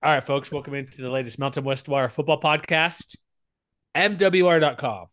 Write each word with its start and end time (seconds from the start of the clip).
All 0.00 0.12
right, 0.12 0.22
folks, 0.22 0.52
welcome 0.52 0.74
into 0.74 1.02
the 1.02 1.10
latest 1.10 1.40
Mountain 1.40 1.64
West 1.64 1.88
Wire 1.88 2.08
football 2.08 2.40
podcast. 2.40 3.16
MWR.com 3.96 5.06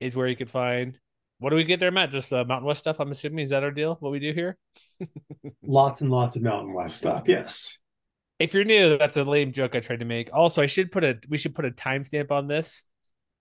is 0.00 0.16
where 0.16 0.26
you 0.26 0.34
can 0.34 0.48
find 0.48 0.98
what 1.40 1.50
do 1.50 1.56
we 1.56 1.64
get 1.64 1.78
there, 1.78 1.90
Matt? 1.90 2.10
Just 2.10 2.32
uh, 2.32 2.42
Mountain 2.42 2.66
West 2.66 2.80
stuff, 2.80 3.00
I'm 3.00 3.10
assuming. 3.10 3.44
Is 3.44 3.50
that 3.50 3.62
our 3.62 3.70
deal? 3.70 3.98
What 4.00 4.10
we 4.10 4.18
do 4.18 4.32
here? 4.32 4.56
lots 5.62 6.00
and 6.00 6.10
lots 6.10 6.36
of 6.36 6.42
Mountain 6.42 6.72
West 6.72 6.96
stuff, 6.96 7.24
yes. 7.26 7.82
If 8.38 8.54
you're 8.54 8.64
new, 8.64 8.96
that's 8.96 9.18
a 9.18 9.24
lame 9.24 9.52
joke 9.52 9.74
I 9.74 9.80
tried 9.80 10.00
to 10.00 10.06
make. 10.06 10.30
Also, 10.32 10.62
I 10.62 10.66
should 10.66 10.90
put 10.90 11.04
a 11.04 11.18
we 11.28 11.36
should 11.36 11.54
put 11.54 11.66
a 11.66 11.70
timestamp 11.70 12.30
on 12.30 12.46
this 12.48 12.84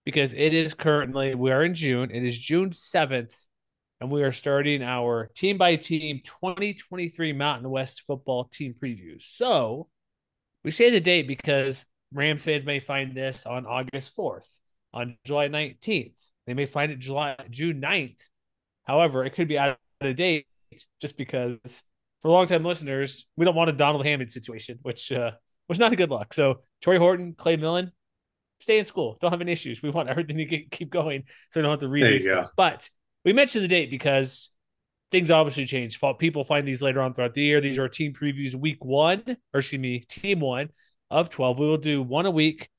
because 0.03 0.33
it 0.33 0.53
is 0.53 0.73
currently 0.73 1.33
we 1.33 1.49
are 1.49 1.63
in 1.63 1.75
June. 1.75 2.11
It 2.11 2.25
is 2.25 2.37
June 2.37 2.71
7th, 2.71 3.45
and 4.01 4.11
we 4.11 4.21
are 4.21 4.33
starting 4.33 4.83
our 4.83 5.31
team 5.33 5.57
by 5.57 5.77
team 5.77 6.19
2023 6.25 7.31
Mountain 7.31 7.69
West 7.69 8.01
football 8.05 8.43
team 8.51 8.75
previews. 8.77 9.21
So 9.21 9.87
we 10.67 10.71
say 10.71 10.89
the 10.89 10.99
date 10.99 11.29
because 11.29 11.87
Rams 12.13 12.43
fans 12.43 12.65
may 12.65 12.81
find 12.81 13.15
this 13.15 13.45
on 13.45 13.65
August 13.65 14.13
4th, 14.17 14.57
on 14.93 15.15
July 15.23 15.47
19th. 15.47 16.11
They 16.45 16.53
may 16.53 16.65
find 16.65 16.91
it 16.91 16.99
July 16.99 17.37
June 17.49 17.79
9th. 17.79 18.19
However, 18.83 19.23
it 19.23 19.29
could 19.29 19.47
be 19.47 19.57
out 19.57 19.77
of 20.01 20.15
date 20.17 20.45
just 20.99 21.17
because 21.17 21.83
for 22.21 22.31
long-time 22.31 22.65
listeners, 22.65 23.25
we 23.37 23.45
don't 23.45 23.55
want 23.55 23.69
a 23.69 23.73
Donald 23.73 24.05
Hammond 24.05 24.29
situation, 24.29 24.79
which 24.81 25.09
uh, 25.09 25.31
was 25.69 25.79
not 25.79 25.93
a 25.93 25.95
good 25.95 26.09
luck. 26.09 26.33
So 26.33 26.59
Tory 26.81 26.97
Horton, 26.97 27.33
Clay 27.37 27.55
Millen, 27.55 27.93
stay 28.59 28.77
in 28.77 28.83
school. 28.83 29.17
Don't 29.21 29.31
have 29.31 29.39
any 29.39 29.53
issues. 29.53 29.81
We 29.81 29.89
want 29.89 30.09
everything 30.09 30.35
to 30.35 30.63
keep 30.69 30.89
going 30.89 31.23
so 31.49 31.61
we 31.61 31.63
don't 31.63 31.71
have 31.71 31.79
to 31.79 31.87
read 31.87 32.03
stuff. 32.23 32.51
But 32.57 32.89
we 33.23 33.31
mentioned 33.31 33.63
the 33.63 33.69
date 33.69 33.89
because 33.89 34.49
things 35.11 35.31
obviously 35.31 35.65
change. 35.65 35.99
People 36.19 36.43
find 36.43 36.67
these 36.67 36.81
later 36.81 37.01
on 37.01 37.13
throughout 37.13 37.33
the 37.33 37.41
year. 37.41 37.61
These 37.61 37.77
are 37.77 37.87
team 37.87 38.13
previews 38.13 38.55
week 38.55 38.83
one, 38.83 39.23
or 39.53 39.59
excuse 39.59 39.79
me, 39.79 39.99
team 40.09 40.39
one 40.39 40.69
of 41.09 41.29
12. 41.29 41.59
We 41.59 41.67
will 41.67 41.77
do 41.77 42.01
one 42.01 42.25
a 42.25 42.31
week. 42.31 42.69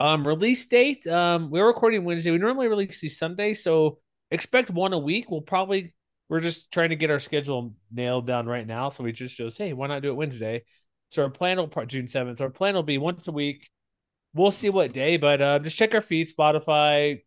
Um, 0.00 0.26
release 0.26 0.66
date. 0.66 1.06
Um, 1.06 1.50
we're 1.50 1.66
recording 1.66 2.04
Wednesday. 2.04 2.30
We 2.30 2.38
normally 2.38 2.68
release 2.68 3.00
these 3.00 3.18
Sunday, 3.18 3.54
so 3.54 3.98
expect 4.30 4.70
one 4.70 4.92
a 4.92 4.98
week. 4.98 5.30
We'll 5.30 5.42
probably 5.42 5.94
we're 6.28 6.40
just 6.40 6.72
trying 6.72 6.88
to 6.88 6.96
get 6.96 7.10
our 7.10 7.20
schedule 7.20 7.74
nailed 7.92 8.26
down 8.26 8.46
right 8.46 8.66
now. 8.66 8.88
So 8.88 9.04
we 9.04 9.12
just 9.12 9.36
chose, 9.36 9.56
hey, 9.56 9.74
why 9.74 9.86
not 9.88 10.00
do 10.00 10.08
it 10.08 10.16
Wednesday? 10.16 10.64
So 11.10 11.22
our 11.22 11.30
plan 11.30 11.58
will 11.58 11.68
part 11.68 11.88
June 11.88 12.06
7th. 12.06 12.38
So 12.38 12.44
our 12.44 12.50
plan 12.50 12.74
will 12.74 12.82
be 12.82 12.96
once 12.96 13.28
a 13.28 13.32
week. 13.32 13.68
We'll 14.32 14.50
see 14.50 14.70
what 14.70 14.94
day, 14.94 15.18
but 15.18 15.42
uh, 15.42 15.58
just 15.58 15.76
check 15.76 15.94
our 15.94 16.00
feed, 16.00 16.30
Spotify, 16.34 17.20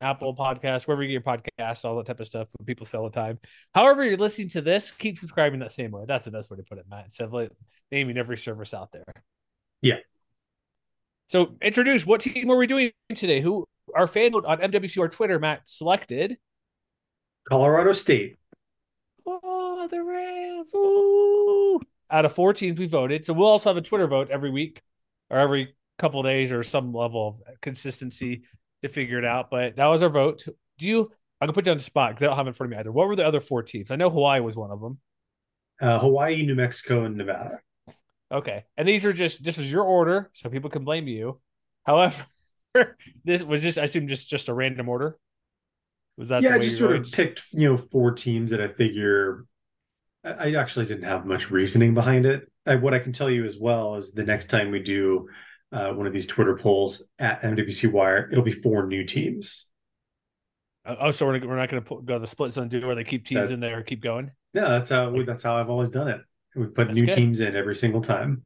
Apple 0.00 0.34
Podcast, 0.34 0.86
wherever 0.86 1.02
you 1.02 1.08
get 1.08 1.26
your 1.26 1.38
podcast, 1.38 1.84
all 1.84 1.96
that 1.96 2.06
type 2.06 2.20
of 2.20 2.26
stuff. 2.26 2.48
People 2.66 2.86
sell 2.86 3.04
the 3.04 3.10
time. 3.10 3.38
However, 3.74 4.04
you're 4.04 4.16
listening 4.16 4.48
to 4.50 4.60
this, 4.60 4.90
keep 4.90 5.18
subscribing 5.18 5.60
that 5.60 5.72
same 5.72 5.90
way. 5.90 6.04
That's 6.06 6.24
the 6.24 6.30
best 6.30 6.50
way 6.50 6.56
to 6.56 6.62
put 6.62 6.78
it, 6.78 6.86
Matt. 6.88 7.06
Instead 7.06 7.24
of 7.24 7.32
like 7.32 7.50
naming 7.90 8.16
every 8.16 8.38
service 8.38 8.74
out 8.74 8.92
there. 8.92 9.04
Yeah. 9.82 9.98
So 11.28 11.56
introduce 11.60 12.06
what 12.06 12.20
team 12.20 12.50
are 12.50 12.56
we 12.56 12.66
doing 12.66 12.92
today? 13.14 13.40
Who 13.40 13.66
our 13.94 14.06
fan 14.06 14.32
vote 14.32 14.44
on 14.44 14.58
MWC 14.58 14.96
MWCR 14.96 15.10
Twitter, 15.10 15.38
Matt 15.38 15.68
selected 15.68 16.38
Colorado 17.48 17.92
State. 17.92 18.36
Oh, 19.26 19.86
the 19.88 20.02
Rams. 20.02 20.74
Ooh. 20.74 21.80
Out 22.10 22.24
of 22.24 22.32
four 22.32 22.52
teams 22.52 22.78
we 22.78 22.86
voted. 22.86 23.24
So 23.24 23.34
we'll 23.34 23.48
also 23.48 23.70
have 23.70 23.76
a 23.76 23.82
Twitter 23.82 24.06
vote 24.06 24.30
every 24.30 24.50
week 24.50 24.80
or 25.28 25.38
every 25.38 25.74
couple 25.98 26.22
days 26.22 26.52
or 26.52 26.62
some 26.62 26.92
level 26.92 27.42
of 27.46 27.60
consistency 27.60 28.44
to 28.82 28.88
figure 28.88 29.18
it 29.18 29.24
out. 29.24 29.50
But 29.50 29.76
that 29.76 29.86
was 29.86 30.02
our 30.02 30.08
vote. 30.08 30.44
Do 30.78 30.86
you? 30.86 31.10
I 31.40 31.46
can 31.46 31.54
put 31.54 31.66
you 31.66 31.72
on 31.72 31.78
the 31.78 31.84
spot 31.84 32.10
because 32.10 32.24
I 32.24 32.26
don't 32.26 32.36
have 32.36 32.46
it 32.46 32.50
in 32.50 32.54
front 32.54 32.72
of 32.72 32.76
me 32.76 32.80
either. 32.80 32.92
What 32.92 33.06
were 33.06 33.16
the 33.16 33.26
other 33.26 33.40
four 33.40 33.62
teams? 33.62 33.90
I 33.90 33.96
know 33.96 34.10
Hawaii 34.10 34.40
was 34.40 34.56
one 34.56 34.70
of 34.70 34.80
them. 34.80 34.98
Uh, 35.80 35.98
Hawaii, 36.00 36.44
New 36.44 36.56
Mexico, 36.56 37.04
and 37.04 37.16
Nevada. 37.16 37.60
Okay, 38.30 38.64
and 38.76 38.86
these 38.86 39.06
are 39.06 39.12
just 39.12 39.44
this 39.44 39.58
is 39.58 39.70
your 39.70 39.84
order, 39.84 40.30
so 40.32 40.50
people 40.50 40.70
can 40.70 40.84
blame 40.84 41.06
you. 41.06 41.40
However, 41.86 42.26
this 43.24 43.42
was 43.42 43.62
just 43.62 43.78
I 43.78 43.84
assume 43.84 44.08
just 44.08 44.28
just 44.28 44.48
a 44.48 44.54
random 44.54 44.88
order. 44.88 45.16
Was 46.16 46.28
that? 46.28 46.42
Yeah, 46.42 46.56
I 46.56 46.58
just 46.58 46.78
sort 46.78 46.96
of 46.96 47.10
picked 47.10 47.42
you 47.52 47.68
know 47.68 47.76
four 47.76 48.12
teams 48.12 48.50
that 48.50 48.60
I 48.60 48.68
figure. 48.68 49.44
I 50.24 50.54
actually 50.56 50.86
didn't 50.86 51.04
have 51.04 51.24
much 51.24 51.50
reasoning 51.50 51.94
behind 51.94 52.26
it. 52.26 52.50
I, 52.66 52.74
what 52.74 52.92
I 52.92 52.98
can 52.98 53.12
tell 53.12 53.30
you 53.30 53.44
as 53.44 53.56
well 53.58 53.94
is 53.94 54.12
the 54.12 54.24
next 54.24 54.50
time 54.50 54.70
we 54.70 54.80
do 54.80 55.28
uh, 55.72 55.92
one 55.92 56.06
of 56.06 56.12
these 56.12 56.26
Twitter 56.26 56.56
polls 56.56 57.08
at 57.18 57.42
MWC 57.42 57.92
Wire, 57.92 58.28
it'll 58.30 58.44
be 58.44 58.52
four 58.52 58.86
new 58.86 59.04
teams. 59.04 59.72
Oh, 60.86 60.96
oh 61.00 61.10
so 61.10 61.26
we're, 61.26 61.46
we're 61.46 61.56
not 61.56 61.68
going 61.68 61.82
to 61.82 62.02
go 62.04 62.18
the 62.18 62.26
split 62.26 62.52
zone 62.52 62.68
do 62.68 62.84
where 62.86 62.94
they 62.94 63.04
keep 63.04 63.24
teams 63.26 63.48
that, 63.48 63.54
in 63.54 63.60
there 63.60 63.82
keep 63.82 64.02
going. 64.02 64.30
No, 64.54 64.68
that's 64.68 64.90
how 64.90 65.10
like, 65.10 65.26
that's 65.26 65.42
how 65.42 65.56
I've 65.56 65.70
always 65.70 65.90
done 65.90 66.08
it. 66.08 66.20
We 66.56 66.66
put 66.66 66.92
new 66.92 67.06
good. 67.06 67.14
teams 67.14 67.40
in 67.40 67.54
every 67.54 67.76
single 67.76 68.00
time. 68.00 68.44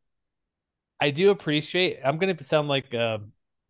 I 1.01 1.11
do 1.11 1.31
appreciate. 1.31 1.99
I'm 2.05 2.19
going 2.19 2.37
to 2.37 2.45
sound 2.45 2.69
like 2.69 2.95
uh, 2.95 3.19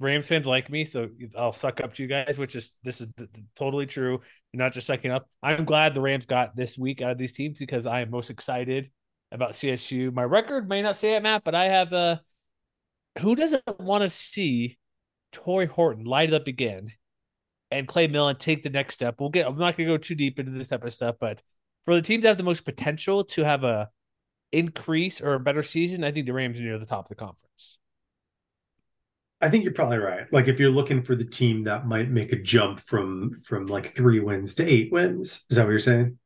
Rams 0.01 0.27
fans 0.27 0.47
like 0.47 0.69
me, 0.69 0.85
so 0.85 1.09
I'll 1.37 1.53
suck 1.53 1.81
up 1.81 1.95
to 1.95 2.03
you 2.03 2.09
guys, 2.09 2.37
which 2.39 2.57
is 2.57 2.73
this 2.83 3.01
is 3.01 3.09
totally 3.57 3.87
true. 3.87 4.21
You're 4.53 4.63
not 4.63 4.73
just 4.73 4.87
sucking 4.87 5.11
up. 5.11 5.29
I'm 5.43 5.65
glad 5.65 5.95
the 5.95 6.01
Rams 6.01 6.27
got 6.27 6.57
this 6.57 6.77
week 6.77 7.01
out 7.01 7.13
of 7.13 7.19
these 7.19 7.33
teams 7.33 7.59
because 7.59 7.87
I 7.87 8.01
am 8.01 8.11
most 8.11 8.31
excited 8.31 8.91
about 9.31 9.53
CSU. 9.53 10.13
My 10.13 10.25
record 10.25 10.69
may 10.69 10.83
not 10.83 10.97
say 10.97 11.15
it, 11.15 11.23
Matt, 11.23 11.45
but 11.45 11.55
I 11.55 11.65
have 11.67 11.93
a. 11.93 12.21
Who 13.21 13.37
doesn't 13.37 13.63
want 13.79 14.03
to 14.03 14.09
see 14.09 14.79
Tory 15.33 15.67
Horton 15.67 16.05
light 16.05 16.31
it 16.31 16.35
up 16.35 16.47
again 16.47 16.93
and 17.71 17.87
Clay 17.87 18.07
Millen 18.07 18.37
take 18.37 18.63
the 18.63 18.71
next 18.71 18.95
step? 18.95 19.21
We'll 19.21 19.31
get. 19.31 19.47
I'm 19.47 19.59
not 19.59 19.77
going 19.77 19.89
to 19.89 19.95
go 19.95 19.99
too 19.99 20.15
deep 20.15 20.39
into 20.39 20.53
this 20.53 20.69
type 20.69 20.85
of 20.85 20.93
stuff, 20.93 21.17
but 21.21 21.43
for 21.85 21.95
the 21.95 22.03
teams 22.03 22.23
that 22.23 22.29
have 22.29 22.37
the 22.39 22.43
most 22.43 22.65
potential 22.65 23.25
to 23.25 23.45
have 23.45 23.65
a 23.65 23.91
increase 24.53 25.21
or 25.21 25.35
a 25.35 25.41
better 25.41 25.63
season, 25.63 26.05
I 26.05 26.13
think 26.13 26.27
the 26.27 26.33
Rams 26.33 26.59
are 26.59 26.63
near 26.63 26.79
the 26.79 26.87
top 26.87 27.07
of 27.07 27.09
the 27.09 27.15
conference. 27.15 27.79
I 29.41 29.51
think 29.51 29.65
you're 29.65 29.73
probably 29.73 29.99
right. 29.99 30.33
Like 30.33 30.47
if 30.47 30.61
you're 30.61 30.71
looking 30.71 31.03
for 31.03 31.17
the 31.17 31.25
team 31.25 31.65
that 31.65 31.87
might 31.87 32.11
make 32.11 32.33
a 32.33 32.37
jump 32.37 32.79
from 32.81 33.37
from 33.45 33.67
like 33.67 33.87
three 33.87 34.21
wins 34.21 34.55
to 34.55 34.65
eight 34.65 34.93
wins, 34.93 35.45
is 35.51 35.57
that 35.57 35.65
what 35.65 35.71
you're 35.71 35.79
saying? 35.81 36.17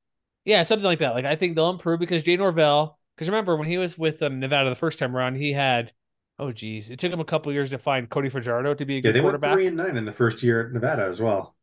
Yeah, 0.45 0.63
something 0.63 0.85
like 0.85 0.99
that. 0.99 1.15
Like 1.15 1.25
I 1.25 1.35
think 1.35 1.57
they'll 1.57 1.71
improve 1.71 1.99
because 1.99 2.23
Jay 2.23 2.37
Norvell. 2.37 2.99
Because 3.17 3.31
remember 3.31 3.57
when 3.57 3.67
he 3.67 3.79
was 3.79 3.97
with 3.97 4.23
um, 4.23 4.41
Nevada 4.41 4.69
the 4.69 4.77
first 4.77 4.99
time 4.99 5.17
around, 5.17 5.37
he 5.37 5.53
had 5.53 5.93
oh 6.39 6.53
geez, 6.53 6.91
it 6.91 6.99
took 6.99 7.13
him 7.13 7.21
a 7.21 7.25
couple 7.25 7.53
years 7.53 7.71
to 7.71 7.79
find 7.79 8.09
Cody 8.09 8.29
Fajardo 8.29 8.75
to 8.75 8.85
be 8.85 8.99
a 8.99 9.01
good 9.01 9.09
yeah, 9.09 9.13
they 9.13 9.21
quarterback. 9.21 9.51
Went 9.51 9.59
three 9.59 9.67
and 9.69 9.77
nine 9.77 9.97
in 9.97 10.05
the 10.05 10.13
first 10.13 10.43
year 10.43 10.67
at 10.67 10.73
Nevada 10.73 11.05
as 11.05 11.21
well. 11.21 11.55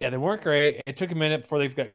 Yeah, 0.00 0.10
they 0.10 0.16
weren't 0.16 0.42
great. 0.42 0.82
It 0.86 0.96
took 0.96 1.10
a 1.10 1.14
minute 1.14 1.42
before 1.42 1.58
they've 1.58 1.74
got 1.74 1.88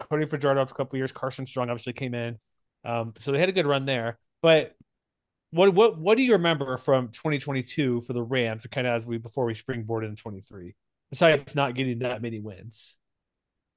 Cody 0.00 0.26
Fajardo 0.26 0.60
after 0.60 0.72
a 0.72 0.76
couple 0.76 0.96
years. 0.96 1.12
Carson 1.12 1.46
Strong 1.46 1.70
obviously 1.70 1.92
came 1.92 2.14
in, 2.14 2.38
um, 2.84 3.12
so 3.18 3.32
they 3.32 3.38
had 3.38 3.48
a 3.48 3.52
good 3.52 3.66
run 3.66 3.86
there. 3.86 4.18
But 4.42 4.74
what 5.50 5.72
what 5.74 5.98
what 5.98 6.16
do 6.16 6.24
you 6.24 6.32
remember 6.32 6.76
from 6.76 7.08
2022 7.08 8.02
for 8.02 8.12
the 8.12 8.22
Rams? 8.22 8.66
Kind 8.66 8.86
of 8.86 8.94
as 8.94 9.06
we 9.06 9.18
before 9.18 9.44
we 9.44 9.54
springboard 9.54 10.04
in 10.04 10.16
23, 10.16 10.74
besides 11.10 11.54
not 11.54 11.74
getting 11.74 12.00
that 12.00 12.22
many 12.22 12.40
wins. 12.40 12.96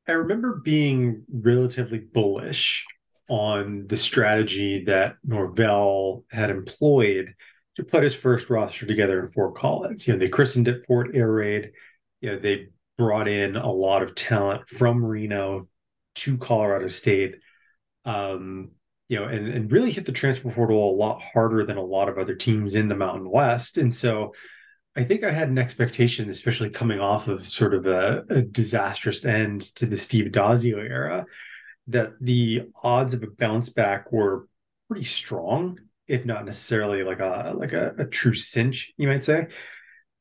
I 0.07 0.13
remember 0.13 0.61
being 0.63 1.25
relatively 1.31 1.99
bullish 1.99 2.85
on 3.29 3.87
the 3.87 3.97
strategy 3.97 4.85
that 4.85 5.17
Norvell 5.23 6.23
had 6.31 6.49
employed 6.49 7.35
to 7.77 7.83
put 7.83 8.03
his 8.03 8.15
first 8.15 8.49
roster 8.49 8.85
together 8.85 9.19
in 9.19 9.27
Fort 9.27 9.55
Collins. 9.55 10.07
You 10.07 10.13
know, 10.13 10.19
they 10.19 10.29
christened 10.29 10.67
it 10.67 10.85
Fort 10.85 11.15
Air 11.15 11.31
Raid. 11.31 11.71
You 12.21 12.31
know, 12.31 12.39
they 12.39 12.67
brought 12.97 13.27
in 13.27 13.55
a 13.55 13.71
lot 13.71 14.01
of 14.01 14.15
talent 14.15 14.67
from 14.67 15.05
Reno 15.05 15.67
to 16.15 16.37
Colorado 16.37 16.87
State. 16.87 17.35
Um, 18.03 18.71
you 19.09 19.19
know, 19.19 19.25
and, 19.25 19.47
and 19.47 19.71
really 19.71 19.91
hit 19.91 20.05
the 20.05 20.11
transfer 20.11 20.51
portal 20.51 20.91
a 20.91 20.95
lot 20.95 21.21
harder 21.21 21.63
than 21.63 21.77
a 21.77 21.83
lot 21.83 22.09
of 22.09 22.17
other 22.17 22.35
teams 22.35 22.75
in 22.75 22.87
the 22.87 22.95
Mountain 22.95 23.29
West. 23.29 23.77
And 23.77 23.93
so 23.93 24.33
I 24.95 25.03
think 25.03 25.23
I 25.23 25.31
had 25.31 25.49
an 25.49 25.59
expectation, 25.59 26.29
especially 26.29 26.71
coming 26.71 26.99
off 26.99 27.27
of 27.27 27.45
sort 27.45 27.73
of 27.73 27.85
a, 27.85 28.25
a 28.29 28.41
disastrous 28.41 29.23
end 29.23 29.61
to 29.75 29.85
the 29.85 29.97
Steve 29.97 30.31
Addazio 30.31 30.77
era, 30.77 31.25
that 31.87 32.13
the 32.19 32.63
odds 32.83 33.13
of 33.13 33.23
a 33.23 33.27
bounce 33.27 33.69
back 33.69 34.11
were 34.11 34.47
pretty 34.89 35.05
strong, 35.05 35.79
if 36.07 36.25
not 36.25 36.45
necessarily 36.45 37.03
like 37.03 37.19
a 37.19 37.53
like 37.55 37.73
a, 37.73 37.93
a 37.97 38.05
true 38.05 38.33
cinch, 38.33 38.93
you 38.97 39.07
might 39.07 39.23
say. 39.23 39.47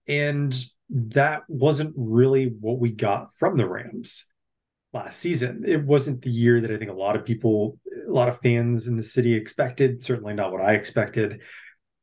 And 0.09 0.55
that 0.91 1.43
wasn't 1.49 1.95
really 1.97 2.55
what 2.61 2.79
we 2.79 2.91
got 2.91 3.35
from 3.35 3.57
the 3.57 3.69
Rams 3.69 4.31
last 4.93 5.21
season. 5.21 5.65
It 5.67 5.85
wasn't 5.85 6.23
the 6.23 6.31
year 6.31 6.61
that 6.61 6.71
I 6.71 6.77
think 6.77 6.91
a 6.91 6.95
lot 6.95 7.17
of 7.17 7.25
people, 7.25 7.79
a 8.07 8.11
lot 8.11 8.29
of 8.29 8.41
fans 8.41 8.87
in 8.87 8.97
the 8.97 9.03
city 9.03 9.35
expected. 9.35 10.03
Certainly 10.03 10.35
not 10.35 10.53
what 10.53 10.63
I 10.63 10.75
expected. 10.75 11.41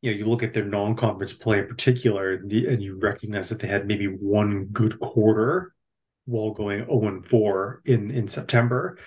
You 0.02 0.12
know, 0.12 0.18
you 0.18 0.26
look 0.26 0.44
at 0.44 0.54
their 0.54 0.66
non-conference 0.66 1.34
play 1.34 1.60
in 1.60 1.68
particular, 1.68 2.34
and 2.34 2.52
you 2.52 3.00
recognize 3.02 3.50
that 3.50 3.60
they 3.60 3.70
had 3.70 3.88
maybe 3.88 4.08
one 4.08 4.66
good 4.66 5.00
quarter 5.00 5.74
while 6.26 6.52
going 6.52 6.86
0 6.86 7.08
and 7.08 7.26
4 7.26 7.82
in 7.86 8.12
in 8.12 8.28
September. 8.28 8.98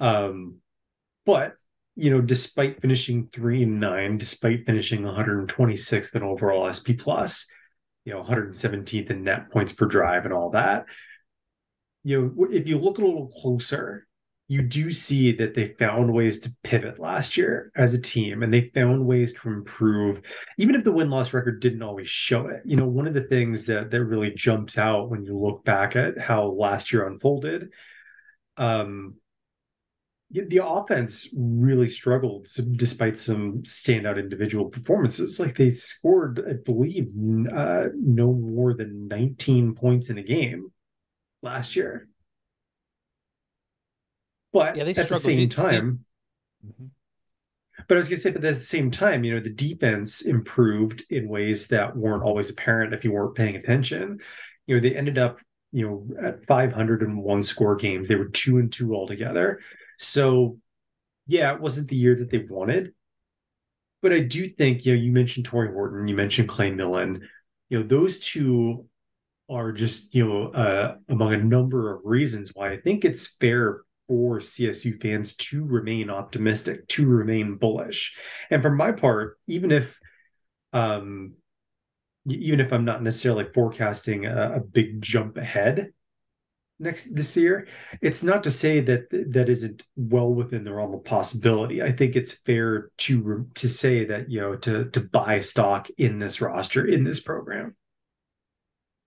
Um, 0.00 0.56
but 1.24 1.54
you 1.94 2.10
know, 2.10 2.20
despite 2.20 2.80
finishing 2.80 3.28
three 3.32 3.62
and 3.62 3.80
nine, 3.80 4.18
despite 4.18 4.66
finishing 4.66 5.02
126th 5.02 6.14
in 6.14 6.22
overall 6.22 6.72
SP 6.72 6.96
plus, 6.98 7.50
you 8.04 8.12
know, 8.12 8.22
117th 8.22 9.10
in 9.10 9.24
net 9.24 9.50
points 9.50 9.72
per 9.72 9.86
drive 9.86 10.24
and 10.24 10.32
all 10.32 10.50
that, 10.50 10.86
you 12.02 12.34
know, 12.36 12.46
if 12.50 12.66
you 12.66 12.78
look 12.78 12.98
a 12.98 13.04
little 13.04 13.28
closer 13.28 14.06
you 14.52 14.60
do 14.60 14.92
see 14.92 15.32
that 15.32 15.54
they 15.54 15.68
found 15.78 16.12
ways 16.12 16.40
to 16.40 16.54
pivot 16.62 16.98
last 16.98 17.38
year 17.38 17.72
as 17.74 17.94
a 17.94 18.02
team 18.02 18.42
and 18.42 18.52
they 18.52 18.70
found 18.74 19.06
ways 19.06 19.32
to 19.32 19.48
improve 19.48 20.20
even 20.58 20.74
if 20.74 20.84
the 20.84 20.92
win-loss 20.92 21.32
record 21.32 21.60
didn't 21.62 21.82
always 21.82 22.10
show 22.10 22.48
it. 22.48 22.60
You 22.66 22.76
know 22.76 22.86
one 22.86 23.06
of 23.06 23.14
the 23.14 23.22
things 23.22 23.64
that 23.66 23.90
that 23.90 24.04
really 24.04 24.30
jumps 24.30 24.76
out 24.76 25.08
when 25.08 25.24
you 25.24 25.38
look 25.38 25.64
back 25.64 25.96
at 25.96 26.18
how 26.18 26.48
last 26.48 26.92
year 26.92 27.06
unfolded 27.06 27.70
um 28.58 29.14
the 30.32 30.64
offense 30.64 31.28
really 31.36 31.88
struggled 31.88 32.48
despite 32.76 33.18
some 33.18 33.62
standout 33.62 34.18
individual 34.18 34.66
performances. 34.66 35.38
Like 35.38 35.56
they 35.56 35.68
scored, 35.68 36.42
I 36.48 36.54
believe, 36.54 37.10
uh, 37.54 37.88
no 37.94 38.32
more 38.32 38.74
than 38.74 39.08
19 39.08 39.74
points 39.74 40.08
in 40.08 40.18
a 40.18 40.22
game 40.22 40.72
last 41.42 41.76
year. 41.76 42.08
But 44.52 44.76
yeah, 44.76 44.84
at 44.84 45.08
the 45.08 45.16
same 45.16 45.48
time, 45.48 46.04
mm-hmm. 46.66 46.86
but 47.88 47.96
I 47.96 47.98
was 47.98 48.08
going 48.08 48.16
to 48.16 48.22
say, 48.22 48.30
but 48.30 48.44
at 48.44 48.58
the 48.58 48.64
same 48.64 48.90
time, 48.90 49.24
you 49.24 49.34
know, 49.34 49.40
the 49.40 49.50
defense 49.50 50.22
improved 50.22 51.04
in 51.10 51.28
ways 51.28 51.68
that 51.68 51.96
weren't 51.96 52.22
always 52.22 52.50
apparent 52.50 52.92
if 52.92 53.04
you 53.04 53.12
weren't 53.12 53.34
paying 53.34 53.56
attention. 53.56 54.20
You 54.66 54.76
know, 54.76 54.80
they 54.82 54.94
ended 54.94 55.16
up, 55.16 55.40
you 55.72 55.88
know, 55.88 56.06
at 56.22 56.44
501 56.44 57.42
score 57.42 57.76
games. 57.76 58.08
They 58.08 58.16
were 58.16 58.28
two 58.28 58.58
and 58.58 58.70
two 58.70 58.94
altogether. 58.94 59.60
So, 59.98 60.58
yeah, 61.26 61.52
it 61.54 61.60
wasn't 61.60 61.88
the 61.88 61.96
year 61.96 62.16
that 62.16 62.30
they 62.30 62.38
wanted. 62.38 62.92
But 64.00 64.12
I 64.12 64.20
do 64.20 64.48
think, 64.48 64.84
you 64.84 64.94
know, 64.94 65.00
you 65.00 65.12
mentioned 65.12 65.46
Tory 65.46 65.72
Horton, 65.72 66.08
you 66.08 66.16
mentioned 66.16 66.48
Clay 66.48 66.72
Millen. 66.72 67.28
You 67.68 67.80
know, 67.80 67.86
those 67.86 68.18
two 68.18 68.86
are 69.48 69.72
just, 69.72 70.14
you 70.14 70.26
know, 70.26 70.48
uh, 70.48 70.96
among 71.08 71.34
a 71.34 71.38
number 71.38 71.94
of 71.94 72.02
reasons 72.04 72.50
why 72.54 72.70
I 72.70 72.76
think 72.78 73.04
it's 73.04 73.36
fair 73.36 73.82
for 74.08 74.40
CSU 74.40 75.00
fans 75.00 75.36
to 75.36 75.64
remain 75.64 76.10
optimistic, 76.10 76.88
to 76.88 77.06
remain 77.06 77.56
bullish. 77.56 78.18
And 78.50 78.60
for 78.60 78.70
my 78.70 78.92
part, 78.92 79.38
even 79.46 79.70
if 79.70 79.98
um 80.72 81.34
even 82.26 82.60
if 82.60 82.72
I'm 82.72 82.84
not 82.84 83.02
necessarily 83.02 83.44
forecasting 83.52 84.26
a, 84.26 84.54
a 84.56 84.60
big 84.60 85.02
jump 85.02 85.36
ahead 85.36 85.92
next 86.82 87.14
this 87.14 87.36
year, 87.36 87.68
it's 88.00 88.22
not 88.22 88.44
to 88.44 88.50
say 88.50 88.80
that 88.80 89.08
that 89.10 89.48
isn't 89.48 89.84
well 89.96 90.32
within 90.32 90.64
the 90.64 90.72
realm 90.72 90.94
of 90.94 91.04
possibility. 91.04 91.82
I 91.82 91.92
think 91.92 92.16
it's 92.16 92.32
fair 92.32 92.90
to 92.98 93.46
to 93.54 93.68
say 93.68 94.04
that 94.06 94.30
you 94.30 94.40
know 94.40 94.56
to 94.56 94.90
to 94.90 95.00
buy 95.00 95.40
stock 95.40 95.88
in 95.98 96.18
this 96.18 96.40
roster 96.40 96.86
in 96.86 97.04
this 97.04 97.20
program. 97.20 97.76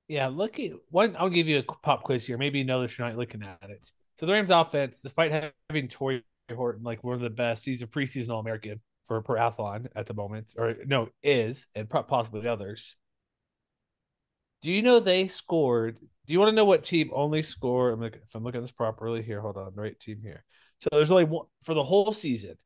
Yeah, 0.07 0.27
looking 0.27 0.80
one, 0.89 1.16
I'll 1.19 1.30
give 1.30 1.48
you 1.48 1.60
a 1.60 1.63
pop 1.63 2.04
quiz 2.04 2.25
here. 2.25 2.38
Maybe 2.38 2.60
you 2.60 2.66
know 2.66 2.81
this, 2.81 2.98
you're 2.98 3.07
not 3.07 3.18
looking 3.18 3.44
at 3.44 3.69
it. 3.69 3.89
So 4.19 4.25
the 4.25 4.33
Rams 4.33 4.51
offense, 4.51 5.01
despite 5.01 5.54
having 5.69 5.88
Tory 5.88 6.24
Horton 6.54 6.83
like 6.83 7.04
one 7.04 7.16
of 7.16 7.22
the 7.22 7.30
best, 7.30 7.66
he's 7.66 7.81
a 7.81 7.88
preseason 7.88 8.30
All 8.30 8.39
American 8.39 8.81
for 9.07 9.22
per 9.22 9.36
athlon 9.36 9.88
at 9.95 10.06
the 10.06 10.13
moment, 10.13 10.54
or 10.57 10.75
no, 10.86 11.10
is 11.24 11.68
and 11.75 11.89
possibly 11.89 12.48
others. 12.48 12.95
Do 14.62 14.72
you 14.72 14.81
know 14.81 15.00
they 15.00 15.28
scored? 15.28 15.98
Do 16.25 16.34
you 16.34 16.40
want 16.40 16.50
to 16.50 16.56
know 16.56 16.66
what 16.66 16.84
team 16.84 17.12
only 17.13 17.44
scored? 17.44 17.94
I'm 17.94 18.00
looking, 18.00 18.22
if 18.28 18.36
I'm 18.36 18.44
looking 18.44 18.60
at 18.60 18.63
this 18.63 18.72
properly 18.72 19.22
here, 19.22 19.42
hold 19.42 19.57
on, 19.57 19.74
right 19.75 20.00
team 20.00 20.19
here. 20.22 20.44
So 20.80 20.90
there's 20.92 21.12
only 21.12 21.25
one 21.25 21.46
for 21.63 21.74
the 21.74 21.84
whole 21.84 22.13
season. 22.13 22.57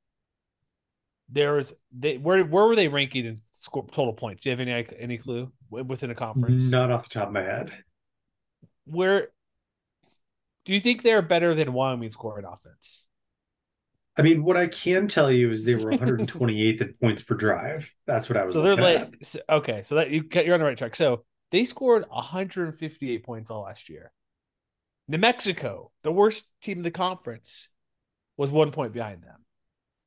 There 1.32 1.54
was 1.54 1.74
they 1.92 2.18
where 2.18 2.44
where 2.44 2.66
were 2.66 2.76
they 2.76 2.88
ranking 2.88 3.26
in 3.26 3.38
score, 3.52 3.88
total 3.92 4.14
points? 4.14 4.44
Do 4.44 4.50
you 4.50 4.58
have 4.58 4.68
any 4.68 4.88
any 4.98 5.18
clue 5.18 5.52
within 5.70 6.10
a 6.10 6.16
conference? 6.16 6.72
Not 6.72 6.90
off 6.90 7.04
the 7.04 7.14
top 7.20 7.28
of 7.28 7.34
my 7.34 7.44
head. 7.44 7.72
Where 8.86 9.30
do 10.66 10.74
you 10.74 10.80
think 10.80 11.04
they're 11.04 11.22
better 11.22 11.54
than 11.54 11.74
Wyoming 11.74 12.10
scoring 12.10 12.46
offense? 12.46 13.04
I 14.18 14.22
mean, 14.22 14.44
what 14.44 14.58
I 14.58 14.68
can 14.68 15.08
tell 15.08 15.32
you 15.32 15.50
is 15.50 15.64
they 15.64 15.76
were 15.76 15.92
128th 15.98 16.82
in 16.82 16.94
points 17.02 17.24
per 17.24 17.36
drive. 17.36 17.90
That's 18.06 18.28
what 18.28 18.38
I 18.38 18.46
was. 18.46 18.54
So 18.54 18.62
they're 18.62 18.76
like, 18.76 19.16
so, 19.22 19.40
okay, 19.50 19.84
so 19.84 19.96
that 19.96 20.10
you 20.10 20.26
you're 20.34 20.54
on 20.56 20.60
the 20.60 20.66
right 20.66 20.78
track. 20.78 20.96
So 20.96 21.26
they 21.52 21.66
scored 21.66 22.06
158 22.10 23.24
points 23.24 23.50
all 23.50 23.64
last 23.64 23.90
year. 23.90 24.12
New 25.08 25.18
Mexico, 25.18 25.92
the 26.04 26.12
worst 26.12 26.48
team 26.62 26.78
in 26.78 26.84
the 26.84 26.92
conference, 26.92 27.68
was 28.38 28.52
one 28.52 28.72
point 28.72 28.94
behind 28.94 29.24
them, 29.24 29.38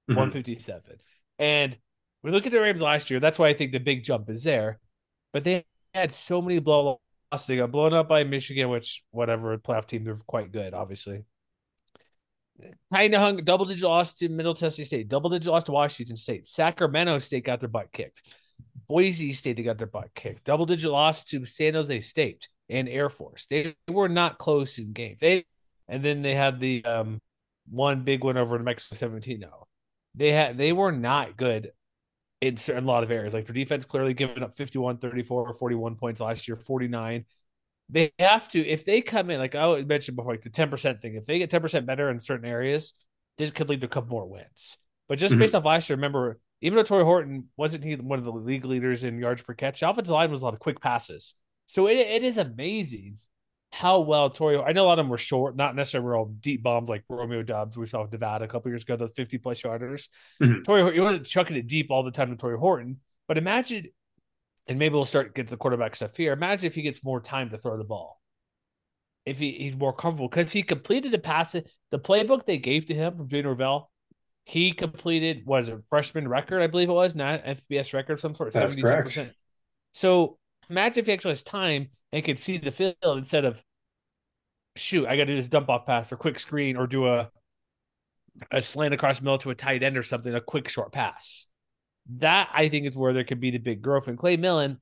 mm-hmm. 0.08 0.14
157. 0.14 0.98
And 1.38 1.76
we 2.22 2.30
look 2.30 2.46
at 2.46 2.52
the 2.52 2.60
Rams 2.60 2.80
last 2.80 3.10
year. 3.10 3.18
That's 3.18 3.38
why 3.38 3.48
I 3.48 3.54
think 3.54 3.72
the 3.72 3.80
big 3.80 4.04
jump 4.04 4.30
is 4.30 4.44
there. 4.44 4.78
But 5.32 5.44
they 5.44 5.64
had 5.92 6.14
so 6.14 6.40
many 6.40 6.60
blow 6.60 7.00
they 7.46 7.56
got 7.56 7.72
blown 7.72 7.94
up 7.94 8.08
by 8.08 8.24
Michigan, 8.24 8.68
which 8.68 9.02
whatever 9.10 9.56
playoff 9.58 9.86
team 9.86 10.04
they're 10.04 10.16
quite 10.26 10.52
good, 10.52 10.74
obviously. 10.74 11.24
Kind 12.92 13.14
of 13.14 13.20
hung 13.20 13.38
double 13.38 13.64
digit 13.64 13.88
loss 13.88 14.14
to 14.14 14.28
Middle 14.28 14.54
Tennessee 14.54 14.84
State, 14.84 15.08
double 15.08 15.30
digit 15.30 15.50
loss 15.50 15.64
to 15.64 15.72
Washington 15.72 16.16
State. 16.16 16.46
Sacramento 16.46 17.18
State 17.20 17.44
got 17.44 17.60
their 17.60 17.68
butt 17.68 17.90
kicked. 17.92 18.22
Boise 18.92 19.32
State 19.32 19.56
they 19.56 19.62
got 19.62 19.78
their 19.78 19.86
butt 19.86 20.10
kicked. 20.14 20.44
Double 20.44 20.66
digit 20.66 20.90
loss 20.90 21.24
to 21.24 21.46
San 21.46 21.72
Jose 21.72 22.00
State 22.02 22.48
and 22.68 22.90
Air 22.90 23.08
Force. 23.08 23.46
They 23.46 23.74
were 23.88 24.10
not 24.10 24.36
close 24.36 24.76
in 24.76 24.92
games. 24.92 25.20
They 25.20 25.46
and 25.88 26.04
then 26.04 26.20
they 26.20 26.34
had 26.34 26.60
the 26.60 26.84
um, 26.84 27.22
one 27.70 28.02
big 28.02 28.22
one 28.22 28.36
over 28.36 28.58
New 28.58 28.64
Mexico 28.64 28.94
17. 28.96 29.40
No, 29.40 29.66
they 30.14 30.30
had 30.32 30.58
they 30.58 30.74
were 30.74 30.92
not 30.92 31.38
good 31.38 31.70
in 32.42 32.58
certain, 32.58 32.84
lot 32.84 33.02
of 33.02 33.10
areas. 33.10 33.32
Like 33.32 33.46
their 33.46 33.54
defense 33.54 33.86
clearly 33.86 34.12
giving 34.12 34.42
up 34.42 34.56
51, 34.56 34.98
34, 34.98 35.54
41 35.54 35.94
points 35.94 36.20
last 36.20 36.46
year, 36.46 36.58
49. 36.58 37.24
They 37.88 38.12
have 38.18 38.46
to, 38.50 38.60
if 38.60 38.84
they 38.84 39.00
come 39.00 39.30
in, 39.30 39.38
like 39.38 39.54
I 39.54 39.82
mentioned 39.82 40.16
before, 40.16 40.34
like 40.34 40.42
the 40.42 40.50
10% 40.50 41.00
thing, 41.00 41.14
if 41.14 41.24
they 41.24 41.38
get 41.38 41.50
10% 41.50 41.86
better 41.86 42.10
in 42.10 42.20
certain 42.20 42.46
areas, 42.46 42.92
this 43.38 43.50
could 43.52 43.70
lead 43.70 43.80
to 43.80 43.86
a 43.86 43.90
couple 43.90 44.10
more 44.10 44.26
wins. 44.26 44.76
But 45.08 45.18
just 45.18 45.32
mm-hmm. 45.32 45.40
based 45.40 45.54
off 45.54 45.64
last 45.64 45.88
year, 45.88 45.96
remember, 45.96 46.40
even 46.62 46.76
though 46.76 46.84
Tory 46.84 47.04
Horton 47.04 47.48
wasn't 47.56 47.84
he 47.84 47.96
one 47.96 48.20
of 48.20 48.24
the 48.24 48.32
league 48.32 48.64
leaders 48.64 49.02
in 49.02 49.18
yards 49.18 49.42
per 49.42 49.52
catch, 49.52 49.80
the 49.80 49.90
offensive 49.90 50.12
line 50.12 50.30
was 50.30 50.42
a 50.42 50.44
lot 50.44 50.54
of 50.54 50.60
quick 50.60 50.80
passes. 50.80 51.34
So 51.66 51.88
it, 51.88 51.98
it 51.98 52.22
is 52.22 52.38
amazing 52.38 53.18
how 53.72 54.00
well 54.00 54.30
Tory. 54.30 54.58
I 54.58 54.72
know 54.72 54.84
a 54.84 54.86
lot 54.86 54.98
of 54.98 55.04
them 55.04 55.10
were 55.10 55.18
short, 55.18 55.56
not 55.56 55.74
necessarily 55.74 56.06
were 56.06 56.16
all 56.16 56.26
deep 56.26 56.62
bombs 56.62 56.88
like 56.88 57.04
Romeo 57.08 57.42
Doubs 57.42 57.76
we 57.76 57.86
saw 57.86 58.02
with 58.02 58.12
Nevada 58.12 58.44
a 58.44 58.48
couple 58.48 58.70
years 58.70 58.82
ago, 58.82 58.96
those 58.96 59.12
50 59.12 59.38
plus 59.38 59.60
yarders. 59.60 60.08
Mm-hmm. 60.40 60.62
Tory, 60.62 60.94
he 60.94 61.00
wasn't 61.00 61.26
chucking 61.26 61.56
it 61.56 61.66
deep 61.66 61.90
all 61.90 62.04
the 62.04 62.10
time 62.12 62.30
to 62.30 62.36
Tory 62.36 62.58
Horton, 62.58 63.00
but 63.26 63.38
imagine, 63.38 63.86
and 64.68 64.78
maybe 64.78 64.94
we'll 64.94 65.04
start 65.04 65.34
get 65.34 65.48
to 65.48 65.50
the 65.50 65.56
quarterback 65.56 65.96
stuff 65.96 66.16
here. 66.16 66.32
Imagine 66.32 66.68
if 66.68 66.76
he 66.76 66.82
gets 66.82 67.02
more 67.02 67.20
time 67.20 67.50
to 67.50 67.58
throw 67.58 67.76
the 67.76 67.84
ball. 67.84 68.20
If 69.24 69.38
he, 69.38 69.52
he's 69.52 69.76
more 69.76 69.92
comfortable 69.92 70.28
because 70.28 70.52
he 70.52 70.62
completed 70.62 71.12
the 71.12 71.18
pass, 71.18 71.52
the 71.52 71.98
playbook 71.98 72.44
they 72.44 72.58
gave 72.58 72.86
to 72.86 72.94
him 72.94 73.16
from 73.16 73.28
Jay 73.28 73.42
Norvell, 73.42 73.91
he 74.44 74.72
completed 74.72 75.46
was 75.46 75.68
a 75.68 75.80
freshman 75.88 76.28
record, 76.28 76.62
I 76.62 76.66
believe 76.66 76.88
it 76.88 76.92
was, 76.92 77.14
not 77.14 77.44
FBS 77.44 77.94
record, 77.94 78.18
some 78.18 78.34
sort 78.34 78.48
of 78.48 78.52
seventy 78.54 78.82
two 78.82 78.88
percent. 78.88 79.32
So 79.92 80.38
imagine 80.68 81.00
if 81.00 81.06
he 81.06 81.12
actually 81.12 81.32
has 81.32 81.42
time 81.42 81.88
and 82.12 82.24
can 82.24 82.36
see 82.36 82.58
the 82.58 82.70
field 82.70 82.96
instead 83.04 83.44
of 83.44 83.62
shoot, 84.76 85.06
I 85.06 85.16
got 85.16 85.24
to 85.24 85.26
do 85.26 85.36
this 85.36 85.48
dump 85.48 85.68
off 85.68 85.86
pass 85.86 86.12
or 86.12 86.16
quick 86.16 86.40
screen 86.40 86.76
or 86.76 86.86
do 86.86 87.06
a 87.06 87.30
a 88.50 88.60
slant 88.60 88.94
across 88.94 89.18
the 89.18 89.24
middle 89.24 89.38
to 89.38 89.50
a 89.50 89.54
tight 89.54 89.82
end 89.82 89.96
or 89.96 90.02
something, 90.02 90.34
a 90.34 90.40
quick 90.40 90.68
short 90.68 90.92
pass. 90.92 91.46
That 92.18 92.48
I 92.52 92.68
think 92.68 92.86
is 92.86 92.96
where 92.96 93.12
there 93.12 93.24
could 93.24 93.40
be 93.40 93.50
the 93.50 93.58
big 93.58 93.82
growth. 93.82 94.08
And 94.08 94.18
Clay 94.18 94.36
Millen, 94.36 94.80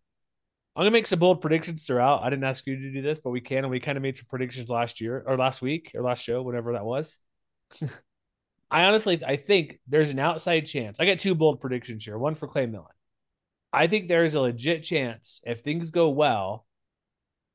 I'm 0.76 0.80
gonna 0.80 0.90
make 0.90 1.06
some 1.06 1.18
bold 1.18 1.40
predictions 1.40 1.82
throughout. 1.82 2.22
I 2.22 2.30
didn't 2.30 2.44
ask 2.44 2.66
you 2.66 2.76
to 2.76 2.92
do 2.92 3.02
this, 3.02 3.20
but 3.20 3.30
we 3.30 3.40
can, 3.40 3.58
and 3.58 3.70
we 3.70 3.80
kind 3.80 3.98
of 3.98 4.02
made 4.02 4.16
some 4.16 4.26
predictions 4.28 4.70
last 4.70 5.00
year 5.00 5.22
or 5.26 5.36
last 5.36 5.60
week 5.60 5.90
or 5.94 6.02
last 6.02 6.22
show, 6.22 6.42
whatever 6.42 6.72
that 6.72 6.84
was. 6.84 7.18
I 8.70 8.84
honestly 8.84 9.22
I 9.24 9.36
think 9.36 9.80
there's 9.88 10.10
an 10.10 10.18
outside 10.18 10.60
chance. 10.60 10.98
I 11.00 11.06
got 11.06 11.18
two 11.18 11.34
bold 11.34 11.60
predictions 11.60 12.04
here. 12.04 12.18
One 12.18 12.34
for 12.34 12.46
Clay 12.46 12.66
Millen. 12.66 12.86
I 13.72 13.86
think 13.86 14.08
there's 14.08 14.34
a 14.34 14.40
legit 14.40 14.82
chance 14.82 15.40
if 15.44 15.60
things 15.60 15.90
go 15.90 16.10
well, 16.10 16.66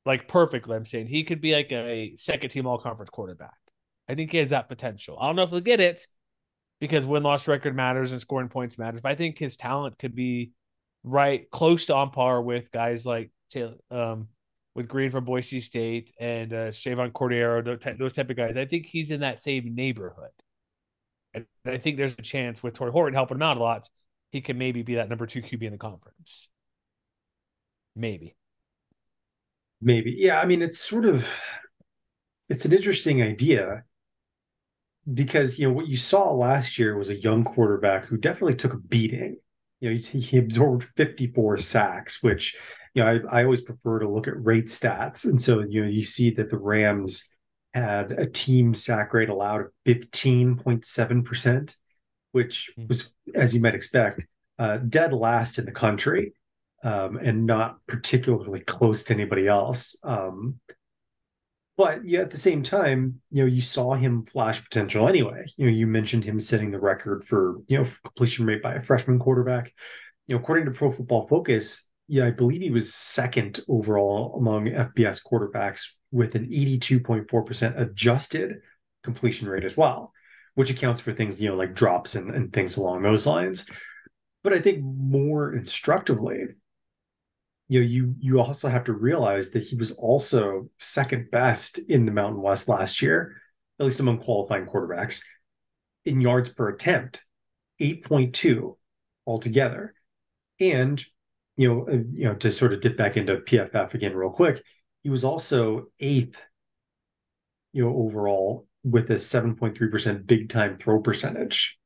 like 0.04 0.28
perfectly, 0.28 0.76
I'm 0.76 0.84
saying 0.84 1.08
he 1.08 1.24
could 1.24 1.40
be 1.40 1.54
like 1.54 1.72
a 1.72 2.14
second 2.16 2.50
team 2.50 2.66
all 2.66 2.78
conference 2.78 3.10
quarterback. 3.10 3.56
I 4.08 4.14
think 4.14 4.30
he 4.30 4.38
has 4.38 4.50
that 4.50 4.68
potential. 4.68 5.18
I 5.20 5.26
don't 5.26 5.36
know 5.36 5.42
if 5.42 5.50
he'll 5.50 5.60
get 5.60 5.80
it 5.80 6.06
because 6.80 7.06
win 7.06 7.22
loss 7.22 7.48
record 7.48 7.74
matters 7.74 8.12
and 8.12 8.20
scoring 8.20 8.48
points 8.48 8.78
matters, 8.78 9.00
but 9.00 9.12
I 9.12 9.14
think 9.14 9.38
his 9.38 9.56
talent 9.56 9.98
could 9.98 10.14
be 10.14 10.52
right 11.02 11.50
close 11.50 11.86
to 11.86 11.94
on 11.94 12.10
par 12.10 12.40
with 12.40 12.70
guys 12.70 13.04
like 13.04 13.30
Taylor, 13.50 13.74
um, 13.90 14.28
with 14.74 14.88
Green 14.88 15.10
from 15.10 15.24
Boise 15.24 15.60
State 15.60 16.12
and 16.20 16.52
uh, 16.52 16.68
Chevan 16.68 17.12
Cordeiro, 17.12 17.98
those 17.98 18.12
type 18.12 18.30
of 18.30 18.36
guys. 18.36 18.56
I 18.56 18.66
think 18.66 18.86
he's 18.86 19.10
in 19.10 19.20
that 19.20 19.40
same 19.40 19.74
neighborhood. 19.74 20.30
And 21.36 21.46
I 21.64 21.78
think 21.78 21.96
there's 21.96 22.16
a 22.18 22.22
chance 22.22 22.62
with 22.62 22.74
Tory 22.74 22.90
Horton 22.90 23.14
helping 23.14 23.36
him 23.36 23.42
out 23.42 23.58
a 23.58 23.60
lot 23.60 23.88
he 24.30 24.40
can 24.40 24.58
maybe 24.58 24.82
be 24.82 24.96
that 24.96 25.08
number 25.08 25.26
two 25.26 25.42
QB 25.42 25.62
in 25.62 25.72
the 25.72 25.78
conference. 25.78 26.48
Maybe. 27.94 28.36
Maybe. 29.80 30.14
Yeah. 30.18 30.40
I 30.40 30.44
mean, 30.44 30.62
it's 30.62 30.78
sort 30.78 31.04
of 31.04 31.28
it's 32.48 32.64
an 32.64 32.72
interesting 32.72 33.22
idea 33.22 33.84
because 35.12 35.58
you 35.58 35.68
know 35.68 35.74
what 35.74 35.88
you 35.88 35.96
saw 35.96 36.32
last 36.32 36.78
year 36.78 36.96
was 36.96 37.10
a 37.10 37.16
young 37.16 37.44
quarterback 37.44 38.04
who 38.04 38.16
definitely 38.16 38.56
took 38.56 38.74
a 38.74 38.78
beating. 38.78 39.36
You 39.80 39.90
know, 39.90 39.96
he, 39.96 40.20
he 40.20 40.38
absorbed 40.38 40.84
54 40.96 41.58
sacks, 41.58 42.22
which 42.22 42.56
you 42.94 43.02
know 43.02 43.22
I, 43.30 43.40
I 43.40 43.44
always 43.44 43.60
prefer 43.60 44.00
to 44.00 44.08
look 44.08 44.26
at 44.28 44.44
rate 44.44 44.66
stats, 44.66 45.24
and 45.24 45.40
so 45.40 45.60
you 45.60 45.82
know 45.82 45.88
you 45.88 46.04
see 46.04 46.30
that 46.30 46.50
the 46.50 46.58
Rams 46.58 47.28
had 47.74 48.12
a 48.12 48.26
team 48.26 48.74
sack 48.74 49.12
rate 49.12 49.28
allowed 49.28 49.62
of 49.62 49.72
15.7%, 49.86 51.76
which 52.32 52.70
hmm. 52.76 52.86
was, 52.86 53.12
as 53.34 53.54
you 53.54 53.60
might 53.60 53.74
expect, 53.74 54.22
uh, 54.58 54.78
dead 54.78 55.12
last 55.12 55.58
in 55.58 55.66
the 55.66 55.72
country 55.72 56.32
um, 56.82 57.16
and 57.16 57.46
not 57.46 57.78
particularly 57.86 58.60
close 58.60 59.04
to 59.04 59.14
anybody 59.14 59.48
else. 59.48 59.96
Um, 60.04 60.60
but 61.76 62.06
yeah, 62.06 62.20
at 62.20 62.30
the 62.30 62.38
same 62.38 62.62
time, 62.62 63.20
you 63.30 63.42
know, 63.42 63.48
you 63.48 63.60
saw 63.60 63.94
him 63.94 64.24
flash 64.24 64.62
potential 64.62 65.08
anyway. 65.08 65.44
You 65.56 65.66
know, 65.66 65.72
you 65.72 65.86
mentioned 65.86 66.24
him 66.24 66.40
setting 66.40 66.70
the 66.70 66.80
record 66.80 67.22
for 67.22 67.56
you 67.68 67.78
know 67.78 67.86
completion 68.02 68.46
rate 68.46 68.62
by 68.62 68.74
a 68.74 68.82
freshman 68.82 69.18
quarterback. 69.18 69.72
You 70.26 70.34
know, 70.34 70.40
according 70.40 70.64
to 70.66 70.70
Pro 70.70 70.90
Football 70.90 71.26
Focus, 71.26 71.90
yeah, 72.08 72.26
I 72.26 72.30
believe 72.30 72.62
he 72.62 72.70
was 72.70 72.94
second 72.94 73.60
overall 73.68 74.36
among 74.38 74.66
FBS 74.66 75.20
quarterbacks 75.24 75.94
with 76.12 76.34
an 76.36 76.46
82.4% 76.46 77.80
adjusted 77.80 78.60
completion 79.02 79.48
rate 79.48 79.64
as 79.64 79.76
well, 79.76 80.12
which 80.54 80.70
accounts 80.70 81.00
for 81.00 81.12
things, 81.12 81.40
you 81.40 81.48
know, 81.48 81.56
like 81.56 81.74
drops 81.74 82.14
and, 82.14 82.32
and 82.32 82.52
things 82.52 82.76
along 82.76 83.02
those 83.02 83.26
lines. 83.26 83.68
But 84.44 84.52
I 84.52 84.60
think 84.60 84.84
more 84.84 85.54
instructively, 85.54 86.44
you 87.68 87.80
know, 87.80 87.86
you 87.86 88.14
you 88.20 88.40
also 88.40 88.68
have 88.68 88.84
to 88.84 88.92
realize 88.92 89.50
that 89.50 89.64
he 89.64 89.74
was 89.74 89.90
also 89.98 90.68
second 90.78 91.32
best 91.32 91.78
in 91.78 92.06
the 92.06 92.12
Mountain 92.12 92.40
West 92.40 92.68
last 92.68 93.02
year, 93.02 93.36
at 93.80 93.84
least 93.84 93.98
among 93.98 94.18
qualifying 94.18 94.66
quarterbacks, 94.66 95.24
in 96.04 96.20
yards 96.20 96.50
per 96.50 96.68
attempt, 96.68 97.24
8.2 97.80 98.76
altogether. 99.26 99.94
And 100.60 101.04
you 101.56 101.68
know, 101.68 101.88
uh, 101.88 102.02
you 102.12 102.24
know, 102.24 102.34
to 102.34 102.50
sort 102.50 102.72
of 102.72 102.80
dip 102.80 102.96
back 102.96 103.16
into 103.16 103.36
PFF 103.36 103.94
again 103.94 104.14
real 104.14 104.30
quick, 104.30 104.62
he 105.02 105.10
was 105.10 105.24
also 105.24 105.86
eighth, 106.00 106.40
you 107.72 107.84
know, 107.84 107.96
overall 107.96 108.66
with 108.84 109.10
a 109.10 109.14
7.3% 109.14 110.26
big 110.26 110.48
time 110.48 110.78
throw 110.78 111.00
percentage. 111.00 111.78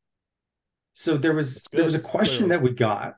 So 0.92 1.16
there 1.16 1.34
was 1.34 1.64
there 1.72 1.84
was 1.84 1.94
a 1.94 2.00
question 2.00 2.48
that 2.48 2.62
we 2.62 2.72
got 2.72 3.14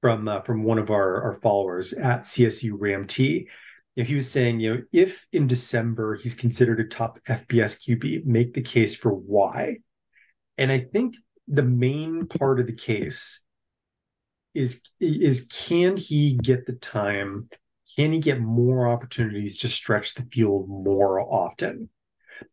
from 0.00 0.28
uh, 0.28 0.42
from 0.42 0.64
one 0.64 0.78
of 0.78 0.90
our, 0.90 1.22
our 1.22 1.40
followers 1.40 1.94
at 1.94 2.22
CSU 2.22 2.72
RAMT. 2.72 3.08
T. 3.08 3.48
If 3.96 4.08
he 4.08 4.16
was 4.16 4.30
saying, 4.30 4.58
you 4.60 4.74
know, 4.74 4.82
if 4.92 5.24
in 5.32 5.46
December 5.46 6.16
he's 6.16 6.34
considered 6.34 6.80
a 6.80 6.84
top 6.84 7.20
FBS 7.28 7.80
QB, 7.88 8.26
make 8.26 8.52
the 8.52 8.60
case 8.60 8.96
for 8.96 9.12
why. 9.12 9.76
And 10.58 10.72
I 10.72 10.80
think 10.80 11.14
the 11.46 11.62
main 11.62 12.26
part 12.26 12.58
of 12.58 12.66
the 12.66 12.74
case 12.74 13.46
is 14.54 14.88
is 15.00 15.46
can 15.50 15.96
he 15.96 16.38
get 16.42 16.66
the 16.66 16.74
time? 16.74 17.48
Can 17.96 18.12
he 18.12 18.18
get 18.18 18.40
more 18.40 18.88
opportunities 18.88 19.58
to 19.58 19.68
stretch 19.68 20.14
the 20.14 20.22
field 20.32 20.68
more 20.68 21.20
often? 21.20 21.88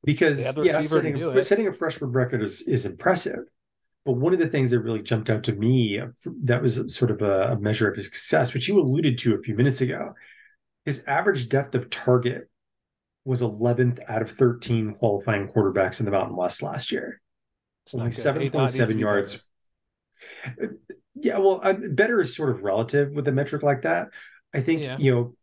Because 0.04 0.40
yeah, 0.58 0.82
setting, 0.82 1.42
setting 1.42 1.68
a 1.68 1.74
freshman 1.74 2.12
record 2.12 2.42
is, 2.44 2.62
is 2.64 2.86
impressive. 2.86 3.40
But 4.06 4.14
one 4.14 4.34
of 4.34 4.40
the 4.40 4.48
things 4.48 4.72
that 4.72 4.82
really 4.82 5.02
jumped 5.02 5.30
out 5.30 5.44
to 5.46 5.54
me 5.54 6.02
that 6.44 6.62
was 6.62 6.96
sort 6.96 7.12
of 7.12 7.22
a, 7.22 7.54
a 7.54 7.60
measure 7.60 7.90
of 7.90 7.96
his 7.96 8.06
success, 8.06 8.54
which 8.54 8.68
you 8.68 8.80
alluded 8.80 9.18
to 9.20 9.36
a 9.36 9.42
few 9.42 9.56
minutes 9.56 9.82
ago, 9.82 10.14
his 10.86 11.06
average 11.06 11.50
depth 11.50 11.76
of 11.76 11.90
target 11.90 12.50
was 13.26 13.42
11th 13.42 14.00
out 14.08 14.24
of 14.24 14.32
13 14.32 14.96
qualifying 14.96 15.48
quarterbacks 15.48 16.00
in 16.00 16.06
the 16.06 16.12
Mountain 16.12 16.36
West 16.36 16.64
last 16.64 16.92
year. 16.92 17.22
It's 17.86 17.94
Only 17.94 18.10
7.7 18.12 19.00
yards. 19.00 19.46
Better. 20.58 20.78
Yeah, 21.22 21.38
well, 21.38 21.62
better 21.90 22.22
is 22.22 22.36
sort 22.36 22.50
of 22.50 22.64
relative 22.64 23.12
with 23.12 23.28
a 23.28 23.32
metric 23.32 23.64
like 23.64 23.84
that. 23.84 24.10
I 24.54 24.62
think 24.62 24.84
yeah. 24.84 24.98
you 24.98 25.14
know 25.14 25.36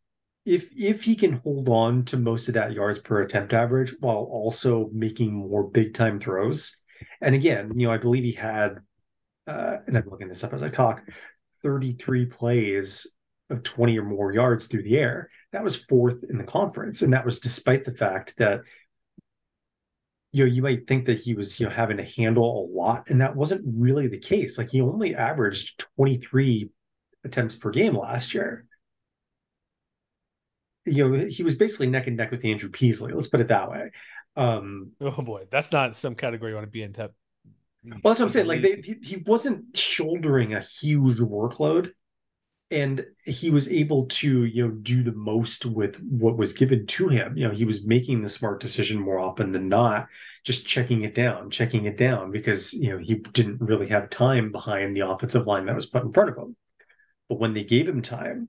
if 0.44 0.68
if 0.74 1.04
he 1.04 1.14
can 1.14 1.34
hold 1.34 1.68
on 1.68 2.04
to 2.06 2.16
most 2.16 2.48
of 2.48 2.54
that 2.54 2.72
yards 2.72 2.98
per 2.98 3.22
attempt 3.22 3.52
average 3.52 3.94
while 4.00 4.16
also 4.16 4.88
making 4.92 5.32
more 5.32 5.64
big 5.64 5.94
time 5.94 6.18
throws. 6.18 6.82
And 7.20 7.34
again, 7.34 7.72
you 7.76 7.86
know, 7.86 7.92
I 7.92 7.98
believe 7.98 8.24
he 8.24 8.32
had, 8.32 8.78
uh, 9.46 9.76
and 9.86 9.96
I'm 9.96 10.08
looking 10.08 10.28
this 10.28 10.42
up 10.42 10.52
as 10.52 10.62
I 10.62 10.68
talk, 10.68 11.02
33 11.62 12.26
plays 12.26 13.06
of 13.50 13.62
20 13.62 13.98
or 13.98 14.04
more 14.04 14.32
yards 14.32 14.66
through 14.66 14.82
the 14.82 14.98
air. 14.98 15.30
That 15.52 15.64
was 15.64 15.76
fourth 15.76 16.24
in 16.28 16.38
the 16.38 16.44
conference, 16.44 17.02
and 17.02 17.12
that 17.12 17.24
was 17.24 17.40
despite 17.40 17.84
the 17.84 17.94
fact 17.94 18.34
that 18.38 18.60
you 20.32 20.44
know, 20.44 20.52
you 20.52 20.62
might 20.62 20.86
think 20.86 21.06
that 21.06 21.18
he 21.18 21.34
was, 21.34 21.58
you 21.58 21.66
know, 21.66 21.72
having 21.74 21.96
to 21.96 22.04
handle 22.04 22.44
a 22.44 22.64
lot, 22.76 23.08
and 23.08 23.20
that 23.20 23.34
wasn't 23.34 23.62
really 23.66 24.08
the 24.08 24.18
case. 24.18 24.58
Like 24.58 24.70
he 24.70 24.80
only 24.80 25.14
averaged 25.14 25.86
23 25.96 26.70
attempts 27.24 27.56
per 27.56 27.70
game 27.70 27.96
last 27.96 28.34
year. 28.34 28.66
You 30.84 31.08
know, 31.08 31.24
he 31.26 31.42
was 31.42 31.54
basically 31.54 31.88
neck 31.88 32.06
and 32.06 32.16
neck 32.16 32.30
with 32.30 32.44
Andrew 32.44 32.70
Peasley. 32.70 33.12
Let's 33.12 33.28
put 33.28 33.40
it 33.40 33.48
that 33.48 33.70
way. 33.70 33.90
Um, 34.36 34.92
oh 35.00 35.22
boy, 35.22 35.46
that's 35.50 35.72
not 35.72 35.96
some 35.96 36.14
category 36.14 36.52
you 36.52 36.56
want 36.56 36.66
to 36.66 36.70
be 36.70 36.82
in. 36.82 36.92
Tep- 36.92 37.14
well, 37.84 38.00
that's 38.04 38.20
what 38.20 38.26
I'm 38.26 38.30
saying. 38.30 38.46
Like 38.46 38.62
they, 38.62 38.80
he, 38.84 38.96
he 39.02 39.16
wasn't 39.26 39.76
shouldering 39.76 40.54
a 40.54 40.60
huge 40.60 41.18
workload, 41.18 41.90
and 42.70 43.04
he 43.24 43.50
was 43.50 43.68
able 43.68 44.06
to 44.06 44.44
you 44.44 44.66
know 44.66 44.74
do 44.74 45.02
the 45.02 45.12
most 45.12 45.64
with 45.64 45.96
what 46.02 46.36
was 46.36 46.52
given 46.52 46.86
to 46.86 47.08
him. 47.08 47.36
You 47.36 47.48
know 47.48 47.54
he 47.54 47.64
was 47.64 47.86
making 47.86 48.22
the 48.22 48.28
smart 48.28 48.60
decision 48.60 48.98
more 49.00 49.18
often 49.18 49.52
than 49.52 49.68
not 49.68 50.08
just 50.44 50.66
checking 50.66 51.02
it 51.02 51.14
down 51.14 51.50
checking 51.50 51.86
it 51.86 51.96
down 51.96 52.30
because 52.30 52.72
you 52.74 52.90
know 52.90 52.98
he 52.98 53.14
didn't 53.16 53.60
really 53.60 53.88
have 53.88 54.10
time 54.10 54.52
behind 54.52 54.96
the 54.96 55.08
offensive 55.08 55.46
line 55.46 55.66
that 55.66 55.74
was 55.74 55.86
put 55.86 56.04
in 56.04 56.12
front 56.12 56.30
of 56.30 56.36
him. 56.36 56.56
But 57.28 57.38
when 57.38 57.54
they 57.54 57.64
gave 57.64 57.88
him 57.88 58.02
time 58.02 58.48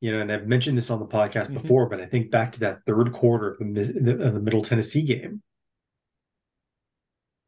you 0.00 0.12
know 0.12 0.20
and 0.20 0.32
i've 0.32 0.46
mentioned 0.46 0.76
this 0.76 0.90
on 0.90 0.98
the 0.98 1.06
podcast 1.06 1.46
mm-hmm. 1.46 1.54
before 1.54 1.88
but 1.88 2.00
i 2.00 2.06
think 2.06 2.30
back 2.30 2.52
to 2.52 2.60
that 2.60 2.84
third 2.86 3.12
quarter 3.12 3.52
of 3.52 3.74
the, 3.74 4.18
of 4.22 4.34
the 4.34 4.40
middle 4.40 4.62
tennessee 4.62 5.04
game 5.04 5.42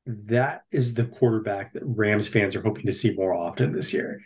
that 0.07 0.63
is 0.71 0.95
the 0.95 1.05
quarterback 1.05 1.73
that 1.73 1.83
rams 1.85 2.29
fans 2.29 2.57
are 2.57 2.63
hoping 2.63 2.87
to 2.87 2.93
see 2.93 3.15
more 3.15 3.35
often 3.35 3.73
this 3.73 3.93
year 3.93 4.21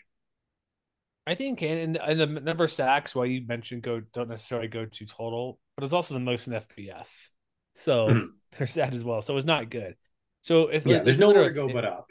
I 1.27 1.35
think, 1.35 1.63
and, 1.63 1.97
and 1.97 2.21
the 2.21 2.27
number 2.27 2.65
of 2.65 2.73
sacks, 2.73 3.15
while 3.15 3.27
you 3.27 3.47
mentioned 3.47 3.83
go 3.83 4.03
don't 4.13 4.29
necessarily 4.29 4.69
go 4.69 4.85
to 4.85 5.07
total, 5.07 5.59
but 5.77 5.85
it's 5.85 5.95
also 5.95 6.15
the 6.15 6.21
most 6.21 6.47
in 6.47 6.53
FBS. 6.53 7.31
So 7.77 8.09
mm-hmm. 8.09 8.27
there's 8.59 8.75
that 8.75 8.93
as 8.93 9.05
well. 9.05 9.23
So 9.23 9.37
it's 9.37 9.47
not 9.47 9.71
good. 9.71 9.97
So 10.43 10.69
if 10.69 10.87
yeah, 10.87 11.03
there's 11.03 11.19
nowhere 11.19 11.49
to 11.49 11.55
go 11.55 11.69
but 11.69 11.85
up. 11.85 12.11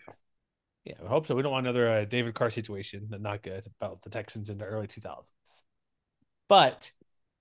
Yeah, 0.83 0.95
I 1.03 1.07
hope 1.07 1.27
so. 1.27 1.35
We 1.35 1.43
don't 1.43 1.51
want 1.51 1.65
another 1.65 1.87
uh, 1.87 2.05
David 2.05 2.33
Carr 2.33 2.49
situation. 2.49 3.07
That 3.11 3.21
not 3.21 3.41
good 3.41 3.65
about 3.79 4.01
the 4.01 4.09
Texans 4.09 4.49
in 4.49 4.57
the 4.57 4.65
early 4.65 4.87
2000s. 4.87 5.29
But 6.49 6.91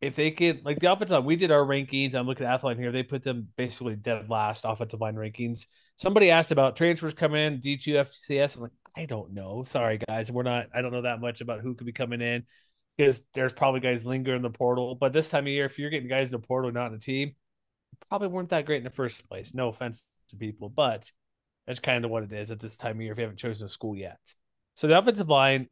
if 0.01 0.15
they 0.15 0.31
could, 0.31 0.65
like 0.65 0.79
the 0.79 0.93
offensive 0.93 1.19
line, 1.19 1.25
we 1.25 1.37
did 1.37 1.51
our 1.51 1.65
rankings. 1.65 2.15
I'm 2.15 2.27
looking 2.27 2.47
at 2.47 2.61
Athlon 2.61 2.79
here. 2.79 2.93
They 2.93 3.03
put 3.03 3.23
them 3.23 3.49
basically 3.57 3.97
dead 3.97 4.29
last 4.29 4.65
offensive 4.67 5.01
line 5.01 5.17
rankings. 5.17 5.67
Somebody 5.97 6.31
asked 6.31 6.53
about 6.53 6.77
transfers 6.77 7.15
coming 7.15 7.45
in, 7.45 7.61
D2 7.61 7.95
FCS. 7.95 8.57
I'm 8.57 8.63
like, 8.63 8.73
I 8.97 9.07
don't 9.07 9.33
know. 9.33 9.65
Sorry, 9.67 9.99
guys. 10.07 10.31
We're 10.31 10.43
not, 10.43 10.67
I 10.75 10.83
don't 10.83 10.93
know 10.93 11.03
that 11.03 11.21
much 11.21 11.41
about 11.41 11.61
who 11.61 11.75
could 11.75 11.87
be 11.87 11.93
coming 11.93 12.21
in 12.21 12.45
because 12.97 13.25
there's 13.35 13.53
probably 13.53 13.81
guys 13.81 14.05
lingering 14.05 14.37
in 14.37 14.43
the 14.43 14.51
portal. 14.51 14.95
But 14.95 15.13
this 15.13 15.29
time 15.29 15.45
of 15.45 15.49
year, 15.49 15.65
if 15.65 15.79
you're 15.79 15.91
getting 15.91 16.09
guys 16.09 16.29
in 16.29 16.33
the 16.33 16.47
portal, 16.47 16.71
not 16.73 16.89
in 16.89 16.95
a 16.95 16.99
team, 16.99 17.35
probably 18.09 18.29
weren't 18.29 18.51
that 18.51 18.67
great 18.67 18.79
in 18.79 18.85
the 18.85 18.91
first 18.91 19.27
place. 19.29 19.55
No 19.55 19.69
offense 19.69 20.05
to 20.29 20.37
people, 20.37 20.69
but 20.69 21.11
that's 21.67 21.81
kind 21.81 22.05
of 22.05 22.11
what 22.11 22.23
it 22.23 22.33
is 22.33 22.51
at 22.51 22.61
this 22.61 22.77
time 22.77 22.97
of 22.97 23.03
year 23.03 23.13
if 23.13 23.19
you 23.19 23.23
haven't 23.23 23.39
chosen 23.39 23.65
a 23.65 23.69
school 23.69 23.97
yet. 23.97 24.35
So 24.75 24.89
the 24.89 24.99
offensive 24.99 25.29
line, 25.29 25.69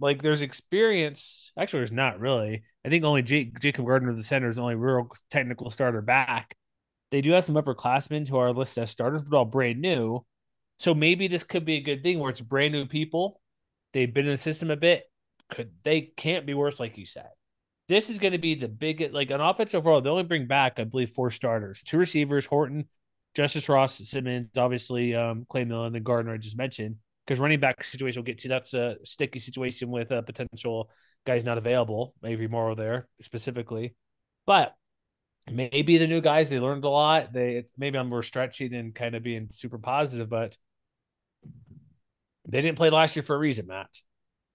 like 0.00 0.22
there's 0.22 0.42
experience. 0.42 1.52
Actually, 1.58 1.80
there's 1.80 1.92
not 1.92 2.20
really. 2.20 2.62
I 2.84 2.88
think 2.88 3.04
only 3.04 3.22
Jake, 3.22 3.58
Jacob 3.60 3.86
Gardner, 3.86 4.14
the 4.14 4.22
center, 4.22 4.48
is 4.48 4.56
the 4.56 4.62
only 4.62 4.74
real 4.76 5.10
technical 5.30 5.70
starter 5.70 6.00
back. 6.00 6.56
They 7.10 7.20
do 7.20 7.32
have 7.32 7.44
some 7.44 7.56
upperclassmen 7.56 8.28
who 8.28 8.38
are 8.38 8.52
listed 8.52 8.84
as 8.84 8.90
starters, 8.90 9.22
but 9.22 9.36
all 9.36 9.44
brand 9.44 9.80
new. 9.80 10.24
So 10.82 10.94
maybe 10.94 11.28
this 11.28 11.44
could 11.44 11.64
be 11.64 11.76
a 11.76 11.80
good 11.80 12.02
thing 12.02 12.18
where 12.18 12.30
it's 12.30 12.40
brand 12.40 12.72
new 12.72 12.86
people. 12.86 13.40
They've 13.92 14.12
been 14.12 14.26
in 14.26 14.32
the 14.32 14.36
system 14.36 14.68
a 14.68 14.76
bit. 14.76 15.04
Could 15.48 15.70
they 15.84 16.12
can't 16.16 16.44
be 16.44 16.54
worse, 16.54 16.80
like 16.80 16.98
you 16.98 17.06
said. 17.06 17.28
This 17.88 18.10
is 18.10 18.18
going 18.18 18.32
to 18.32 18.38
be 18.38 18.56
the 18.56 18.66
biggest, 18.66 19.14
like 19.14 19.30
an 19.30 19.40
offense 19.40 19.76
overall. 19.76 20.00
They 20.00 20.10
only 20.10 20.24
bring 20.24 20.48
back, 20.48 20.80
I 20.80 20.84
believe, 20.84 21.10
four 21.10 21.30
starters, 21.30 21.84
two 21.84 21.98
receivers, 21.98 22.46
Horton, 22.46 22.88
Justus 23.36 23.68
Ross, 23.68 23.96
Simmons, 23.98 24.48
obviously, 24.58 25.14
um, 25.14 25.46
Clay 25.48 25.64
Millen, 25.64 25.92
then 25.92 26.02
Gardner 26.02 26.34
I 26.34 26.38
just 26.38 26.58
mentioned. 26.58 26.96
Because 27.24 27.38
running 27.38 27.60
back 27.60 27.84
situation 27.84 28.18
we'll 28.18 28.26
get 28.26 28.38
to 28.38 28.48
that's 28.48 28.74
a 28.74 28.96
sticky 29.04 29.38
situation 29.38 29.88
with 29.88 30.10
a 30.10 30.24
potential 30.24 30.90
guys 31.24 31.44
not 31.44 31.58
available, 31.58 32.16
maybe 32.22 32.48
Morrow 32.48 32.74
there 32.74 33.06
specifically. 33.20 33.94
But 34.46 34.74
maybe 35.48 35.98
the 35.98 36.08
new 36.08 36.20
guys 36.20 36.50
they 36.50 36.58
learned 36.58 36.82
a 36.82 36.88
lot. 36.88 37.32
They 37.32 37.66
maybe 37.78 37.98
I'm 37.98 38.08
more 38.08 38.24
stretching 38.24 38.74
and 38.74 38.92
kind 38.92 39.14
of 39.14 39.22
being 39.22 39.46
super 39.52 39.78
positive, 39.78 40.28
but 40.28 40.56
they 42.46 42.60
didn't 42.62 42.76
play 42.76 42.90
last 42.90 43.16
year 43.16 43.22
for 43.22 43.36
a 43.36 43.38
reason, 43.38 43.66
Matt. 43.66 43.90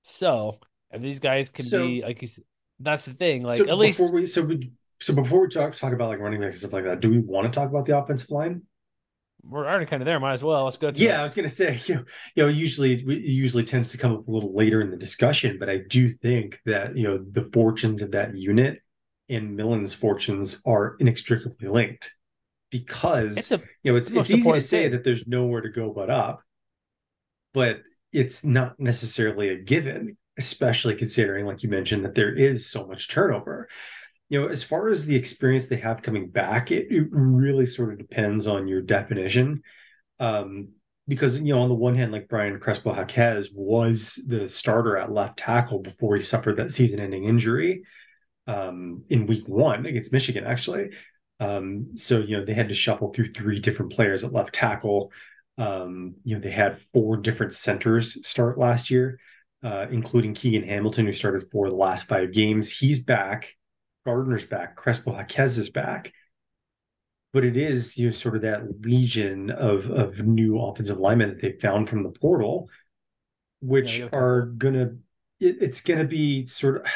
So 0.03 0.59
if 0.91 1.01
these 1.01 1.19
guys 1.19 1.49
can 1.49 1.65
so, 1.65 1.85
be 1.85 2.01
like 2.01 2.21
you 2.21 2.27
said, 2.27 2.43
that's 2.79 3.05
the 3.05 3.13
thing. 3.13 3.43
Like 3.43 3.57
so 3.57 3.67
at 3.67 3.77
least 3.77 4.01
we, 4.13 4.25
so 4.25 4.43
we 4.43 4.71
so 4.99 5.13
before 5.13 5.41
we 5.41 5.47
talk 5.47 5.75
talk 5.75 5.93
about 5.93 6.09
like 6.09 6.19
running 6.19 6.39
backs 6.39 6.55
and 6.55 6.69
stuff 6.69 6.73
like 6.73 6.85
that, 6.85 6.99
do 6.99 7.09
we 7.09 7.19
want 7.19 7.51
to 7.51 7.57
talk 7.57 7.69
about 7.69 7.85
the 7.85 7.97
offensive 7.97 8.29
line? 8.31 8.63
We're 9.43 9.65
already 9.65 9.85
kind 9.85 10.01
of 10.01 10.05
there. 10.05 10.19
Might 10.19 10.33
as 10.33 10.43
well. 10.43 10.65
Let's 10.65 10.77
go. 10.77 10.91
yeah, 10.95 11.17
it. 11.17 11.19
I 11.19 11.23
was 11.23 11.35
gonna 11.35 11.49
say 11.49 11.79
you 11.85 11.95
know, 11.95 12.03
you 12.35 12.43
know 12.43 12.49
usually 12.49 12.93
it 12.93 13.23
usually 13.23 13.63
tends 13.63 13.89
to 13.89 13.97
come 13.97 14.13
up 14.13 14.27
a 14.27 14.31
little 14.31 14.53
later 14.53 14.81
in 14.81 14.89
the 14.89 14.97
discussion, 14.97 15.57
but 15.59 15.69
I 15.69 15.79
do 15.87 16.09
think 16.09 16.59
that 16.65 16.97
you 16.97 17.03
know 17.03 17.17
the 17.17 17.49
fortunes 17.53 18.01
of 18.01 18.11
that 18.11 18.35
unit 18.35 18.81
and 19.29 19.55
Millen's 19.55 19.93
fortunes 19.93 20.61
are 20.65 20.95
inextricably 20.99 21.67
linked. 21.67 22.15
because 22.71 23.51
a 23.51 23.61
you 23.83 23.91
know 23.91 23.97
it's 23.97 24.11
it's 24.11 24.31
easy 24.31 24.51
to 24.51 24.61
say 24.61 24.83
thing. 24.83 24.91
that 24.91 25.03
there's 25.03 25.27
nowhere 25.27 25.61
to 25.61 25.69
go 25.69 25.91
but 25.91 26.09
up, 26.09 26.41
but 27.53 27.81
it's 28.11 28.43
not 28.43 28.79
necessarily 28.79 29.49
a 29.49 29.57
given, 29.57 30.17
especially 30.37 30.95
considering, 30.95 31.45
like 31.45 31.63
you 31.63 31.69
mentioned, 31.69 32.05
that 32.05 32.15
there 32.15 32.33
is 32.33 32.69
so 32.69 32.85
much 32.85 33.09
turnover. 33.09 33.67
You 34.29 34.41
know, 34.41 34.47
as 34.47 34.63
far 34.63 34.89
as 34.89 35.05
the 35.05 35.15
experience 35.15 35.67
they 35.67 35.77
have 35.77 36.01
coming 36.01 36.29
back, 36.29 36.71
it, 36.71 36.87
it 36.91 37.07
really 37.11 37.65
sort 37.65 37.93
of 37.93 37.99
depends 37.99 38.47
on 38.47 38.67
your 38.67 38.81
definition. 38.81 39.61
Um, 40.19 40.69
because 41.07 41.39
you 41.39 41.53
know, 41.53 41.61
on 41.61 41.69
the 41.69 41.75
one 41.75 41.95
hand, 41.95 42.11
like 42.11 42.27
Brian 42.27 42.59
Crespo 42.59 42.93
Jaquez 42.93 43.51
was 43.53 44.15
the 44.27 44.49
starter 44.49 44.97
at 44.97 45.11
left 45.11 45.39
tackle 45.39 45.79
before 45.79 46.17
he 46.17 46.23
suffered 46.23 46.57
that 46.57 46.71
season-ending 46.71 47.23
injury 47.23 47.83
um, 48.45 49.03
in 49.09 49.27
week 49.27 49.47
one 49.47 49.85
against 49.85 50.11
Michigan, 50.11 50.45
actually. 50.45 50.89
Um, 51.39 51.95
so 51.95 52.19
you 52.19 52.37
know 52.37 52.45
they 52.45 52.53
had 52.53 52.69
to 52.69 52.75
shuffle 52.75 53.13
through 53.13 53.33
three 53.33 53.59
different 53.59 53.91
players 53.93 54.23
at 54.23 54.33
left 54.33 54.53
tackle. 54.53 55.11
Um, 55.57 56.15
you 56.23 56.35
know 56.35 56.41
they 56.41 56.51
had 56.51 56.81
four 56.93 57.17
different 57.17 57.53
centers 57.55 58.25
start 58.27 58.57
last 58.57 58.91
year, 58.91 59.19
uh, 59.63 59.87
including 59.89 60.33
Keegan 60.35 60.63
Hamilton, 60.63 61.05
who 61.07 61.13
started 61.13 61.49
for 61.51 61.69
the 61.69 61.75
last 61.75 62.07
five 62.07 62.31
games. 62.33 62.71
He's 62.71 63.03
back. 63.03 63.55
Gardner's 64.05 64.45
back. 64.45 64.75
Crespo 64.75 65.13
Jaquez 65.17 65.57
is 65.57 65.69
back. 65.69 66.13
But 67.33 67.43
it 67.45 67.57
is 67.57 67.97
you 67.97 68.07
know 68.07 68.11
sort 68.11 68.35
of 68.35 68.41
that 68.43 68.81
legion 68.81 69.49
of 69.51 69.89
of 69.91 70.25
new 70.25 70.59
offensive 70.59 70.97
linemen 70.99 71.29
that 71.29 71.41
they 71.41 71.51
found 71.53 71.89
from 71.89 72.03
the 72.03 72.09
portal, 72.11 72.69
which 73.61 74.01
Yeah, 74.01 74.09
are 74.13 74.43
gonna 74.47 74.97
it, 75.39 75.57
it's 75.61 75.81
gonna 75.83 76.05
be 76.05 76.45
sort 76.47 76.77
of 76.77 76.87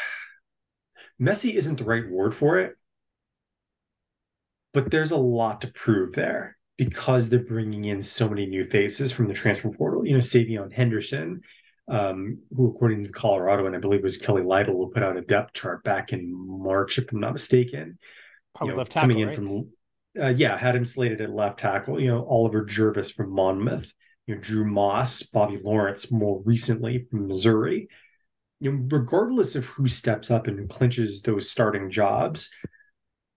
messy 1.19 1.55
isn't 1.55 1.77
the 1.77 1.83
right 1.85 2.09
word 2.09 2.33
for 2.33 2.59
it 2.59 2.77
but 4.73 4.91
there's 4.91 5.11
a 5.11 5.17
lot 5.17 5.61
to 5.61 5.67
prove 5.71 6.13
there 6.13 6.57
because 6.81 7.29
they're 7.29 7.37
bringing 7.37 7.85
in 7.85 8.01
so 8.01 8.27
many 8.27 8.47
new 8.47 8.65
faces 8.65 9.11
from 9.11 9.27
the 9.27 9.35
transfer 9.35 9.69
portal. 9.69 10.03
You 10.03 10.13
know, 10.13 10.19
Savion 10.19 10.73
Henderson, 10.73 11.41
um, 11.87 12.39
who, 12.57 12.71
according 12.71 13.03
to 13.03 13.11
Colorado, 13.11 13.67
and 13.67 13.75
I 13.75 13.79
believe 13.79 13.99
it 13.99 14.03
was 14.03 14.17
Kelly 14.17 14.41
Lyell, 14.41 14.73
will 14.73 14.87
put 14.87 15.03
out 15.03 15.15
a 15.15 15.21
depth 15.21 15.53
chart 15.53 15.83
back 15.83 16.11
in 16.11 16.33
March, 16.33 16.97
if 16.97 17.11
I'm 17.11 17.19
not 17.19 17.33
mistaken. 17.33 17.99
Probably 18.55 18.71
you 18.71 18.73
know, 18.73 18.77
left 18.79 18.93
tackle, 18.93 19.03
coming 19.03 19.19
in 19.19 19.27
right? 19.27 19.35
from, 19.35 19.69
uh, 20.19 20.29
yeah, 20.29 20.57
had 20.57 20.75
him 20.75 20.83
slated 20.83 21.21
at 21.21 21.29
left 21.29 21.59
tackle. 21.59 22.01
You 22.01 22.07
know, 22.07 22.25
Oliver 22.25 22.65
Jervis 22.65 23.11
from 23.11 23.29
Monmouth. 23.29 23.93
You 24.25 24.33
know, 24.33 24.41
Drew 24.41 24.65
Moss, 24.65 25.21
Bobby 25.21 25.57
Lawrence, 25.57 26.11
more 26.11 26.41
recently 26.43 27.05
from 27.11 27.27
Missouri. 27.27 27.89
You 28.59 28.71
know, 28.71 28.87
regardless 28.89 29.55
of 29.55 29.65
who 29.65 29.87
steps 29.87 30.31
up 30.31 30.47
and 30.47 30.67
clinches 30.67 31.21
those 31.21 31.51
starting 31.51 31.91
jobs, 31.91 32.49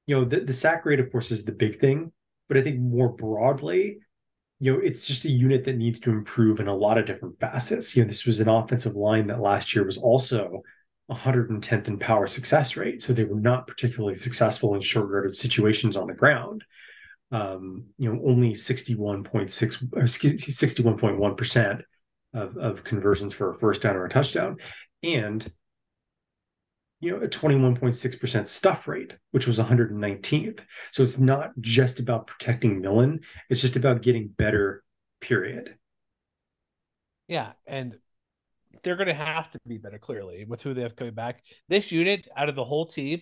you 0.07 0.17
know, 0.17 0.25
the, 0.25 0.41
the 0.41 0.55
sack 0.55 0.87
rate, 0.87 1.01
of 1.01 1.13
course, 1.13 1.31
is 1.31 1.45
the 1.45 1.53
big 1.53 1.79
thing. 1.79 2.11
But 2.49 2.59
I 2.59 2.63
think 2.63 2.81
more 2.81 3.09
broadly, 3.09 3.99
you 4.61 4.73
know, 4.73 4.81
it's 4.81 5.07
just 5.07 5.25
a 5.25 5.31
unit 5.31 5.65
that 5.65 5.77
needs 5.77 6.01
to 6.01 6.11
improve 6.11 6.61
in 6.61 6.69
a 6.69 6.75
lot 6.75 6.99
of 6.99 7.07
different 7.07 7.39
facets. 7.41 7.97
You 7.97 8.03
know, 8.03 8.09
this 8.09 8.27
was 8.27 8.41
an 8.41 8.49
offensive 8.49 8.95
line 8.95 9.27
that 9.29 9.41
last 9.41 9.75
year 9.75 9.85
was 9.85 9.99
also 9.99 10.63
110th 11.11 11.89
in 11.89 11.99
power 11.99 12.27
success 12.27 12.77
rate. 12.77 13.03
So 13.03 13.13
they 13.13 13.25
were 13.25 13.41
not 13.41 13.67
particularly 13.67 14.17
successful 14.17 14.75
in 14.75 14.81
short 14.81 15.11
yardage 15.11 15.37
situations 15.37 15.97
on 15.97 16.07
the 16.07 16.15
ground. 16.15 16.65
Um, 17.31 17.87
you 17.99 18.13
know, 18.13 18.21
only 18.25 18.53
61.6 18.53 20.03
excuse 20.03 20.45
61.1% 20.45 21.83
of, 22.35 22.57
of 22.57 22.85
conversions 22.85 23.33
for 23.33 23.51
a 23.51 23.55
first 23.55 23.83
down 23.83 23.97
or 23.97 24.05
a 24.05 24.11
touchdown. 24.11 24.59
And 25.03 25.47
you 27.05 27.13
know, 27.13 27.25
a 27.25 27.29
21.6% 27.29 28.47
stuff 28.47 28.89
rate, 28.89 29.17
which 29.33 29.47
was 29.47 29.59
119th. 29.59 30.61
So 30.93 31.03
it's 31.03 31.19
not 31.19 31.53
just 31.61 32.01
about 32.01 32.27
protecting 32.27 32.81
Millen, 32.81 33.21
it's 33.51 33.61
just 33.61 33.77
about 33.77 34.03
getting 34.03 34.29
better, 34.29 34.83
period. 35.21 35.77
Yeah, 37.29 37.53
and 37.67 37.97
they're 38.83 38.97
going 38.97 39.09
to 39.09 39.15
have 39.15 39.51
to 39.53 39.59
be 39.67 39.79
better 39.79 39.99
clearly 39.99 40.45
with 40.45 40.63
who 40.63 40.75
they 40.75 40.83
have 40.83 40.97
coming 40.97 41.15
back. 41.15 41.43
This 41.69 41.91
unit 41.93 42.29
out 42.37 42.49
of 42.49 42.55
the 42.55 42.65
whole 42.65 42.87
team, 42.87 43.21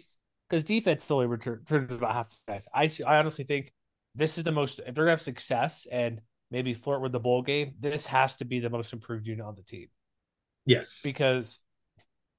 because 0.49 0.64
defense 0.64 1.11
only 1.11 1.27
returns 1.27 1.92
about 1.92 2.12
half. 2.49 2.66
I 2.75 2.90
I 3.07 3.18
honestly 3.18 3.45
think 3.45 3.73
this 4.14 4.38
is 4.38 4.45
the 4.45 4.53
most. 4.53 4.81
If 4.81 4.87
they're 4.87 5.05
going 5.05 5.09
to 5.09 5.12
have 5.12 5.21
success 5.21 5.87
and 5.90 6.21
maybe 6.51 6.75
flirt 6.75 7.01
with 7.01 7.12
the 7.12 7.21
bowl 7.21 7.42
game, 7.42 7.75
this 7.81 8.07
has 8.09 8.37
to 8.37 8.45
be 8.45 8.61
the 8.61 8.71
most 8.71 8.92
improved 8.92 9.27
unit 9.27 9.45
on 9.47 9.55
the 9.55 9.62
team 9.62 9.88
Yes. 10.66 11.01
because 11.03 11.61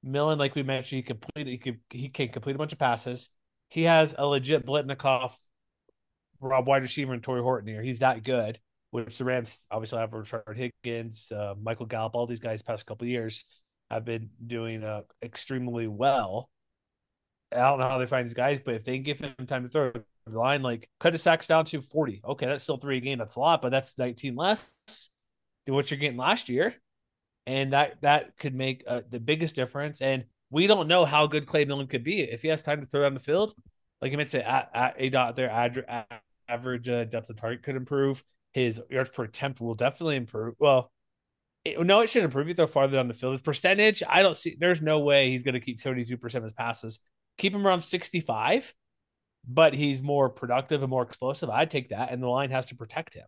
Millen, 0.04 0.38
like 0.38 0.56
we 0.56 0.63
mentioned, 0.63 0.98
he 0.98 1.04
complete 1.04 1.48
he 1.48 1.58
could 1.58 1.80
he 1.89 2.10
can 2.10 2.30
complete 2.30 2.56
a 2.56 2.60
bunch 2.60 2.74
of 2.74 2.80
passes. 2.80 3.30
He 3.70 3.84
has 3.84 4.13
a 4.18 4.26
legit 4.26 4.66
Biletnikoff, 4.66 5.34
Rob 6.39 6.68
wide 6.68 6.84
receiver, 6.84 7.13
and 7.13 7.24
Tory 7.24 7.42
Horton 7.42 7.68
here. 7.68 7.82
He's 7.82 8.00
that 8.00 8.24
good. 8.24 8.60
Which 8.92 9.18
the 9.18 9.26
Rams 9.26 9.66
obviously 9.72 9.98
have 9.98 10.12
Rashard 10.12 10.56
Higgins, 10.56 11.32
uh, 11.32 11.56
Michael 11.60 11.88
Gallup, 11.88 12.13
all 12.13 12.28
these 12.28 12.39
guys 12.39 12.62
past 12.62 12.86
couple 12.86 13.08
years 13.08 13.46
have 13.89 14.06
been 14.06 14.30
doing 14.46 14.84
uh, 14.84 15.02
extremely 15.24 15.88
well. 15.88 16.50
I 17.52 17.58
don't 17.58 17.80
know 17.80 17.89
how 17.89 17.98
they 17.98 18.06
find 18.06 18.26
these 18.26 18.36
guys, 18.36 18.60
but 18.63 18.76
if 18.76 18.84
they 18.84 19.00
give 19.00 19.20
him 19.20 19.34
time 19.48 19.63
to 19.63 19.70
throw 19.70 19.92
the 20.28 20.39
line, 20.39 20.62
like 20.62 20.89
cut 21.00 21.13
his 21.13 21.24
sacks 21.24 21.48
down 21.48 21.66
to 21.66 21.82
40. 21.82 22.22
Okay, 22.24 22.46
that's 22.46 22.63
still 22.63 22.78
three 22.78 22.98
a 22.98 23.02
game. 23.02 23.18
That's 23.18 23.36
a 23.36 23.39
lot, 23.39 23.62
but 23.63 23.70
that's 23.70 23.98
19 23.98 24.36
less 24.36 24.70
than 25.66 25.74
what 25.74 25.89
you're 25.89 26.00
getting 26.00 26.18
last 26.18 26.50
year 26.50 26.76
and 27.45 27.73
that 27.73 27.95
that 28.01 28.38
could 28.38 28.56
make 28.56 28.84
uh, 28.88 29.01
the 29.10 29.19
biggest 29.19 29.56
difference. 29.56 30.01
And 30.01 30.25
we 30.49 30.67
don't 30.67 30.88
know 30.88 31.06
how 31.06 31.27
good 31.27 31.47
Clay 31.47 31.65
Millen 31.65 31.88
could 31.88 32.03
be 32.03 32.21
if 32.21 32.41
he 32.41 32.47
has 32.49 32.62
time 32.62 32.79
to 32.79 32.86
throw 32.86 33.01
down 33.01 33.13
the 33.13 33.19
field. 33.19 33.53
Like 34.01 34.12
you 34.12 34.17
mentioned, 34.17 34.43
at, 34.43 34.69
at 34.73 34.95
a 34.97 35.10
dot 35.10 35.36
there, 35.36 35.49
average 36.47 36.89
uh, 36.89 37.06
depth 37.06 37.29
of 37.29 37.38
target 37.38 37.63
could 37.63 37.75
improve. 37.75 38.23
His 38.51 38.82
yards 38.89 39.10
per 39.10 39.23
attempt 39.23 39.62
will 39.62 39.73
definitely 39.73 40.15
improve. 40.15 40.56
Well, 40.60 40.91
it, 41.65 41.79
no, 41.79 42.01
it 42.01 42.10
should 42.10 42.23
improve. 42.23 42.47
You 42.47 42.53
throw 42.53 42.67
farther 42.67 42.97
down 42.97 43.08
the 43.08 43.13
field. 43.13 43.34
His 43.34 43.41
percentage, 43.41 44.03
I 44.08 44.21
don't 44.21 44.38
see. 44.38 44.56
There's 44.60 44.82
no 44.82 44.99
way 44.99 45.29
he's 45.29 45.43
going 45.43 45.53
to 45.53 45.60
keep 45.60 45.79
72 45.79 46.17
percent 46.17 46.43
of 46.43 46.45
his 46.45 46.53
passes. 46.53 46.99
Keep 47.38 47.56
him 47.56 47.65
around 47.65 47.82
65, 47.82 48.73
but 49.47 49.73
he's 49.73 50.01
more 50.01 50.29
productive 50.29 50.84
and 50.84 50.89
more 50.89 51.03
explosive. 51.03 51.49
I'd 51.49 51.71
take 51.71 51.89
that, 51.89 52.12
and 52.12 52.21
the 52.21 52.27
line 52.27 52.51
has 52.51 52.67
to 52.67 52.75
protect 52.75 53.15
him. 53.15 53.25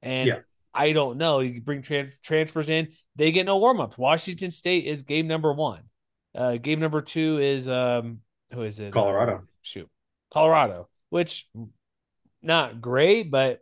And 0.00 0.28
Yeah. 0.28 0.38
I 0.74 0.92
don't 0.92 1.18
know. 1.18 1.40
You 1.40 1.60
bring 1.60 1.82
trans- 1.82 2.18
transfers 2.20 2.68
in, 2.68 2.88
they 3.16 3.30
get 3.32 3.46
no 3.46 3.58
warm 3.58 3.80
ups. 3.80 3.96
Washington 3.96 4.50
State 4.50 4.86
is 4.86 5.02
game 5.02 5.26
number 5.28 5.52
one. 5.52 5.82
Uh, 6.34 6.56
game 6.56 6.80
number 6.80 7.00
two 7.00 7.38
is 7.38 7.68
um, 7.68 8.18
who 8.52 8.62
is 8.62 8.80
it? 8.80 8.92
Colorado. 8.92 9.36
Um, 9.36 9.48
shoot, 9.62 9.88
Colorado, 10.32 10.88
which 11.10 11.48
not 12.42 12.80
great, 12.80 13.30
but 13.30 13.60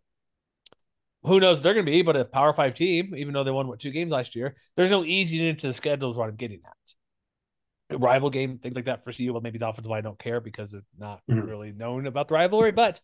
who 1.23 1.39
knows? 1.39 1.61
They're 1.61 1.75
going 1.75 1.85
to 1.87 1.93
be 1.93 2.03
but 2.03 2.13
to 2.15 2.25
Power 2.25 2.53
Five 2.55 2.75
team, 2.75 3.15
even 3.15 3.35
though 3.35 3.45
they 3.45 3.51
won 3.51 3.69
what 3.69 3.79
two 3.79 3.91
games 3.91 4.11
last 4.11 4.35
year. 4.35 4.57
There's 4.77 4.91
no 4.91 5.05
easing 5.05 5.41
into 5.45 5.67
the 5.67 5.73
schedules. 5.73 6.17
what 6.17 6.29
I'm 6.29 6.37
getting 6.37 6.61
at. 6.65 7.99
Rival 8.01 8.31
game, 8.31 8.57
things 8.59 8.75
like 8.75 8.87
that 8.87 9.05
for 9.05 9.13
CU. 9.13 9.33
Well, 9.35 9.43
maybe 9.43 9.59
the 9.59 9.69
offensive 9.69 9.91
line 9.91 10.03
don't 10.05 10.19
care 10.19 10.41
because 10.41 10.73
it's 10.73 10.89
not 10.99 11.21
Mhm. 11.31 11.47
really 11.47 11.73
known 11.73 12.07
about 12.07 12.29
the 12.29 12.35
rivalry, 12.35 12.73
but 12.73 13.01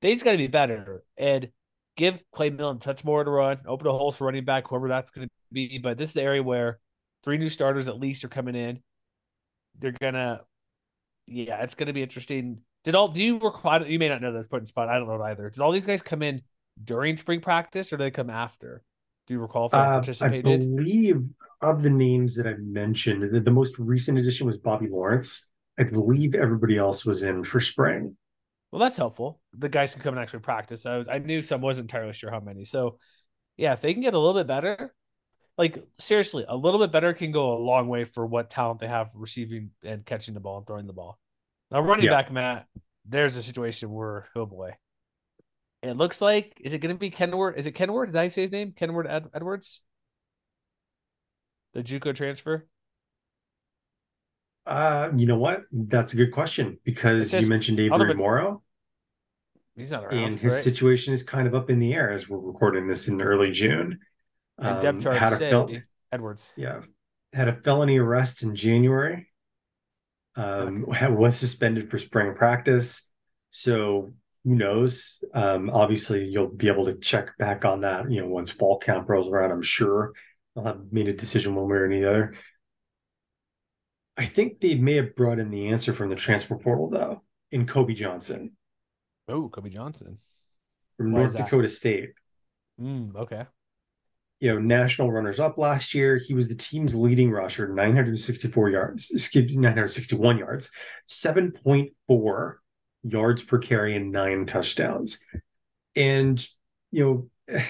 they 0.00 0.14
just 0.14 0.24
got 0.24 0.32
to 0.32 0.38
be 0.38 0.46
better 0.46 1.02
and 1.18 1.50
give 1.96 2.20
Clay 2.32 2.50
Millen 2.50 2.78
touch 2.78 3.04
more 3.04 3.24
to 3.24 3.30
run, 3.30 3.60
open 3.66 3.86
a 3.86 3.92
hole 3.92 4.12
for 4.12 4.26
running 4.26 4.44
back, 4.44 4.68
whoever 4.68 4.88
that's 4.88 5.10
going 5.10 5.28
to 5.28 5.32
be. 5.52 5.78
But 5.78 5.98
this 5.98 6.10
is 6.10 6.14
the 6.14 6.22
area 6.22 6.42
where 6.42 6.78
three 7.24 7.38
new 7.38 7.50
starters 7.50 7.88
at 7.88 7.98
least 7.98 8.24
are 8.24 8.28
coming 8.28 8.54
in. 8.54 8.80
They're 9.78 9.94
gonna, 10.00 10.40
yeah, 11.26 11.62
it's 11.62 11.74
gonna 11.74 11.92
be 11.92 12.02
interesting. 12.02 12.60
Did 12.84 12.94
all 12.94 13.08
do 13.08 13.22
you 13.22 13.38
require? 13.38 13.84
You 13.84 13.98
may 13.98 14.08
not 14.08 14.22
know 14.22 14.32
this, 14.32 14.46
put 14.46 14.60
in 14.60 14.66
spot. 14.66 14.88
I 14.88 14.98
don't 14.98 15.08
know 15.08 15.16
it 15.16 15.22
either. 15.22 15.50
Did 15.50 15.60
all 15.60 15.72
these 15.72 15.86
guys 15.86 16.02
come 16.02 16.22
in 16.22 16.42
during 16.82 17.16
spring 17.16 17.40
practice 17.40 17.92
or 17.92 17.96
did 17.96 18.04
they 18.04 18.10
come 18.10 18.30
after? 18.30 18.82
Do 19.26 19.34
you 19.34 19.40
recall 19.40 19.66
if 19.66 19.72
they 19.72 19.78
Uh, 19.78 19.80
I 19.82 19.92
participated? 19.94 20.44
believe 20.44 21.22
of 21.60 21.82
the 21.82 21.90
names 21.90 22.36
that 22.36 22.46
I 22.46 22.54
mentioned, 22.58 23.34
the, 23.34 23.40
the 23.40 23.50
most 23.50 23.78
recent 23.78 24.18
addition 24.18 24.46
was 24.46 24.56
Bobby 24.56 24.86
Lawrence. 24.88 25.50
I 25.78 25.82
believe 25.82 26.34
everybody 26.34 26.78
else 26.78 27.04
was 27.04 27.22
in 27.22 27.42
for 27.42 27.60
spring. 27.60 28.16
Well, 28.76 28.84
that's 28.84 28.98
helpful. 28.98 29.40
The 29.56 29.70
guys 29.70 29.94
can 29.94 30.02
come 30.02 30.12
and 30.12 30.22
actually 30.22 30.40
practice. 30.40 30.84
I 30.84 30.98
was, 30.98 31.06
I 31.10 31.16
knew 31.16 31.40
some, 31.40 31.62
wasn't 31.62 31.84
entirely 31.90 32.12
sure 32.12 32.30
how 32.30 32.40
many. 32.40 32.66
So, 32.66 32.98
yeah, 33.56 33.72
if 33.72 33.80
they 33.80 33.94
can 33.94 34.02
get 34.02 34.12
a 34.12 34.18
little 34.18 34.34
bit 34.38 34.46
better, 34.46 34.94
like 35.56 35.82
seriously, 35.98 36.44
a 36.46 36.54
little 36.54 36.78
bit 36.78 36.92
better 36.92 37.14
can 37.14 37.32
go 37.32 37.56
a 37.56 37.58
long 37.58 37.88
way 37.88 38.04
for 38.04 38.26
what 38.26 38.50
talent 38.50 38.80
they 38.80 38.86
have 38.86 39.08
receiving 39.14 39.70
and 39.82 40.04
catching 40.04 40.34
the 40.34 40.40
ball 40.40 40.58
and 40.58 40.66
throwing 40.66 40.86
the 40.86 40.92
ball. 40.92 41.18
Now, 41.70 41.80
running 41.80 42.04
Yeah. 42.04 42.10
back, 42.10 42.30
Matt, 42.30 42.66
there's 43.06 43.34
a 43.38 43.42
situation 43.42 43.90
where 43.90 44.26
oh 44.36 44.44
boy, 44.44 44.72
it 45.82 45.96
looks 45.96 46.20
like 46.20 46.60
is 46.60 46.74
it 46.74 46.80
going 46.80 46.94
to 46.94 46.98
be 46.98 47.10
Kenward? 47.10 47.56
Is 47.56 47.64
it 47.64 47.72
Kenward? 47.72 48.08
Is 48.08 48.12
that 48.12 48.18
how 48.18 48.24
you 48.24 48.30
say 48.30 48.42
his 48.42 48.52
name? 48.52 48.72
Kenward 48.72 49.06
Ed- 49.08 49.30
Edwards, 49.32 49.80
the 51.72 51.82
JUCO 51.82 52.14
transfer. 52.14 52.66
Uh, 54.66 55.10
you 55.16 55.26
know 55.26 55.38
what? 55.38 55.62
That's 55.72 56.12
a 56.12 56.16
good 56.16 56.32
question 56.32 56.78
because 56.84 57.30
says- 57.30 57.42
you 57.44 57.48
mentioned 57.48 57.80
I 57.80 57.88
don't 57.88 57.98
know 58.00 58.04
Avery 58.04 58.16
Morrow, 58.16 58.62
He's 59.76 59.92
not 59.92 60.04
around, 60.04 60.14
and 60.14 60.38
his 60.38 60.54
right? 60.54 60.62
situation 60.62 61.12
is 61.12 61.22
kind 61.22 61.46
of 61.46 61.54
up 61.54 61.68
in 61.68 61.78
the 61.78 61.92
air 61.92 62.10
as 62.10 62.28
we're 62.28 62.38
recording 62.38 62.86
this 62.88 63.08
in 63.08 63.20
early 63.20 63.50
June. 63.50 63.98
and 64.58 64.86
Um, 64.86 64.98
depth 64.98 65.16
had 65.18 65.32
a 65.34 65.36
fel- 65.50 65.70
Edwards. 66.12 66.52
yeah, 66.56 66.80
had 67.34 67.48
a 67.48 67.56
felony 67.60 67.98
arrest 67.98 68.42
in 68.42 68.54
January. 68.56 69.30
Um, 70.34 70.86
ha- 70.90 71.10
was 71.10 71.36
suspended 71.38 71.90
for 71.90 71.98
spring 71.98 72.34
practice. 72.34 73.10
So 73.50 74.14
who 74.44 74.54
knows? 74.54 75.22
Um, 75.34 75.68
obviously, 75.70 76.24
you'll 76.24 76.48
be 76.48 76.68
able 76.68 76.86
to 76.86 76.94
check 76.94 77.36
back 77.38 77.64
on 77.66 77.82
that. 77.82 78.10
You 78.10 78.22
know, 78.22 78.28
once 78.28 78.50
fall 78.50 78.78
camp 78.78 79.08
rolls 79.08 79.28
around, 79.28 79.50
I'm 79.50 79.62
sure 79.62 80.12
I'll 80.56 80.64
have 80.64 80.90
made 80.90 81.08
a 81.08 81.12
decision 81.12 81.54
one 81.54 81.68
way 81.68 81.76
or 81.76 81.88
the 81.90 82.04
other. 82.08 82.34
I 84.16 84.24
think 84.24 84.60
they 84.60 84.74
may 84.76 84.94
have 84.96 85.14
brought 85.16 85.38
in 85.38 85.50
the 85.50 85.68
answer 85.68 85.92
from 85.92 86.08
the 86.08 86.16
transfer 86.16 86.56
portal 86.56 86.88
though, 86.88 87.22
in 87.50 87.66
Kobe 87.66 87.92
Johnson. 87.92 88.52
Oh, 89.28 89.48
Kobe 89.48 89.70
Johnson 89.70 90.18
from 90.96 91.12
Why 91.12 91.20
North 91.20 91.36
Dakota 91.36 91.68
State. 91.68 92.12
Mm, 92.80 93.16
okay. 93.16 93.44
You 94.40 94.52
know, 94.52 94.58
national 94.58 95.10
runners 95.10 95.40
up 95.40 95.56
last 95.56 95.94
year. 95.94 96.18
He 96.18 96.34
was 96.34 96.48
the 96.48 96.54
team's 96.54 96.94
leading 96.94 97.30
rusher, 97.30 97.68
964 97.68 98.70
yards, 98.70 99.10
excuse 99.10 99.46
me, 99.46 99.62
961 99.62 100.38
yards, 100.38 100.70
7.4 101.08 102.54
yards 103.02 103.44
per 103.44 103.58
carry, 103.58 103.96
and 103.96 104.12
nine 104.12 104.44
touchdowns. 104.46 105.24
And, 105.94 106.46
you 106.92 107.30
know, 107.48 107.60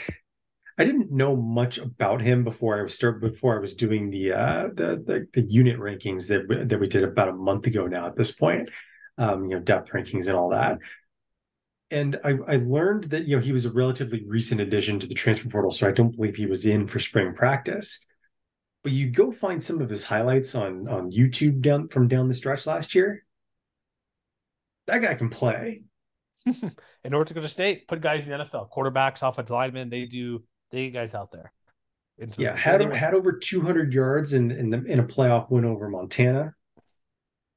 I 0.79 0.85
didn't 0.85 1.11
know 1.11 1.35
much 1.37 1.79
about 1.79 2.21
him 2.21 2.45
before 2.45 2.79
I 2.79 2.83
was 2.83 2.95
start 2.95 3.23
before 3.23 3.57
I 3.57 3.61
was 3.61 3.75
doing 3.75 4.11
the 4.11 4.33
uh 4.35 4.69
the, 4.75 5.03
the 5.07 5.27
the 5.33 5.51
unit 5.51 5.79
rankings 5.79 6.29
that 6.29 6.69
that 6.69 6.79
we 6.79 6.87
did 6.87 7.03
about 7.03 7.31
a 7.31 7.33
month 7.33 7.67
ago 7.67 7.87
now 7.87 8.07
at 8.07 8.15
this 8.15 8.33
point. 8.33 8.69
Um, 9.17 9.45
you 9.45 9.57
know, 9.57 9.61
depth 9.61 9.91
rankings 9.93 10.27
and 10.27 10.37
all 10.37 10.51
that 10.51 10.77
and 11.91 12.19
I, 12.25 12.31
I 12.49 12.57
learned 12.57 13.05
that 13.05 13.27
you 13.27 13.37
know 13.37 13.43
he 13.43 13.53
was 13.53 13.65
a 13.65 13.71
relatively 13.71 14.25
recent 14.27 14.61
addition 14.61 14.99
to 14.99 15.07
the 15.07 15.15
transfer 15.15 15.49
portal, 15.49 15.71
so 15.71 15.87
I 15.87 15.93
don't 15.93 16.15
believe 16.15 16.37
he 16.37 16.47
was 16.47 16.67
in 16.67 16.87
for 16.87 16.99
spring 16.99 17.35
practice. 17.35 18.07
But 18.83 18.93
you 18.93 19.11
go 19.11 19.33
find 19.33 19.63
some 19.63 19.81
of 19.81 19.91
his 19.91 20.05
highlights 20.05 20.55
on 20.55 20.89
on 20.89 21.13
YouTube 21.13 21.61
down 21.61 21.89
from 21.89 22.09
down 22.09 22.29
the 22.29 22.35
stretch 22.35 22.67
last 22.67 22.95
year. 22.95 23.25
That 24.87 24.99
guy 24.99 25.15
can 25.15 25.31
play. 25.31 25.83
in 26.47 26.73
North 27.11 27.29
Dakota 27.29 27.49
State, 27.49 27.89
put 27.89 28.01
guys 28.01 28.27
in 28.27 28.37
the 28.37 28.45
NFL, 28.45 28.71
quarterbacks, 28.71 29.29
offensive 29.29 29.55
linemen. 29.55 29.89
They 29.89 30.07
do 30.07 30.43
they 30.71 30.91
get 30.91 30.99
guys 30.99 31.15
out 31.15 31.31
there. 31.31 31.53
yeah, 32.19 32.53
the, 32.53 32.59
had 32.59 32.95
had 32.95 33.15
over 33.15 33.33
200 33.33 33.93
yards 33.93 34.33
in 34.33 34.51
in, 34.51 34.71
the, 34.71 34.83
in 34.85 34.99
a 34.99 35.05
playoff 35.05 35.51
win 35.51 35.65
over 35.65 35.89
Montana. 35.89 36.53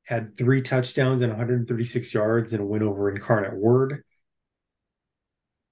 Had 0.04 0.36
three 0.36 0.64
touchdowns 0.64 1.22
and 1.22 1.32
136 1.32 2.14
yards 2.16 2.54
in 2.54 2.62
a 2.62 2.66
win 2.66 2.82
over 2.82 3.12
Incarnate 3.12 3.56
Word 3.56 4.04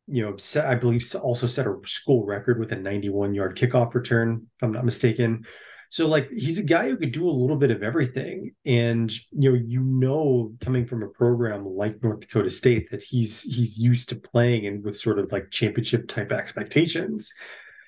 you 0.08 0.24
know, 0.24 0.38
set, 0.38 0.65
I 0.65 0.76
believe 0.76 1.06
also 1.22 1.48
set 1.48 1.67
a 1.67 1.76
school 1.86 2.26
record 2.26 2.60
with 2.60 2.72
a 2.72 2.76
91 2.76 3.34
yard 3.34 3.58
kickoff 3.58 3.93
return, 3.93 4.48
if 4.56 4.63
I'm 4.63 4.72
not 4.72 4.86
mistaken. 4.86 5.46
So 5.89 6.08
like 6.08 6.30
he's 6.30 6.58
a 6.58 6.63
guy 6.63 6.89
who 6.89 6.98
could 6.98 7.12
do 7.12 7.30
a 7.30 7.32
little 7.32 7.56
bit 7.56 7.72
of 7.72 7.84
everything. 7.84 8.52
And 8.65 9.12
you 9.32 9.52
know, 9.52 9.60
you 9.67 9.82
know, 9.82 10.54
coming 10.62 10.86
from 10.86 11.04
a 11.04 11.08
program 11.08 11.65
like 11.65 12.02
North 12.04 12.22
Dakota 12.22 12.50
State 12.50 12.89
that 12.91 13.04
he's 13.04 13.43
he's 13.43 13.78
used 13.78 14.10
to 14.10 14.15
playing 14.15 14.67
and 14.67 14.84
with 14.84 14.98
sort 14.98 15.20
of 15.20 15.32
like 15.32 15.52
championship 15.52 16.08
type 16.08 16.32
expectations. 16.32 17.34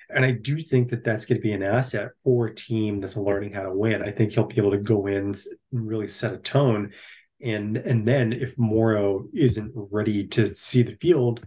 And 0.10 0.26
I 0.26 0.32
do 0.32 0.62
think 0.64 0.90
that 0.90 1.04
that's 1.04 1.26
going 1.26 1.38
to 1.38 1.42
be 1.42 1.52
an 1.52 1.62
asset 1.62 2.10
for 2.24 2.48
a 2.48 2.56
team 2.56 3.00
that's 3.00 3.16
learning 3.16 3.54
how 3.54 3.64
to 3.64 3.74
win. 3.74 4.02
I 4.02 4.12
think 4.12 4.32
he'll 4.32 4.46
be 4.46 4.58
able 4.58 4.72
to 4.72 4.78
go 4.78 5.06
in 5.06 5.36
and 5.36 5.38
really 5.72 6.08
set 6.08 6.34
a 6.34 6.38
tone. 6.38 6.92
And 7.42 7.78
and 7.78 8.06
then 8.08 8.34
if 8.34 8.58
Morrow 8.58 9.26
isn't 9.34 9.72
ready 9.76 10.28
to 10.28 10.56
see 10.56 10.84
the 10.84 10.96
field, 10.96 11.46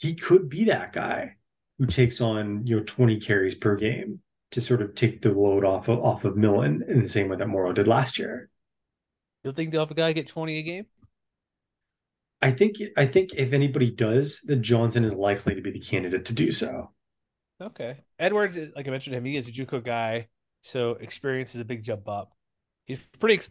he 0.00 0.14
could 0.14 0.48
be 0.48 0.64
that 0.64 0.92
guy 0.92 1.36
who 1.78 1.86
takes 1.86 2.20
on 2.20 2.66
you 2.66 2.76
know 2.76 2.82
20 2.84 3.20
carries 3.20 3.54
per 3.54 3.76
game 3.76 4.20
to 4.52 4.60
sort 4.60 4.82
of 4.82 4.94
take 4.94 5.22
the 5.22 5.32
load 5.32 5.64
off 5.64 5.88
of 5.88 5.98
off 6.00 6.24
of 6.24 6.36
Millen 6.36 6.84
in 6.88 7.02
the 7.02 7.08
same 7.08 7.28
way 7.28 7.36
that 7.36 7.48
Morrow 7.48 7.72
did 7.72 7.88
last 7.88 8.18
year. 8.18 8.48
You 9.44 9.52
think 9.52 9.70
the 9.70 9.82
other 9.82 9.94
guy 9.94 10.12
get 10.12 10.26
20 10.26 10.58
a 10.58 10.62
game? 10.62 10.86
I 12.42 12.50
think 12.50 12.76
I 12.96 13.06
think 13.06 13.34
if 13.34 13.52
anybody 13.52 13.90
does, 13.90 14.40
then 14.44 14.62
Johnson 14.62 15.04
is 15.04 15.14
likely 15.14 15.54
to 15.54 15.62
be 15.62 15.70
the 15.70 15.80
candidate 15.80 16.26
to 16.26 16.34
do 16.34 16.52
so. 16.52 16.90
Okay. 17.60 17.96
Edward, 18.18 18.72
like 18.76 18.86
I 18.86 18.90
mentioned 18.90 19.16
him, 19.16 19.24
he 19.24 19.36
is 19.36 19.48
a 19.48 19.52
JUCO 19.52 19.82
guy, 19.82 20.28
so 20.60 20.90
experience 20.90 21.54
is 21.54 21.60
a 21.60 21.64
big 21.64 21.82
jump 21.82 22.08
up. 22.08 22.32
He's 22.84 23.02
pretty 23.18 23.42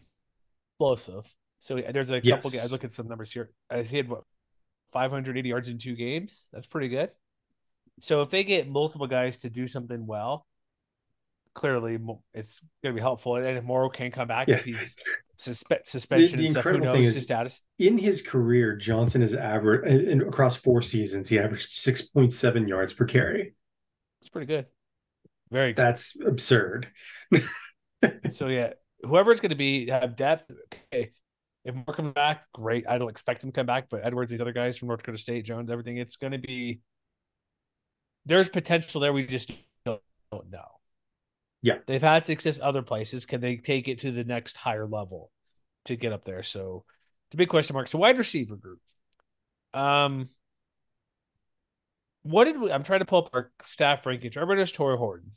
explosive. 0.79 1.25
So 1.59 1.81
there's 1.91 2.11
a 2.11 2.21
couple 2.21 2.51
yes. 2.51 2.61
guys. 2.61 2.71
Look 2.71 2.83
at 2.83 2.93
some 2.93 3.07
numbers 3.07 3.31
here. 3.31 3.49
As 3.69 3.89
he 3.89 3.97
had 3.97 4.07
what 4.07 4.23
580 4.95 5.49
yards 5.49 5.67
in 5.67 5.77
two 5.77 5.93
games. 5.93 6.47
That's 6.53 6.67
pretty 6.67 6.87
good. 6.87 7.11
So 7.99 8.21
if 8.21 8.29
they 8.29 8.45
get 8.45 8.69
multiple 8.69 9.07
guys 9.07 9.37
to 9.39 9.49
do 9.49 9.67
something 9.67 10.07
well, 10.07 10.47
clearly 11.53 11.99
it's 12.33 12.61
going 12.81 12.95
to 12.95 12.97
be 12.97 13.01
helpful. 13.01 13.35
And 13.35 13.57
if 13.57 13.63
Morrow 13.65 13.89
can 13.89 14.09
come 14.09 14.29
back, 14.29 14.47
yeah. 14.47 14.55
if 14.55 14.63
he's 14.63 14.95
suspe- 15.41 15.85
suspension 15.85 16.37
the, 16.37 16.43
the 16.43 16.45
and 16.45 16.51
stuff, 16.53 16.63
who 16.63 16.79
knows 16.79 17.13
his 17.13 17.23
status? 17.23 17.61
In 17.77 17.97
his 17.97 18.21
career, 18.21 18.77
Johnson 18.77 19.19
has 19.19 19.33
averaged 19.33 20.21
across 20.21 20.55
four 20.55 20.81
seasons, 20.81 21.27
he 21.27 21.39
averaged 21.39 21.71
6.7 21.71 22.67
yards 22.69 22.93
per 22.93 23.03
carry. 23.03 23.53
It's 24.21 24.29
pretty 24.29 24.47
good. 24.47 24.67
Very 25.51 25.73
good. 25.73 25.81
That's 25.83 26.21
absurd. 26.21 26.87
so 28.31 28.47
yeah, 28.47 28.73
whoever 29.01 29.33
it's 29.33 29.41
going 29.41 29.49
to 29.49 29.57
be 29.57 29.89
have 29.89 30.15
depth. 30.15 30.49
Okay, 30.93 31.11
if 31.65 31.73
Moore 31.73 31.95
comes 31.95 32.13
back, 32.13 32.45
great. 32.53 32.85
I 32.87 32.99
don't 32.99 33.09
expect 33.09 33.43
him 33.43 33.51
to 33.51 33.55
come 33.55 33.65
back, 33.65 33.87
but 33.89 34.01
Edwards, 34.03 34.29
these 34.29 34.39
other 34.39 34.53
guys 34.53 34.77
from 34.77 34.87
North 34.87 34.99
Dakota 34.99 35.17
State, 35.17 35.45
Jones, 35.45 35.71
everything, 35.71 35.97
it's 35.97 36.15
going 36.15 36.31
to 36.31 36.37
be. 36.37 36.79
There's 38.27 38.49
potential 38.49 39.01
there. 39.01 39.11
We 39.11 39.25
just 39.25 39.51
don't, 39.83 40.01
don't 40.31 40.51
know. 40.51 40.79
Yeah, 41.61 41.79
they've 41.87 42.01
had 42.01 42.25
success 42.25 42.59
other 42.61 42.83
places. 42.83 43.25
Can 43.25 43.41
they 43.41 43.57
take 43.57 43.87
it 43.87 43.99
to 43.99 44.11
the 44.11 44.23
next 44.23 44.57
higher 44.57 44.85
level 44.85 45.31
to 45.85 45.95
get 45.95 46.13
up 46.13 46.23
there? 46.23 46.43
So 46.43 46.85
it's 47.27 47.33
a 47.33 47.37
big 47.37 47.49
question 47.49 47.73
mark. 47.73 47.87
So 47.87 47.97
wide 47.97 48.19
receiver 48.19 48.55
group. 48.55 48.79
Um, 49.73 50.29
what 52.21 52.45
did 52.45 52.59
we? 52.59 52.71
I'm 52.71 52.83
trying 52.83 52.99
to 52.99 53.05
pull 53.05 53.25
up 53.25 53.29
our 53.33 53.51
staff 53.63 54.03
rankings. 54.03 54.37
Everybody 54.37 54.59
knows 54.59 54.71
Tory 54.71 54.97
Horton. 54.97 55.31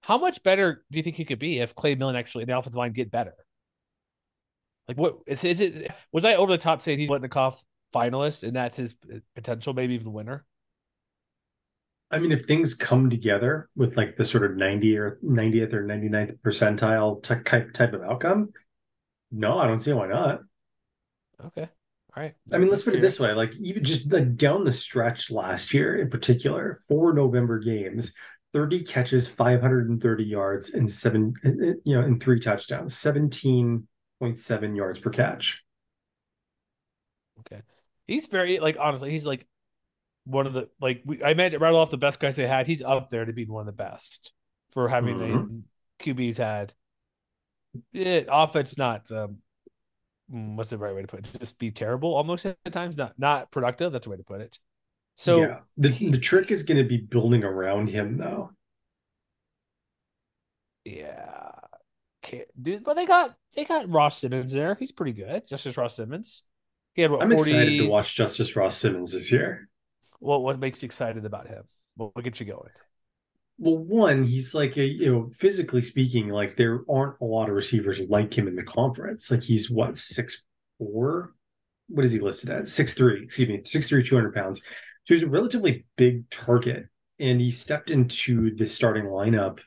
How 0.00 0.16
much 0.16 0.42
better 0.42 0.84
do 0.90 0.98
you 0.98 1.02
think 1.02 1.16
he 1.16 1.24
could 1.24 1.38
be 1.38 1.60
if 1.60 1.74
Clay 1.74 1.94
Millen 1.94 2.16
actually 2.16 2.42
in 2.42 2.48
the 2.48 2.58
offensive 2.58 2.76
line 2.76 2.92
get 2.92 3.10
better? 3.10 3.34
Like, 4.88 4.96
what 4.96 5.18
is, 5.26 5.44
is 5.44 5.60
it? 5.60 5.90
Was 6.12 6.24
I 6.24 6.34
over 6.34 6.52
the 6.52 6.58
top 6.58 6.82
saying 6.82 6.98
he's 6.98 7.08
Biletnikoff 7.08 7.62
finalist 7.94 8.42
and 8.42 8.56
that's 8.56 8.76
his 8.76 8.94
potential, 9.34 9.72
maybe 9.72 9.94
even 9.94 10.12
winner? 10.12 10.44
I 12.10 12.18
mean, 12.18 12.32
if 12.32 12.44
things 12.44 12.74
come 12.74 13.10
together 13.10 13.68
with 13.74 13.96
like 13.96 14.16
the 14.16 14.24
sort 14.24 14.44
of 14.44 14.56
90 14.56 14.98
or 14.98 15.18
90th 15.24 15.72
or 15.72 15.84
99th 15.84 16.38
percentile 16.40 17.22
type 17.22 17.72
type 17.72 17.92
of 17.92 18.02
outcome, 18.02 18.50
no, 19.32 19.58
I 19.58 19.66
don't 19.66 19.80
see 19.80 19.92
why 19.92 20.08
not. 20.08 20.40
Okay. 21.44 21.68
All 22.16 22.22
right. 22.22 22.34
I 22.52 22.58
mean, 22.58 22.68
let's 22.70 22.84
put 22.84 22.94
it 22.94 23.00
this 23.00 23.18
way: 23.18 23.32
like 23.32 23.54
even 23.56 23.82
just 23.82 24.12
like 24.12 24.36
down 24.36 24.62
the 24.62 24.72
stretch 24.72 25.30
last 25.30 25.74
year, 25.74 25.96
in 25.96 26.10
particular, 26.10 26.82
four 26.88 27.12
November 27.12 27.58
games, 27.58 28.14
30 28.52 28.84
catches, 28.84 29.26
530 29.26 30.24
yards, 30.24 30.74
and 30.74 30.90
seven, 30.90 31.34
you 31.84 31.96
know, 31.96 32.02
and 32.02 32.22
three 32.22 32.38
touchdowns, 32.38 32.96
17 32.96 33.88
0.7 34.22 34.76
yards 34.76 34.98
per 34.98 35.10
catch. 35.10 35.64
Okay. 37.40 37.62
He's 38.06 38.26
very 38.26 38.58
like 38.58 38.76
honestly, 38.78 39.10
he's 39.10 39.26
like 39.26 39.46
one 40.24 40.46
of 40.46 40.52
the 40.52 40.68
like 40.80 41.02
we, 41.04 41.22
I 41.22 41.34
meant 41.34 41.58
right 41.60 41.74
off 41.74 41.90
the 41.90 41.96
best 41.96 42.20
guys 42.20 42.36
they 42.36 42.46
had. 42.46 42.66
He's 42.66 42.82
up 42.82 43.10
there 43.10 43.24
to 43.24 43.32
be 43.32 43.46
one 43.46 43.60
of 43.60 43.66
the 43.66 43.72
best 43.72 44.32
for 44.70 44.88
having 44.88 45.16
mm-hmm. 45.16 45.58
a 46.00 46.04
QB's 46.04 46.38
had. 46.38 46.72
It, 47.92 48.28
offense 48.30 48.78
not 48.78 49.10
um, 49.10 49.38
mm, 50.32 50.56
what's 50.56 50.70
the 50.70 50.78
right 50.78 50.94
way 50.94 51.02
to 51.02 51.08
put 51.08 51.20
it? 51.20 51.38
Just 51.38 51.58
be 51.58 51.70
terrible 51.70 52.14
almost 52.14 52.46
at 52.46 52.56
times, 52.72 52.96
not 52.96 53.18
not 53.18 53.50
productive. 53.50 53.92
That's 53.92 54.04
the 54.04 54.10
way 54.10 54.16
to 54.16 54.22
put 54.22 54.40
it. 54.40 54.58
So 55.16 55.40
yeah, 55.42 55.60
the 55.76 55.90
the 56.10 56.18
trick 56.18 56.50
is 56.50 56.62
going 56.62 56.78
to 56.78 56.88
be 56.88 56.98
building 56.98 57.44
around 57.44 57.88
him 57.88 58.16
though. 58.16 58.50
Yeah, 60.84 61.50
dude. 62.60 62.84
But 62.84 62.94
they 62.94 63.06
got 63.06 63.34
they 63.54 63.64
got 63.64 63.88
Ross 63.88 64.18
Simmons 64.18 64.52
there. 64.52 64.74
He's 64.74 64.92
pretty 64.92 65.12
good. 65.12 65.46
Justus 65.46 65.76
Ross 65.76 65.96
Simmons. 65.96 66.42
He 66.94 67.02
had 67.02 67.10
what, 67.10 67.22
I'm 67.22 67.30
40... 67.30 67.50
excited 67.50 67.78
to 67.78 67.88
watch 67.88 68.14
Justus 68.14 68.54
Ross 68.56 68.76
Simmons 68.76 69.12
this 69.12 69.32
year. 69.32 69.68
Well, 70.20 70.42
what 70.42 70.58
makes 70.58 70.82
you 70.82 70.86
excited 70.86 71.24
about 71.24 71.48
him? 71.48 71.64
What, 71.96 72.14
what 72.14 72.24
gets 72.24 72.40
you 72.40 72.46
going? 72.46 72.70
Well, 73.58 73.78
one, 73.78 74.24
he's 74.24 74.54
like 74.54 74.76
a 74.76 74.84
you 74.84 75.12
know, 75.12 75.30
physically 75.30 75.82
speaking, 75.82 76.28
like 76.28 76.56
there 76.56 76.80
aren't 76.90 77.20
a 77.20 77.24
lot 77.24 77.48
of 77.48 77.54
receivers 77.54 78.00
like 78.08 78.36
him 78.36 78.48
in 78.48 78.56
the 78.56 78.64
conference. 78.64 79.30
Like 79.30 79.42
he's 79.42 79.70
what 79.70 79.98
six 79.98 80.44
four? 80.78 81.34
What 81.88 82.04
is 82.04 82.12
he 82.12 82.20
listed 82.20 82.50
at? 82.50 82.68
Six 82.68 82.94
three, 82.94 83.22
excuse 83.22 83.48
me, 83.48 83.62
six 83.64 83.88
three, 83.88 84.02
two 84.02 84.14
hundred 84.14 84.34
pounds. 84.34 84.62
So 85.04 85.14
he's 85.14 85.22
a 85.22 85.28
relatively 85.28 85.86
big 85.96 86.28
target. 86.30 86.86
And 87.20 87.40
he 87.40 87.52
stepped 87.52 87.90
into 87.90 88.56
the 88.56 88.66
starting 88.66 89.04
lineup 89.04 89.60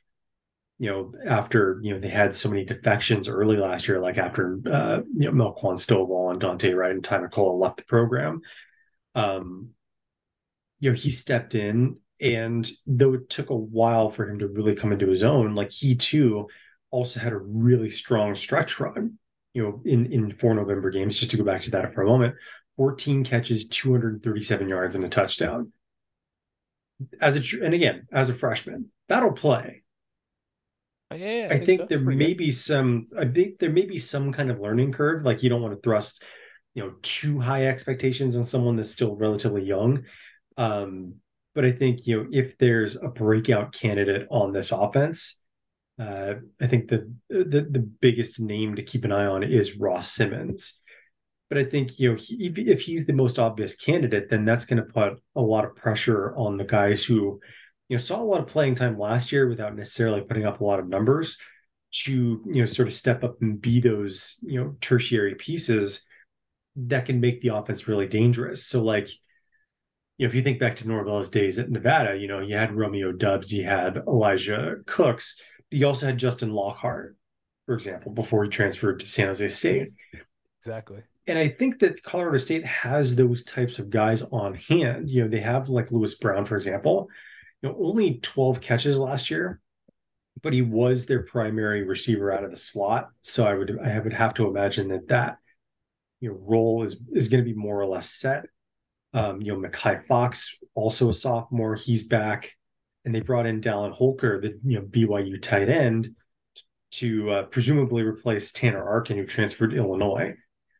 you 0.79 0.89
know, 0.89 1.11
after 1.25 1.79
you 1.81 1.93
know 1.93 1.99
they 1.99 2.09
had 2.09 2.35
so 2.35 2.49
many 2.49 2.63
defections 2.63 3.27
early 3.27 3.57
last 3.57 3.87
year, 3.87 3.99
like 3.99 4.17
after 4.17 4.59
uh, 4.71 5.01
you 5.15 5.31
know 5.31 5.31
Melquan 5.31 5.75
Stovall 5.75 6.31
and 6.31 6.39
Dante 6.39 6.71
Wright 6.73 6.91
and 6.91 7.03
Ty 7.03 7.19
McCullough 7.19 7.59
left 7.59 7.77
the 7.77 7.83
program, 7.83 8.41
um, 9.15 9.69
you 10.79 10.91
know, 10.91 10.95
he 10.95 11.11
stepped 11.11 11.55
in, 11.55 11.97
and 12.21 12.69
though 12.85 13.13
it 13.15 13.29
took 13.29 13.49
a 13.49 13.55
while 13.55 14.09
for 14.09 14.29
him 14.29 14.39
to 14.39 14.47
really 14.47 14.75
come 14.75 14.91
into 14.91 15.07
his 15.07 15.23
own, 15.23 15.55
like 15.55 15.71
he 15.71 15.95
too 15.95 16.47
also 16.91 17.19
had 17.19 17.33
a 17.33 17.37
really 17.37 17.89
strong 17.89 18.35
stretch 18.35 18.79
run, 18.79 19.17
you 19.53 19.63
know, 19.63 19.81
in 19.85 20.11
in 20.11 20.33
four 20.33 20.53
November 20.53 20.91
games. 20.91 21.17
Just 21.19 21.31
to 21.31 21.37
go 21.37 21.43
back 21.43 21.61
to 21.63 21.71
that 21.71 21.93
for 21.93 22.03
a 22.03 22.07
moment, 22.07 22.35
14 22.77 23.23
catches, 23.23 23.65
237 23.65 24.69
yards, 24.69 24.95
and 24.95 25.03
a 25.03 25.09
touchdown. 25.09 25.71
As 27.19 27.35
a 27.35 27.65
and 27.65 27.73
again, 27.73 28.07
as 28.11 28.29
a 28.29 28.33
freshman, 28.33 28.91
that'll 29.07 29.33
play. 29.33 29.83
Yeah, 31.15 31.48
I, 31.50 31.56
I 31.56 31.58
think, 31.58 31.65
think, 31.65 31.82
so. 31.82 31.88
there 31.89 32.02
may 32.02 32.30
good. 32.30 32.38
be 32.38 32.52
some. 32.52 33.08
I 33.17 33.26
think 33.26 33.60
there 33.60 33.72
may 33.72 33.86
be 33.86 34.00
some 34.00 34.34
kind 34.34 34.52
of 34.52 34.60
learning 34.60 34.91
curve. 34.91 35.24
Like 35.24 35.41
you 35.41 35.50
don't 35.50 35.62
want 35.62 35.74
to 35.74 35.82
thrust, 35.82 36.22
you 36.74 36.84
know, 36.84 36.96
too 37.02 37.39
high 37.39 37.67
expectations 37.67 38.36
on 38.36 38.46
someone 38.46 38.76
that's 38.76 38.91
still 38.91 39.15
relatively 39.15 39.63
young. 39.63 40.04
Um, 40.58 41.15
but 41.56 41.65
I 41.65 41.72
think 41.72 42.06
you 42.06 42.24
know 42.24 42.30
if 42.32 42.58
there's 42.58 42.98
a 43.02 43.08
breakout 43.08 43.72
candidate 43.74 44.28
on 44.30 44.52
this 44.52 44.72
offense, 44.72 45.39
uh, 45.98 46.36
I 46.62 46.67
think 46.67 46.89
the, 46.89 47.12
the 47.30 47.67
the 47.70 47.89
biggest 48.02 48.39
name 48.39 48.76
to 48.76 48.84
keep 48.84 49.06
an 49.06 49.12
eye 49.12 49.26
on 49.26 49.43
is 49.43 49.78
Ross 49.78 50.12
Simmons. 50.12 50.82
But 51.50 51.58
I 51.58 51.63
think 51.63 51.98
you 52.00 52.12
know 52.12 52.17
he, 52.20 52.52
if 52.56 52.82
he's 52.82 53.06
the 53.06 53.13
most 53.13 53.39
obvious 53.39 53.76
candidate, 53.76 54.30
then 54.30 54.43
that's 54.43 54.65
going 54.65 54.84
to 54.86 54.93
put 54.93 55.22
a 55.36 55.41
lot 55.41 55.63
of 55.63 55.76
pressure 55.76 56.36
on 56.36 56.58
the 56.58 56.65
guys 56.65 57.04
who 57.04 57.39
you 57.89 57.97
know 57.97 58.02
saw 58.02 58.21
a 58.21 58.23
lot 58.23 58.41
of 58.41 58.47
playing 58.47 58.76
time 58.76 58.97
last 58.97 59.32
year 59.32 59.47
without 59.47 59.76
necessarily 59.76 60.21
putting 60.21 60.45
up 60.45 60.62
a 60.62 60.63
lot 60.63 60.80
of 60.80 60.88
numbers 60.88 61.38
to 61.91 62.41
you 62.45 62.62
know 62.62 62.65
sort 62.65 62.88
of 62.88 62.93
step 62.93 63.23
up 63.23 63.41
and 63.41 63.62
be 63.62 63.80
those 63.80 64.39
you 64.43 64.62
know 64.62 64.76
tertiary 64.82 65.36
pieces 65.36 66.06
that 66.76 67.06
can 67.06 67.19
make 67.19 67.41
the 67.41 67.56
offense 67.56 67.88
really 67.88 68.08
dangerous. 68.08 68.67
So 68.67 68.84
like 68.84 69.10
you 70.17 70.26
know, 70.26 70.30
if 70.30 70.36
you 70.36 70.41
think 70.41 70.60
back 70.60 70.78
to 70.78 70.88
Norvell's 70.88 71.30
days 71.30 71.60
at 71.60 71.69
Nevada, 71.69 72.17
you 72.17 72.28
know, 72.28 72.39
you 72.39 72.56
had 72.56 72.73
Romeo 72.73 73.12
Doubs, 73.12 73.52
you 73.52 73.63
had 73.63 73.97
Elijah 74.08 74.78
Cooks, 74.86 75.39
you 75.69 75.86
also 75.86 76.08
had 76.08 76.17
Justin 76.17 76.52
Lockhart, 76.52 77.15
for 77.65 77.76
example, 77.76 78.12
before 78.12 78.43
he 78.43 78.50
transferred 78.50 79.00
to 79.00 79.08
San 79.08 79.28
Jose 79.28 79.47
State. 79.50 79.89
Exactly. 80.62 81.04
And 81.28 81.38
I 81.38 81.50
think 81.50 81.80
that 81.80 82.02
Colorado 82.02 82.38
State 82.38 82.65
has 82.65 83.15
those 83.15 83.43
types 83.43 83.80
of 83.80 83.89
guys 83.89 84.23
on 84.23 84.56
hand. 84.56 85.10
You 85.10 85.23
know, 85.23 85.28
they 85.28 85.41
have 85.41 85.69
like 85.69 85.91
Lewis 85.91 86.15
Brown, 86.15 86.45
for 86.45 86.56
example, 86.56 87.10
you 87.67 87.73
know, 87.73 87.77
only 87.88 88.19
12 88.19 88.62
catches 88.62 88.97
last 88.97 89.30
year, 89.32 89.62
but 90.43 90.53
he 90.53 90.62
was 90.62 91.06
their 91.06 91.23
primary 91.23 91.84
receiver 91.84 92.32
out 92.32 92.43
of 92.43 92.51
the 92.51 92.58
slot. 92.58 93.10
So 93.21 93.45
I 93.45 93.53
would 93.56 93.80
I 93.80 93.99
would 93.99 94.13
have 94.13 94.34
to 94.36 94.47
imagine 94.47 94.89
that 94.89 95.08
that 95.10 95.38
you 96.19 96.30
know 96.32 96.38
role 96.41 96.84
is 96.84 97.01
is 97.12 97.30
going 97.30 97.43
to 97.43 97.49
be 97.49 97.58
more 97.58 97.80
or 97.80 97.88
less 97.88 98.10
set. 98.10 98.45
Um, 99.13 99.41
you 99.41 99.53
know, 99.53 99.67
Makai 99.69 100.06
Fox, 100.08 100.60
also 100.75 101.10
a 101.10 101.13
sophomore, 101.13 101.75
he's 101.75 102.08
back, 102.08 102.51
and 103.06 103.15
they 103.15 103.21
brought 103.21 103.45
in 103.47 103.62
Dallin 103.62 103.93
Holker, 103.93 104.41
the 104.41 104.60
you 104.65 104.80
know 104.80 104.86
BYU 104.86 105.39
tight 105.39 105.69
end, 105.69 106.15
to 106.91 107.30
uh, 107.32 107.43
presumably 107.43 108.03
replace 108.03 108.51
Tanner 108.51 108.84
Arkin, 108.84 109.17
who 109.17 109.25
transferred 109.25 109.71
to 109.71 109.77
Illinois. 109.77 110.34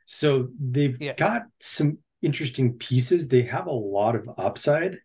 So 0.06 0.50
they've 0.60 1.00
Yeah. 1.00 1.14
got 1.16 1.44
some 1.60 2.00
interesting 2.22 2.78
pieces. 2.78 3.28
They 3.28 3.44
have 3.44 3.68
a 3.68 3.72
lot 3.72 4.16
of 4.16 4.30
upside. 4.38 5.00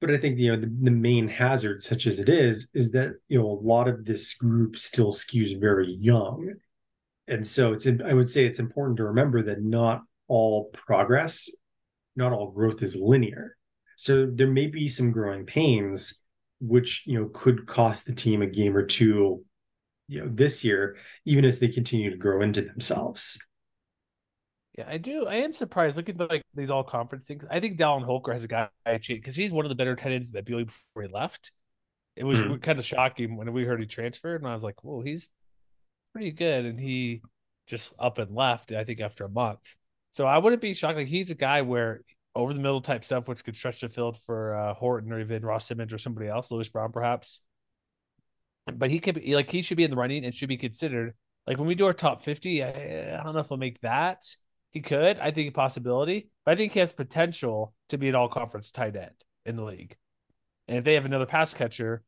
But 0.00 0.12
I 0.12 0.16
think 0.16 0.38
you 0.38 0.52
know 0.52 0.60
the, 0.60 0.72
the 0.82 0.90
main 0.90 1.26
hazard, 1.28 1.82
such 1.82 2.06
as 2.06 2.20
it 2.20 2.28
is, 2.28 2.70
is 2.74 2.92
that 2.92 3.14
you 3.28 3.38
know 3.38 3.46
a 3.46 3.64
lot 3.66 3.88
of 3.88 4.04
this 4.04 4.34
group 4.34 4.76
still 4.76 5.12
skews 5.12 5.58
very 5.60 5.96
young, 5.98 6.54
and 7.26 7.46
so 7.46 7.72
it's 7.72 7.86
I 7.86 8.12
would 8.12 8.30
say 8.30 8.44
it's 8.44 8.60
important 8.60 8.98
to 8.98 9.04
remember 9.04 9.42
that 9.42 9.62
not 9.62 10.02
all 10.28 10.66
progress, 10.72 11.50
not 12.16 12.32
all 12.32 12.52
growth 12.52 12.82
is 12.82 12.96
linear. 12.96 13.56
So 13.96 14.26
there 14.26 14.50
may 14.50 14.68
be 14.68 14.88
some 14.88 15.10
growing 15.10 15.44
pains, 15.44 16.22
which 16.60 17.04
you 17.06 17.18
know 17.18 17.30
could 17.32 17.66
cost 17.66 18.06
the 18.06 18.14
team 18.14 18.42
a 18.42 18.46
game 18.46 18.76
or 18.76 18.86
two, 18.86 19.44
you 20.06 20.20
know, 20.20 20.30
this 20.32 20.62
year, 20.62 20.96
even 21.24 21.44
as 21.44 21.58
they 21.58 21.68
continue 21.68 22.10
to 22.10 22.16
grow 22.16 22.42
into 22.42 22.62
themselves. 22.62 23.38
Yeah, 24.78 24.84
I 24.86 24.96
do. 24.96 25.26
I 25.26 25.36
am 25.38 25.52
surprised. 25.52 25.96
Look 25.96 26.08
at 26.08 26.16
the, 26.16 26.26
like 26.26 26.42
these 26.54 26.70
all 26.70 26.84
conference 26.84 27.24
things. 27.24 27.44
I 27.50 27.58
think 27.58 27.80
Dallin 27.80 28.04
Holker 28.04 28.32
has 28.32 28.44
a 28.44 28.48
guy 28.48 28.68
because 29.08 29.34
he's 29.34 29.50
one 29.50 29.64
of 29.64 29.70
the 29.70 29.74
better 29.74 29.96
tight 29.96 30.12
ends 30.12 30.32
at 30.32 30.44
BYU 30.44 30.66
before 30.66 31.02
he 31.02 31.08
left. 31.08 31.50
It 32.14 32.22
was 32.22 32.44
Mhm. 32.44 32.62
kind 32.62 32.78
of 32.78 32.84
shocking 32.84 33.36
when 33.36 33.52
we 33.52 33.64
heard 33.64 33.80
he 33.80 33.86
transferred, 33.86 34.40
and 34.40 34.48
I 34.48 34.54
was 34.54 34.62
like, 34.62 34.84
"Whoa, 34.84 35.00
he's 35.00 35.28
pretty 36.12 36.30
good." 36.30 36.64
And 36.64 36.78
he 36.78 37.22
just 37.66 37.92
up 37.98 38.18
and 38.18 38.32
left. 38.36 38.70
I 38.70 38.84
think 38.84 39.00
after 39.00 39.24
a 39.24 39.28
month. 39.28 39.74
So 40.12 40.26
I 40.26 40.38
wouldn't 40.38 40.62
be 40.62 40.72
shocked. 40.74 40.96
Like 40.96 41.08
he's 41.08 41.30
a 41.30 41.34
guy 41.34 41.62
where 41.62 42.02
over 42.36 42.54
the 42.54 42.60
middle 42.60 42.80
type 42.80 43.02
stuff, 43.02 43.26
which 43.26 43.42
could 43.42 43.56
stretch 43.56 43.80
the 43.80 43.88
field 43.88 44.16
for 44.16 44.54
uh, 44.54 44.74
Horton 44.74 45.12
or 45.12 45.18
even 45.18 45.44
Ross 45.44 45.66
Simmons 45.66 45.92
or 45.92 45.98
somebody 45.98 46.28
else, 46.28 46.52
Lewis 46.52 46.68
Brown 46.68 46.92
perhaps. 46.92 47.40
But 48.72 48.90
he 48.92 49.00
could 49.00 49.16
be 49.16 49.34
like 49.34 49.50
he 49.50 49.60
should 49.60 49.76
be 49.76 49.82
in 49.84 49.90
the 49.90 49.96
running 49.96 50.24
and 50.24 50.32
should 50.32 50.48
be 50.48 50.56
considered. 50.56 51.14
Like 51.48 51.58
when 51.58 51.66
we 51.66 51.74
do 51.74 51.86
our 51.86 51.92
top 51.92 52.22
fifty, 52.22 52.62
I, 52.62 53.18
I 53.18 53.24
don't 53.24 53.34
know 53.34 53.40
if 53.40 53.50
we'll 53.50 53.56
make 53.58 53.80
that. 53.80 54.24
He 54.70 54.80
could. 54.80 55.18
I 55.18 55.30
think 55.30 55.48
a 55.48 55.52
possibility, 55.52 56.30
but 56.44 56.52
I 56.52 56.56
think 56.56 56.72
he 56.72 56.80
has 56.80 56.92
potential 56.92 57.74
to 57.88 57.98
be 57.98 58.08
an 58.08 58.14
all 58.14 58.28
conference 58.28 58.70
tight 58.70 58.96
end 58.96 59.14
in 59.46 59.56
the 59.56 59.62
league. 59.64 59.96
And 60.66 60.78
if 60.78 60.84
they 60.84 60.94
have 60.94 61.06
another 61.06 61.26
pass 61.26 61.54
catcher, 61.54 62.02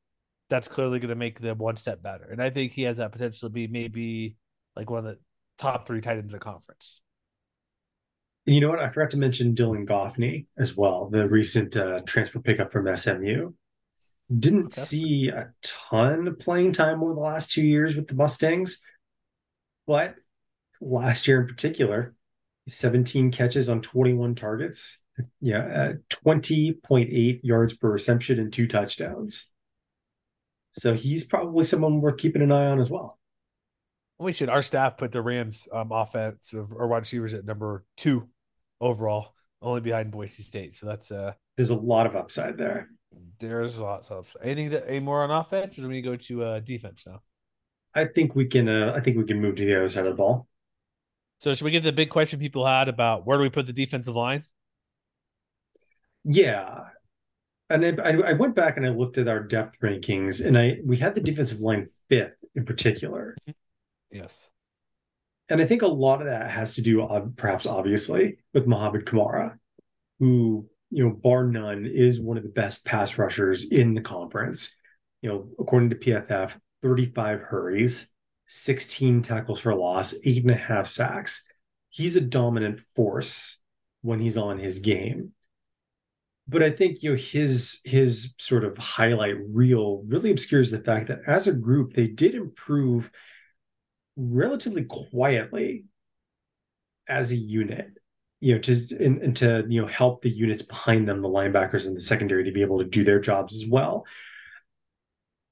that's 0.50 0.68
clearly 0.68 0.98
going 0.98 1.08
to 1.08 1.14
make 1.14 1.40
them 1.40 1.58
one 1.58 1.76
step 1.76 2.02
better. 2.02 2.24
And 2.24 2.42
I 2.42 2.50
think 2.50 2.72
he 2.72 2.82
has 2.82 2.98
that 2.98 3.12
potential 3.12 3.48
to 3.48 3.52
be 3.52 3.66
maybe 3.66 4.36
like 4.76 4.90
one 4.90 4.98
of 4.98 5.04
the 5.04 5.18
top 5.58 5.86
three 5.86 6.00
tight 6.00 6.18
ends 6.18 6.32
in 6.32 6.38
the 6.38 6.44
conference. 6.44 7.00
And 8.46 8.54
you 8.54 8.60
know 8.60 8.70
what? 8.70 8.80
I 8.80 8.88
forgot 8.88 9.10
to 9.12 9.16
mention 9.16 9.54
Dylan 9.54 9.86
Goffney 9.86 10.46
as 10.58 10.76
well, 10.76 11.08
the 11.08 11.28
recent 11.28 11.76
uh, 11.76 12.00
transfer 12.00 12.40
pickup 12.40 12.72
from 12.72 12.94
SMU. 12.96 13.52
Didn't 14.38 14.66
Okay. 14.66 14.80
see 14.80 15.28
a 15.28 15.52
ton 15.62 16.28
of 16.28 16.38
playing 16.38 16.72
time 16.72 17.02
over 17.02 17.14
the 17.14 17.20
last 17.20 17.50
two 17.52 17.62
years 17.66 17.96
with 17.96 18.06
the 18.06 18.14
Mustangs, 18.14 18.82
but 19.86 20.14
last 20.80 21.26
year 21.26 21.40
in 21.40 21.46
particular, 21.48 22.14
17 22.68 23.30
catches 23.32 23.68
on 23.68 23.80
21 23.82 24.34
targets. 24.34 25.02
Yeah, 25.40 25.58
uh, 25.66 25.92
20.8 26.24 27.40
yards 27.42 27.76
per 27.76 27.90
reception 27.90 28.38
and 28.38 28.52
two 28.52 28.66
touchdowns. 28.66 29.52
So 30.72 30.94
he's 30.94 31.24
probably 31.24 31.64
someone 31.64 32.00
worth 32.00 32.16
keeping 32.16 32.42
an 32.42 32.52
eye 32.52 32.66
on 32.66 32.78
as 32.78 32.88
well. 32.90 33.18
We 34.18 34.32
should. 34.32 34.48
Our 34.48 34.62
staff 34.62 34.96
put 34.98 35.12
the 35.12 35.22
Rams 35.22 35.66
um, 35.72 35.92
offense 35.92 36.52
of 36.54 36.72
or 36.72 36.86
wide 36.88 36.98
receivers 36.98 37.34
at 37.34 37.44
number 37.44 37.84
two 37.96 38.28
overall, 38.80 39.34
only 39.62 39.80
behind 39.80 40.10
Boise 40.10 40.42
State. 40.42 40.74
So 40.74 40.86
that's 40.86 41.10
uh, 41.10 41.32
There's 41.56 41.70
a 41.70 41.74
lot 41.74 42.06
of 42.06 42.14
upside 42.16 42.56
there. 42.58 42.88
there's 43.38 43.78
lots 43.78 44.10
of 44.10 44.34
anything 44.42 44.70
that 44.70 44.84
any 44.88 45.00
more 45.00 45.22
on 45.24 45.30
offense, 45.30 45.78
or 45.78 45.82
do 45.82 45.88
we 45.88 46.02
go 46.02 46.16
to 46.16 46.44
uh, 46.44 46.60
defense 46.60 47.02
now? 47.06 47.22
I 47.94 48.04
think 48.04 48.34
we 48.36 48.46
can. 48.46 48.68
Uh, 48.68 48.92
I 48.94 49.00
think 49.00 49.16
we 49.16 49.24
can 49.24 49.40
move 49.40 49.56
to 49.56 49.64
the 49.64 49.74
other 49.76 49.88
side 49.88 50.06
of 50.06 50.12
the 50.12 50.16
ball. 50.16 50.46
So 51.40 51.54
should 51.54 51.64
we 51.64 51.70
get 51.70 51.82
the 51.82 51.90
big 51.90 52.10
question 52.10 52.38
people 52.38 52.66
had 52.66 52.88
about 52.88 53.26
where 53.26 53.38
do 53.38 53.42
we 53.42 53.48
put 53.48 53.66
the 53.66 53.72
defensive 53.72 54.14
line? 54.14 54.44
Yeah, 56.22 56.80
and 57.70 57.98
I, 57.98 58.10
I 58.12 58.32
went 58.34 58.54
back 58.54 58.76
and 58.76 58.84
I 58.84 58.90
looked 58.90 59.16
at 59.16 59.26
our 59.26 59.42
depth 59.42 59.80
rankings, 59.82 60.44
and 60.44 60.58
I 60.58 60.80
we 60.84 60.98
had 60.98 61.14
the 61.14 61.22
defensive 61.22 61.60
line 61.60 61.86
fifth 62.10 62.34
in 62.54 62.66
particular, 62.66 63.36
mm-hmm. 63.48 64.16
Yes. 64.18 64.50
and 65.48 65.62
I 65.62 65.64
think 65.64 65.80
a 65.80 65.86
lot 65.86 66.20
of 66.20 66.26
that 66.26 66.50
has 66.50 66.74
to 66.74 66.82
do, 66.82 67.08
perhaps 67.36 67.64
obviously, 67.64 68.36
with 68.52 68.66
Mohamed 68.66 69.06
Kamara, 69.06 69.56
who 70.18 70.68
you 70.90 71.04
know, 71.04 71.10
bar 71.10 71.44
none, 71.44 71.86
is 71.86 72.20
one 72.20 72.36
of 72.36 72.42
the 72.42 72.50
best 72.50 72.84
pass 72.84 73.16
rushers 73.16 73.70
in 73.70 73.94
the 73.94 74.02
conference. 74.02 74.76
You 75.22 75.30
know, 75.30 75.48
according 75.58 75.90
to 75.90 75.96
PFF, 75.96 76.52
35 76.82 77.40
hurries, 77.40 78.12
16 78.50 79.22
tackles 79.22 79.60
for 79.60 79.74
loss, 79.74 80.14
eight 80.24 80.42
and 80.42 80.50
a 80.50 80.56
half 80.56 80.86
sacks. 80.86 81.46
He's 81.88 82.16
a 82.16 82.20
dominant 82.20 82.80
force 82.94 83.62
when 84.02 84.20
he's 84.20 84.36
on 84.36 84.58
his 84.58 84.78
game 84.78 85.32
but 86.50 86.62
I 86.64 86.70
think 86.70 87.02
you 87.02 87.10
know 87.10 87.16
his 87.16 87.80
his 87.84 88.34
sort 88.38 88.64
of 88.64 88.76
highlight 88.76 89.36
reel 89.48 90.02
really 90.08 90.32
obscures 90.32 90.70
the 90.70 90.80
fact 90.80 91.06
that 91.06 91.20
as 91.26 91.46
a 91.46 91.54
group 91.54 91.92
they 91.92 92.08
did 92.08 92.34
improve 92.34 93.12
relatively 94.16 94.84
quietly 94.84 95.84
as 97.08 97.30
a 97.30 97.36
unit, 97.36 97.90
you 98.40 98.54
know, 98.54 98.60
to 98.60 98.72
and, 98.98 99.22
and 99.22 99.36
to 99.36 99.64
you 99.68 99.80
know 99.80 99.86
help 99.86 100.22
the 100.22 100.30
units 100.30 100.62
behind 100.62 101.08
them, 101.08 101.22
the 101.22 101.28
linebackers 101.28 101.86
and 101.86 101.96
the 101.96 102.00
secondary, 102.00 102.44
to 102.44 102.52
be 102.52 102.62
able 102.62 102.78
to 102.78 102.84
do 102.84 103.04
their 103.04 103.20
jobs 103.20 103.56
as 103.56 103.68
well. 103.68 104.04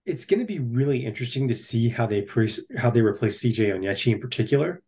It's 0.08 0.24
going 0.24 0.40
to 0.40 0.46
be 0.46 0.58
really 0.58 1.04
interesting 1.04 1.48
to 1.48 1.54
see 1.54 1.88
how 1.88 2.06
they 2.06 2.22
pre- 2.22 2.52
how 2.76 2.90
they 2.90 3.00
replace 3.00 3.42
CJ 3.42 3.74
Onyechi 3.74 4.12
in 4.12 4.20
particular 4.20 4.82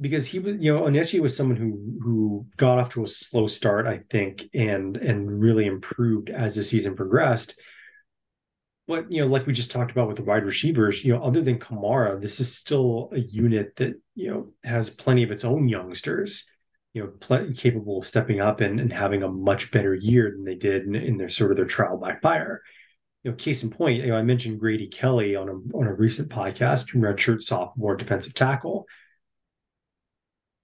because 0.00 0.26
he 0.26 0.38
was, 0.38 0.56
you 0.58 0.74
know, 0.74 0.82
Onyechi 0.82 1.20
was 1.20 1.36
someone 1.36 1.56
who 1.56 1.98
who 2.02 2.46
got 2.56 2.78
off 2.78 2.90
to 2.90 3.04
a 3.04 3.08
slow 3.08 3.46
start, 3.46 3.86
I 3.86 4.00
think, 4.10 4.44
and 4.54 4.96
and 4.96 5.40
really 5.40 5.66
improved 5.66 6.30
as 6.30 6.54
the 6.54 6.64
season 6.64 6.96
progressed. 6.96 7.58
But 8.86 9.10
you 9.10 9.22
know, 9.22 9.28
like 9.28 9.46
we 9.46 9.52
just 9.52 9.70
talked 9.70 9.92
about 9.92 10.08
with 10.08 10.16
the 10.16 10.24
wide 10.24 10.44
receivers, 10.44 11.04
you 11.04 11.14
know, 11.14 11.22
other 11.22 11.40
than 11.42 11.58
Kamara, 11.58 12.20
this 12.20 12.40
is 12.40 12.54
still 12.54 13.10
a 13.12 13.20
unit 13.20 13.76
that 13.76 13.94
you 14.14 14.30
know 14.30 14.52
has 14.64 14.90
plenty 14.90 15.22
of 15.22 15.30
its 15.30 15.44
own 15.44 15.68
youngsters, 15.68 16.50
you 16.92 17.02
know, 17.02 17.08
pl- 17.20 17.52
capable 17.54 17.98
of 17.98 18.06
stepping 18.06 18.40
up 18.40 18.60
and, 18.60 18.80
and 18.80 18.92
having 18.92 19.22
a 19.22 19.28
much 19.28 19.70
better 19.70 19.94
year 19.94 20.30
than 20.30 20.44
they 20.44 20.56
did 20.56 20.84
in, 20.84 20.94
in 20.96 21.16
their 21.16 21.28
sort 21.28 21.50
of 21.52 21.56
their 21.56 21.66
trial 21.66 21.98
by 21.98 22.16
fire. 22.16 22.62
You 23.24 23.30
know, 23.30 23.36
case 23.36 23.64
in 23.64 23.70
point, 23.70 24.02
you 24.02 24.08
know, 24.08 24.16
I 24.16 24.22
mentioned 24.22 24.60
Grady 24.60 24.86
Kelly 24.86 25.34
on 25.34 25.48
a 25.48 25.76
on 25.76 25.86
a 25.86 25.94
recent 25.94 26.28
podcast, 26.28 26.94
redshirt 26.94 27.42
sophomore 27.42 27.96
defensive 27.96 28.34
tackle 28.34 28.86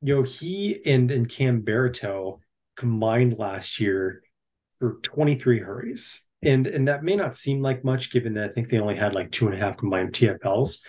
you 0.02 0.14
know, 0.14 0.22
he 0.22 0.80
and 0.86 1.10
and 1.10 1.28
Cam 1.28 1.62
Barito 1.62 2.40
combined 2.76 3.38
last 3.38 3.80
year 3.80 4.22
for 4.78 4.98
23 5.02 5.60
hurries. 5.60 6.26
And 6.42 6.66
and 6.66 6.88
that 6.88 7.04
may 7.04 7.16
not 7.16 7.36
seem 7.36 7.60
like 7.60 7.84
much 7.84 8.12
given 8.12 8.34
that 8.34 8.50
I 8.50 8.52
think 8.52 8.68
they 8.68 8.80
only 8.80 8.96
had 8.96 9.14
like 9.14 9.30
two 9.30 9.46
and 9.46 9.54
a 9.54 9.58
half 9.58 9.76
combined 9.76 10.12
TFLs. 10.12 10.80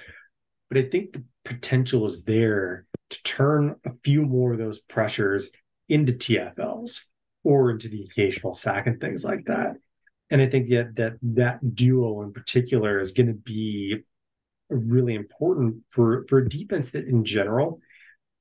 But 0.69 0.77
I 0.77 0.83
think 0.83 1.13
the 1.13 1.25
potential 1.43 2.05
is 2.05 2.23
there 2.23 2.85
to 3.09 3.23
turn 3.23 3.75
a 3.83 3.91
few 4.03 4.23
more 4.23 4.53
of 4.53 4.59
those 4.59 4.79
pressures 4.79 5.51
into 5.89 6.13
TFLs 6.13 7.07
or 7.43 7.71
into 7.71 7.89
the 7.89 8.03
occasional 8.03 8.53
sack 8.53 8.87
and 8.87 9.01
things 9.01 9.25
like 9.25 9.43
that. 9.47 9.75
And 10.31 10.41
I 10.41 10.47
think 10.47 10.69
that 10.69 10.95
that 10.95 11.13
that 11.21 11.75
duo 11.75 12.21
in 12.23 12.31
particular 12.31 12.99
is 12.99 13.11
going 13.11 13.27
to 13.27 13.33
be 13.33 13.97
really 14.69 15.13
important 15.13 15.83
for 15.89 16.25
for 16.27 16.39
a 16.39 16.49
defense 16.49 16.91
that 16.91 17.05
in 17.05 17.25
general 17.25 17.81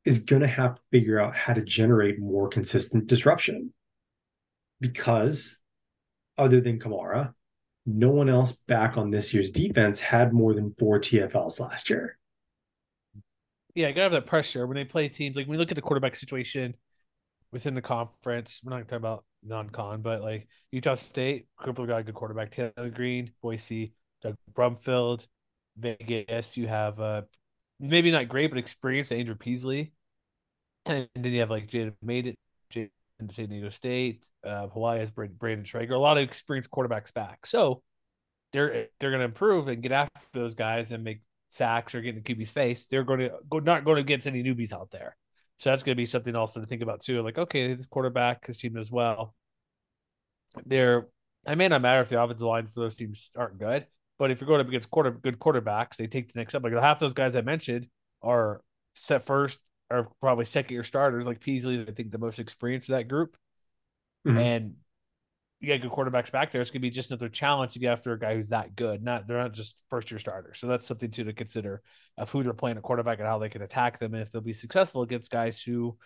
is 0.04 0.20
going 0.20 0.42
to 0.42 0.48
have 0.48 0.76
to 0.76 0.80
figure 0.92 1.20
out 1.20 1.34
how 1.34 1.52
to 1.52 1.62
generate 1.62 2.18
more 2.18 2.48
consistent 2.48 3.06
disruption 3.06 3.72
because 4.80 5.60
other 6.38 6.60
than 6.60 6.78
Kamara, 6.78 7.34
no 7.84 8.10
one 8.10 8.30
else 8.30 8.52
back 8.52 8.96
on 8.96 9.10
this 9.10 9.34
year's 9.34 9.50
defense 9.50 10.00
had 10.00 10.32
more 10.32 10.54
than 10.54 10.74
four 10.78 11.00
TFLs 11.00 11.60
last 11.60 11.90
year. 11.90 12.16
Yeah, 13.74 13.88
I 13.88 13.92
gotta 13.92 14.04
have 14.04 14.12
that 14.12 14.26
pressure 14.26 14.66
when 14.66 14.76
they 14.76 14.84
play 14.84 15.08
teams. 15.08 15.36
Like 15.36 15.46
when 15.46 15.52
we 15.52 15.58
look 15.58 15.70
at 15.70 15.76
the 15.76 15.82
quarterback 15.82 16.16
situation 16.16 16.76
within 17.52 17.74
the 17.74 17.82
conference, 17.82 18.60
we're 18.64 18.70
not 18.70 18.82
talking 18.82 18.96
about 18.96 19.24
non-con, 19.42 20.02
but 20.02 20.22
like 20.22 20.48
Utah 20.70 20.94
State, 20.94 21.48
Cooper 21.60 21.86
got 21.86 22.00
a 22.00 22.02
good 22.02 22.14
quarterback. 22.14 22.52
Taylen 22.54 22.94
Green, 22.94 23.32
Boise, 23.42 23.94
Doug 24.22 24.36
Brumfield, 24.52 25.26
Vegas. 25.76 26.56
You 26.56 26.68
have 26.68 27.00
uh 27.00 27.22
maybe 27.78 28.10
not 28.10 28.28
great, 28.28 28.50
but 28.50 28.58
experienced 28.58 29.12
Andrew 29.12 29.34
Peasley, 29.34 29.92
and 30.86 31.08
then 31.14 31.32
you 31.32 31.40
have 31.40 31.50
like 31.50 31.68
Jada 31.68 31.94
made 32.02 32.26
it, 32.26 32.38
Jada 32.72 32.90
San 33.30 33.48
Diego 33.48 33.68
State. 33.68 34.28
Uh, 34.44 34.68
Hawaii 34.68 34.98
has 34.98 35.10
Brayden 35.12 35.66
Schager, 35.66 35.94
a 35.94 35.98
lot 35.98 36.18
of 36.18 36.22
experienced 36.22 36.70
quarterbacks 36.70 37.12
back. 37.12 37.46
So 37.46 37.82
they're 38.52 38.88
they're 38.98 39.10
going 39.10 39.20
to 39.20 39.26
improve 39.26 39.68
and 39.68 39.82
get 39.82 39.92
after 39.92 40.10
those 40.32 40.54
guys 40.54 40.92
and 40.92 41.04
make 41.04 41.22
sacks 41.50 41.94
or 41.94 42.00
get 42.00 42.16
in 42.16 42.22
QB's 42.22 42.50
face. 42.50 42.86
They're 42.86 43.04
going 43.04 43.20
to 43.20 43.32
go 43.48 43.58
not 43.58 43.84
going 43.84 43.96
to 43.96 44.02
against 44.02 44.26
any 44.26 44.42
newbies 44.42 44.72
out 44.72 44.90
there. 44.90 45.16
So 45.60 45.68
that's 45.68 45.82
going 45.82 45.94
to 45.94 46.00
be 46.00 46.06
something 46.06 46.34
also 46.34 46.60
to 46.60 46.66
think 46.66 46.80
about 46.80 47.02
too. 47.02 47.22
Like, 47.22 47.36
okay, 47.36 47.74
this 47.74 47.84
quarterback, 47.84 48.46
his 48.46 48.56
team 48.56 48.78
as 48.78 48.90
well. 48.90 49.34
They're 50.64 51.06
it 51.46 51.56
may 51.56 51.68
not 51.68 51.82
matter 51.82 52.00
if 52.00 52.08
the 52.08 52.20
offensive 52.20 52.46
line 52.46 52.66
for 52.66 52.80
those 52.80 52.94
teams 52.94 53.30
aren't 53.36 53.58
good, 53.58 53.86
but 54.18 54.30
if 54.30 54.40
you're 54.40 54.48
going 54.48 54.62
up 54.62 54.68
against 54.68 54.90
quarter 54.90 55.10
good 55.10 55.38
quarterbacks, 55.38 55.96
they 55.96 56.06
take 56.06 56.32
the 56.32 56.38
next 56.38 56.52
step. 56.52 56.64
Like 56.64 56.72
half 56.72 56.98
those 56.98 57.12
guys 57.12 57.36
I 57.36 57.42
mentioned 57.42 57.88
are 58.22 58.62
set 58.94 59.26
first 59.26 59.58
or 59.90 60.08
probably 60.20 60.46
second 60.46 60.72
year 60.72 60.84
starters. 60.84 61.26
Like 61.26 61.40
Peasley, 61.40 61.84
I 61.86 61.92
think 61.92 62.10
the 62.10 62.18
most 62.18 62.38
experienced 62.38 62.88
of 62.88 62.96
that 62.96 63.08
group. 63.08 63.36
Mm-hmm. 64.26 64.38
And 64.38 64.74
you 65.60 65.68
got 65.68 65.82
good 65.82 65.90
quarterbacks 65.90 66.32
back 66.32 66.50
there. 66.50 66.60
It's 66.60 66.70
gonna 66.70 66.80
be 66.80 66.90
just 66.90 67.10
another 67.10 67.28
challenge 67.28 67.74
to 67.74 67.78
get 67.78 67.92
after 67.92 68.12
a 68.12 68.18
guy 68.18 68.34
who's 68.34 68.48
that 68.48 68.74
good. 68.74 69.02
Not 69.02 69.26
they're 69.26 69.38
not 69.38 69.52
just 69.52 69.82
first 69.90 70.10
year 70.10 70.18
starters. 70.18 70.58
So 70.58 70.66
that's 70.66 70.86
something 70.86 71.10
too 71.10 71.24
to 71.24 71.32
consider 71.32 71.82
of 72.16 72.30
who 72.30 72.42
they're 72.42 72.52
playing 72.52 72.78
a 72.78 72.80
quarterback 72.80 73.18
and 73.18 73.28
how 73.28 73.38
they 73.38 73.50
can 73.50 73.62
attack 73.62 73.98
them 73.98 74.14
and 74.14 74.22
if 74.22 74.32
they'll 74.32 74.42
be 74.42 74.54
successful 74.54 75.02
against 75.02 75.30
guys 75.30 75.62
who 75.62 75.96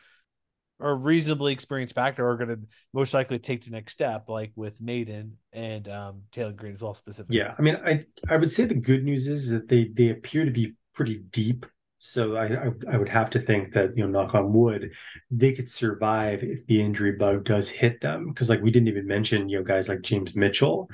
are 0.81 0.97
reasonably 0.97 1.53
experienced 1.53 1.95
back 1.95 2.17
there 2.17 2.29
are 2.29 2.37
going 2.37 2.49
to 2.49 2.59
most 2.93 3.15
likely 3.15 3.39
take 3.39 3.65
the 3.65 3.71
next 3.71 3.93
step, 3.93 4.29
like 4.29 4.53
with 4.57 4.81
Mayden 4.81 5.37
and 5.53 5.89
um, 5.89 6.23
Taylen 6.33 6.57
Green 6.57 6.73
as 6.73 6.83
well, 6.83 6.95
specifically. 6.95 7.39
Yeah, 7.39 7.55
I 7.57 7.63
mean, 7.63 7.77
I 7.85 8.05
I 8.29 8.37
would 8.37 8.51
say 8.51 8.65
the 8.65 8.75
good 8.75 9.05
news 9.05 9.29
is 9.29 9.51
that 9.51 9.69
they 9.69 9.89
they 9.89 10.11
appear 10.11 10.45
to 10.45 10.51
be 10.51 10.75
pretty 10.95 11.19
deep 11.31 11.67
so 12.05 12.37
I, 12.37 12.67
I, 12.67 12.71
I 12.93 12.97
would 12.99 13.09
have 13.09 13.31
to 13.31 13.39
think 13.39 13.73
that 13.73 13.97
you 13.97 14.05
know, 14.05 14.11
knock 14.11 14.35
on 14.35 14.53
wood, 14.53 14.93
they 15.31 15.55
could 15.55 15.71
survive 15.71 16.43
if 16.43 16.67
the 16.67 16.83
injury 16.83 17.13
bug 17.13 17.45
does 17.45 17.67
hit 17.71 18.03
them. 18.03 18.29
Because 18.29 18.51
like 18.51 18.61
we 18.61 18.71
didn't 18.71 18.89
even 18.89 19.07
mention 19.07 19.49
you 19.49 19.57
know 19.57 19.65
guys 19.65 19.89
like 19.89 20.03
James 20.03 20.37
Mitchell, 20.37 20.91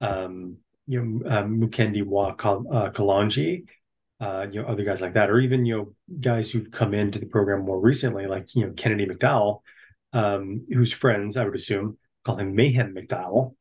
um, 0.00 0.56
you 0.86 1.04
know 1.04 1.30
um, 1.30 1.60
Mukendi 1.60 2.02
Wa 2.02 2.28
uh, 2.28 2.90
Kalanji, 2.90 3.66
uh, 4.18 4.46
you 4.50 4.62
know 4.62 4.66
other 4.66 4.82
guys 4.82 5.02
like 5.02 5.12
that, 5.12 5.28
or 5.28 5.40
even 5.40 5.66
you 5.66 5.76
know 5.76 5.94
guys 6.22 6.50
who've 6.50 6.70
come 6.70 6.94
into 6.94 7.18
the 7.18 7.26
program 7.26 7.66
more 7.66 7.78
recently, 7.78 8.26
like 8.26 8.54
you 8.54 8.64
know 8.64 8.72
Kennedy 8.72 9.04
McDowell, 9.04 9.60
um, 10.14 10.64
whose 10.72 10.90
friends 10.90 11.36
I 11.36 11.44
would 11.44 11.54
assume 11.54 11.98
call 12.24 12.36
him 12.36 12.54
Mayhem 12.54 12.94
McDowell. 12.94 13.54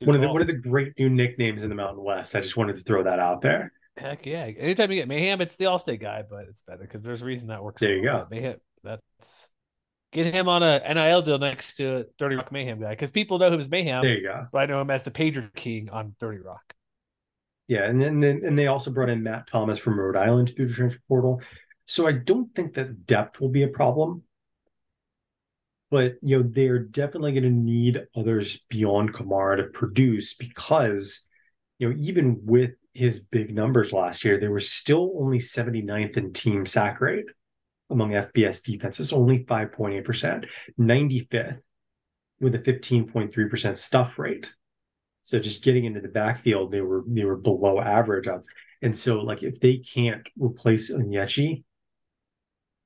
Good 0.00 0.08
one 0.08 0.14
call. 0.14 0.14
of 0.16 0.20
the 0.22 0.32
one 0.32 0.40
of 0.40 0.46
the 0.46 0.54
great 0.54 0.94
new 0.98 1.10
nicknames 1.10 1.62
in 1.62 1.68
the 1.68 1.74
Mountain 1.74 2.02
West. 2.02 2.34
I 2.34 2.40
just 2.40 2.56
wanted 2.56 2.76
to 2.76 2.82
throw 2.82 3.02
that 3.02 3.18
out 3.18 3.42
there. 3.42 3.70
Heck 3.96 4.24
yeah! 4.26 4.50
Anytime 4.58 4.90
you 4.90 4.96
get 4.96 5.08
Mayhem, 5.08 5.40
it's 5.40 5.56
the 5.56 5.66
Allstate 5.66 6.00
guy, 6.00 6.22
but 6.28 6.46
it's 6.48 6.62
better 6.62 6.82
because 6.82 7.02
there's 7.02 7.22
a 7.22 7.26
reason 7.26 7.48
that 7.48 7.62
works. 7.62 7.80
There 7.80 7.94
you 7.94 8.02
go. 8.02 8.26
Mayhem. 8.30 8.56
That's 8.82 9.48
get 10.12 10.32
him 10.32 10.48
on 10.48 10.62
a 10.62 10.80
NIL 10.94 11.22
deal 11.22 11.38
next 11.38 11.74
to 11.76 12.06
Thirty 12.18 12.36
Rock 12.36 12.52
Mayhem 12.52 12.80
guy 12.80 12.90
because 12.90 13.10
people 13.10 13.38
know 13.38 13.50
him 13.50 13.60
as 13.60 13.68
Mayhem. 13.68 14.02
There 14.02 14.16
you 14.16 14.22
go. 14.22 14.46
But 14.50 14.62
I 14.62 14.66
know 14.66 14.80
him 14.80 14.90
as 14.90 15.04
the 15.04 15.10
Pager 15.10 15.52
King 15.54 15.90
on 15.90 16.14
Thirty 16.18 16.38
Rock. 16.38 16.74
Yeah, 17.68 17.84
and 17.84 18.00
then 18.00 18.22
and 18.22 18.58
they 18.58 18.66
also 18.66 18.90
brought 18.90 19.08
in 19.08 19.22
Matt 19.22 19.46
Thomas 19.46 19.78
from 19.78 19.98
Rhode 19.98 20.16
Island 20.16 20.52
through 20.54 20.68
the 20.68 20.74
transfer 20.74 21.00
portal. 21.08 21.42
So 21.86 22.06
I 22.06 22.12
don't 22.12 22.54
think 22.54 22.74
that 22.74 23.06
depth 23.06 23.40
will 23.40 23.48
be 23.50 23.62
a 23.62 23.68
problem. 23.68 24.22
But 25.90 26.14
you 26.22 26.38
know, 26.38 26.48
they're 26.48 26.78
definitely 26.78 27.32
going 27.32 27.42
to 27.44 27.50
need 27.50 28.06
others 28.16 28.60
beyond 28.70 29.12
Kamara 29.12 29.58
to 29.58 29.64
produce 29.64 30.34
because 30.34 31.28
you 31.78 31.90
know, 31.90 31.96
even 32.00 32.40
with 32.44 32.72
his 32.94 33.20
big 33.20 33.54
numbers 33.54 33.92
last 33.92 34.24
year, 34.24 34.38
they 34.38 34.48
were 34.48 34.60
still 34.60 35.14
only 35.18 35.38
79th 35.38 36.16
in 36.16 36.32
team 36.32 36.66
sack 36.66 37.00
rate 37.00 37.26
among 37.90 38.10
FBS 38.10 38.62
defenses, 38.62 39.12
only 39.12 39.44
5.8%, 39.44 40.48
95th 40.78 41.60
with 42.40 42.54
a 42.54 42.58
15.3% 42.58 43.76
stuff 43.76 44.18
rate. 44.18 44.52
So 45.22 45.38
just 45.38 45.64
getting 45.64 45.84
into 45.84 46.00
the 46.00 46.08
backfield, 46.08 46.72
they 46.72 46.80
were 46.80 47.04
they 47.06 47.24
were 47.24 47.36
below 47.36 47.80
average 47.80 48.26
odds. 48.26 48.48
And 48.82 48.96
so 48.96 49.20
like 49.20 49.44
if 49.44 49.60
they 49.60 49.76
can't 49.76 50.26
replace 50.36 50.92
Onyechi 50.92 51.62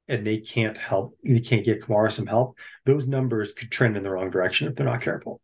and 0.08 0.26
they 0.26 0.38
can't 0.38 0.76
help, 0.76 1.16
they 1.24 1.40
can't 1.40 1.64
get 1.64 1.80
Kamara 1.80 2.12
some 2.12 2.26
help, 2.26 2.58
those 2.84 3.08
numbers 3.08 3.52
could 3.52 3.72
trend 3.72 3.96
in 3.96 4.02
the 4.02 4.10
wrong 4.10 4.30
direction 4.30 4.68
if 4.68 4.74
they're 4.74 4.86
not 4.86 5.00
careful. 5.00 5.40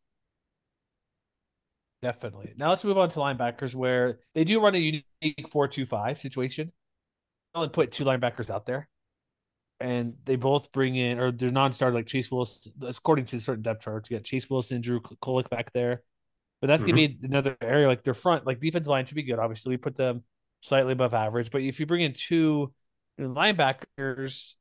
Definitely. 2.03 2.53
Now 2.57 2.71
let's 2.71 2.85
move 2.85 2.99
on 2.99 3.09
to 3.11 3.21
linebackers 3.21 3.75
where 3.75 4.19
they 4.35 4.43
do 4.45 4.61
run 4.61 4.75
a 4.75 4.79
unique 4.79 5.49
four-two-five 5.49 6.19
situation. 6.19 6.73
Only 7.55 7.69
put 7.69 7.93
two 7.93 8.05
linebackers 8.05 8.51
out 8.51 8.67
there. 8.67 8.89
And 9.79 10.15
they 10.25 10.37
both 10.37 10.71
bring 10.73 10.95
in, 10.97 11.19
or 11.19 11.33
they're 11.33 11.51
non-starter 11.51 11.95
like 11.95 12.07
Chase 12.07 12.31
Wilson, 12.31 12.73
according 12.83 13.25
to 13.27 13.41
certain 13.41 13.63
depth 13.63 13.83
charts. 13.83 14.11
You 14.11 14.17
got 14.17 14.25
Chase 14.25 14.49
Wilson, 14.49 14.77
and 14.77 14.85
Drew 14.85 15.01
Kolek 15.01 15.49
back 15.51 15.73
there. 15.73 16.03
But 16.61 16.69
that's 16.69 16.85
mm-hmm. 16.85 16.91
gonna 16.91 17.09
be 17.09 17.19
another 17.25 17.57
area 17.61 17.89
like 17.89 18.05
their 18.05 18.15
front, 18.15 18.47
like 18.47 18.61
defense 18.61 18.87
line 18.87 19.05
should 19.05 19.17
be 19.17 19.25
good. 19.25 19.41
Obviously, 19.41 19.71
we 19.71 19.77
put 19.79 19.97
them 19.97 20.23
slightly 20.61 20.93
above 20.93 21.15
average. 21.15 21.51
But 21.51 21.63
if 21.63 21.81
you 21.81 21.87
bring 21.87 22.03
in 22.03 22.13
two 22.13 22.73
linebackers, 23.21 24.55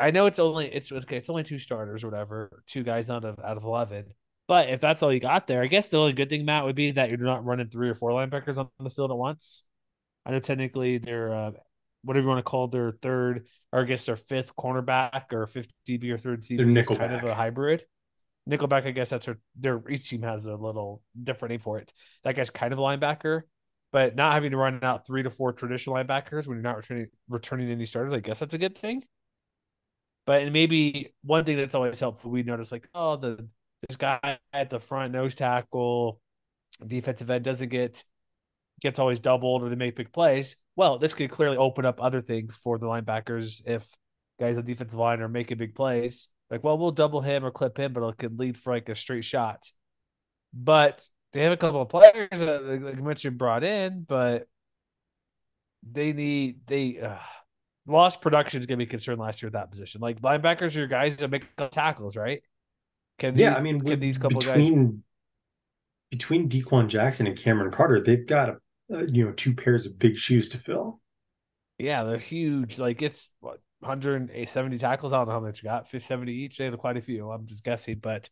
I 0.00 0.10
know 0.10 0.26
it's 0.26 0.40
only 0.40 0.66
it's 0.74 0.90
okay, 0.90 1.18
it's 1.18 1.30
only 1.30 1.44
two 1.44 1.60
starters 1.60 2.02
or 2.02 2.08
whatever, 2.08 2.64
two 2.66 2.82
guys 2.82 3.08
out 3.08 3.24
of 3.24 3.38
out 3.38 3.56
of 3.56 3.62
eleven. 3.62 4.06
But 4.48 4.68
if 4.70 4.80
that's 4.80 5.02
all 5.02 5.12
you 5.12 5.20
got 5.20 5.46
there, 5.46 5.62
I 5.62 5.66
guess 5.66 5.88
the 5.88 5.98
only 5.98 6.12
good 6.12 6.28
thing, 6.28 6.44
Matt, 6.44 6.64
would 6.64 6.76
be 6.76 6.92
that 6.92 7.08
you're 7.08 7.18
not 7.18 7.44
running 7.44 7.68
three 7.68 7.88
or 7.88 7.94
four 7.94 8.10
linebackers 8.10 8.58
on 8.58 8.68
the 8.78 8.90
field 8.90 9.10
at 9.10 9.16
once. 9.16 9.64
I 10.24 10.30
know 10.30 10.40
technically 10.40 10.98
they're 10.98 11.34
uh, 11.34 11.50
whatever 12.02 12.24
you 12.24 12.28
want 12.28 12.38
to 12.38 12.48
call 12.48 12.68
their 12.68 12.92
third, 12.92 13.46
or 13.72 13.80
I 13.80 13.84
guess 13.84 14.06
their 14.06 14.16
fifth 14.16 14.54
cornerback 14.54 15.32
or 15.32 15.46
fifth 15.46 15.70
DB 15.86 16.10
or 16.10 16.18
third 16.18 16.42
CB 16.42 16.78
is 16.78 16.86
kind 16.86 17.14
of 17.14 17.24
a 17.24 17.34
hybrid. 17.34 17.84
Nickelback, 18.48 18.86
I 18.86 18.92
guess 18.92 19.10
that's 19.10 19.26
their, 19.26 19.38
their 19.58 19.82
each 19.88 20.08
team 20.08 20.22
has 20.22 20.46
a 20.46 20.54
little 20.54 21.02
different 21.20 21.50
name 21.50 21.60
for 21.60 21.78
it. 21.78 21.92
That 22.22 22.36
guy's 22.36 22.50
kind 22.50 22.72
of 22.72 22.78
a 22.78 22.82
linebacker, 22.82 23.42
but 23.90 24.14
not 24.14 24.34
having 24.34 24.52
to 24.52 24.56
run 24.56 24.78
out 24.84 25.04
three 25.04 25.24
to 25.24 25.30
four 25.30 25.52
traditional 25.52 25.96
linebackers 25.96 26.46
when 26.46 26.56
you're 26.56 26.62
not 26.62 26.76
returning 26.76 27.08
returning 27.28 27.70
any 27.70 27.86
starters, 27.86 28.12
I 28.12 28.20
guess 28.20 28.38
that's 28.38 28.54
a 28.54 28.58
good 28.58 28.78
thing. 28.78 29.02
But 30.26 30.42
and 30.42 30.52
maybe 30.52 31.14
one 31.22 31.44
thing 31.44 31.56
that's 31.56 31.74
always 31.74 31.98
helpful, 31.98 32.30
we 32.30 32.44
notice 32.44 32.70
like, 32.70 32.88
oh, 32.94 33.16
the 33.16 33.48
this 33.88 33.96
guy 33.96 34.38
at 34.52 34.70
the 34.70 34.80
front 34.80 35.12
nose 35.12 35.34
tackle, 35.34 36.20
defensive 36.84 37.30
end 37.30 37.44
doesn't 37.44 37.68
get 37.68 38.04
gets 38.80 38.98
always 38.98 39.20
doubled 39.20 39.62
or 39.62 39.68
they 39.68 39.76
make 39.76 39.96
big 39.96 40.12
plays. 40.12 40.56
Well, 40.76 40.98
this 40.98 41.14
could 41.14 41.30
clearly 41.30 41.56
open 41.56 41.86
up 41.86 42.02
other 42.02 42.20
things 42.20 42.56
for 42.56 42.78
the 42.78 42.86
linebackers 42.86 43.62
if 43.66 43.88
guys 44.38 44.58
on 44.58 44.64
defensive 44.64 44.98
line 44.98 45.20
are 45.20 45.28
making 45.28 45.58
big 45.58 45.74
plays. 45.74 46.28
Like, 46.50 46.62
well, 46.62 46.78
we'll 46.78 46.90
double 46.90 47.22
him 47.22 47.44
or 47.44 47.50
clip 47.50 47.78
him, 47.78 47.92
but 47.92 48.06
it 48.06 48.18
could 48.18 48.38
lead 48.38 48.56
for 48.56 48.72
like 48.72 48.88
a 48.88 48.94
straight 48.94 49.24
shot. 49.24 49.70
But 50.52 51.08
they 51.32 51.42
have 51.42 51.52
a 51.52 51.56
couple 51.56 51.82
of 51.82 51.88
players 51.88 52.28
that, 52.32 52.64
like 52.82 53.02
mentioned, 53.02 53.38
brought 53.38 53.64
in, 53.64 54.04
but 54.06 54.46
they 55.90 56.12
need 56.12 56.60
they 56.66 56.98
uh, 56.98 57.16
lost 57.86 58.20
production 58.20 58.60
is 58.60 58.66
going 58.66 58.78
to 58.78 58.84
be 58.84 58.90
concerned 58.90 59.20
last 59.20 59.42
year 59.42 59.48
at 59.48 59.54
that 59.54 59.70
position. 59.70 60.00
Like 60.00 60.20
linebackers 60.20 60.76
are 60.76 60.80
your 60.80 60.88
guys 60.88 61.16
that 61.16 61.30
make 61.30 61.46
tackles, 61.70 62.16
right? 62.16 62.42
Can 63.18 63.34
these, 63.34 63.42
yeah, 63.42 63.56
I 63.56 63.62
mean, 63.62 63.80
can 63.80 63.98
these 63.98 64.18
couple 64.18 64.40
between, 64.40 64.86
guys 64.86 65.00
between 66.10 66.48
Dequan 66.48 66.88
Jackson 66.88 67.26
and 67.26 67.36
Cameron 67.36 67.70
Carter, 67.70 68.02
they've 68.02 68.26
got 68.26 68.50
a, 68.50 68.56
you 69.06 69.24
know 69.24 69.32
two 69.32 69.54
pairs 69.54 69.86
of 69.86 69.98
big 69.98 70.16
shoes 70.16 70.48
to 70.50 70.58
fill. 70.58 71.00
Yeah, 71.78 72.04
they're 72.04 72.18
huge. 72.18 72.78
Like 72.78 73.02
it's 73.02 73.30
what 73.40 73.60
170 73.80 74.78
tackles. 74.78 75.12
I 75.12 75.18
don't 75.18 75.28
know 75.28 75.34
how 75.34 75.40
much 75.40 75.62
you 75.62 75.68
got, 75.68 75.88
70 75.88 76.32
each. 76.32 76.58
They 76.58 76.64
had 76.66 76.78
quite 76.78 76.96
a 76.96 77.02
few. 77.02 77.30
I'm 77.30 77.46
just 77.46 77.64
guessing, 77.64 77.98
but 77.98 78.28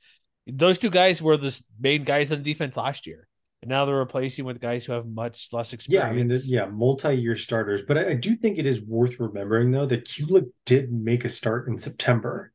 those 0.47 0.79
two 0.79 0.91
guys 0.91 1.23
were 1.23 1.37
the 1.37 1.59
main 1.79 2.05
guys 2.05 2.31
on 2.31 2.39
the 2.39 2.45
defense 2.45 2.77
last 2.77 3.07
year. 3.07 3.29
And 3.63 3.71
now 3.71 3.87
they're 3.87 3.97
replacing 3.97 4.45
with 4.45 4.61
guys 4.61 4.85
who 4.85 4.93
have 4.93 5.07
much 5.07 5.49
less 5.53 5.73
experience. 5.73 6.05
Yeah, 6.05 6.11
I 6.11 6.15
mean, 6.15 6.29
the, 6.29 6.43
yeah, 6.47 6.67
multi-year 6.67 7.37
starters. 7.37 7.83
But 7.87 7.97
I, 7.97 8.11
I, 8.11 8.15
do 8.15 8.37
think 8.37 8.59
it 8.59 8.67
is 8.67 8.83
worth 8.83 9.19
remembering 9.19 9.71
though 9.71 9.87
that 9.87 10.05
Kulik 10.05 10.51
did 10.67 10.93
make 10.93 11.25
a 11.25 11.31
start 11.31 11.69
in 11.69 11.79
September. 11.79 12.53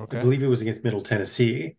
Okay. 0.00 0.18
I 0.18 0.20
believe 0.20 0.42
it 0.42 0.48
was 0.48 0.60
against 0.60 0.84
Middle 0.84 1.02
Tennessee. 1.02 1.76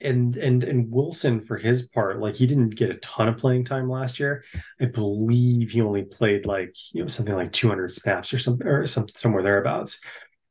And 0.00 0.36
and 0.36 0.62
and 0.62 0.92
Wilson 0.92 1.40
for 1.44 1.56
his 1.56 1.88
part, 1.88 2.20
like 2.20 2.36
he 2.36 2.46
didn't 2.46 2.76
get 2.76 2.90
a 2.90 2.98
ton 2.98 3.26
of 3.26 3.36
playing 3.36 3.64
time 3.64 3.90
last 3.90 4.20
year. 4.20 4.44
I 4.80 4.84
believe 4.86 5.72
he 5.72 5.80
only 5.80 6.04
played 6.04 6.46
like 6.46 6.72
you 6.92 7.02
know 7.02 7.08
something 7.08 7.34
like 7.34 7.50
200 7.50 7.90
snaps 7.92 8.32
or 8.32 8.38
something 8.38 8.64
or 8.68 8.86
some 8.86 9.08
somewhere 9.16 9.42
thereabouts. 9.42 10.00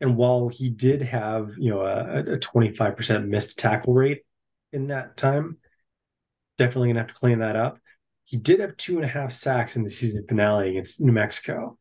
And 0.02 0.18
while 0.18 0.50
he 0.50 0.70
did 0.70 1.02
have 1.02 1.52
you 1.58 1.70
know 1.72 1.80
a, 1.80 2.34
a 2.34 2.38
25% 2.40 3.30
missed 3.30 3.58
tackle 3.58 3.94
rate 3.94 4.24
in 4.74 4.88
that 4.88 5.16
time, 5.16 5.60
definitely 6.58 6.90
gonna 6.90 7.00
have 7.00 7.08
to 7.08 7.14
clean 7.14 7.40
that 7.40 7.56
up. 7.56 7.80
He 8.26 8.36
did 8.36 8.60
have 8.60 8.76
two 8.76 8.98
and 8.98 9.06
a 9.06 9.08
half 9.08 9.32
sacks 9.32 9.78
in 9.78 9.84
the 9.84 9.90
season 9.90 10.26
finale 10.28 10.70
against 10.72 11.00
New 11.00 11.14
Mexico. 11.14 11.78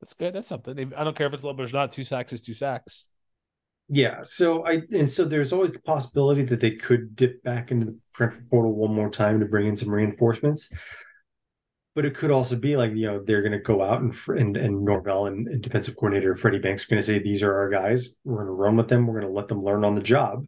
That's 0.00 0.14
good. 0.14 0.34
That's 0.34 0.48
something. 0.48 0.92
I 0.96 1.04
don't 1.04 1.16
care 1.16 1.26
if 1.26 1.34
it's 1.34 1.42
a 1.42 1.46
little 1.46 1.56
bit 1.56 1.72
or 1.72 1.76
not. 1.76 1.92
Two 1.92 2.04
sacks 2.04 2.32
is 2.32 2.40
two 2.40 2.54
sacks. 2.54 3.06
Yeah. 3.92 4.20
So 4.22 4.64
I 4.64 4.82
and 4.92 5.10
so 5.10 5.24
there's 5.24 5.52
always 5.52 5.72
the 5.72 5.82
possibility 5.82 6.42
that 6.44 6.60
they 6.60 6.76
could 6.76 7.16
dip 7.16 7.42
back 7.42 7.72
into 7.72 7.86
the 7.86 7.98
Brentford 8.16 8.48
portal 8.48 8.72
one 8.72 8.94
more 8.94 9.10
time 9.10 9.40
to 9.40 9.46
bring 9.46 9.66
in 9.66 9.76
some 9.76 9.90
reinforcements. 9.90 10.72
But 11.96 12.04
it 12.04 12.14
could 12.14 12.30
also 12.30 12.54
be 12.54 12.76
like 12.76 12.94
you 12.94 13.06
know 13.06 13.20
they're 13.20 13.42
going 13.42 13.50
to 13.50 13.58
go 13.58 13.82
out 13.82 14.00
and 14.00 14.14
and 14.28 14.56
and 14.56 14.84
Norvell 14.84 15.26
and, 15.26 15.48
and 15.48 15.60
defensive 15.60 15.96
coordinator 15.96 16.36
Freddie 16.36 16.60
Banks 16.60 16.84
are 16.84 16.88
going 16.88 17.00
to 17.00 17.02
say 17.02 17.18
these 17.18 17.42
are 17.42 17.52
our 17.52 17.68
guys. 17.68 18.16
We're 18.22 18.36
going 18.36 18.46
to 18.46 18.52
run 18.52 18.76
with 18.76 18.86
them. 18.86 19.08
We're 19.08 19.20
going 19.20 19.32
to 19.32 19.36
let 19.36 19.48
them 19.48 19.64
learn 19.64 19.84
on 19.84 19.96
the 19.96 20.02
job, 20.02 20.46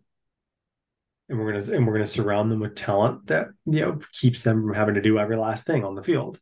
and 1.28 1.36
we're 1.36 1.52
going 1.52 1.64
to 1.64 1.74
and 1.74 1.84
we're 1.84 1.94
going 1.94 2.04
to 2.04 2.10
surround 2.10 2.52
them 2.52 2.60
with 2.60 2.76
talent 2.76 3.26
that 3.26 3.48
you 3.66 3.80
know 3.80 3.98
keeps 4.12 4.44
them 4.44 4.62
from 4.62 4.74
having 4.74 4.94
to 4.94 5.02
do 5.02 5.18
every 5.18 5.36
last 5.36 5.66
thing 5.66 5.84
on 5.84 5.96
the 5.96 6.02
field. 6.04 6.38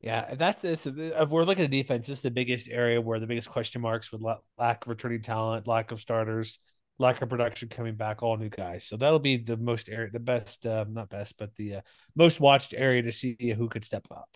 Yeah, 0.00 0.34
that's 0.34 0.62
this. 0.62 0.86
If 0.86 1.30
we're 1.30 1.44
looking 1.44 1.64
at 1.64 1.70
defense, 1.70 2.06
this 2.06 2.18
is 2.18 2.22
the 2.22 2.30
biggest 2.30 2.68
area 2.68 3.00
where 3.00 3.18
the 3.18 3.26
biggest 3.26 3.48
question 3.48 3.80
marks 3.80 4.12
with 4.12 4.22
lack 4.58 4.84
of 4.84 4.88
returning 4.88 5.22
talent, 5.22 5.66
lack 5.66 5.90
of 5.90 6.00
starters, 6.00 6.58
lack 6.98 7.20
of 7.22 7.28
production 7.28 7.68
coming 7.68 7.94
back, 7.94 8.22
all 8.22 8.36
new 8.36 8.48
guys. 8.48 8.84
So 8.84 8.96
that'll 8.96 9.18
be 9.18 9.38
the 9.38 9.56
most 9.56 9.88
area, 9.88 10.10
the 10.10 10.20
best, 10.20 10.66
uh, 10.66 10.84
not 10.88 11.08
best, 11.08 11.36
but 11.38 11.54
the 11.56 11.76
uh, 11.76 11.80
most 12.14 12.40
watched 12.40 12.74
area 12.76 13.02
to 13.02 13.12
see 13.12 13.36
who 13.56 13.68
could 13.68 13.84
step 13.84 14.06
up. 14.10 14.28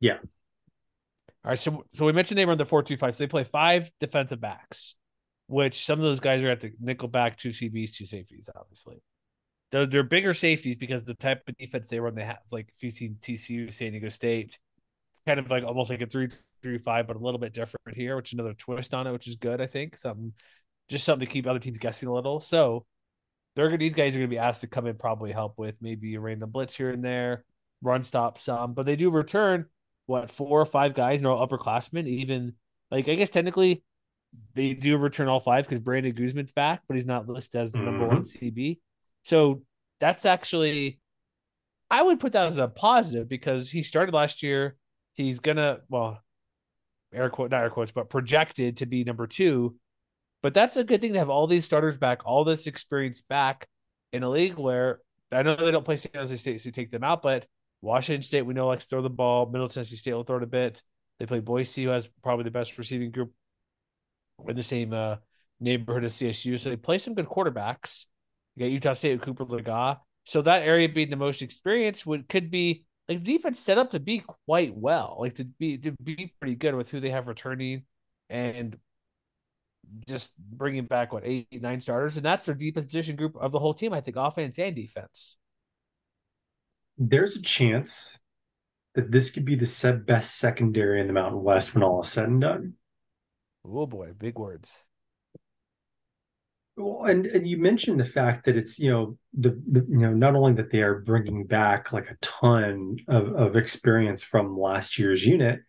Yeah. 0.00 0.18
All 1.44 1.50
right. 1.50 1.58
So, 1.58 1.84
so 1.94 2.04
we 2.04 2.12
mentioned 2.12 2.38
they 2.38 2.44
run 2.44 2.58
the 2.58 2.64
four 2.64 2.82
two 2.82 2.96
five. 2.96 3.14
So 3.14 3.24
they 3.24 3.28
play 3.28 3.44
five 3.44 3.90
defensive 3.98 4.40
backs, 4.40 4.94
which 5.46 5.84
some 5.84 5.98
of 5.98 6.04
those 6.04 6.20
guys 6.20 6.42
are 6.42 6.50
at 6.50 6.60
the 6.60 6.72
nickel 6.80 7.08
back, 7.08 7.36
two 7.36 7.50
CBs, 7.50 7.94
two 7.94 8.04
safeties, 8.04 8.48
obviously. 8.54 9.02
They're, 9.72 9.86
they're 9.86 10.02
bigger 10.02 10.34
safeties 10.34 10.76
because 10.76 11.04
the 11.04 11.14
type 11.14 11.42
of 11.48 11.56
defense 11.56 11.88
they 11.88 11.98
run, 11.98 12.14
they 12.14 12.24
have 12.24 12.38
like 12.52 12.68
if 12.76 12.82
you 12.82 12.90
see 12.90 13.10
TCU, 13.20 13.72
San 13.72 13.92
Diego 13.92 14.08
State, 14.10 14.58
kind 15.26 15.40
of 15.40 15.50
like 15.50 15.64
almost 15.64 15.90
like 15.90 16.00
a 16.00 16.06
three 16.06 16.28
three 16.62 16.78
five, 16.78 17.06
but 17.06 17.16
a 17.16 17.18
little 17.20 17.40
bit 17.40 17.52
different 17.52 17.96
here, 17.96 18.16
which 18.16 18.30
is 18.30 18.34
another 18.34 18.54
twist 18.54 18.94
on 18.94 19.06
it, 19.06 19.12
which 19.12 19.28
is 19.28 19.36
good. 19.36 19.60
I 19.60 19.66
think 19.66 19.96
something 19.98 20.32
just 20.88 21.04
something 21.04 21.26
to 21.26 21.32
keep 21.32 21.46
other 21.46 21.58
teams 21.58 21.78
guessing 21.78 22.08
a 22.08 22.14
little. 22.14 22.40
So 22.40 22.86
they're 23.56 23.76
these 23.76 23.94
guys 23.94 24.14
are 24.14 24.18
going 24.18 24.30
to 24.30 24.34
be 24.34 24.38
asked 24.38 24.60
to 24.60 24.66
come 24.66 24.86
in, 24.86 24.96
probably 24.96 25.32
help 25.32 25.54
with 25.58 25.74
maybe 25.80 26.14
a 26.14 26.20
random 26.20 26.50
blitz 26.50 26.76
here 26.76 26.90
and 26.90 27.04
there, 27.04 27.44
run 27.82 28.02
stop 28.02 28.38
some, 28.38 28.74
but 28.74 28.86
they 28.86 28.96
do 28.96 29.10
return 29.10 29.66
what 30.06 30.30
four 30.30 30.60
or 30.60 30.66
five 30.66 30.94
guys, 30.94 31.20
no 31.20 31.36
upperclassmen, 31.36 32.06
even 32.06 32.54
like 32.90 33.08
I 33.08 33.14
guess 33.14 33.30
technically 33.30 33.82
they 34.54 34.74
do 34.74 34.96
return 34.96 35.28
all 35.28 35.40
five 35.40 35.64
because 35.66 35.80
Brandon 35.80 36.14
Guzman's 36.14 36.52
back, 36.52 36.82
but 36.86 36.94
he's 36.94 37.06
not 37.06 37.28
listed 37.28 37.60
as 37.60 37.72
the 37.72 37.78
mm-hmm. 37.78 37.86
number 37.86 38.08
one 38.08 38.22
CB. 38.22 38.78
So 39.24 39.62
that's 39.98 40.24
actually 40.24 41.00
I 41.90 42.02
would 42.02 42.20
put 42.20 42.32
that 42.32 42.46
as 42.46 42.58
a 42.58 42.68
positive 42.68 43.28
because 43.28 43.70
he 43.70 43.82
started 43.82 44.14
last 44.14 44.42
year 44.42 44.76
he's 45.16 45.40
gonna 45.40 45.78
well 45.88 46.22
air 47.12 47.30
quote 47.30 47.50
not 47.50 47.62
air 47.62 47.70
quotes 47.70 47.92
but 47.92 48.10
projected 48.10 48.78
to 48.78 48.86
be 48.86 49.04
number 49.04 49.26
two. 49.26 49.76
But 50.42 50.54
that's 50.54 50.76
a 50.76 50.84
good 50.84 51.00
thing 51.00 51.14
to 51.14 51.18
have 51.18 51.30
all 51.30 51.46
these 51.46 51.64
starters 51.64 51.96
back 51.96 52.24
all 52.24 52.44
this 52.44 52.66
experience 52.66 53.22
back 53.22 53.66
in 54.12 54.22
a 54.22 54.30
league 54.30 54.54
where 54.54 55.00
i 55.32 55.42
know 55.42 55.56
they 55.56 55.72
don't 55.72 55.84
play 55.84 55.96
san 55.96 56.12
jose 56.14 56.36
state 56.36 56.60
so 56.60 56.70
take 56.70 56.92
them 56.92 57.02
out 57.02 57.20
but 57.20 57.46
washington 57.82 58.22
state 58.22 58.42
we 58.42 58.54
know 58.54 58.68
likes 58.68 58.84
to 58.84 58.90
throw 58.90 59.02
the 59.02 59.10
ball. 59.10 59.46
Middle 59.46 59.68
tennessee 59.68 59.96
state 59.96 60.12
will 60.12 60.22
throw 60.22 60.36
it 60.36 60.42
a 60.42 60.46
bit. 60.46 60.82
They 61.18 61.26
play 61.26 61.40
boise 61.40 61.84
who 61.84 61.90
has 61.90 62.08
probably 62.22 62.44
the 62.44 62.50
best 62.50 62.76
receiving 62.78 63.10
group 63.10 63.32
in 64.46 64.54
the 64.54 64.62
same 64.62 64.92
uh, 64.92 65.16
neighborhood 65.58 66.04
as 66.04 66.14
csu 66.14 66.58
so 66.58 66.70
they 66.70 66.76
play 66.76 66.98
some 66.98 67.14
good 67.14 67.26
quarterbacks. 67.26 68.06
You 68.54 68.66
got 68.66 68.72
utah 68.72 68.92
state 68.92 69.14
with 69.14 69.22
cooper 69.22 69.44
legas 69.44 69.98
so 70.24 70.42
that 70.42 70.62
area 70.62 70.88
being 70.88 71.10
the 71.10 71.16
most 71.16 71.40
experienced 71.40 72.04
would 72.06 72.28
could 72.28 72.50
be 72.50 72.84
like 73.08 73.22
the 73.22 73.36
defense 73.36 73.60
set 73.60 73.78
up 73.78 73.92
to 73.92 74.00
be 74.00 74.22
quite 74.46 74.76
well, 74.76 75.16
like 75.20 75.36
to 75.36 75.44
be 75.44 75.78
to 75.78 75.92
be 76.02 76.34
pretty 76.40 76.56
good 76.56 76.74
with 76.74 76.90
who 76.90 77.00
they 77.00 77.10
have 77.10 77.28
returning, 77.28 77.84
and 78.28 78.76
just 80.08 80.36
bringing 80.38 80.84
back 80.86 81.12
what 81.12 81.22
eight 81.24 81.46
nine 81.62 81.80
starters, 81.80 82.16
and 82.16 82.26
that's 82.26 82.46
their 82.46 82.54
deepest 82.54 82.88
position 82.88 83.16
group 83.16 83.36
of 83.36 83.52
the 83.52 83.58
whole 83.58 83.74
team. 83.74 83.92
I 83.92 84.00
think 84.00 84.16
offense 84.16 84.58
and 84.58 84.74
defense. 84.74 85.36
There's 86.98 87.36
a 87.36 87.42
chance 87.42 88.18
that 88.94 89.12
this 89.12 89.30
could 89.30 89.44
be 89.44 89.54
the 89.54 90.02
best 90.06 90.36
secondary 90.36 91.00
in 91.00 91.06
the 91.06 91.12
Mountain 91.12 91.42
West 91.42 91.74
when 91.74 91.84
all 91.84 92.00
is 92.00 92.08
said 92.08 92.28
and 92.28 92.40
done. 92.40 92.72
Oh 93.64 93.86
boy, 93.86 94.12
big 94.18 94.38
words. 94.38 94.82
Well, 96.76 97.04
and 97.04 97.24
and 97.26 97.46
you 97.48 97.56
mentioned 97.56 97.98
the 97.98 98.04
fact 98.04 98.44
that 98.44 98.56
it's 98.56 98.78
you 98.78 98.90
know 98.90 99.18
the, 99.32 99.50
the, 99.70 99.80
you 99.88 99.98
know 99.98 100.12
not 100.12 100.36
only 100.36 100.52
that 100.54 100.70
they 100.70 100.82
are 100.82 101.00
bringing 101.00 101.46
back 101.46 101.92
like 101.92 102.10
a 102.10 102.16
ton 102.20 102.98
of 103.08 103.28
of 103.34 103.56
experience 103.56 104.22
from 104.22 104.58
last 104.58 104.98
year's 104.98 105.24
unit, 105.24 105.60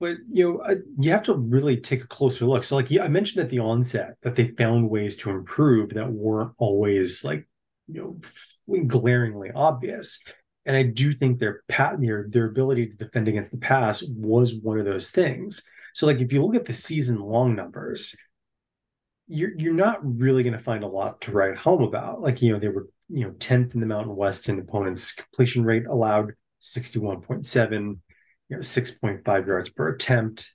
but 0.00 0.16
you 0.28 0.54
know 0.54 0.76
you 0.98 1.10
have 1.12 1.22
to 1.24 1.34
really 1.34 1.76
take 1.80 2.02
a 2.02 2.08
closer 2.08 2.46
look. 2.46 2.64
So 2.64 2.74
like 2.76 2.90
yeah, 2.90 3.04
I 3.04 3.08
mentioned 3.08 3.44
at 3.44 3.50
the 3.50 3.60
onset 3.60 4.16
that 4.22 4.34
they 4.34 4.48
found 4.48 4.90
ways 4.90 5.16
to 5.18 5.30
improve 5.30 5.90
that 5.90 6.10
weren't 6.10 6.52
always 6.58 7.24
like 7.24 7.48
you 7.86 8.20
know 8.66 8.84
glaringly 8.86 9.50
obvious. 9.54 10.22
And 10.66 10.76
I 10.76 10.82
do 10.84 11.12
think 11.14 11.38
their 11.38 11.62
pat 11.68 12.00
their 12.00 12.26
their 12.28 12.46
ability 12.46 12.88
to 12.88 12.96
defend 12.96 13.28
against 13.28 13.52
the 13.52 13.58
pass 13.58 14.02
was 14.16 14.56
one 14.62 14.78
of 14.80 14.84
those 14.84 15.10
things. 15.12 15.62
So 15.94 16.06
like 16.06 16.20
if 16.20 16.32
you 16.32 16.44
look 16.44 16.56
at 16.56 16.64
the 16.66 16.72
season 16.72 17.20
long 17.20 17.54
numbers 17.54 18.16
you're 19.32 19.52
you're 19.56 19.72
not 19.72 19.98
really 20.02 20.42
going 20.42 20.52
to 20.52 20.58
find 20.58 20.84
a 20.84 20.88
lot 20.88 21.22
to 21.22 21.32
write 21.32 21.56
home 21.56 21.82
about. 21.82 22.20
Like 22.20 22.42
you 22.42 22.52
know, 22.52 22.58
they 22.58 22.68
were 22.68 22.88
you 23.08 23.24
know 23.24 23.32
tenth 23.32 23.74
in 23.74 23.80
the 23.80 23.86
Mountain 23.86 24.14
West 24.14 24.48
in 24.48 24.58
opponents' 24.58 25.14
completion 25.14 25.64
rate 25.64 25.86
allowed, 25.86 26.32
sixty 26.60 26.98
one 26.98 27.22
point 27.22 27.46
seven, 27.46 28.02
you 28.48 28.56
know, 28.56 28.62
six 28.62 28.90
point 28.90 29.24
five 29.24 29.46
yards 29.46 29.70
per 29.70 29.88
attempt. 29.88 30.54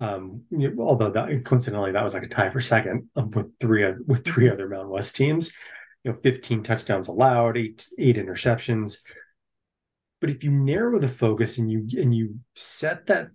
Um, 0.00 0.42
you 0.50 0.70
know, 0.70 0.82
although 0.82 1.10
that 1.10 1.44
coincidentally 1.44 1.92
that 1.92 2.02
was 2.02 2.14
like 2.14 2.22
a 2.22 2.28
tie 2.28 2.50
for 2.50 2.60
second 2.60 3.08
um, 3.14 3.30
with 3.30 3.58
three 3.60 3.84
with 4.06 4.24
three 4.24 4.50
other 4.50 4.68
Mountain 4.68 4.90
West 4.90 5.16
teams. 5.16 5.54
You 6.02 6.12
know, 6.12 6.18
fifteen 6.22 6.62
touchdowns 6.62 7.08
allowed, 7.08 7.58
eight 7.58 7.86
eight 7.98 8.16
interceptions. 8.16 8.98
But 10.20 10.30
if 10.30 10.42
you 10.42 10.50
narrow 10.50 10.98
the 10.98 11.08
focus 11.08 11.58
and 11.58 11.70
you 11.70 11.86
and 12.00 12.14
you 12.14 12.38
set 12.54 13.06
that 13.06 13.28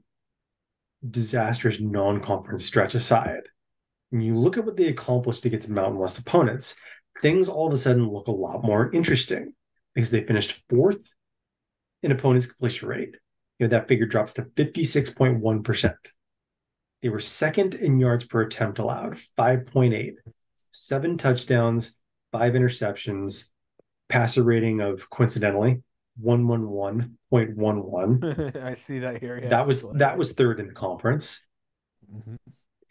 disastrous 1.08 1.80
non-conference 1.80 2.66
stretch 2.66 2.96
aside 2.96 3.44
when 4.10 4.22
you 4.22 4.38
look 4.38 4.58
at 4.58 4.66
what 4.66 4.78
they 4.78 4.88
accomplished 4.88 5.46
against 5.46 5.70
Mountain 5.70 6.00
West 6.00 6.18
opponents, 6.18 6.80
things 7.22 7.50
all 7.50 7.68
of 7.68 7.74
a 7.74 7.78
sudden 7.78 8.10
look 8.10 8.28
a 8.28 8.32
lot 8.32 8.64
more 8.64 8.92
interesting 8.92 9.54
because 9.94 10.10
they 10.12 10.24
finished 10.24 10.64
fourth 10.70 11.12
in 12.02 12.12
opponents' 12.12 12.48
completion 12.48 12.88
rate. 12.88 13.16
You 13.60 13.68
know, 13.68 13.72
that 13.72 13.88
figure 13.88 14.06
drops 14.06 14.34
to 14.36 14.44
56.1%. 14.44 15.96
They 17.02 17.10
were 17.10 17.20
second 17.20 17.74
in 17.76 18.00
yards 18.00 18.26
per 18.26 18.42
attempt 18.42 18.80
allowed, 18.80 19.18
5.8, 19.38 20.14
seven 20.72 21.18
touchdowns, 21.18 21.98
five 22.32 22.54
interceptions, 22.54 23.50
passer 24.08 24.44
rating 24.44 24.80
of 24.82 25.10
coincidentally 25.10 25.82
111.11. 26.24 28.56
I 28.64 28.76
see 28.76 29.00
that 29.00 29.20
here. 29.22 29.40
Yeah, 29.42 29.50
that 29.50 29.68
was 29.68 29.90
that 29.94 30.18
was 30.18 30.34
third 30.34 30.60
in 30.60 30.68
the 30.68 30.74
conference. 30.74 31.48
Mm-hmm 32.14 32.36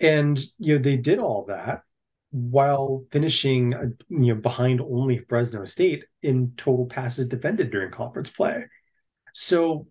and 0.01 0.39
you 0.59 0.77
know 0.77 0.83
they 0.83 0.97
did 0.97 1.19
all 1.19 1.45
that 1.47 1.83
while 2.31 3.05
finishing 3.11 3.75
uh, 3.75 3.85
you 4.09 4.35
know 4.35 4.41
behind 4.41 4.81
only 4.81 5.19
Fresno 5.29 5.65
State 5.65 6.05
in 6.23 6.53
total 6.57 6.87
passes 6.87 7.29
defended 7.29 7.71
during 7.71 7.91
conference 7.91 8.31
play. 8.31 8.65
So 9.35 9.87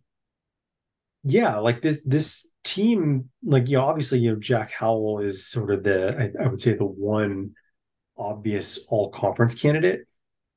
yeah, 1.23 1.57
like 1.57 1.81
this 1.81 2.01
this 2.05 2.51
team, 2.63 3.29
like 3.43 3.67
you 3.67 3.77
know, 3.77 3.85
obviously 3.85 4.19
you 4.19 4.31
know 4.31 4.39
Jack 4.39 4.71
Howell 4.71 5.19
is 5.19 5.47
sort 5.47 5.71
of 5.71 5.83
the 5.83 6.15
I, 6.17 6.43
I 6.43 6.47
would 6.47 6.61
say 6.61 6.73
the 6.73 6.85
one 6.85 7.51
obvious 8.17 8.85
all 8.89 9.09
conference 9.09 9.55
candidate, 9.55 10.01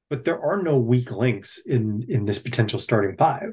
but 0.09 0.25
there 0.25 0.41
are 0.41 0.63
no 0.63 0.79
weak 0.79 1.11
links 1.11 1.61
in 1.67 2.05
in 2.09 2.25
this 2.25 2.39
potential 2.39 2.79
starting 2.79 3.17
five. 3.17 3.53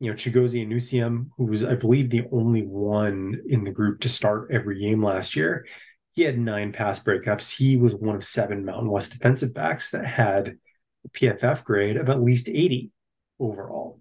You 0.00 0.10
know, 0.10 0.16
Chigozie 0.16 0.66
Anusiem, 0.66 1.26
who 1.36 1.44
was, 1.44 1.62
I 1.62 1.74
believe, 1.74 2.08
the 2.08 2.24
only 2.32 2.62
one 2.62 3.42
in 3.46 3.64
the 3.64 3.70
group 3.70 4.00
to 4.00 4.08
start 4.08 4.48
every 4.50 4.80
game 4.80 5.04
last 5.04 5.36
year. 5.36 5.66
He 6.12 6.22
had 6.22 6.38
nine 6.38 6.72
pass 6.72 7.02
breakups. 7.02 7.54
He 7.54 7.76
was 7.76 7.94
one 7.94 8.16
of 8.16 8.24
seven 8.24 8.64
Mountain 8.64 8.90
West 8.90 9.12
defensive 9.12 9.52
backs 9.52 9.90
that 9.90 10.06
had 10.06 10.56
a 11.04 11.08
PFF 11.10 11.64
grade 11.64 11.98
of 11.98 12.08
at 12.08 12.22
least 12.22 12.48
80 12.48 12.90
overall. 13.38 14.00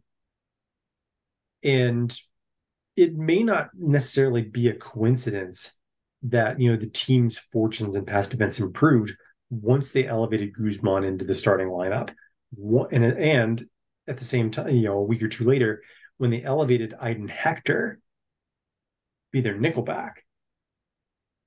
And 1.64 2.18
it 2.96 3.16
may 3.16 3.44
not 3.44 3.70
necessarily 3.78 4.44
be 4.44 4.70
a 4.70 4.76
coincidence 4.76 5.78
that, 6.24 6.62
you 6.62 6.72
know, 6.72 6.78
the 6.78 6.90
team's 6.90 7.38
fortunes 7.38 7.96
and 7.96 8.08
pass 8.08 8.30
defense 8.30 8.60
improved 8.62 9.14
once 9.50 9.92
they 9.92 10.08
elevated 10.08 10.54
Guzman 10.54 11.04
into 11.04 11.26
the 11.26 11.36
starting 11.36 11.68
lineup. 11.68 12.12
And, 12.92 13.04
and 13.04 13.66
at 14.10 14.18
the 14.18 14.26
same 14.26 14.52
time, 14.52 14.70
you 14.70 14.84
know, 14.84 14.98
a 14.98 15.04
week 15.04 15.22
or 15.22 15.30
two 15.30 15.46
later, 15.46 15.84
when 16.18 16.32
they 16.32 16.44
elevated 16.44 16.96
Aiden 17.02 17.30
Hector, 17.30 18.00
be 19.32 19.42
their 19.42 19.56
nickelback, 19.56 20.14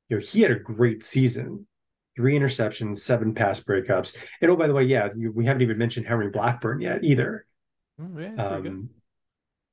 you 0.09 0.17
know, 0.17 0.23
he 0.23 0.41
had 0.43 0.51
a 0.51 0.59
great 0.59 1.05
season. 1.05 1.67
Three 2.17 2.39
interceptions, 2.39 2.97
seven 2.97 3.35
pass 3.35 3.65
breakups. 3.65 4.17
And 4.41 4.51
oh, 4.51 4.57
by 4.57 4.67
the 4.67 4.75
way, 4.75 4.85
yeah, 4.85 5.09
we 5.15 5.47
haven't 5.47 5.63
even 5.63 5.79
mentioned 5.79 6.07
Henry 6.07 6.31
Blackburn 6.31 6.81
yet 6.81 7.03
either. 7.03 7.47
Oh, 8.01 8.19
yeah, 8.19 8.35
um, 8.35 8.91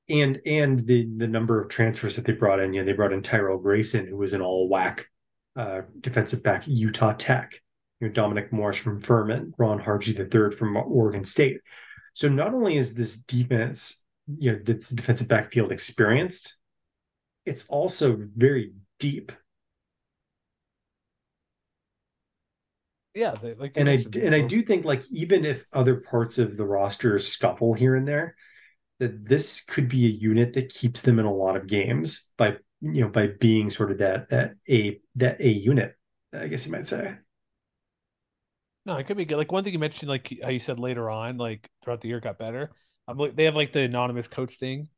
and 0.10 0.40
and 0.46 0.80
the 0.80 1.08
the 1.18 1.28
number 1.28 1.62
of 1.62 1.70
transfers 1.70 2.16
that 2.16 2.24
they 2.24 2.34
brought 2.34 2.62
in. 2.62 2.74
You 2.74 2.82
know, 2.82 2.86
they 2.86 2.94
brought 2.94 3.12
in 3.12 3.22
Tyrell 3.22 3.58
Grayson, 3.58 4.08
who 4.08 4.16
was 4.16 4.32
an 4.32 4.42
all 4.42 4.70
WAC 4.70 5.04
uh, 5.58 5.82
defensive 6.00 6.42
back, 6.42 6.64
Utah 6.66 7.14
Tech. 7.14 7.60
You 8.00 8.08
know, 8.08 8.14
Dominic 8.14 8.54
Morris 8.54 8.78
from 8.78 9.02
Furman, 9.02 9.54
Ron 9.58 9.80
Hardge 9.80 10.16
the 10.16 10.24
third 10.24 10.56
from 10.56 10.78
Oregon 10.78 11.26
State. 11.26 11.60
So 12.20 12.28
not 12.28 12.54
only 12.54 12.76
is 12.76 12.96
this 12.96 13.16
defense, 13.16 14.04
you 14.28 14.52
know, 14.52 14.60
this 14.62 14.90
defensive 14.90 15.30
backfield 15.30 15.72
experienced, 15.72 16.58
it's 17.46 17.66
also 17.70 18.18
very 18.36 18.74
deep. 19.00 19.32
Yeah, 23.16 23.36
they, 23.42 23.54
like 23.54 23.72
and 23.78 23.90
I 23.90 24.06
and 24.22 24.36
I 24.36 24.42
do 24.42 24.62
think 24.64 24.84
like 24.84 25.10
even 25.10 25.46
if 25.46 25.66
other 25.72 25.96
parts 25.96 26.40
of 26.40 26.58
the 26.58 26.66
roster 26.66 27.20
scuffle 27.20 27.74
here 27.74 27.96
and 27.96 28.06
there, 28.06 28.36
that 29.00 29.26
this 29.26 29.64
could 29.64 29.88
be 29.88 30.06
a 30.06 30.10
unit 30.10 30.52
that 30.56 30.74
keeps 30.74 31.02
them 31.02 31.20
in 31.20 31.26
a 31.26 31.34
lot 31.34 31.56
of 31.56 31.68
games 31.68 32.32
by 32.38 32.58
you 32.82 33.00
know 33.00 33.10
by 33.10 33.28
being 33.28 33.70
sort 33.70 33.94
of 33.94 34.00
that 34.00 34.30
that 34.30 34.56
a 34.70 35.00
that 35.16 35.40
a 35.40 35.48
unit. 35.48 35.96
I 36.34 36.48
guess 36.48 36.66
you 36.66 36.74
might 36.74 36.86
say. 36.86 37.16
No, 38.86 38.96
it 38.96 39.08
could 39.08 39.18
be 39.18 39.26
good. 39.26 39.38
Like 39.38 39.52
one 39.52 39.64
thing 39.64 39.74
you 39.74 39.80
mentioned, 39.80 40.10
like 40.10 40.34
how 40.42 40.50
you 40.50 40.60
said 40.60 40.80
later 40.80 41.10
on, 41.10 41.38
like 41.38 41.70
throughout 41.84 42.02
the 42.02 42.08
year 42.08 42.20
got 42.20 42.40
better. 42.40 42.72
I'm 43.08 43.18
like 43.18 43.36
they 43.36 43.46
have 43.46 43.56
like 43.56 43.74
the 43.74 43.82
anonymous 43.82 44.28
coach 44.28 44.56
thing 44.56 44.90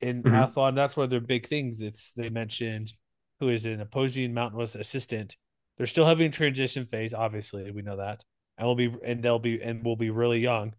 in 0.00 0.22
mm-hmm. 0.22 0.34
Athlon. 0.34 0.74
That's 0.74 0.96
one 0.96 1.04
of 1.04 1.10
their 1.10 1.20
big 1.20 1.46
things. 1.46 1.80
It's 1.80 2.12
they 2.14 2.30
mentioned 2.30 2.92
who 3.38 3.48
is 3.48 3.66
an 3.66 3.80
opposing 3.80 4.34
Mountain 4.34 4.58
West 4.58 4.76
assistant. 4.76 5.36
They're 5.76 5.86
still 5.86 6.06
having 6.06 6.30
transition 6.30 6.84
phase, 6.84 7.14
obviously, 7.14 7.70
we 7.70 7.82
know 7.82 7.96
that. 7.96 8.22
And 8.58 8.66
we'll 8.66 8.74
be 8.74 8.94
and 9.04 9.22
they'll 9.22 9.38
be 9.38 9.62
and 9.62 9.84
will 9.84 9.96
be 9.96 10.10
really 10.10 10.40
young. 10.40 10.74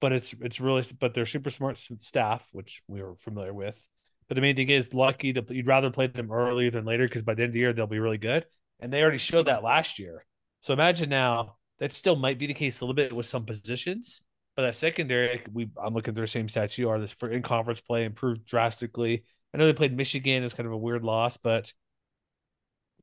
But 0.00 0.12
it's 0.12 0.34
it's 0.40 0.60
really 0.60 0.84
but 0.98 1.14
they're 1.14 1.26
super 1.26 1.50
smart 1.50 1.78
staff, 2.00 2.46
which 2.52 2.82
we 2.88 3.02
were 3.02 3.14
familiar 3.16 3.54
with. 3.54 3.80
But 4.28 4.34
the 4.36 4.40
main 4.40 4.56
thing 4.56 4.70
is 4.70 4.94
lucky 4.94 5.32
to 5.32 5.44
you'd 5.48 5.66
rather 5.66 5.90
play 5.90 6.08
them 6.08 6.32
earlier 6.32 6.70
than 6.70 6.84
later 6.84 7.06
because 7.06 7.22
by 7.22 7.34
the 7.34 7.42
end 7.42 7.50
of 7.50 7.54
the 7.54 7.60
year 7.60 7.72
they'll 7.72 7.86
be 7.86 8.00
really 8.00 8.18
good. 8.18 8.46
And 8.80 8.92
they 8.92 9.02
already 9.02 9.18
showed 9.18 9.46
that 9.46 9.62
last 9.62 10.00
year. 10.00 10.24
So 10.60 10.72
imagine 10.72 11.08
now 11.08 11.56
that 11.82 11.92
still 11.96 12.14
might 12.14 12.38
be 12.38 12.46
the 12.46 12.54
case 12.54 12.80
a 12.80 12.84
little 12.84 12.94
bit 12.94 13.12
with 13.12 13.26
some 13.26 13.44
positions, 13.44 14.20
but 14.54 14.62
that 14.62 14.76
secondary, 14.76 15.42
we 15.52 15.68
I'm 15.82 15.94
looking 15.94 16.14
through 16.14 16.26
the 16.26 16.30
same 16.30 16.46
stats 16.46 16.78
you 16.78 16.88
are. 16.88 17.00
This 17.00 17.10
for 17.10 17.28
in 17.28 17.42
conference 17.42 17.80
play 17.80 18.04
improved 18.04 18.46
drastically. 18.46 19.24
I 19.52 19.58
know 19.58 19.66
they 19.66 19.72
played 19.72 19.96
Michigan 19.96 20.44
as 20.44 20.54
kind 20.54 20.68
of 20.68 20.72
a 20.72 20.78
weird 20.78 21.02
loss, 21.02 21.38
but 21.38 21.72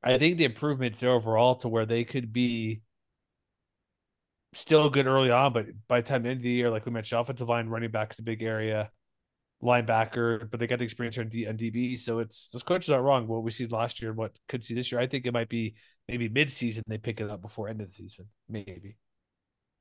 I 0.02 0.16
think 0.16 0.38
the 0.38 0.44
improvements 0.44 1.00
there 1.00 1.10
overall 1.10 1.56
to 1.56 1.68
where 1.68 1.84
they 1.84 2.04
could 2.04 2.32
be 2.32 2.80
still 4.54 4.88
good 4.88 5.06
early 5.06 5.30
on, 5.30 5.52
but 5.52 5.66
by 5.86 6.00
the 6.00 6.08
time 6.08 6.22
the 6.22 6.30
end 6.30 6.38
of 6.38 6.44
the 6.44 6.48
year, 6.48 6.70
like 6.70 6.86
we 6.86 6.90
mentioned, 6.90 7.20
offensive 7.20 7.50
line, 7.50 7.68
running 7.68 7.90
back 7.90 8.14
is 8.14 8.18
a 8.18 8.22
big 8.22 8.42
area, 8.42 8.90
linebacker, 9.62 10.50
but 10.50 10.58
they 10.58 10.66
got 10.66 10.78
the 10.78 10.86
experience 10.86 11.16
here 11.16 11.24
on, 11.24 11.28
D- 11.28 11.44
DB. 11.44 11.98
So 11.98 12.20
it's 12.20 12.48
those 12.48 12.62
coaches 12.62 12.90
are 12.90 13.02
wrong. 13.02 13.26
What 13.26 13.42
we 13.42 13.50
see 13.50 13.66
last 13.66 14.00
year, 14.00 14.12
and 14.12 14.18
what 14.18 14.38
could 14.48 14.64
see 14.64 14.72
this 14.72 14.90
year, 14.90 15.02
I 15.02 15.06
think 15.06 15.26
it 15.26 15.34
might 15.34 15.50
be 15.50 15.74
maybe 16.10 16.28
mid-season 16.28 16.82
they 16.86 16.98
pick 16.98 17.20
it 17.20 17.30
up 17.30 17.40
before 17.40 17.68
end 17.68 17.80
of 17.80 17.86
the 17.86 17.92
season, 17.92 18.26
maybe. 18.48 18.96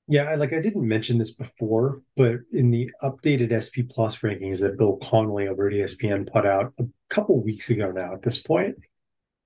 Yeah, 0.07 0.33
like 0.35 0.53
I 0.53 0.61
didn't 0.61 0.87
mention 0.87 1.17
this 1.17 1.33
before, 1.33 2.01
but 2.15 2.37
in 2.51 2.71
the 2.71 2.91
updated 3.03 3.53
SP 3.53 3.85
Plus 3.89 4.17
rankings 4.19 4.59
that 4.61 4.77
Bill 4.77 4.97
Connelly 4.97 5.47
over 5.47 5.67
at 5.67 5.73
ESPN 5.73 6.31
put 6.31 6.45
out 6.45 6.73
a 6.79 6.85
couple 7.09 7.43
weeks 7.43 7.69
ago 7.69 7.91
now, 7.91 8.13
at 8.13 8.23
this 8.23 8.41
point, 8.41 8.75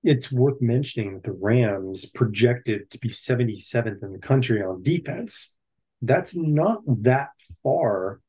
it's 0.04 0.32
worth 0.32 0.62
mentioning 0.62 1.14
that 1.14 1.24
the 1.24 1.38
Rams 1.40 2.06
projected 2.06 2.90
to 2.92 3.00
be 3.00 3.10
77th 3.10 4.04
in 4.04 4.12
the 4.14 4.20
country 4.20 4.62
on 4.62 4.84
defense. 4.84 5.54
That's 6.02 6.36
not 6.36 6.82
that 6.86 7.30
far 7.62 8.20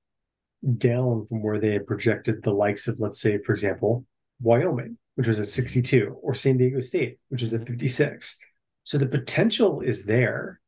down 0.79 1.27
from 1.27 1.43
where 1.43 1.59
they 1.59 1.73
had 1.73 1.87
projected 1.87 2.43
the 2.43 2.53
likes 2.53 2.89
of, 2.89 2.99
let's 2.99 3.21
say, 3.21 3.39
for 3.39 3.53
example, 3.53 4.07
Wyoming, 4.41 4.99
which 5.15 5.27
was 5.27 5.39
at 5.39 5.47
62, 5.47 6.17
or 6.23 6.35
San 6.35 6.57
Diego 6.57 6.81
State, 6.81 7.19
which 7.29 7.43
is 7.43 7.53
at 7.55 7.61
mm-hmm. 7.61 7.75
56. 7.75 8.39
So 8.85 8.99
the 8.99 9.07
potential 9.07 9.81
is 9.81 10.05
there. 10.05 10.61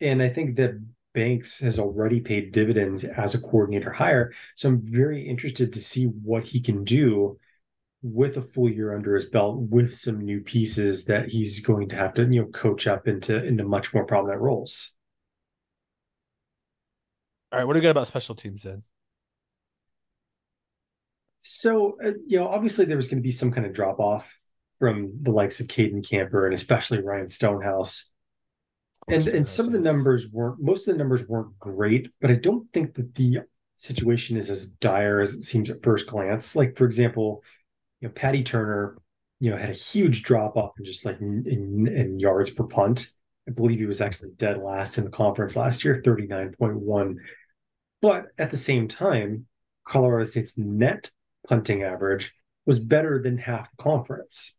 And 0.00 0.22
I 0.22 0.28
think 0.28 0.56
that 0.56 0.80
Banks 1.14 1.60
has 1.60 1.78
already 1.78 2.20
paid 2.20 2.52
dividends 2.52 3.04
as 3.04 3.34
a 3.34 3.40
coordinator 3.40 3.92
hire. 3.92 4.32
So 4.56 4.68
I'm 4.68 4.80
very 4.82 5.22
interested 5.26 5.72
to 5.72 5.80
see 5.80 6.06
what 6.06 6.42
he 6.42 6.60
can 6.60 6.82
do 6.82 7.38
with 8.02 8.36
a 8.36 8.42
full 8.42 8.68
year 8.68 8.94
under 8.94 9.14
his 9.14 9.26
belt 9.26 9.58
with 9.58 9.94
some 9.94 10.20
new 10.20 10.40
pieces 10.40 11.06
that 11.06 11.30
he's 11.30 11.64
going 11.64 11.88
to 11.88 11.96
have 11.96 12.14
to, 12.14 12.22
you 12.22 12.42
know, 12.42 12.48
coach 12.48 12.86
up 12.86 13.06
into 13.06 13.42
into 13.42 13.64
much 13.64 13.94
more 13.94 14.04
prominent 14.04 14.40
roles. 14.40 14.94
All 17.52 17.60
right, 17.60 17.64
what 17.64 17.74
do 17.74 17.78
we 17.78 17.82
got 17.82 17.90
about 17.90 18.08
special 18.08 18.34
teams 18.34 18.64
then? 18.64 18.82
So, 21.46 21.98
uh, 22.02 22.12
you 22.26 22.38
know, 22.38 22.48
obviously 22.48 22.86
there 22.86 22.96
was 22.96 23.06
going 23.06 23.18
to 23.18 23.22
be 23.22 23.30
some 23.30 23.52
kind 23.52 23.66
of 23.66 23.74
drop 23.74 24.00
off 24.00 24.26
from 24.78 25.12
the 25.20 25.30
likes 25.30 25.60
of 25.60 25.68
Cayden 25.68 26.02
Camper 26.02 26.46
and 26.46 26.54
especially 26.54 27.02
Ryan 27.02 27.28
Stonehouse. 27.28 28.12
And 29.08 29.28
and 29.28 29.46
some 29.46 29.66
of 29.66 29.72
the 29.72 29.78
numbers 29.78 30.32
weren't 30.32 30.62
most 30.62 30.88
of 30.88 30.94
the 30.94 30.98
numbers 30.98 31.28
weren't 31.28 31.58
great, 31.58 32.08
but 32.22 32.30
I 32.30 32.36
don't 32.36 32.66
think 32.72 32.94
that 32.94 33.14
the 33.14 33.40
situation 33.76 34.38
is 34.38 34.48
as 34.48 34.70
dire 34.70 35.20
as 35.20 35.34
it 35.34 35.42
seems 35.42 35.68
at 35.68 35.82
first 35.82 36.06
glance. 36.06 36.56
Like 36.56 36.78
for 36.78 36.86
example, 36.86 37.42
you 38.00 38.08
know, 38.08 38.14
Paddy 38.14 38.42
Turner, 38.42 38.96
you 39.38 39.50
know, 39.50 39.58
had 39.58 39.68
a 39.68 39.74
huge 39.74 40.22
drop 40.22 40.56
off 40.56 40.72
in 40.78 40.86
just 40.86 41.04
like 41.04 41.20
in, 41.20 41.44
in, 41.46 41.94
in 41.94 42.18
yards 42.18 42.52
per 42.52 42.64
punt. 42.64 43.10
I 43.46 43.50
believe 43.50 43.80
he 43.80 43.84
was 43.84 44.00
actually 44.00 44.30
dead 44.36 44.62
last 44.62 44.96
in 44.96 45.04
the 45.04 45.10
conference 45.10 45.56
last 45.56 45.84
year, 45.84 46.00
39.1. 46.02 47.16
But 48.00 48.28
at 48.38 48.50
the 48.50 48.56
same 48.56 48.88
time, 48.88 49.44
Colorado 49.84 50.24
State's 50.24 50.56
net 50.56 51.10
punting 51.46 51.82
average 51.82 52.32
was 52.66 52.78
better 52.78 53.22
than 53.22 53.38
half 53.38 53.70
the 53.70 53.82
conference. 53.82 54.58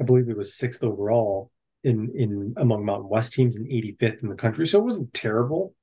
I 0.00 0.04
believe 0.04 0.28
it 0.28 0.36
was 0.36 0.54
sixth 0.54 0.82
overall 0.82 1.50
in 1.84 2.12
in 2.14 2.54
among 2.56 2.84
Mountain 2.84 3.08
West 3.08 3.32
teams 3.32 3.56
and 3.56 3.66
85th 3.66 4.22
in 4.22 4.28
the 4.28 4.34
country. 4.34 4.66
So 4.66 4.78
it 4.78 4.84
wasn't 4.84 5.14
terrible. 5.14 5.74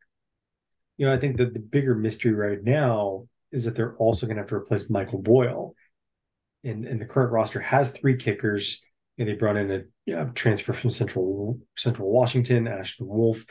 You 0.98 1.06
know, 1.06 1.14
I 1.14 1.18
think 1.18 1.38
that 1.38 1.54
the 1.54 1.60
bigger 1.60 1.96
mystery 1.96 2.34
right 2.34 2.64
now 2.64 3.28
is 3.52 3.66
that 3.66 3.76
they're 3.76 3.96
also 3.98 4.26
going 4.26 4.36
to 4.36 4.42
have 4.42 4.50
to 4.50 4.56
replace 4.56 4.90
Michael 4.90 5.22
Boyle. 5.22 5.76
And, 6.64 6.86
and 6.86 7.00
the 7.00 7.06
current 7.06 7.32
roster 7.32 7.60
has 7.60 7.92
three 7.92 8.18
kickers. 8.18 8.84
And 9.20 9.28
they 9.28 9.34
brought 9.34 9.58
in 9.58 9.72
a 9.72 9.82
you 10.06 10.16
know, 10.16 10.30
transfer 10.36 10.74
from 10.74 10.92
Central 10.92 11.60
Central 11.76 12.12
Washington, 12.12 12.68
Ashton 12.68 13.08
Wolf. 13.08 13.46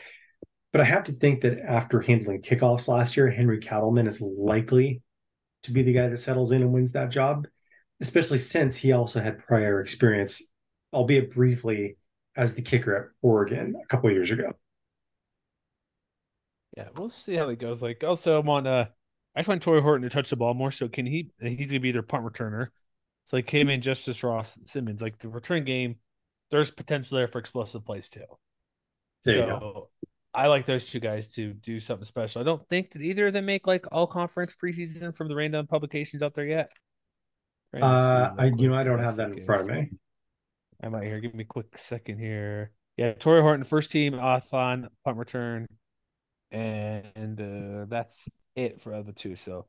But 0.71 0.81
I 0.81 0.85
have 0.85 1.05
to 1.05 1.11
think 1.11 1.41
that 1.41 1.59
after 1.59 1.99
handling 1.99 2.41
kickoffs 2.41 2.87
last 2.87 3.17
year, 3.17 3.29
Henry 3.29 3.59
Katleman 3.59 4.07
is 4.07 4.21
likely 4.21 5.01
to 5.63 5.71
be 5.71 5.83
the 5.83 5.93
guy 5.93 6.07
that 6.07 6.17
settles 6.17 6.51
in 6.51 6.61
and 6.61 6.71
wins 6.71 6.91
that 6.93 7.09
job, 7.09 7.47
especially 8.01 8.37
since 8.37 8.75
he 8.77 8.91
also 8.91 9.21
had 9.21 9.39
prior 9.39 9.79
experience, 9.79 10.51
albeit 10.93 11.31
briefly, 11.31 11.97
as 12.35 12.55
the 12.55 12.61
kicker 12.61 12.95
at 12.95 13.05
Oregon 13.21 13.75
a 13.81 13.87
couple 13.87 14.11
years 14.11 14.31
ago. 14.31 14.53
Yeah, 16.75 16.89
we'll 16.95 17.09
see 17.09 17.35
how 17.35 17.49
it 17.49 17.59
goes. 17.59 17.81
Like, 17.81 18.03
also, 18.03 18.39
I'm 18.39 18.49
on. 18.49 18.67
Uh, 18.67 18.85
I 19.35 19.39
just 19.39 19.49
want 19.49 19.63
Tory 19.63 19.81
Horton 19.81 20.03
to 20.03 20.13
touch 20.13 20.29
the 20.29 20.35
ball 20.35 20.53
more. 20.53 20.71
So, 20.71 20.87
can 20.87 21.07
he? 21.07 21.31
He's 21.41 21.71
gonna 21.71 21.79
be 21.79 21.91
their 21.91 22.03
punt 22.03 22.23
returner. 22.23 22.67
So, 23.27 23.37
like 23.37 23.49
him 23.49 23.69
and 23.69 23.81
Justus 23.81 24.23
Ross 24.23 24.59
Simmons, 24.65 25.01
like 25.01 25.17
the 25.17 25.27
return 25.27 25.65
game, 25.65 25.95
there's 26.51 26.69
potential 26.69 27.17
there 27.17 27.27
for 27.27 27.39
explosive 27.39 27.83
plays 27.83 28.09
too. 28.09 28.21
There 29.25 29.37
so, 29.37 29.89
I 30.37 30.47
like 30.47 30.65
those 30.65 30.85
two 30.85 30.99
guys 30.99 31.27
to 31.29 31.53
do 31.53 31.79
something 31.79 32.05
special. 32.05 32.41
I 32.41 32.45
don't 32.45 32.67
think 32.69 32.91
that 32.91 33.01
either 33.01 33.27
of 33.27 33.33
them 33.33 33.45
make 33.45 33.65
like 33.67 33.85
all 33.91 34.07
conference 34.07 34.55
preseason 34.61 35.15
from 35.15 35.27
the 35.27 35.35
random 35.35 35.67
publications 35.67 36.21
out 36.21 36.35
there 36.35 36.45
yet. 36.45 36.71
Uh, 37.73 38.33
I 38.37 38.45
you 38.55 38.69
know 38.69 38.75
I 38.75 38.83
don't 38.83 38.99
have 38.99 39.17
that 39.17 39.31
in 39.31 39.43
front 39.43 39.61
of 39.61 39.75
me. 39.75 39.89
I 40.81 40.89
might 40.89 41.03
here. 41.03 41.19
Give 41.19 41.33
me 41.33 41.43
a 41.43 41.47
quick 41.47 41.77
second 41.77 42.19
here. 42.19 42.71
Yeah, 42.95 43.13
Tory 43.13 43.41
Horton, 43.41 43.65
first 43.65 43.91
team, 43.91 44.13
Athlon, 44.13 44.87
punt 45.03 45.17
return, 45.17 45.67
and 46.51 47.41
uh, 47.41 47.85
that's 47.89 48.29
it 48.55 48.81
for 48.81 49.01
the 49.03 49.11
two. 49.11 49.35
So 49.35 49.65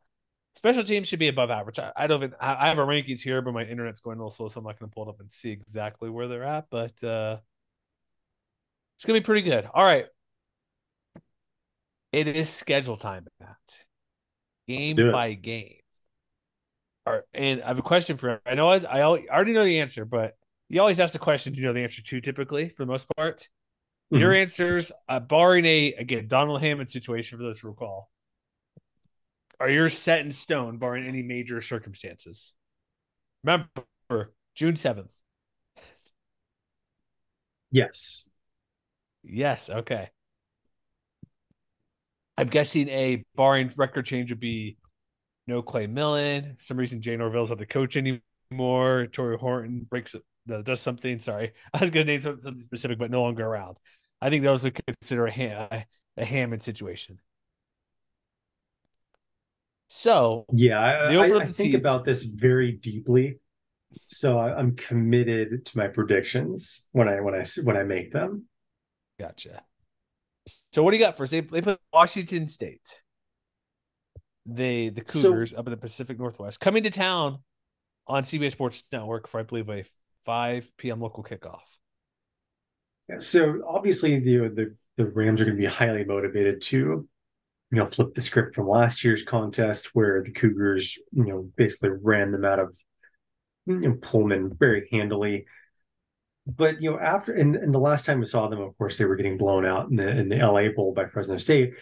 Special 0.58 0.82
teams 0.82 1.06
should 1.06 1.20
be 1.20 1.28
above 1.28 1.52
average. 1.52 1.78
I, 1.78 1.92
I 1.94 2.06
don't 2.08 2.20
even 2.20 2.34
I, 2.40 2.66
have 2.66 2.78
a 2.78 2.84
rankings 2.84 3.20
here, 3.20 3.40
but 3.42 3.54
my 3.54 3.62
internet's 3.62 4.00
going 4.00 4.18
a 4.18 4.20
little 4.20 4.28
slow, 4.28 4.48
so 4.48 4.58
I'm 4.58 4.64
not 4.64 4.76
going 4.76 4.90
to 4.90 4.94
pull 4.94 5.06
it 5.06 5.08
up 5.08 5.20
and 5.20 5.30
see 5.30 5.50
exactly 5.50 6.10
where 6.10 6.26
they're 6.26 6.42
at. 6.42 6.66
But 6.68 7.00
uh 7.04 7.36
it's 8.96 9.04
gonna 9.04 9.20
be 9.20 9.24
pretty 9.24 9.42
good. 9.42 9.68
All 9.72 9.84
right. 9.84 10.06
It 12.12 12.28
is 12.28 12.48
schedule 12.48 12.96
time, 12.96 13.26
Matt. 13.40 13.56
Game 14.66 14.96
by 15.12 15.34
game. 15.34 15.76
Right, 17.06 17.22
and 17.32 17.62
I 17.62 17.68
have 17.68 17.78
a 17.78 17.82
question 17.82 18.16
for. 18.16 18.40
I 18.44 18.54
know 18.54 18.68
I, 18.68 18.78
I 18.78 19.02
already 19.02 19.52
know 19.52 19.64
the 19.64 19.80
answer, 19.80 20.04
but 20.04 20.36
you 20.68 20.80
always 20.80 21.00
ask 21.00 21.12
the 21.12 21.18
question 21.18 21.54
you 21.54 21.62
know 21.62 21.72
the 21.72 21.80
answer 21.80 22.02
to 22.02 22.20
typically 22.20 22.68
for 22.68 22.84
the 22.84 22.90
most 22.90 23.06
part. 23.16 23.48
Mm-hmm. 24.12 24.20
Your 24.20 24.34
answers, 24.34 24.92
uh, 25.09 25.20
barring 25.20 25.64
a 25.64 25.92
again 25.94 26.28
Donald 26.28 26.61
Hammond 26.61 26.90
situation 26.90 27.38
for 27.38 27.44
those 27.44 27.61
who 27.61 27.68
recall, 27.68 28.11
are 29.61 29.70
yours 29.70 29.96
set 29.96 30.20
in 30.20 30.32
stone, 30.32 30.78
barring 30.78 31.06
any 31.06 31.22
major 31.22 31.61
circumstances? 31.61 32.52
Remember, 33.42 34.34
June 34.54 34.76
seventh. 34.76 35.12
Yes. 37.70 38.28
Yes. 39.22 39.68
Okay. 39.68 40.11
I'm 42.39 42.47
guessing 42.47 42.89
a 42.89 43.24
barring 43.34 43.72
record 43.76 44.07
change 44.07 44.30
would 44.30 44.39
be 44.39 44.76
no 45.49 45.61
Clay 45.61 45.89
Millen. 45.89 46.55
For 46.57 46.62
some 46.62 46.76
reason 46.76 47.03
Jay 47.03 47.16
Norvell's 47.16 47.51
not 47.51 47.59
the 47.59 47.66
coach 47.66 47.97
anymore. 47.97 49.09
Tory 49.11 49.36
Horton 49.36 49.86
breaks 49.91 50.14
uh, 50.14 50.62
does 50.62 50.80
something. 50.80 51.18
Sorry, 51.18 51.53
I 51.74 51.80
was 51.80 51.91
going 51.91 52.07
to 52.07 52.12
name 52.12 52.20
something 52.20 52.61
specific, 52.61 52.99
but 52.99 53.11
no 53.11 53.22
longer 53.22 53.45
around. 53.45 53.78
I 54.20 54.30
think 54.30 54.45
those 54.45 54.62
would 54.62 54.78
consider 54.86 55.26
a, 55.26 55.32
Ham, 55.32 55.84
a 56.16 56.24
Hammond 56.24 56.62
situation. 56.62 57.18
So 59.89 60.47
yeah, 60.53 60.78
I, 60.80 61.14
I, 61.14 61.41
I 61.41 61.45
think 61.47 61.74
about 61.74 62.05
this 62.05 62.22
very 62.22 62.72
deeply. 62.72 63.39
So 64.07 64.39
I'm 64.39 64.76
committed 64.76 65.66
to 65.66 65.78
my 65.78 65.89
predictions 65.89 66.89
when 66.93 67.09
I 67.09 67.20
when 67.20 67.34
I 67.34 67.45
when 67.64 67.76
I 67.76 67.82
make 67.82 68.12
them. 68.12 68.45
Gotcha. 69.18 69.62
So 70.72 70.82
what 70.82 70.90
do 70.92 70.96
you 70.96 71.03
got 71.03 71.16
first? 71.16 71.32
They 71.32 71.40
they 71.40 71.62
put 71.62 71.80
Washington 71.92 72.49
State. 72.49 73.01
They 74.46 74.88
the 74.88 75.03
Cougars 75.03 75.51
so, 75.51 75.57
up 75.57 75.66
in 75.66 75.70
the 75.70 75.76
Pacific 75.76 76.18
Northwest 76.18 76.61
coming 76.61 76.82
to 76.84 76.90
town 76.90 77.38
on 78.07 78.22
CBS 78.22 78.53
Sports 78.53 78.84
Network 78.90 79.28
for 79.28 79.40
I 79.40 79.42
believe 79.42 79.68
a 79.68 79.84
5 80.24 80.76
p.m. 80.76 81.01
local 81.01 81.22
kickoff. 81.22 81.61
Yeah, 83.09 83.18
so 83.18 83.62
obviously 83.66 84.18
the 84.18 84.49
the 84.49 84.76
the 84.96 85.07
Rams 85.07 85.40
are 85.40 85.44
going 85.44 85.57
to 85.57 85.61
be 85.61 85.66
highly 85.66 86.05
motivated 86.05 86.61
to 86.62 86.76
you 86.76 87.09
know 87.70 87.86
flip 87.86 88.14
the 88.14 88.20
script 88.20 88.55
from 88.55 88.68
last 88.68 89.05
year's 89.05 89.22
contest 89.22 89.90
where 89.94 90.22
the 90.22 90.32
Cougars 90.32 90.99
you 91.12 91.24
know 91.24 91.51
basically 91.57 91.90
ran 92.03 92.32
them 92.32 92.44
out 92.44 92.59
of 92.59 92.74
you 93.66 93.80
know, 93.80 93.99
Pullman 94.01 94.57
very 94.59 94.88
handily 94.90 95.46
but 96.49 96.80
you 96.80 96.90
know, 96.90 96.99
after 96.99 97.32
and, 97.32 97.55
and 97.57 97.74
the 97.74 97.78
last 97.78 98.07
time 98.07 98.20
we 98.20 98.26
saw 98.26 98.49
them, 98.49 98.61
of 98.61 98.76
course, 98.78 98.96
they 98.96 99.05
were 99.05 99.16
getting 99.16 99.36
blown 99.36 99.66
out 99.66 99.90
in 99.90 99.96
the 99.96 100.09
in 100.09 100.28
the 100.28 100.38
LA 100.38 100.70
Bowl 100.74 100.92
by 100.94 101.07
Fresno 101.07 101.36
State. 101.36 101.74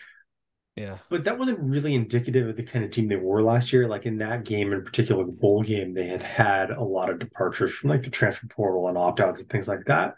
Yeah. 0.75 0.99
But 1.09 1.25
that 1.25 1.39
wasn't 1.39 1.61
really 1.61 1.95
indicative 1.95 2.49
of 2.49 2.57
the 2.57 2.62
kind 2.62 2.85
of 2.85 2.91
team 2.91 3.09
they 3.09 3.17
were 3.17 3.43
last 3.43 3.73
year. 3.73 3.89
Like 3.89 4.05
in 4.05 4.19
that 4.19 4.45
game 4.45 4.73
in 4.73 4.85
particular, 4.85 5.25
the 5.25 5.33
bowl 5.33 5.62
game, 5.62 5.95
they 5.95 6.07
had 6.07 6.23
had 6.23 6.71
a 6.71 6.83
lot 6.83 7.09
of 7.09 7.19
departures 7.19 7.75
from 7.75 7.91
like 7.91 8.03
the 8.03 8.11
transfer 8.11 8.47
portal 8.49 8.89
and 8.89 8.99
opt 8.99 9.21
outs 9.21 9.41
and 9.41 9.49
things 9.49 9.69
like 9.69 9.87
that. 9.87 10.17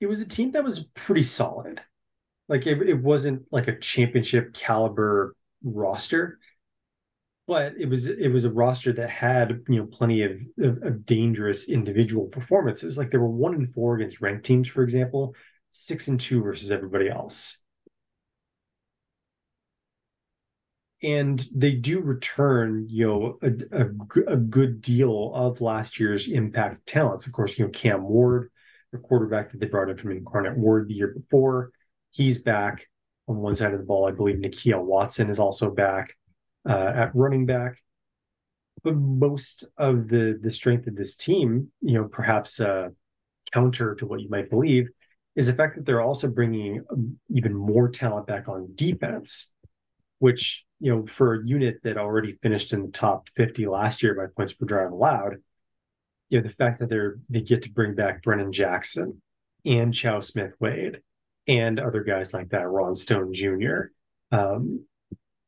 It 0.00 0.06
was 0.06 0.20
a 0.20 0.28
team 0.28 0.52
that 0.52 0.64
was 0.64 0.88
pretty 0.94 1.22
solid. 1.22 1.80
Like 2.48 2.66
it, 2.66 2.82
it 2.82 3.00
wasn't 3.00 3.46
like 3.50 3.68
a 3.68 3.78
championship 3.78 4.52
caliber 4.52 5.34
roster, 5.62 6.37
but 7.48 7.72
it 7.78 7.88
was 7.88 8.06
it 8.06 8.28
was 8.28 8.44
a 8.44 8.52
roster 8.52 8.92
that 8.92 9.08
had 9.08 9.62
you 9.68 9.80
know 9.80 9.86
plenty 9.86 10.22
of, 10.22 10.32
of, 10.58 10.82
of, 10.82 11.06
dangerous 11.06 11.68
individual 11.68 12.26
performances. 12.26 12.98
Like 12.98 13.10
there 13.10 13.20
were 13.20 13.30
one 13.30 13.54
in 13.54 13.66
four 13.66 13.96
against 13.96 14.20
ranked 14.20 14.44
teams, 14.44 14.68
for 14.68 14.82
example, 14.82 15.34
six 15.72 16.08
and 16.08 16.20
two 16.20 16.42
versus 16.42 16.70
everybody 16.70 17.08
else. 17.08 17.62
And 21.02 21.42
they 21.54 21.72
do 21.72 22.00
return, 22.00 22.86
you 22.90 23.06
know, 23.06 23.38
a, 23.40 23.52
a, 23.72 24.32
a 24.32 24.36
good 24.36 24.82
deal 24.82 25.32
of 25.32 25.60
last 25.62 25.98
year's 25.98 26.28
impact 26.28 26.86
talents. 26.86 27.26
Of 27.26 27.32
course, 27.32 27.58
you 27.58 27.64
know, 27.64 27.70
Cam 27.70 28.02
Ward, 28.02 28.50
the 28.92 28.98
quarterback 28.98 29.52
that 29.52 29.60
they 29.60 29.66
brought 29.66 29.88
in 29.88 29.96
from 29.96 30.10
Incarnate 30.10 30.58
Word 30.58 30.88
the 30.88 30.94
year 30.94 31.14
before, 31.16 31.70
he's 32.10 32.42
back 32.42 32.88
on 33.26 33.36
one 33.36 33.56
side 33.56 33.72
of 33.72 33.78
the 33.78 33.86
ball. 33.86 34.06
I 34.06 34.10
believe 34.10 34.36
Nakia 34.36 34.82
Watson 34.82 35.30
is 35.30 35.38
also 35.38 35.70
back 35.70 36.17
uh, 36.68 36.92
at 36.94 37.14
running 37.14 37.46
back. 37.46 37.82
But 38.84 38.94
most 38.94 39.64
of 39.76 40.08
the 40.08 40.38
the 40.40 40.50
strength 40.50 40.86
of 40.86 40.94
this 40.94 41.16
team, 41.16 41.72
you 41.80 41.94
know, 41.94 42.04
perhaps 42.04 42.60
uh, 42.60 42.90
counter 43.52 43.96
to 43.96 44.06
what 44.06 44.20
you 44.20 44.28
might 44.28 44.50
believe, 44.50 44.88
is 45.34 45.46
the 45.46 45.52
fact 45.52 45.76
that 45.76 45.86
they're 45.86 46.00
also 46.00 46.30
bringing 46.30 46.84
even 47.30 47.54
more 47.54 47.88
talent 47.88 48.26
back 48.26 48.48
on 48.48 48.70
defense, 48.74 49.52
which 50.20 50.64
you 50.80 50.94
know, 50.94 51.06
for 51.06 51.34
a 51.34 51.46
unit 51.46 51.80
that 51.82 51.96
already 51.96 52.34
finished 52.40 52.72
in 52.72 52.82
the 52.82 52.92
top 52.92 53.28
50 53.34 53.66
last 53.66 54.02
year 54.02 54.14
by 54.14 54.26
points 54.36 54.52
per 54.52 54.64
drive 54.64 54.92
allowed, 54.92 55.36
you 56.28 56.38
know, 56.38 56.46
the 56.46 56.54
fact 56.54 56.78
that 56.78 56.88
they're 56.88 57.18
they 57.28 57.40
get 57.40 57.62
to 57.62 57.72
bring 57.72 57.94
back 57.94 58.22
Brennan 58.22 58.52
Jackson 58.52 59.20
and 59.64 59.92
Chau 59.92 60.20
Smith 60.20 60.52
Wade 60.60 61.00
and 61.48 61.80
other 61.80 62.04
guys 62.04 62.32
like 62.32 62.50
that, 62.50 62.68
Ron 62.68 62.94
Stone 62.94 63.32
Jr. 63.32 63.90
Um, 64.30 64.84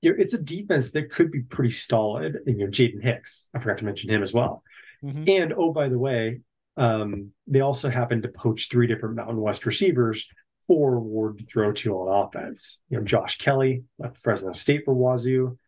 it's 0.03 0.35
a 0.35 0.43
defense 0.43 0.93
that 0.93 1.11
could 1.11 1.31
be 1.31 1.41
pretty 1.43 1.73
solid. 1.73 2.39
And 2.47 2.59
you 2.59 2.67
know, 2.67 2.71
Jaden 2.71 3.03
Hicks, 3.03 3.49
I 3.55 3.59
forgot 3.59 3.79
to 3.79 3.85
mention 3.85 4.11
him 4.11 4.23
as 4.23 4.33
well. 4.33 4.63
Mm-hmm. 5.05 5.25
And 5.29 5.55
oh, 5.57 5.73
by 5.73 5.89
the 5.89 5.99
way, 5.99 6.41
um, 6.77 7.33
they 7.47 7.61
also 7.61 7.91
happen 7.91 8.23
to 8.23 8.29
poach 8.29 8.69
three 8.71 8.87
different 8.87 9.17
Mountain 9.17 9.41
West 9.41 9.67
receivers 9.67 10.29
for 10.67 11.01
Ward 11.01 11.39
to 11.39 11.45
throw 11.45 11.73
to 11.73 11.95
on 11.95 12.27
offense. 12.27 12.83
You 12.89 12.99
know, 12.99 13.05
Josh 13.05 13.39
Kelly 13.39 13.85
left 13.99 14.19
Fresno 14.19 14.53
State 14.53 14.85
for 14.85 14.95
Wazoo, 14.95 15.59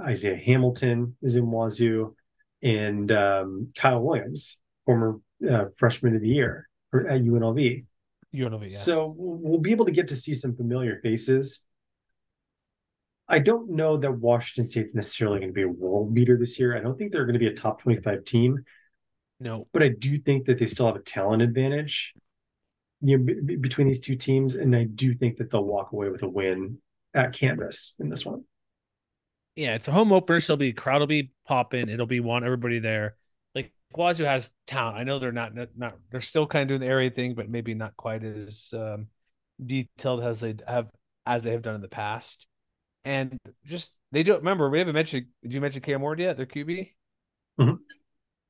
Isaiah 0.00 0.36
Hamilton 0.36 1.16
is 1.22 1.36
in 1.36 1.46
Wazoo, 1.46 2.14
and 2.62 3.10
um, 3.12 3.68
Kyle 3.76 4.00
Williams, 4.00 4.60
former 4.84 5.20
uh, 5.48 5.66
freshman 5.76 6.16
of 6.16 6.22
the 6.22 6.28
year 6.28 6.68
at 6.92 7.22
UNLV. 7.22 7.84
UNLV, 8.34 8.62
yeah. 8.62 8.68
So 8.68 9.14
we'll 9.16 9.60
be 9.60 9.70
able 9.70 9.86
to 9.86 9.92
get 9.92 10.08
to 10.08 10.16
see 10.16 10.34
some 10.34 10.56
familiar 10.56 11.00
faces. 11.02 11.66
I 13.28 13.38
don't 13.38 13.70
know 13.70 13.96
that 13.98 14.12
Washington 14.12 14.70
State's 14.70 14.94
necessarily 14.94 15.38
going 15.38 15.50
to 15.50 15.54
be 15.54 15.62
a 15.62 15.68
world 15.68 16.14
beater 16.14 16.38
this 16.38 16.58
year. 16.58 16.76
I 16.76 16.80
don't 16.80 16.96
think 16.96 17.12
they're 17.12 17.26
going 17.26 17.34
to 17.34 17.38
be 17.38 17.48
a 17.48 17.54
top 17.54 17.82
25 17.82 18.24
team. 18.24 18.64
No. 19.38 19.66
But 19.72 19.82
I 19.82 19.88
do 19.88 20.16
think 20.18 20.46
that 20.46 20.58
they 20.58 20.66
still 20.66 20.86
have 20.86 20.96
a 20.96 21.00
talent 21.00 21.42
advantage 21.42 22.14
you 23.00 23.18
know, 23.18 23.24
b- 23.24 23.56
between 23.56 23.86
these 23.86 24.00
two 24.00 24.16
teams. 24.16 24.54
And 24.54 24.74
I 24.74 24.84
do 24.84 25.14
think 25.14 25.36
that 25.36 25.50
they'll 25.50 25.64
walk 25.64 25.92
away 25.92 26.08
with 26.08 26.22
a 26.22 26.28
win 26.28 26.78
at 27.14 27.34
Canvas 27.34 27.96
in 28.00 28.08
this 28.08 28.24
one. 28.24 28.44
Yeah, 29.56 29.74
it's 29.74 29.88
a 29.88 29.92
home 29.92 30.12
opener. 30.12 30.40
So 30.40 30.56
be 30.56 30.72
crowd 30.72 31.00
will 31.00 31.06
be 31.06 31.32
popping. 31.46 31.88
It'll 31.88 32.06
be 32.06 32.20
want 32.20 32.44
everybody 32.44 32.78
there. 32.78 33.16
Like 33.54 33.72
Wazoo 33.94 34.24
has 34.24 34.50
talent. 34.66 34.96
I 34.96 35.04
know 35.04 35.18
they're 35.18 35.32
not 35.32 35.52
not 35.76 35.96
they're 36.10 36.20
still 36.20 36.46
kind 36.46 36.62
of 36.62 36.68
doing 36.68 36.80
the 36.80 36.86
area 36.86 37.10
thing, 37.10 37.34
but 37.34 37.48
maybe 37.48 37.74
not 37.74 37.96
quite 37.96 38.22
as 38.22 38.72
um, 38.72 39.08
detailed 39.64 40.22
as 40.22 40.40
they 40.40 40.54
have 40.66 40.88
as 41.26 41.42
they 41.42 41.50
have 41.50 41.62
done 41.62 41.74
in 41.74 41.80
the 41.80 41.88
past 41.88 42.46
and 43.08 43.38
just 43.64 43.94
they 44.12 44.22
don't 44.22 44.40
remember. 44.40 44.68
We 44.68 44.80
haven't 44.80 44.94
mentioned. 44.94 45.26
Did 45.42 45.54
you 45.54 45.62
mention 45.62 45.80
Cam 45.80 46.02
Ward 46.02 46.20
yet? 46.20 46.36
Their 46.36 46.44
QB. 46.44 46.90
Mm-hmm. 47.58 47.74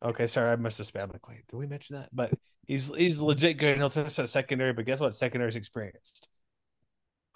Okay, 0.09 0.27
sorry, 0.27 0.51
I 0.51 0.57
must 0.57 0.79
have 0.79 0.87
spammed. 0.89 1.13
Like, 1.13 1.29
wait, 1.29 1.47
did 1.49 1.57
we 1.57 1.69
mention 1.69 1.95
that? 1.97 2.09
But 2.13 2.33
he's 2.67 2.89
he's 2.89 3.21
legit 3.21 3.59
good. 3.59 3.77
He'll 3.77 3.89
test 3.89 4.19
at 4.19 4.29
secondary, 4.29 4.73
but 4.73 4.85
guess 4.85 5.01
what? 5.01 5.15
Secondary's 5.15 5.55
experienced. 5.55 6.29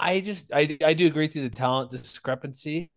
I 0.00 0.20
just 0.20 0.52
I 0.52 0.76
I 0.84 0.94
do 0.94 1.06
agree 1.06 1.28
through 1.28 1.48
the 1.48 1.54
talent 1.54 1.92
discrepancy 1.92 2.90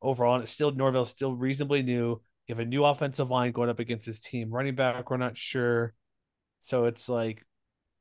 overall, 0.00 0.34
and 0.34 0.44
it's 0.44 0.52
still 0.52 0.70
Norvell's 0.70 1.10
still 1.10 1.34
reasonably 1.34 1.82
new. 1.82 2.22
You 2.46 2.54
have 2.54 2.60
a 2.60 2.64
new 2.64 2.84
offensive 2.84 3.30
line 3.30 3.50
going 3.50 3.70
up 3.70 3.80
against 3.80 4.06
his 4.06 4.20
team. 4.20 4.52
Running 4.52 4.76
back, 4.76 5.10
we're 5.10 5.16
not 5.16 5.36
sure. 5.36 5.94
So 6.62 6.84
it's 6.84 7.08
like 7.08 7.44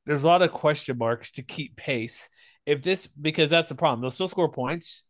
there's 0.06 0.24
a 0.24 0.28
lot 0.28 0.44
of 0.44 0.52
question 0.52 1.00
marks 1.00 1.32
to 1.32 1.42
keep 1.42 1.78
pace. 1.78 2.30
If 2.68 2.84
this 2.84 3.08
because 3.08 3.50
that's 3.50 3.70
the 3.70 3.76
problem. 3.76 4.02
They'll 4.02 4.12
still 4.12 4.28
score 4.28 4.52
points 4.52 5.04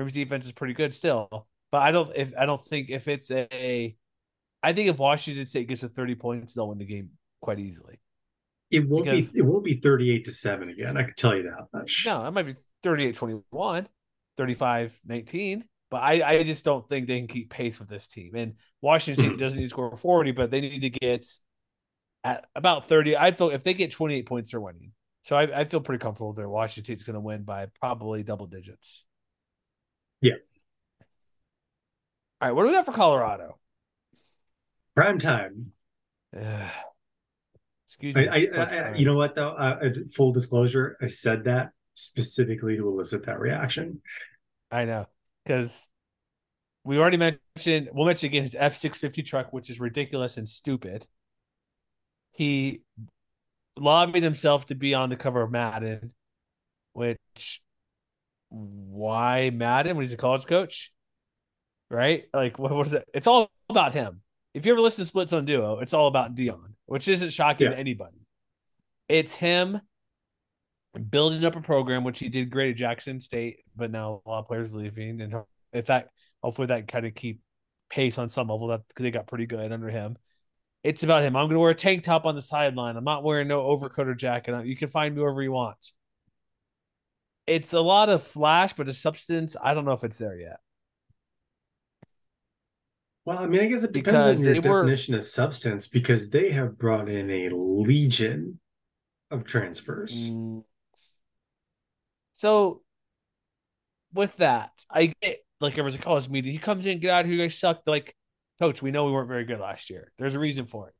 Rams 0.00 0.12
defense 0.12 0.46
is 0.46 0.52
pretty 0.52 0.74
good 0.74 0.94
still, 0.94 1.46
but 1.70 1.82
I 1.82 1.92
don't 1.92 2.10
if 2.16 2.32
I 2.38 2.46
don't 2.46 2.62
think 2.62 2.90
if 2.90 3.06
it's 3.06 3.30
a, 3.30 3.94
I 4.62 4.72
think 4.72 4.88
if 4.90 4.98
Washington 4.98 5.46
State 5.46 5.68
gets 5.68 5.82
to 5.82 5.88
thirty 5.88 6.14
points, 6.14 6.54
they'll 6.54 6.68
win 6.68 6.78
the 6.78 6.84
game 6.84 7.10
quite 7.40 7.58
easily. 7.58 8.00
It 8.70 8.88
won't 8.88 9.04
because, 9.04 9.30
be 9.30 9.38
it 9.38 9.42
won't 9.42 9.64
be 9.64 9.74
thirty 9.74 10.10
eight 10.10 10.24
to 10.24 10.32
seven 10.32 10.70
again. 10.70 10.96
I 10.96 11.02
can 11.02 11.14
tell 11.14 11.36
you 11.36 11.44
that 11.44 11.66
much. 11.72 12.04
No, 12.06 12.26
it 12.26 12.30
might 12.30 12.46
be 12.46 12.54
38-21, 12.82 13.86
35-19. 14.38 15.62
But 15.90 16.02
I, 16.02 16.22
I 16.22 16.42
just 16.44 16.64
don't 16.64 16.88
think 16.88 17.08
they 17.08 17.18
can 17.18 17.26
keep 17.26 17.50
pace 17.50 17.80
with 17.80 17.88
this 17.88 18.06
team. 18.06 18.36
And 18.36 18.54
Washington 18.80 19.24
State 19.24 19.32
hmm. 19.32 19.38
doesn't 19.38 19.58
need 19.58 19.64
to 19.64 19.70
score 19.70 19.96
40, 19.96 20.30
but 20.30 20.50
they 20.50 20.60
need 20.60 20.80
to 20.80 20.90
get 20.90 21.26
at 22.22 22.46
about 22.54 22.86
30. 22.86 23.16
I 23.16 23.32
feel 23.32 23.50
if 23.50 23.64
they 23.64 23.74
get 23.74 23.90
28 23.90 24.24
points, 24.26 24.52
they're 24.52 24.60
winning. 24.60 24.92
So 25.24 25.36
I, 25.36 25.60
I 25.60 25.64
feel 25.64 25.80
pretty 25.80 26.00
comfortable 26.00 26.32
there. 26.32 26.48
Washington 26.48 26.84
State's 26.84 27.04
going 27.04 27.14
to 27.14 27.20
win 27.20 27.42
by 27.42 27.66
probably 27.80 28.22
double 28.22 28.46
digits. 28.46 29.04
Yeah. 30.20 30.34
All 32.40 32.48
right, 32.48 32.52
what 32.52 32.62
do 32.62 32.68
we 32.68 32.74
got 32.74 32.86
for 32.86 32.92
Colorado? 32.92 33.58
Prime 34.94 35.18
time. 35.18 35.72
Excuse 37.86 38.14
me. 38.14 38.28
I, 38.28 38.48
I, 38.54 38.62
I, 38.62 38.94
you 38.94 39.04
know 39.04 39.16
what 39.16 39.34
though? 39.34 39.50
Uh, 39.50 39.90
full 40.14 40.32
disclosure, 40.32 40.96
I 41.02 41.08
said 41.08 41.44
that 41.44 41.70
specifically 41.94 42.76
to 42.76 42.88
elicit 42.88 43.26
that 43.26 43.40
reaction. 43.40 44.00
I 44.70 44.84
know 44.84 45.06
because 45.44 45.86
we 46.84 46.98
already 46.98 47.16
mentioned. 47.16 47.90
We'll 47.92 48.06
mention 48.06 48.28
again 48.28 48.42
his 48.42 48.54
F 48.58 48.74
six 48.74 48.98
fifty 48.98 49.22
truck, 49.22 49.52
which 49.52 49.68
is 49.70 49.80
ridiculous 49.80 50.36
and 50.36 50.48
stupid. 50.48 51.06
He 52.30 52.82
lobbied 53.76 54.22
himself 54.22 54.66
to 54.66 54.74
be 54.74 54.94
on 54.94 55.10
the 55.10 55.16
cover 55.16 55.42
of 55.42 55.50
Madden, 55.50 56.12
which 56.92 57.60
why 58.50 59.50
Madden 59.50 59.96
when 59.96 60.04
he's 60.04 60.12
a 60.12 60.18
college 60.18 60.46
coach? 60.46 60.92
Right? 61.90 62.24
Like 62.34 62.58
what, 62.58 62.72
what 62.72 62.86
is 62.86 62.92
it? 62.92 63.08
It's 63.14 63.26
all 63.26 63.50
about 63.68 63.94
him. 63.94 64.22
If 64.52 64.66
you 64.66 64.72
ever 64.72 64.80
listen 64.80 65.04
to 65.04 65.08
Split 65.08 65.30
Zone 65.30 65.44
Duo, 65.44 65.78
it's 65.78 65.94
all 65.94 66.08
about 66.08 66.34
Deion, 66.34 66.74
which 66.86 67.08
isn't 67.08 67.30
shocking 67.30 67.66
yeah. 67.66 67.72
to 67.72 67.78
anybody. 67.78 68.18
It's 69.08 69.34
him 69.34 69.80
building 71.08 71.44
up 71.44 71.56
a 71.56 71.60
program, 71.60 72.04
which 72.04 72.18
he 72.18 72.28
did 72.28 72.50
great 72.50 72.70
at 72.70 72.76
Jackson 72.76 73.20
State, 73.20 73.58
but 73.76 73.90
now 73.90 74.22
a 74.24 74.28
lot 74.28 74.40
of 74.40 74.48
players 74.48 74.74
leaving, 74.74 75.20
and 75.20 75.34
if 75.72 75.86
that 75.86 76.08
hopefully 76.42 76.66
that 76.66 76.88
kind 76.88 77.06
of 77.06 77.14
keep 77.14 77.40
pace 77.90 78.18
on 78.18 78.28
some 78.28 78.48
level 78.48 78.68
that 78.68 78.86
because 78.88 79.02
they 79.02 79.10
got 79.10 79.26
pretty 79.26 79.46
good 79.46 79.72
under 79.72 79.88
him. 79.88 80.16
It's 80.82 81.02
about 81.02 81.22
him. 81.22 81.36
I'm 81.36 81.44
going 81.44 81.56
to 81.56 81.60
wear 81.60 81.70
a 81.70 81.74
tank 81.74 82.04
top 82.04 82.24
on 82.24 82.34
the 82.34 82.40
sideline. 82.40 82.96
I'm 82.96 83.04
not 83.04 83.22
wearing 83.22 83.48
no 83.48 83.60
overcoat 83.60 84.08
or 84.08 84.14
jacket. 84.14 84.64
You 84.64 84.76
can 84.76 84.88
find 84.88 85.14
me 85.14 85.20
wherever 85.20 85.42
you 85.42 85.52
want. 85.52 85.76
It's 87.50 87.72
a 87.72 87.80
lot 87.80 88.08
of 88.08 88.22
flash, 88.22 88.74
but 88.74 88.86
the 88.86 88.92
substance, 88.92 89.56
I 89.60 89.74
don't 89.74 89.84
know 89.84 89.90
if 89.90 90.04
it's 90.04 90.18
there 90.18 90.38
yet. 90.38 90.60
Well, 93.24 93.38
I 93.38 93.48
mean, 93.48 93.60
I 93.60 93.66
guess 93.66 93.82
it 93.82 93.90
depends 93.90 94.38
because 94.38 94.38
on 94.38 94.44
your 94.44 94.62
definition 94.62 95.14
were... 95.14 95.18
of 95.18 95.24
substance 95.24 95.88
because 95.88 96.30
they 96.30 96.52
have 96.52 96.78
brought 96.78 97.08
in 97.08 97.28
a 97.28 97.48
legion 97.48 98.60
of 99.32 99.42
transfers. 99.42 100.30
Mm. 100.30 100.62
So, 102.34 102.82
with 104.14 104.36
that, 104.36 104.70
I 104.88 105.12
get 105.20 105.38
like 105.60 105.72
everyone's 105.72 105.96
like, 105.96 106.06
oh, 106.06 106.18
it's 106.18 106.30
media. 106.30 106.52
He 106.52 106.58
comes 106.58 106.86
in, 106.86 107.00
get 107.00 107.10
out 107.10 107.20
of 107.22 107.26
here, 107.26 107.34
you 107.34 107.42
guys 107.42 107.58
suck. 107.58 107.82
like, 107.84 108.14
coach, 108.60 108.80
we 108.80 108.92
know 108.92 109.06
we 109.06 109.12
weren't 109.12 109.26
very 109.26 109.44
good 109.44 109.58
last 109.58 109.90
year. 109.90 110.12
There's 110.18 110.36
a 110.36 110.40
reason 110.40 110.66
for 110.66 110.86
it. 110.86 110.94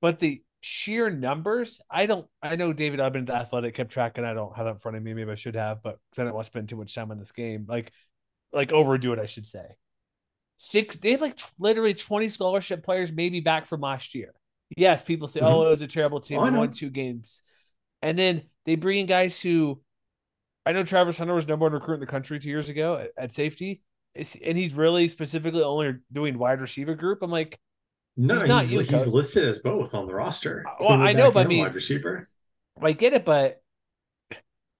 But 0.00 0.18
the 0.18 0.42
sheer 0.60 1.10
numbers, 1.10 1.80
I 1.90 2.06
don't, 2.06 2.26
I 2.42 2.56
know 2.56 2.72
David 2.72 3.00
Ubben, 3.00 3.26
the 3.26 3.34
athletic, 3.34 3.74
kept 3.74 3.90
track, 3.90 4.18
and 4.18 4.26
I 4.26 4.34
don't 4.34 4.54
have 4.56 4.66
that 4.66 4.72
in 4.72 4.78
front 4.78 4.96
of 4.96 5.02
me. 5.02 5.14
Maybe 5.14 5.30
I 5.30 5.34
should 5.34 5.56
have, 5.56 5.82
but 5.82 5.98
because 6.10 6.20
I 6.20 6.24
don't 6.24 6.34
want 6.34 6.44
to 6.44 6.50
spend 6.50 6.68
too 6.68 6.76
much 6.76 6.94
time 6.94 7.10
on 7.10 7.18
this 7.18 7.32
game. 7.32 7.66
Like, 7.68 7.92
like 8.52 8.72
overdo 8.72 9.12
it, 9.12 9.18
I 9.18 9.26
should 9.26 9.46
say. 9.46 9.64
Six, 10.56 10.96
they 10.96 11.12
have 11.12 11.20
like 11.20 11.36
t- 11.36 11.44
literally 11.58 11.94
20 11.94 12.28
scholarship 12.28 12.84
players, 12.84 13.10
maybe 13.10 13.40
back 13.40 13.66
from 13.66 13.80
last 13.80 14.14
year. 14.14 14.34
Yes, 14.76 15.02
people 15.02 15.28
say, 15.28 15.40
mm-hmm. 15.40 15.48
oh, 15.48 15.66
it 15.66 15.70
was 15.70 15.82
a 15.82 15.88
terrible 15.88 16.20
team. 16.20 16.38
Oh, 16.38 16.50
won 16.50 16.70
two 16.70 16.90
games. 16.90 17.42
And 18.02 18.18
then 18.18 18.42
they 18.66 18.76
bring 18.76 18.98
in 18.98 19.06
guys 19.06 19.40
who 19.40 19.80
I 20.64 20.72
know 20.72 20.82
Travis 20.84 21.18
Hunter 21.18 21.34
was 21.34 21.48
number 21.48 21.64
one 21.64 21.72
recruit 21.72 21.94
in 21.94 22.00
the 22.00 22.06
country 22.06 22.38
two 22.38 22.50
years 22.50 22.68
ago 22.68 22.96
at, 22.96 23.10
at 23.16 23.32
safety 23.32 23.82
and 24.14 24.58
he's 24.58 24.74
really 24.74 25.08
specifically 25.08 25.62
only 25.62 25.94
doing 26.12 26.38
wide 26.38 26.60
receiver 26.60 26.94
group. 26.94 27.22
I'm 27.22 27.30
like, 27.30 27.58
no, 28.20 28.34
he's, 28.34 28.44
not 28.44 28.64
he's, 28.64 28.88
he's 28.88 29.06
listed 29.06 29.44
as 29.44 29.60
both 29.60 29.94
on 29.94 30.06
the 30.06 30.14
roster. 30.14 30.64
Well, 30.78 30.90
I 30.90 31.14
know, 31.14 31.30
but 31.30 31.46
I 31.46 31.48
mean, 31.48 31.60
wide 31.60 31.74
receiver. 31.74 32.28
I 32.80 32.92
get 32.92 33.14
it, 33.14 33.24
but 33.24 33.62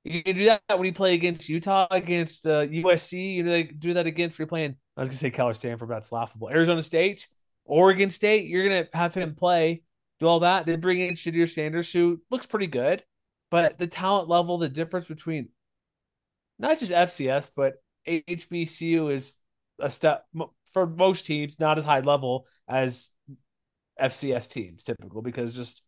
you 0.04 0.22
can 0.22 0.36
do 0.36 0.44
that 0.44 0.62
when 0.68 0.84
you 0.84 0.92
play 0.92 1.14
against 1.14 1.48
Utah, 1.48 1.86
against 1.90 2.46
uh, 2.46 2.66
USC. 2.66 3.36
You 3.36 3.42
know, 3.44 3.52
like, 3.52 3.78
do 3.78 3.94
that 3.94 4.06
against. 4.06 4.38
You're 4.38 4.46
playing. 4.46 4.76
I 4.94 5.00
was 5.00 5.08
gonna 5.08 5.16
say 5.16 5.30
Keller 5.30 5.54
Stanford, 5.54 5.88
that's 5.88 6.12
laughable. 6.12 6.50
Arizona 6.50 6.82
State, 6.82 7.28
Oregon 7.64 8.10
State. 8.10 8.46
You're 8.46 8.68
gonna 8.68 8.88
have 8.92 9.14
him 9.14 9.34
play, 9.34 9.84
do 10.18 10.26
all 10.26 10.40
that. 10.40 10.66
Then 10.66 10.80
bring 10.80 11.00
in 11.00 11.14
Shedeur 11.14 11.48
Sanders, 11.48 11.90
who 11.90 12.20
looks 12.30 12.46
pretty 12.46 12.66
good, 12.66 13.02
but 13.50 13.78
the 13.78 13.86
talent 13.86 14.28
level, 14.28 14.58
the 14.58 14.68
difference 14.68 15.06
between 15.06 15.48
not 16.58 16.78
just 16.78 16.92
FCS, 16.92 17.48
but 17.56 17.82
HBCU 18.06 19.10
is 19.10 19.36
a 19.78 19.88
step 19.88 20.26
for 20.72 20.86
most 20.86 21.24
teams, 21.24 21.58
not 21.58 21.78
as 21.78 21.84
high 21.84 22.00
level 22.00 22.46
as 22.68 23.10
FCS 24.00 24.50
teams 24.50 24.84
typical 24.84 25.22
because 25.22 25.54
just 25.54 25.82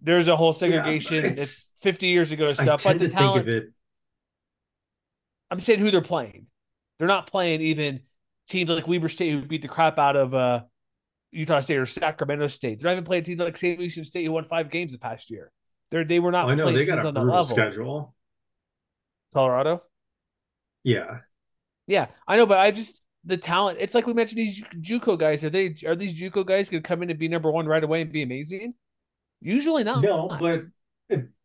there's 0.00 0.28
a 0.28 0.36
whole 0.36 0.52
segregation. 0.52 1.24
Yeah, 1.24 1.30
it's 1.30 1.74
50 1.80 2.06
years 2.06 2.32
ago 2.32 2.52
stuff, 2.52 2.84
but 2.84 2.98
the 2.98 3.08
talent. 3.08 3.72
I'm 5.50 5.60
saying 5.60 5.78
who 5.78 5.90
they're 5.90 6.00
playing. 6.00 6.46
They're 6.98 7.08
not 7.08 7.26
playing 7.26 7.60
even 7.60 8.00
teams 8.48 8.70
like 8.70 8.86
Weber 8.86 9.08
State 9.08 9.30
who 9.30 9.42
beat 9.42 9.62
the 9.62 9.68
crap 9.68 9.98
out 9.98 10.16
of 10.16 10.34
uh, 10.34 10.62
Utah 11.30 11.60
State 11.60 11.78
or 11.78 11.86
Sacramento 11.86 12.46
State. 12.48 12.80
They're 12.80 12.90
not 12.90 12.94
even 12.94 13.04
playing 13.04 13.24
teams 13.24 13.40
like 13.40 13.56
St. 13.56 13.78
Lucie 13.78 14.04
State 14.04 14.24
who 14.24 14.32
won 14.32 14.44
five 14.44 14.70
games 14.70 14.92
the 14.92 14.98
past 14.98 15.30
year. 15.30 15.50
They're 15.90 16.04
they 16.04 16.20
were 16.20 16.32
not. 16.32 16.46
Oh, 16.46 16.50
I 16.50 16.54
know 16.54 16.72
they 16.72 16.86
got 16.86 17.04
a 17.04 17.12
brutal 17.12 17.44
schedule. 17.44 18.14
Colorado. 19.32 19.82
Yeah. 20.82 21.20
Yeah, 21.86 22.06
I 22.26 22.36
know, 22.36 22.46
but 22.46 22.58
I 22.58 22.70
just 22.70 23.00
the 23.24 23.36
talent. 23.36 23.78
It's 23.80 23.94
like 23.94 24.06
we 24.06 24.12
mentioned 24.12 24.38
these 24.38 24.62
JUCO 24.62 25.18
guys. 25.18 25.44
Are 25.44 25.50
they 25.50 25.74
are 25.86 25.96
these 25.96 26.18
JUCO 26.18 26.46
guys 26.46 26.68
going 26.68 26.82
to 26.82 26.86
come 26.86 27.02
in 27.02 27.10
and 27.10 27.18
be 27.18 27.28
number 27.28 27.50
one 27.50 27.66
right 27.66 27.82
away 27.82 28.02
and 28.02 28.12
be 28.12 28.22
amazing? 28.22 28.74
Usually 29.40 29.84
not. 29.84 30.02
No, 30.02 30.28
but 30.40 30.64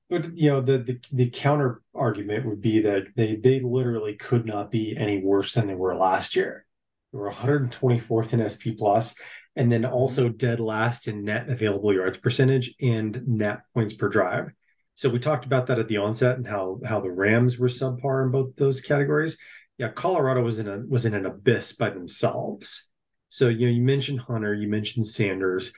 but 0.09 0.35
you 0.35 0.49
know 0.49 0.61
the, 0.61 0.79
the 0.79 0.99
the 1.11 1.29
counter 1.29 1.81
argument 1.93 2.45
would 2.45 2.61
be 2.61 2.79
that 2.81 3.07
they 3.15 3.35
they 3.35 3.59
literally 3.59 4.15
could 4.15 4.45
not 4.45 4.71
be 4.71 4.95
any 4.97 5.21
worse 5.23 5.53
than 5.53 5.67
they 5.67 5.75
were 5.75 5.95
last 5.95 6.35
year. 6.35 6.65
They 7.11 7.19
were 7.19 7.31
124th 7.31 8.33
in 8.33 8.47
SP 8.49 8.77
plus, 8.77 9.15
and 9.55 9.71
then 9.71 9.85
also 9.85 10.27
mm-hmm. 10.27 10.37
dead 10.37 10.59
last 10.59 11.07
in 11.07 11.23
net 11.23 11.49
available 11.49 11.93
yards 11.93 12.17
percentage 12.17 12.73
and 12.81 13.27
net 13.27 13.61
points 13.73 13.93
per 13.93 14.09
drive. 14.09 14.51
So 14.95 15.09
we 15.09 15.19
talked 15.19 15.45
about 15.45 15.67
that 15.67 15.79
at 15.79 15.87
the 15.87 15.97
onset 15.97 16.37
and 16.37 16.47
how 16.47 16.79
how 16.85 16.99
the 16.99 17.11
Rams 17.11 17.57
were 17.57 17.67
subpar 17.67 18.25
in 18.25 18.31
both 18.31 18.55
those 18.55 18.81
categories. 18.81 19.37
Yeah, 19.79 19.89
Colorado 19.89 20.43
was 20.43 20.59
in 20.59 20.67
a 20.67 20.83
was 20.87 21.05
in 21.05 21.15
an 21.15 21.25
abyss 21.25 21.73
by 21.73 21.89
themselves. 21.89 22.91
So 23.29 23.49
you 23.49 23.67
know, 23.67 23.73
you 23.73 23.81
mentioned 23.81 24.19
Hunter, 24.19 24.53
you 24.53 24.67
mentioned 24.67 25.07
Sanders, 25.07 25.71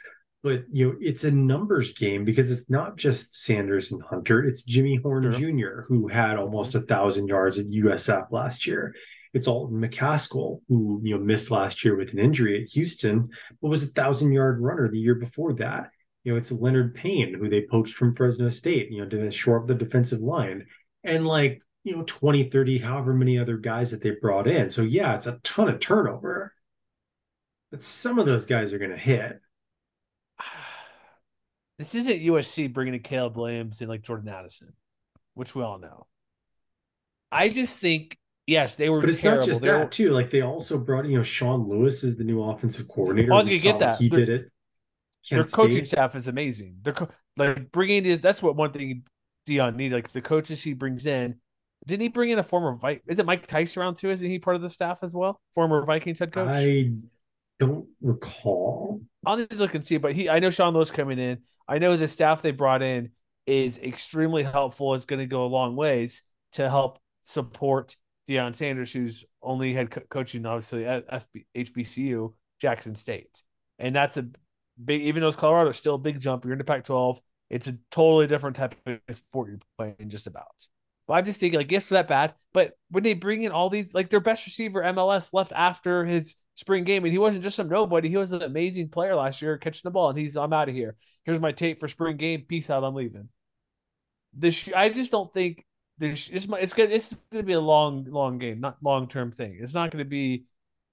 but 0.43 0.64
you 0.72 0.89
know, 0.89 0.97
it's 0.99 1.24
a 1.24 1.32
numbers 1.32 1.93
game 1.93 2.26
because 2.26 2.52
it's 2.52 2.70
not 2.70 2.97
just 2.97 3.39
Sanders 3.39 3.93
and 3.93 4.02
Hunter, 4.04 4.43
it's 4.43 4.64
Jimmy 4.64 4.97
Horn 4.97 5.32
sure. 5.32 5.32
Jr., 5.32 5.82
who 5.88 6.10
had 6.10 6.38
almost 6.38 6.76
a 6.76 6.82
thousand 6.82 7.28
yards 7.28 7.58
at 7.58 7.68
USF 7.68 8.32
last 8.32 8.68
year. 8.68 8.93
It's 9.34 9.47
Alton 9.47 9.80
McCaskill, 9.80 10.60
who 10.68 10.99
you 11.04 11.18
know 11.18 11.24
missed 11.24 11.52
last 11.52 11.86
year 11.86 11.95
with 11.95 12.12
an 12.12 12.20
injury 12.20 12.62
at 12.62 12.70
Houston, 12.70 13.30
but 13.62 13.70
was 13.70 13.84
a 13.84 13.88
thousand 13.88 14.34
yard 14.34 14.60
runner 14.60 14.89
the 14.89 14.99
year 14.99 15.16
before 15.16 15.54
that 15.54 15.91
you 16.24 16.32
know, 16.32 16.38
it's 16.38 16.52
Leonard 16.52 16.95
Payne, 16.95 17.34
who 17.34 17.49
they 17.49 17.66
poached 17.66 17.95
from 17.95 18.16
Fresno 18.16 18.49
State, 18.49 18.91
you 18.91 19.02
know, 19.02 19.10
to 19.10 19.32
shore 19.32 19.62
up 19.62 19.68
the 19.68 19.76
defensive 19.76 20.20
line. 20.20 20.66
And 21.04 21.26
like, 21.26 21.62
you 21.84 21.95
know, 21.95 22.03
20, 22.05 22.49
30, 22.49 22.77
however 22.77 23.13
many 23.13 23.39
other 23.39 23.57
guys 23.57 23.91
that 23.91 24.01
they 24.01 24.11
brought 24.11 24.47
in. 24.47 24.69
So 24.69 24.84
yeah, 24.84 25.15
it's 25.15 25.27
a 25.27 25.39
ton 25.43 25.69
of 25.69 25.79
turnover. 25.79 26.53
But 27.71 27.84
some 27.84 28.19
of 28.19 28.25
those 28.25 28.45
guys 28.45 28.73
are 28.73 28.79
going 28.79 28.91
to 28.91 28.97
hit. 28.97 29.41
This 31.79 31.95
isn't 31.95 32.19
USC 32.19 32.71
bringing 32.71 32.93
in 32.93 32.99
Caleb 32.99 33.38
Williams 33.38 33.82
and 33.82 33.89
like 33.89 34.03
Jordan 34.03 34.29
Addison, 34.29 34.73
which 35.34 35.55
we 35.55 35.63
all 35.63 35.79
know. 35.79 36.05
I 37.32 37.49
just 37.49 37.79
think 37.79 38.19
yes, 38.45 38.75
they 38.75 38.88
were. 38.88 39.01
But 39.01 39.09
it's 39.09 39.21
terrible. 39.21 39.39
not 39.39 39.47
just 39.47 39.61
they 39.61 39.67
that 39.69 39.86
were... 39.86 39.89
too. 39.89 40.11
Like 40.11 40.29
they 40.29 40.41
also 40.41 40.77
brought, 40.77 41.05
you 41.05 41.17
know, 41.17 41.23
Sean 41.23 41.67
Lewis 41.67 42.03
is 42.03 42.17
the 42.17 42.23
new 42.23 42.43
offensive 42.43 42.88
coordinator. 42.88 43.34
I 43.34 43.38
was 43.38 43.47
gonna 43.47 43.57
get 43.57 43.79
that. 43.79 43.97
He 43.97 44.09
They're, 44.09 44.19
did 44.19 44.29
it. 44.29 44.51
Kent 45.27 45.47
their 45.47 45.51
coaching 45.51 45.77
State. 45.77 45.88
staff 45.88 46.15
is 46.15 46.27
amazing. 46.27 46.77
They're 46.84 46.93
co- 46.93 47.09
like 47.36 47.71
bringing 47.71 48.05
in 48.05 48.21
that's 48.21 48.43
what 48.43 48.55
one 48.55 48.71
thing 48.71 49.03
Deion 49.47 49.75
need 49.75 49.91
like 49.91 50.11
the 50.11 50.21
coaches 50.21 50.61
he 50.63 50.73
brings 50.73 51.07
in. 51.07 51.39
Didn't 51.86 52.01
he 52.01 52.07
bring 52.09 52.29
in 52.29 52.39
a 52.39 52.43
former 52.43 52.75
Viking? 52.75 53.03
Is 53.07 53.19
it 53.19 53.25
Mike 53.25 53.47
Tice 53.47 53.75
around 53.75 53.95
too? 53.95 54.09
Isn't 54.09 54.29
he 54.29 54.39
part 54.39 54.55
of 54.55 54.61
the 54.61 54.69
staff 54.69 54.99
as 55.01 55.15
well? 55.15 55.41
Former 55.55 55.84
Vikings 55.86 56.19
head 56.19 56.32
coach. 56.32 56.47
I 56.47 56.91
don't 57.59 57.88
recall. 58.01 59.01
I'll 59.25 59.38
need 59.38 59.49
to 59.49 59.55
look 59.55 59.75
and 59.75 59.86
see, 59.86 59.97
but 59.97 60.13
he 60.13 60.29
I 60.29 60.39
know 60.39 60.49
Sean 60.49 60.73
Lowe's 60.73 60.91
coming 60.91 61.19
in. 61.19 61.39
I 61.67 61.79
know 61.79 61.97
the 61.97 62.07
staff 62.07 62.41
they 62.41 62.51
brought 62.51 62.82
in 62.82 63.11
is 63.47 63.77
extremely 63.79 64.43
helpful. 64.43 64.93
It's 64.93 65.05
going 65.05 65.19
to 65.19 65.25
go 65.25 65.45
a 65.45 65.47
long 65.47 65.75
ways 65.75 66.23
to 66.53 66.69
help 66.69 66.99
support 67.23 67.95
Deion 68.29 68.55
Sanders, 68.55 68.93
who's 68.93 69.25
only 69.41 69.73
had 69.73 69.89
co- 69.91 70.01
coaching 70.09 70.45
obviously 70.45 70.86
at 70.86 71.07
FB, 71.09 71.45
HBCU 71.55 72.34
Jackson 72.59 72.95
State, 72.95 73.43
and 73.79 73.95
that's 73.95 74.17
a 74.17 74.27
big, 74.84 75.01
even 75.01 75.21
though 75.21 75.27
it's 75.27 75.38
Colorado, 75.38 75.69
it's 75.69 75.79
still 75.79 75.95
a 75.95 75.99
big 75.99 76.19
jump. 76.19 76.43
You're 76.43 76.53
in 76.53 76.59
the 76.59 76.63
Pac-12. 76.63 77.19
It's 77.49 77.67
a 77.67 77.77
totally 77.89 78.27
different 78.27 78.55
type 78.55 78.75
of 78.86 78.99
sport 79.15 79.49
you're 79.49 79.59
playing, 79.77 80.09
just 80.09 80.27
about. 80.27 80.67
But 81.08 81.14
I'm 81.16 81.26
just 81.26 81.39
thinking, 81.39 81.60
like, 81.60 81.72
yes, 81.72 81.89
that 81.89 82.08
bad. 82.08 82.34
But 82.54 82.74
when 82.89 83.04
they 83.04 83.14
bring 83.14 83.43
in 83.43 83.52
all 83.52 83.70
these, 83.70 83.93
like, 83.93 84.10
their 84.10 84.20
best 84.20 84.45
receiver 84.45 84.82
MLS 84.82 85.34
left 85.34 85.52
after 85.54 86.06
his 86.06 86.36
spring 86.56 86.84
game, 86.84 87.04
and 87.04 87.12
he 87.12 87.20
wasn't 87.20 87.43
just 87.43 87.56
some 87.56 87.70
nobody. 87.70 88.10
He 88.10 88.18
was 88.18 88.32
an 88.32 88.43
amazing 88.43 88.89
player 88.89 89.16
last 89.16 89.41
year, 89.41 89.58
catching 89.58 89.82
the 89.84 89.91
ball, 89.91 90.10
and 90.10 90.18
he's, 90.20 90.38
I'm 90.38 90.54
out 90.54 90.70
of 90.70 90.76
here. 90.76 90.95
Here's 91.24 91.39
my 91.39 91.52
tape 91.52 91.80
for 91.80 91.88
spring 91.88 92.18
game. 92.18 92.45
Peace 92.47 92.70
out. 92.70 92.84
I'm 92.84 92.95
leaving. 92.95 93.30
This, 94.34 94.70
I 94.76 94.89
just 94.89 95.12
don't 95.12 95.32
think 95.32 95.66
this. 95.97 96.30
It's, 96.30 96.47
it's 96.49 96.74
gonna, 96.74 96.89
it's 96.89 97.14
gonna 97.32 97.43
be 97.43 97.54
a 97.54 97.60
long, 97.60 98.06
long 98.06 98.38
game, 98.38 98.62
not 98.62 98.78
long 98.82 99.08
term 99.08 99.32
thing. 99.32 99.60
It's 99.62 99.74
not 99.74 99.91
gonna 99.91 100.06
be 100.06 100.45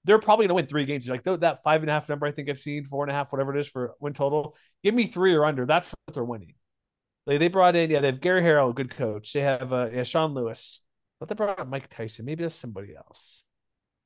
they're 0.05 0.19
probably 0.19 0.47
to 0.47 0.53
win 0.53 0.65
three 0.65 0.85
games. 0.85 1.09
Like 1.09 1.23
that 1.23 1.63
five 1.63 1.81
and 1.81 1.89
a 1.89 1.93
half 1.93 2.09
number, 2.09 2.25
I 2.25 2.31
think 2.31 2.49
I've 2.49 2.59
seen 2.59 2.85
four 2.85 3.03
and 3.03 3.11
a 3.11 3.13
half, 3.13 3.31
whatever 3.31 3.55
it 3.55 3.59
is 3.59 3.67
for 3.67 3.95
win 3.99 4.13
total. 4.13 4.55
Give 4.83 4.93
me 4.93 5.05
three 5.05 5.33
or 5.35 5.45
under. 5.45 5.65
That's 5.65 5.93
what 6.05 6.13
they're 6.15 6.23
winning. 6.23 6.53
Like 7.25 7.39
they 7.39 7.47
brought 7.47 7.75
in, 7.75 7.89
yeah, 7.89 7.99
they 7.99 8.07
have 8.07 8.21
Gary 8.21 8.41
Harrell, 8.41 8.71
a 8.71 8.73
good 8.73 8.89
coach. 8.89 9.33
They 9.33 9.41
have 9.41 9.71
uh, 9.71 9.89
yeah, 9.93 10.03
Sean 10.03 10.33
Lewis. 10.33 10.81
But 11.19 11.29
they 11.29 11.35
brought 11.35 11.69
Mike 11.69 11.89
Tyson. 11.89 12.25
Maybe 12.25 12.43
that's 12.43 12.55
somebody 12.55 12.95
else. 12.95 13.43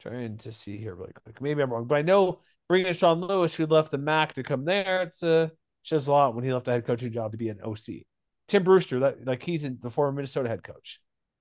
Trying 0.02 0.38
to 0.40 0.52
see 0.52 0.78
here 0.78 0.96
really 0.96 1.14
quick. 1.24 1.42
Maybe 1.42 1.62
I'm 1.62 1.72
wrong, 1.72 1.86
but 1.86 1.96
I 1.96 2.02
know 2.02 2.40
bringing 2.68 2.88
in 2.88 2.94
Sean 2.94 3.22
Lewis, 3.22 3.56
who 3.56 3.66
left 3.66 3.92
the 3.92 3.98
MAC 3.98 4.34
to 4.34 4.44
come 4.44 4.66
there, 4.66 5.04
it's 5.04 5.24
a 5.24 5.52
shows 5.84 6.08
a 6.08 6.12
lot 6.12 6.34
when 6.34 6.44
he 6.44 6.52
left 6.52 6.66
the 6.66 6.72
head 6.72 6.86
coaching 6.86 7.12
job 7.12 7.32
to 7.32 7.38
be 7.38 7.50
an 7.50 7.62
OC. 7.64 8.06
Tim 8.48 8.64
Brewster, 8.64 9.00
that 9.02 9.26
like 9.26 9.44
he's 9.44 9.64
in 9.64 9.78
the 9.82 9.90
former 9.90 10.12
Minnesota 10.12 10.50
head 10.50 10.64
coach. 10.64 11.00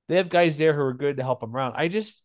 They 0.09 0.17
have 0.17 0.29
guys 0.29 0.59
there 0.59 0.75
who 0.75 0.83
are 0.83 0.93
good 0.93 1.17
to 1.17 1.23
help 1.23 1.41
them 1.41 1.55
around. 1.55 1.75
I 1.77 1.89
just 1.89 2.23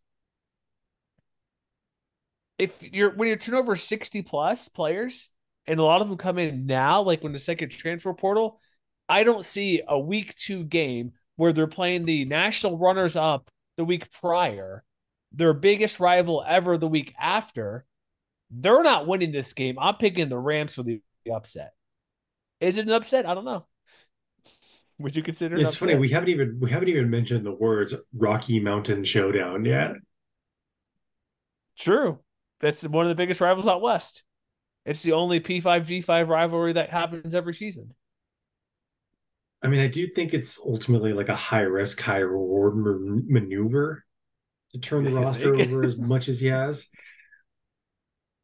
if 2.58 2.84
you're 2.92 3.12
when 3.12 3.28
you're 3.28 3.38
turning 3.38 3.62
turnover 3.62 3.76
60 3.76 4.24
plus 4.24 4.68
players 4.68 5.30
and 5.68 5.80
a 5.80 5.84
lot 5.84 6.02
of 6.02 6.10
them 6.10 6.18
come 6.18 6.38
in 6.38 6.66
now, 6.66 7.02
like 7.02 7.24
when 7.24 7.34
the 7.34 7.40
second 7.40 7.70
transfer 7.70 8.14
portal, 8.14 8.60
I 9.10 9.24
don't 9.24 9.46
see 9.46 9.82
a 9.88 10.00
week 10.00 10.36
two 10.36 10.64
game 10.64 11.14
where 11.36 11.54
they're 11.54 11.68
playing 11.68 12.06
the 12.06 12.26
national 12.26 12.78
runners 12.78 13.16
up 13.16 13.50
the 13.78 13.86
week 13.86 14.12
prior, 14.12 14.84
their 15.32 15.54
biggest 15.54 16.00
rival 16.00 16.44
ever 16.48 16.78
the 16.78 16.88
week 16.88 17.14
after. 17.20 17.86
They're 18.50 18.84
not 18.84 19.08
winning 19.08 19.32
this 19.32 19.54
game. 19.54 19.78
I'm 19.80 19.96
picking 19.96 20.30
the 20.30 20.38
Rams 20.38 20.76
for 20.76 20.84
the 20.84 21.02
upset. 21.34 21.74
Is 22.60 22.78
it 22.78 22.88
an 22.88 22.94
upset? 22.94 23.26
I 23.26 23.34
don't 23.34 23.46
know. 23.46 23.66
Would 25.00 25.16
you 25.16 25.22
consider 25.22 25.56
it? 25.56 25.62
It's 25.62 25.76
funny 25.76 25.96
we 25.96 26.10
haven't 26.10 26.30
even 26.30 26.58
we 26.60 26.72
haven't 26.72 26.90
even 26.90 27.10
mentioned 27.10 27.46
the 27.46 27.52
words 27.52 27.94
Rocky 28.14 28.60
Mountain 28.60 29.04
Showdown 29.04 29.64
yet. 29.64 29.92
True. 31.78 32.20
That's 32.60 32.88
one 32.88 33.06
of 33.06 33.10
the 33.10 33.16
biggest 33.16 33.40
rivals 33.40 33.68
out 33.68 33.82
west. 33.82 34.24
It's 34.86 35.04
the 35.04 35.12
only 35.12 35.40
P5G5 35.40 36.28
rivalry 36.28 36.74
that 36.74 36.90
happens 36.90 37.36
every 37.36 37.54
season. 37.54 37.94
I 39.64 39.68
mean, 39.68 39.80
I 39.80 39.88
do 39.88 40.08
think 40.08 40.34
it's 40.34 40.60
ultimately 40.66 41.14
like 41.14 41.30
a 41.30 41.36
high 41.36 41.62
risk, 41.62 42.00
high 42.00 42.20
reward 42.20 42.76
maneuver 43.28 44.06
to 44.74 44.80
turn 44.80 45.04
the 45.04 45.12
roster 45.12 45.56
over 45.56 45.84
as 45.84 45.98
much 45.98 46.30
as 46.30 46.40
he 46.40 46.48
has. 46.48 46.88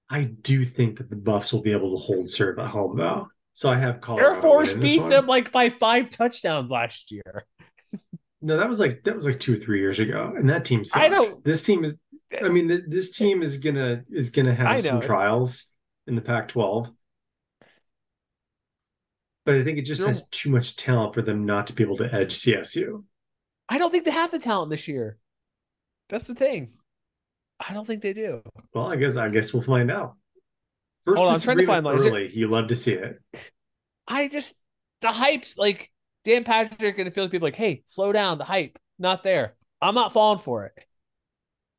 I 0.09 0.23
do 0.23 0.63
think 0.63 0.97
that 0.97 1.09
the 1.09 1.15
Buffs 1.15 1.53
will 1.53 1.61
be 1.61 1.71
able 1.71 1.97
to 1.97 2.03
hold 2.03 2.29
serve 2.29 2.59
at 2.59 2.67
home, 2.67 2.97
though. 2.97 3.27
So 3.53 3.69
I 3.69 3.77
have 3.77 4.01
Colorado 4.01 4.29
Air 4.29 4.35
Force 4.35 4.73
beat 4.73 5.05
them 5.05 5.27
like 5.27 5.51
by 5.51 5.69
five 5.69 6.09
touchdowns 6.09 6.71
last 6.71 7.11
year. 7.11 7.45
no, 8.41 8.57
that 8.57 8.67
was 8.67 8.79
like 8.79 9.03
that 9.03 9.13
was 9.13 9.25
like 9.25 9.39
two 9.39 9.55
or 9.55 9.59
three 9.59 9.79
years 9.79 9.99
ago, 9.99 10.33
and 10.35 10.49
that 10.49 10.65
team. 10.65 10.83
Sucked. 10.83 11.05
I 11.05 11.07
know 11.07 11.39
this 11.43 11.63
team 11.63 11.85
is. 11.85 11.95
I 12.43 12.49
mean, 12.49 12.65
this, 12.65 12.81
this 12.87 13.11
team 13.11 13.43
is 13.43 13.57
gonna 13.57 14.03
is 14.09 14.31
gonna 14.31 14.55
have 14.55 14.81
some 14.81 15.01
trials 15.01 15.71
in 16.07 16.15
the 16.15 16.21
Pac-12, 16.21 16.91
but 19.45 19.55
I 19.55 19.63
think 19.63 19.77
it 19.77 19.83
just 19.83 20.01
no. 20.01 20.07
has 20.07 20.27
too 20.29 20.49
much 20.49 20.75
talent 20.75 21.13
for 21.13 21.21
them 21.21 21.45
not 21.45 21.67
to 21.67 21.73
be 21.73 21.83
able 21.83 21.97
to 21.97 22.13
edge 22.13 22.33
CSU. 22.35 23.03
I 23.69 23.77
don't 23.77 23.91
think 23.91 24.05
they 24.05 24.11
have 24.11 24.31
the 24.31 24.39
talent 24.39 24.69
this 24.69 24.87
year. 24.87 25.17
That's 26.09 26.27
the 26.27 26.35
thing. 26.35 26.73
I 27.59 27.73
don't 27.73 27.85
think 27.85 28.01
they 28.01 28.13
do. 28.13 28.41
Well, 28.73 28.91
I 28.91 28.95
guess 28.95 29.15
I 29.15 29.29
guess 29.29 29.53
we'll 29.53 29.63
find 29.63 29.89
out. 29.91 30.15
First 31.05 31.17
Hold 31.17 31.29
on, 31.29 31.35
I'm 31.35 31.41
trying 31.41 31.57
to 31.57 31.65
find 31.65 31.85
early. 31.85 32.25
It... 32.25 32.33
You 32.33 32.47
love 32.47 32.67
to 32.67 32.75
see 32.75 32.93
it. 32.93 33.19
I 34.07 34.27
just 34.27 34.55
the 35.01 35.09
hype's 35.09 35.57
like 35.57 35.91
Dan 36.23 36.43
Patrick 36.43 36.97
and 36.97 37.07
the 37.07 37.11
Philly 37.11 37.29
people 37.29 37.47
like, 37.47 37.55
hey, 37.55 37.83
slow 37.85 38.11
down. 38.11 38.37
The 38.37 38.45
hype 38.45 38.77
not 38.99 39.23
there. 39.23 39.55
I'm 39.81 39.95
not 39.95 40.13
falling 40.13 40.39
for 40.39 40.65
it. 40.65 40.73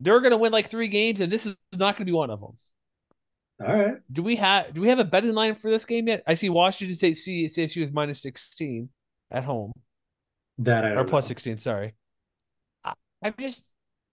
They're 0.00 0.20
gonna 0.20 0.36
win 0.36 0.52
like 0.52 0.68
three 0.68 0.88
games, 0.88 1.20
and 1.20 1.32
this 1.32 1.46
is 1.46 1.56
not 1.76 1.96
gonna 1.96 2.06
be 2.06 2.12
one 2.12 2.30
of 2.30 2.40
them. 2.40 2.58
All 3.64 3.78
right. 3.78 3.96
Do 4.12 4.22
we 4.22 4.36
have 4.36 4.74
do 4.74 4.80
we 4.80 4.88
have 4.88 4.98
a 4.98 5.04
betting 5.04 5.34
line 5.34 5.54
for 5.54 5.70
this 5.70 5.84
game 5.84 6.08
yet? 6.08 6.22
I 6.26 6.34
see 6.34 6.50
Washington 6.50 6.96
State 6.96 7.16
CSU 7.16 7.82
is 7.82 7.92
minus 7.92 8.20
sixteen 8.20 8.90
at 9.30 9.44
home. 9.44 9.72
That 10.58 10.84
I 10.84 10.90
or 10.90 11.04
plus 11.04 11.26
sixteen. 11.26 11.58
Sorry. 11.58 11.94
I, 12.84 12.92
I'm 13.22 13.34
just 13.38 13.66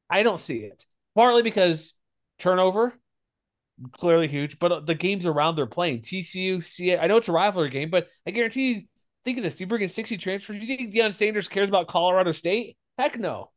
I 0.10 0.24
don't 0.24 0.40
see 0.40 0.60
it. 0.60 0.86
Partly 1.16 1.44
because 1.44 1.94
turnover 2.40 2.94
clearly 3.92 4.28
huge, 4.28 4.60
but 4.60 4.72
uh, 4.72 4.80
the 4.80 4.96
games 4.96 5.26
around 5.26 5.56
they're 5.56 5.66
playing 5.66 6.02
TCU, 6.02 6.64
see 6.64 6.96
I 6.96 7.08
know 7.08 7.18
it's 7.18 7.30
a 7.30 7.34
rivalry 7.34 7.70
game, 7.70 7.90
but 7.90 8.08
I 8.28 8.32
guarantee 8.32 8.74
you, 8.74 8.82
think 9.26 9.38
of 9.38 9.44
this: 9.44 9.60
you 9.60 9.68
bring 9.68 9.82
in 9.82 9.90
sixty 9.90 10.18
transfers. 10.18 10.60
Do 10.60 10.66
you 10.66 10.78
think 10.78 10.94
Deion 10.94 11.14
Sanders 11.14 11.48
cares 11.48 11.70
about 11.70 11.88
Colorado 11.88 12.32
State? 12.32 12.78
Heck 12.98 13.20
no. 13.20 13.52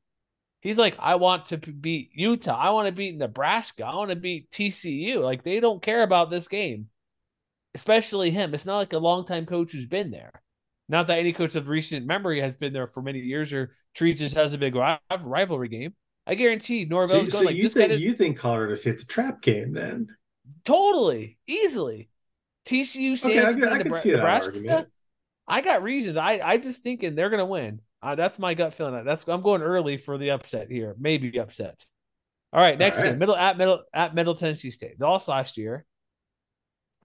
He's 0.65 0.79
like, 0.79 0.97
I 0.99 1.17
want 1.17 1.47
to 1.47 1.59
beat 1.59 2.11
Utah. 2.15 2.59
I 2.59 2.71
want 2.71 2.89
to 2.89 2.93
beat 2.93 3.19
Nebraska. 3.19 3.85
I 3.85 3.95
want 3.95 4.09
to 4.09 4.17
beat 4.17 4.51
TCU. 4.51 5.23
Like 5.23 5.45
they 5.45 5.61
don't 5.61 5.83
care 5.83 6.03
about 6.03 6.31
this 6.31 6.49
game, 6.49 6.89
especially 7.75 8.31
him. 8.31 8.55
It's 8.55 8.65
not 8.65 8.79
like 8.79 8.95
a 8.95 8.99
longtime 8.99 9.45
coach 9.45 9.73
who's 9.73 9.87
been 9.87 10.11
there. 10.11 10.33
Not 10.89 11.07
that 11.09 11.19
any 11.19 11.35
coach 11.35 11.55
of 11.55 11.69
recent 11.69 12.07
memory 12.07 12.41
has 12.41 12.57
been 12.57 12.73
there 12.73 12.87
for 12.87 13.03
many 13.03 13.21
years 13.21 13.53
or 13.53 13.77
treats 13.95 14.21
just 14.21 14.37
has 14.37 14.55
a 14.55 14.59
big 14.59 14.75
rivalry 14.75 15.69
game. 15.69 15.95
I 16.27 16.35
guarantee 16.35 16.87
Norvell's 16.87 17.27
so, 17.27 17.31
going 17.33 17.43
so 17.43 17.45
like 17.45 17.57
you 17.57 17.65
this. 17.65 17.75
Think, 17.75 17.91
guy 17.91 17.97
you 17.97 18.15
think 18.15 18.39
Colorado 18.39 18.75
State's 18.75 19.03
a 19.03 19.07
trap 19.07 19.43
game 19.43 19.75
then? 19.75 20.09
Totally, 20.65 21.37
easily. 21.47 22.09
TCU, 22.65 23.19
Sam's, 23.19 23.57
okay, 23.57 23.67
I, 23.67 23.75
I 23.75 23.79
Nebraska. 23.83 24.13
Nebraska 24.13 24.87
I 25.47 25.61
got 25.61 25.83
reasons. 25.83 26.17
I 26.17 26.41
I 26.43 26.57
just 26.57 26.83
thinking 26.83 27.15
they're 27.15 27.29
gonna 27.29 27.45
win. 27.45 27.81
Uh, 28.05 28.15
that's 28.15 28.39
my 28.39 28.53
gut 28.53 28.75
feeling. 28.75 29.03
That's 29.03 29.27
I'm 29.27 29.41
going 29.41 29.63
early 29.63 29.97
for 29.97 30.19
the 30.19 30.33
upset 30.33 30.71
here. 30.71 30.95
Maybe 30.99 31.39
upset. 31.39 31.87
All 32.53 32.61
right, 32.61 32.79
next 32.79 32.99
All 32.99 33.05
right. 33.05 33.11
game, 33.11 33.19
middle 33.19 33.35
at 33.35 33.57
middle 33.57 33.83
at 33.95 34.15
Middle 34.15 34.35
Tennessee 34.35 34.71
State. 34.71 34.99
They 34.99 35.07
lost 35.07 35.27
last 35.27 35.57
year 35.57 35.87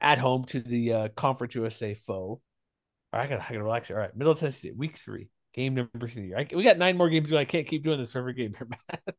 at 0.02 0.18
home 0.18 0.44
to 0.46 0.60
the 0.60 0.94
uh, 0.94 1.08
Conference 1.16 1.56
USA 1.56 1.94
foe. 1.94 2.14
All 2.14 2.42
right, 3.14 3.24
I 3.24 3.28
gotta, 3.28 3.44
I 3.44 3.54
gotta 3.54 3.64
relax. 3.64 3.88
Here. 3.88 3.96
All 3.96 4.04
right, 4.04 4.16
Middle 4.16 4.36
Tennessee 4.36 4.68
State, 4.68 4.78
week 4.78 4.98
three. 4.98 5.30
Game 5.54 5.74
number 5.74 6.10
three. 6.10 6.34
I, 6.36 6.46
we 6.54 6.64
got 6.64 6.78
nine 6.78 6.98
more 6.98 7.10
games. 7.10 7.32
I 7.32 7.46
can't 7.46 7.66
keep 7.66 7.86
doing 7.86 7.98
this 7.98 8.12
for 8.12 8.20
every 8.20 8.34
game 8.34 8.54
here, 8.58 8.68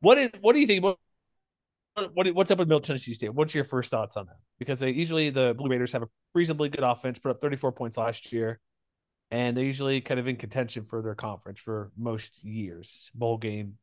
what 0.00 0.18
is? 0.18 0.30
What 0.40 0.52
do 0.52 0.60
you 0.60 0.68
think? 0.68 0.84
What, 0.84 0.98
what 2.14 2.32
what's 2.32 2.50
up 2.52 2.58
with 2.58 2.68
Middle 2.68 2.80
Tennessee 2.80 3.12
State? 3.12 3.34
What's 3.34 3.56
your 3.56 3.64
first 3.64 3.90
thoughts 3.90 4.16
on 4.16 4.26
that? 4.26 4.36
Because 4.60 4.78
they 4.78 4.90
usually 4.90 5.30
the 5.30 5.52
Blue 5.58 5.68
Raiders 5.68 5.92
have 5.94 6.04
a 6.04 6.08
reasonably 6.32 6.68
good 6.68 6.84
offense, 6.84 7.18
put 7.18 7.32
up 7.32 7.40
34 7.40 7.72
points 7.72 7.96
last 7.96 8.32
year, 8.32 8.60
and 9.32 9.56
they're 9.56 9.64
usually 9.64 10.02
kind 10.02 10.20
of 10.20 10.28
in 10.28 10.36
contention 10.36 10.84
for 10.84 11.00
their 11.00 11.14
conference 11.14 11.58
for 11.58 11.90
most 11.96 12.44
years. 12.44 13.10
Bowl 13.14 13.38
game, 13.38 13.78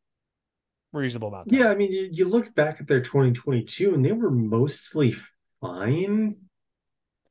reasonable 0.93 1.29
amount. 1.29 1.51
Yeah, 1.51 1.69
I 1.69 1.75
mean, 1.75 1.91
you, 1.91 2.07
you 2.11 2.25
look 2.25 2.53
back 2.53 2.79
at 2.79 2.87
their 2.87 3.01
2022, 3.01 3.95
and 3.95 4.05
they 4.05 4.11
were 4.11 4.29
mostly 4.29 5.15
fine. 5.59 6.35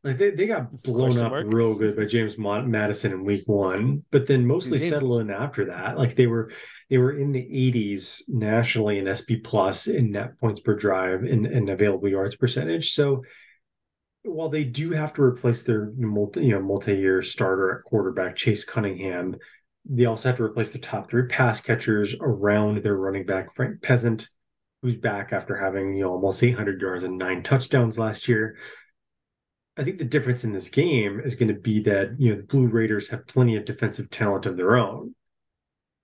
Like 0.03 0.19
they, 0.19 0.31
they 0.31 0.47
got 0.47 0.83
blown 0.83 1.17
up 1.19 1.33
real 1.47 1.75
good 1.75 1.97
by 1.97 2.07
James 2.07 2.37
Madison 2.39 3.13
in 3.13 3.25
week 3.25 3.45
one, 3.47 4.05
but 4.11 4.27
then 4.27 4.47
mostly 4.47 4.79
settled 4.79 5.21
in 5.21 5.31
after 5.31 5.67
that. 5.67 5.97
Like 5.97 6.15
they 6.15 6.27
were 6.27 6.51
they 6.91 6.99
were 6.99 7.19
in 7.19 7.33
the 7.33 7.43
80s 7.43 8.23
nationally 8.29 8.99
in 8.99 9.15
SP 9.15 9.43
plus 9.43 9.87
in 9.87 10.13
net 10.13 10.39
points 10.41 10.61
per 10.61 10.75
drive 10.75 11.25
and, 11.25 11.47
and 11.47 11.69
available 11.69 12.09
yards 12.09 12.37
percentage. 12.37 12.93
So 12.93 13.25
while 14.25 14.49
they 14.49 14.65
do 14.65 14.91
have 14.91 15.15
to 15.15 15.23
replace 15.23 15.63
their 15.63 15.93
multi 15.97 16.45
you 16.45 16.51
know 16.53 16.63
multi-year 16.63 17.23
starter 17.23 17.79
at 17.79 17.85
quarterback 17.85 18.37
Chase 18.37 18.65
Cunningham, 18.65 19.37
they 19.85 20.05
also 20.05 20.29
have 20.29 20.37
to 20.39 20.45
replace 20.45 20.71
the 20.71 20.79
top 20.79 21.09
three 21.09 21.27
pass 21.27 21.61
catchers 21.61 22.15
around 22.21 22.83
their 22.83 22.97
running 22.97 23.25
back 23.27 23.55
Frank 23.55 23.83
Peasant, 23.83 24.29
who's 24.83 24.97
back 24.97 25.33
after 25.33 25.57
having 25.57 25.95
you 25.95 26.05
know 26.05 26.11
almost 26.13 26.43
800 26.43 26.81
yards 26.81 27.05
and 27.05 27.19
nine 27.19 27.43
touchdowns 27.43 27.99
last 27.99 28.29
year. 28.29 28.57
I 29.77 29.85
think 29.85 29.99
the 29.99 30.05
difference 30.05 30.43
in 30.43 30.53
this 30.53 30.71
game 30.71 31.21
is 31.21 31.37
going 31.37 31.55
to 31.55 31.61
be 31.61 31.81
that 31.83 32.19
you 32.19 32.31
know 32.31 32.41
the 32.41 32.47
Blue 32.47 32.67
Raiders 32.67 33.11
have 33.11 33.27
plenty 33.27 33.57
of 33.57 33.65
defensive 33.65 34.11
talent 34.11 34.47
of 34.47 34.57
their 34.57 34.77
own. 34.77 35.15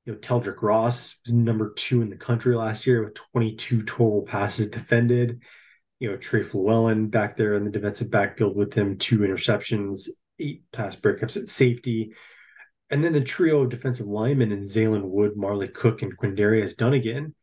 You 0.07 0.13
know, 0.13 0.19
Teldrick 0.19 0.63
Ross 0.63 1.21
was 1.25 1.35
number 1.35 1.73
two 1.73 2.03
in 2.03 2.11
the 2.11 2.17
country 2.17 2.55
last 2.55 2.87
year 2.87 3.03
with 3.03 3.15
22 3.15 3.83
total 3.85 4.23
passes 4.23 4.69
defended. 4.69 5.41
You 6.05 6.11
know, 6.11 6.17
Trey 6.17 6.43
Fluellen 6.43 7.11
back 7.11 7.37
there 7.37 7.55
in 7.55 7.65
the 7.65 7.71
defensive 7.71 8.11
backfield 8.11 8.57
with 8.57 8.75
him, 8.75 8.99
two 8.99 9.21
interceptions, 9.21 10.09
eight 10.39 10.63
pass 10.73 10.97
breakups 10.97 11.37
at 11.37 11.49
safety. 11.49 12.13
And 12.91 13.03
then 13.03 13.13
the 13.13 13.21
trio 13.21 13.63
of 13.63 13.71
defensive 13.71 14.07
linemen 14.07 14.53
in 14.53 14.61
Zaylen 14.61 15.05
Wood, 15.05 15.37
Marley 15.37 15.69
Cook, 15.69 16.03
and 16.03 16.17
Quindarius 16.17 16.77
Dunnigan, 16.77 17.35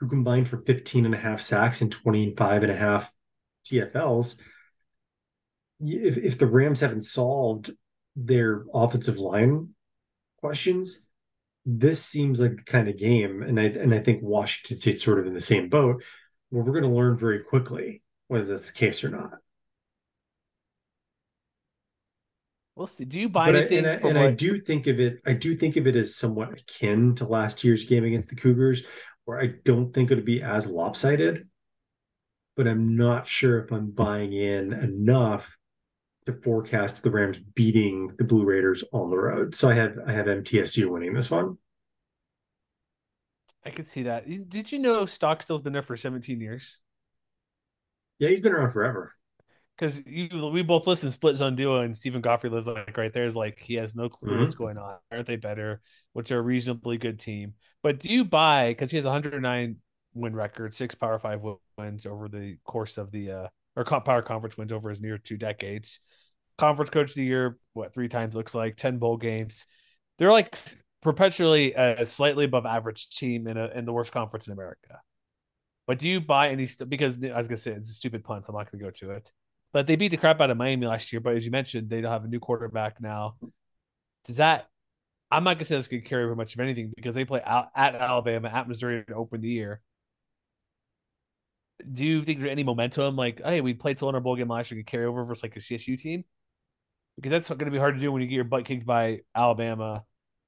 who 0.00 0.08
combined 0.08 0.48
for 0.48 0.62
15 0.62 1.04
and 1.04 1.14
a 1.14 1.18
half 1.18 1.40
sacks 1.40 1.82
and 1.82 1.92
25 1.92 2.62
and 2.62 2.72
a 2.72 2.76
half 2.76 3.12
TFLs 3.66 4.40
if, 5.80 6.16
if 6.16 6.38
the 6.38 6.46
Rams 6.46 6.80
haven't 6.80 7.02
solved 7.02 7.70
their 8.14 8.64
offensive 8.72 9.18
line 9.18 9.70
questions, 10.38 11.08
this 11.64 12.04
seems 12.04 12.40
like 12.40 12.56
the 12.56 12.62
kind 12.62 12.88
of 12.88 12.96
game, 12.96 13.42
and 13.42 13.58
I 13.58 13.64
and 13.64 13.92
I 13.92 13.98
think 13.98 14.22
Washington 14.22 14.76
State's 14.76 15.02
sort 15.02 15.18
of 15.18 15.26
in 15.26 15.34
the 15.34 15.40
same 15.40 15.68
boat, 15.68 16.02
where 16.50 16.62
we're 16.62 16.72
going 16.72 16.90
to 16.90 16.96
learn 16.96 17.18
very 17.18 17.42
quickly 17.42 18.02
whether 18.28 18.44
that's 18.44 18.68
the 18.68 18.72
case 18.72 19.04
or 19.04 19.10
not. 19.10 19.32
We'll 22.74 22.86
see. 22.86 23.06
Do 23.06 23.18
you 23.18 23.30
buy 23.30 23.46
but 23.46 23.56
anything? 23.56 23.86
I, 23.86 23.92
and, 23.92 24.04
I, 24.04 24.08
and 24.10 24.18
I, 24.18 24.30
do 24.30 24.60
think 24.60 24.86
of 24.86 25.00
it. 25.00 25.20
I 25.24 25.32
do 25.32 25.56
think 25.56 25.76
of 25.76 25.86
it 25.86 25.96
as 25.96 26.14
somewhat 26.14 26.60
akin 26.60 27.14
to 27.16 27.26
last 27.26 27.64
year's 27.64 27.86
game 27.86 28.04
against 28.04 28.28
the 28.28 28.36
Cougars, 28.36 28.82
where 29.24 29.40
I 29.40 29.54
don't 29.64 29.92
think 29.94 30.10
it 30.10 30.16
would 30.16 30.26
be 30.26 30.42
as 30.42 30.66
lopsided, 30.66 31.48
but 32.54 32.68
I'm 32.68 32.94
not 32.94 33.26
sure 33.26 33.60
if 33.60 33.72
I'm 33.72 33.90
buying 33.90 34.34
in 34.34 34.74
enough 34.74 35.56
to 36.26 36.34
forecast 36.34 37.02
the 37.02 37.10
Rams 37.10 37.38
beating 37.54 38.12
the 38.18 38.24
Blue 38.24 38.44
Raiders 38.44 38.84
on 38.92 39.08
the 39.08 39.16
road. 39.16 39.54
So 39.54 39.70
I 39.70 39.74
have 39.74 39.96
I 40.06 40.12
have 40.12 40.26
MTSU 40.26 40.86
winning 40.86 41.14
this 41.14 41.30
one. 41.30 41.56
I 43.64 43.70
could 43.70 43.86
see 43.86 44.02
that. 44.02 44.26
Did 44.48 44.70
you 44.70 44.78
know 44.78 45.04
Stockstill's 45.04 45.62
been 45.62 45.72
there 45.72 45.82
for 45.82 45.96
17 45.96 46.40
years? 46.40 46.78
Yeah, 48.18 48.30
he's 48.30 48.40
been 48.40 48.52
around 48.52 48.72
forever. 48.72 49.12
Because 49.76 50.02
we 50.06 50.62
both 50.62 50.86
listen 50.86 51.10
Split 51.10 51.36
Zone 51.36 51.54
Duo, 51.54 51.82
and 51.82 51.96
Steven 51.96 52.22
Godfrey 52.22 52.48
lives 52.48 52.66
like 52.66 52.96
right 52.96 53.12
there. 53.12 53.26
Is 53.26 53.36
like 53.36 53.58
he 53.60 53.74
has 53.74 53.94
no 53.94 54.08
clue 54.08 54.30
mm-hmm. 54.30 54.40
what's 54.42 54.54
going 54.54 54.78
on. 54.78 54.96
Aren't 55.12 55.26
they 55.26 55.36
better? 55.36 55.82
Which 56.14 56.30
are 56.30 56.38
a 56.38 56.42
reasonably 56.42 56.96
good 56.96 57.20
team. 57.20 57.54
But 57.82 58.00
do 58.00 58.08
you 58.08 58.24
buy 58.24 58.70
because 58.70 58.90
he 58.90 58.96
has 58.96 59.04
109 59.04 59.76
win 60.14 60.34
record, 60.34 60.74
six 60.74 60.94
Power 60.94 61.18
Five 61.18 61.42
wins 61.76 62.06
over 62.06 62.28
the 62.28 62.56
course 62.64 62.96
of 62.96 63.10
the 63.10 63.30
uh 63.30 63.48
or 63.76 63.84
Power 63.84 64.22
Conference 64.22 64.56
wins 64.56 64.72
over 64.72 64.88
his 64.88 65.00
near 65.00 65.18
two 65.18 65.36
decades. 65.36 66.00
Conference 66.56 66.90
Coach 66.90 67.10
of 67.10 67.16
the 67.16 67.24
Year, 67.24 67.58
what 67.74 67.92
three 67.92 68.08
times 68.08 68.34
looks 68.34 68.54
like, 68.54 68.76
10 68.76 68.96
bowl 68.96 69.18
games. 69.18 69.66
They're 70.18 70.32
like 70.32 70.58
perpetually 71.02 71.74
a 71.74 72.06
slightly 72.06 72.46
above 72.46 72.64
average 72.64 73.10
team 73.10 73.46
in 73.46 73.58
a 73.58 73.66
in 73.68 73.84
the 73.84 73.92
worst 73.92 74.12
conference 74.12 74.46
in 74.46 74.54
America. 74.54 75.00
But 75.86 75.98
do 75.98 76.08
you 76.08 76.20
buy 76.20 76.48
any? 76.48 76.66
St- 76.66 76.88
because 76.88 77.22
I 77.22 77.36
was 77.36 77.48
gonna 77.48 77.56
say 77.58 77.72
it's 77.72 77.88
a 77.88 77.92
stupid 77.92 78.24
punt, 78.24 78.44
so 78.44 78.52
I'm 78.52 78.58
not 78.58 78.70
gonna 78.70 78.82
go 78.82 78.90
to 78.90 79.12
it. 79.12 79.32
But 79.72 79.86
they 79.86 79.96
beat 79.96 80.08
the 80.08 80.16
crap 80.16 80.40
out 80.40 80.50
of 80.50 80.56
Miami 80.56 80.86
last 80.86 81.12
year. 81.12 81.20
But 81.20 81.36
as 81.36 81.44
you 81.44 81.50
mentioned, 81.50 81.90
they 81.90 82.00
don't 82.00 82.10
have 82.10 82.24
a 82.24 82.28
new 82.28 82.40
quarterback 82.40 83.00
now. 83.00 83.36
Does 84.24 84.36
that? 84.36 84.68
I'm 85.30 85.44
not 85.44 85.54
gonna 85.54 85.64
say 85.64 85.76
this 85.76 85.88
could 85.88 86.04
carry 86.04 86.24
over 86.24 86.34
much 86.34 86.54
of 86.54 86.60
anything 86.60 86.92
because 86.96 87.14
they 87.14 87.24
play 87.24 87.42
out 87.44 87.68
at 87.74 87.94
Alabama, 87.94 88.48
at 88.48 88.68
Missouri 88.68 89.04
to 89.06 89.14
open 89.14 89.40
the 89.40 89.48
year. 89.48 89.80
Do 91.92 92.06
you 92.06 92.24
think 92.24 92.40
there's 92.40 92.50
any 92.50 92.64
momentum? 92.64 93.16
Like, 93.16 93.40
hey, 93.44 93.60
we 93.60 93.74
played 93.74 93.98
so 93.98 94.08
in 94.08 94.14
our 94.14 94.20
bowl 94.20 94.36
game 94.36 94.48
last 94.48 94.70
year, 94.70 94.80
could 94.80 94.90
carry 94.90 95.04
over 95.04 95.22
versus 95.24 95.42
like 95.42 95.56
a 95.56 95.60
CSU 95.60 96.00
team? 96.00 96.24
Because 97.16 97.30
that's 97.30 97.48
going 97.48 97.66
to 97.66 97.70
be 97.70 97.78
hard 97.78 97.94
to 97.94 98.00
do 98.00 98.10
when 98.10 98.22
you 98.22 98.28
get 98.28 98.34
your 98.34 98.44
butt 98.44 98.64
kicked 98.64 98.86
by 98.86 99.20
Alabama. 99.34 100.04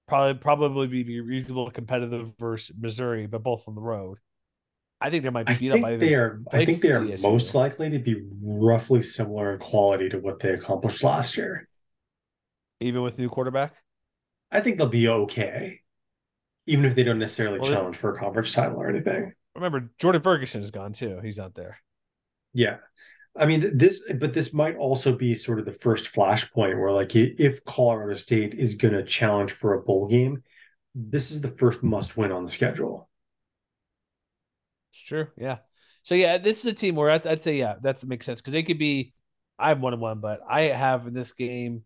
Probably, 0.07 0.35
probably 0.35 0.87
be 0.87 1.21
reasonable 1.21 1.71
competitive 1.71 2.33
versus 2.39 2.75
Missouri, 2.79 3.27
but 3.27 3.43
both 3.43 3.69
on 3.69 3.75
the 3.75 3.81
road. 3.81 4.19
I 5.01 5.11
think 5.11 5.23
there 5.23 5.33
might 5.33 5.47
be 5.47 5.55
beat 5.55 5.73
up 5.73 5.81
by 5.81 5.97
they 5.97 6.15
are. 6.15 6.41
I 6.53 6.65
think 6.65 6.81
they 6.81 6.93
are 6.93 7.03
most 7.23 7.55
likely 7.55 7.89
to 7.91 7.99
be 7.99 8.25
roughly 8.43 9.03
similar 9.03 9.53
in 9.53 9.59
quality 9.61 10.09
to 10.09 10.19
what 10.19 10.41
they 10.41 10.51
accomplished 10.51 11.05
last 11.05 11.37
year. 11.37 11.69
Even 12.81 13.03
with 13.03 13.19
new 13.19 13.29
quarterback, 13.29 13.75
I 14.51 14.61
think 14.61 14.77
they'll 14.77 14.89
be 14.89 15.09
okay, 15.09 15.81
even 16.67 16.85
if 16.85 16.95
they 16.95 17.05
don't 17.05 17.19
necessarily 17.19 17.61
well, 17.61 17.71
challenge 17.71 17.97
for 17.97 18.11
a 18.11 18.17
conference 18.17 18.53
title 18.53 18.77
or 18.77 18.89
anything. 18.89 19.35
Remember, 19.55 19.91
Jordan 19.99 20.23
Ferguson 20.23 20.63
is 20.63 20.71
gone 20.71 20.93
too. 20.93 21.21
He's 21.23 21.39
not 21.39 21.55
there. 21.55 21.79
Yeah, 22.53 22.79
I 23.37 23.47
mean 23.47 23.77
this, 23.77 24.03
but 24.19 24.33
this 24.33 24.53
might 24.53 24.77
also 24.77 25.15
be 25.15 25.35
sort 25.35 25.61
of 25.61 25.65
the 25.65 25.73
first 25.73 26.13
flashpoint 26.13 26.81
where, 26.81 26.93
like, 26.93 27.15
if 27.15 27.65
Colorado 27.65 28.15
State 28.15 28.55
is 28.55 28.75
going 28.75 28.95
to 28.95 29.05
challenge 29.05 29.53
for 29.53 29.75
a 29.75 29.83
bowl 29.83 30.09
game, 30.09 30.43
this 30.95 31.31
is 31.31 31.41
the 31.41 31.53
first 31.53 31.85
must 31.85 32.17
win 32.17 32.33
on 32.33 32.45
the 32.45 32.51
schedule. 32.51 33.09
Sure. 35.05 35.33
Yeah. 35.37 35.59
So 36.03 36.15
yeah, 36.15 36.39
this 36.39 36.61
is 36.61 36.67
a 36.67 36.73
team 36.73 36.95
where 36.95 37.11
I'd, 37.11 37.27
I'd 37.27 37.43
say 37.43 37.57
yeah, 37.59 37.75
that 37.83 38.05
makes 38.05 38.27
sense 38.27 38.41
because 38.41 38.53
they 38.53 38.63
could 38.63 38.79
be. 38.79 39.13
I 39.59 39.69
have 39.71 39.81
one 39.81 39.93
and 39.93 40.01
one, 40.01 40.21
but 40.21 40.41
I 40.49 40.63
have 40.63 41.07
in 41.09 41.15
this 41.15 41.33
game 41.33 41.83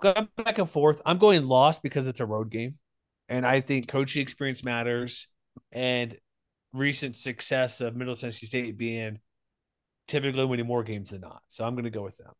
gone 0.00 0.28
back 0.36 0.58
and 0.58 0.68
forth. 0.68 1.00
I'm 1.06 1.16
going 1.18 1.48
lost 1.48 1.82
because 1.82 2.06
it's 2.06 2.20
a 2.20 2.26
road 2.26 2.50
game, 2.50 2.78
and 3.28 3.46
I 3.46 3.60
think 3.60 3.88
coaching 3.88 4.22
experience 4.22 4.62
matters, 4.62 5.28
and 5.72 6.16
recent 6.72 7.16
success 7.16 7.80
of 7.80 7.96
Middle 7.96 8.16
Tennessee 8.16 8.46
State 8.46 8.76
being 8.76 9.18
typically 10.08 10.44
winning 10.44 10.66
more 10.66 10.84
games 10.84 11.10
than 11.10 11.22
not. 11.22 11.42
So 11.48 11.64
I'm 11.64 11.74
going 11.74 11.84
to 11.84 11.90
go 11.90 12.02
with 12.02 12.16
them. 12.18 12.32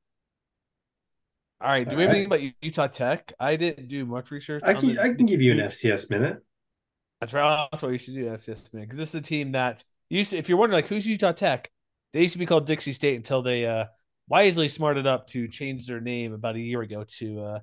All 1.61 1.69
right. 1.69 1.89
Do 1.89 1.93
All 1.93 1.97
we 1.97 2.03
have 2.03 2.11
anything 2.11 2.27
about 2.27 2.41
Utah 2.61 2.87
Tech? 2.87 3.33
I 3.41 3.57
didn't 3.57 3.89
do 3.89 4.05
much 4.05 4.31
research. 4.31 4.63
I 4.65 4.75
can, 4.75 4.95
the, 4.95 5.01
I 5.01 5.15
can 5.15 5.27
give 5.27 5.41
you 5.41 5.53
an 5.53 5.59
FCS 5.59 6.11
minute. 6.11 6.39
That's 7.21 7.33
right. 7.33 7.67
That's 7.73 7.83
what 7.83 7.93
you 7.93 7.99
should 7.99 8.15
do. 8.15 8.27
FCS 8.27 8.73
minute 8.75 8.89
because 8.89 8.99
this 8.99 9.09
is 9.11 9.15
a 9.15 9.23
team 9.23 9.53
that 9.53 9.83
used 10.09 10.31
to, 10.31 10.39
if 10.39 10.49
you're 10.49 10.59
wondering 10.59 10.83
like 10.83 10.89
who's 10.89 11.07
Utah 11.07 11.33
Tech, 11.33 11.71
they 12.13 12.23
used 12.23 12.33
to 12.33 12.39
be 12.39 12.47
called 12.47 12.67
Dixie 12.67 12.93
State 12.93 13.17
until 13.17 13.43
they 13.43 13.67
uh, 13.67 13.87
wisely 14.29 14.69
smarted 14.69 15.07
up 15.07 15.27
to 15.29 15.49
change 15.49 15.87
their 15.87 16.01
name 16.01 16.33
about 16.33 16.57
a 16.57 16.61
year 16.61 16.81
ago 16.81 17.05
to 17.19 17.41
uh, 17.41 17.59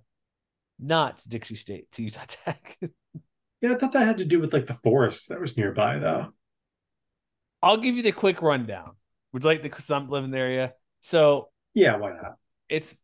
not 0.79 1.23
Dixie 1.27 1.55
State 1.55 1.91
to 1.93 2.03
Utah 2.03 2.21
Tech. 2.27 2.77
yeah, 3.61 3.71
I 3.71 3.75
thought 3.75 3.93
that 3.93 4.05
had 4.05 4.17
to 4.17 4.25
do 4.25 4.39
with 4.39 4.53
like 4.53 4.67
the 4.67 4.73
forest 4.73 5.29
that 5.29 5.39
was 5.39 5.57
nearby 5.57 5.99
though. 5.99 6.33
I'll 7.61 7.77
give 7.77 7.95
you 7.95 8.03
the 8.03 8.11
quick 8.11 8.41
rundown. 8.41 8.91
Would 9.31 9.43
you 9.43 9.49
like 9.49 9.63
the 9.63 9.69
because 9.69 9.89
I'm 9.89 10.09
living 10.09 10.25
in 10.25 10.31
the 10.31 10.39
area? 10.39 10.73
So 10.99 11.49
yeah, 11.73 11.95
why 11.95 12.11
not? 12.13 12.35
It's 12.69 12.95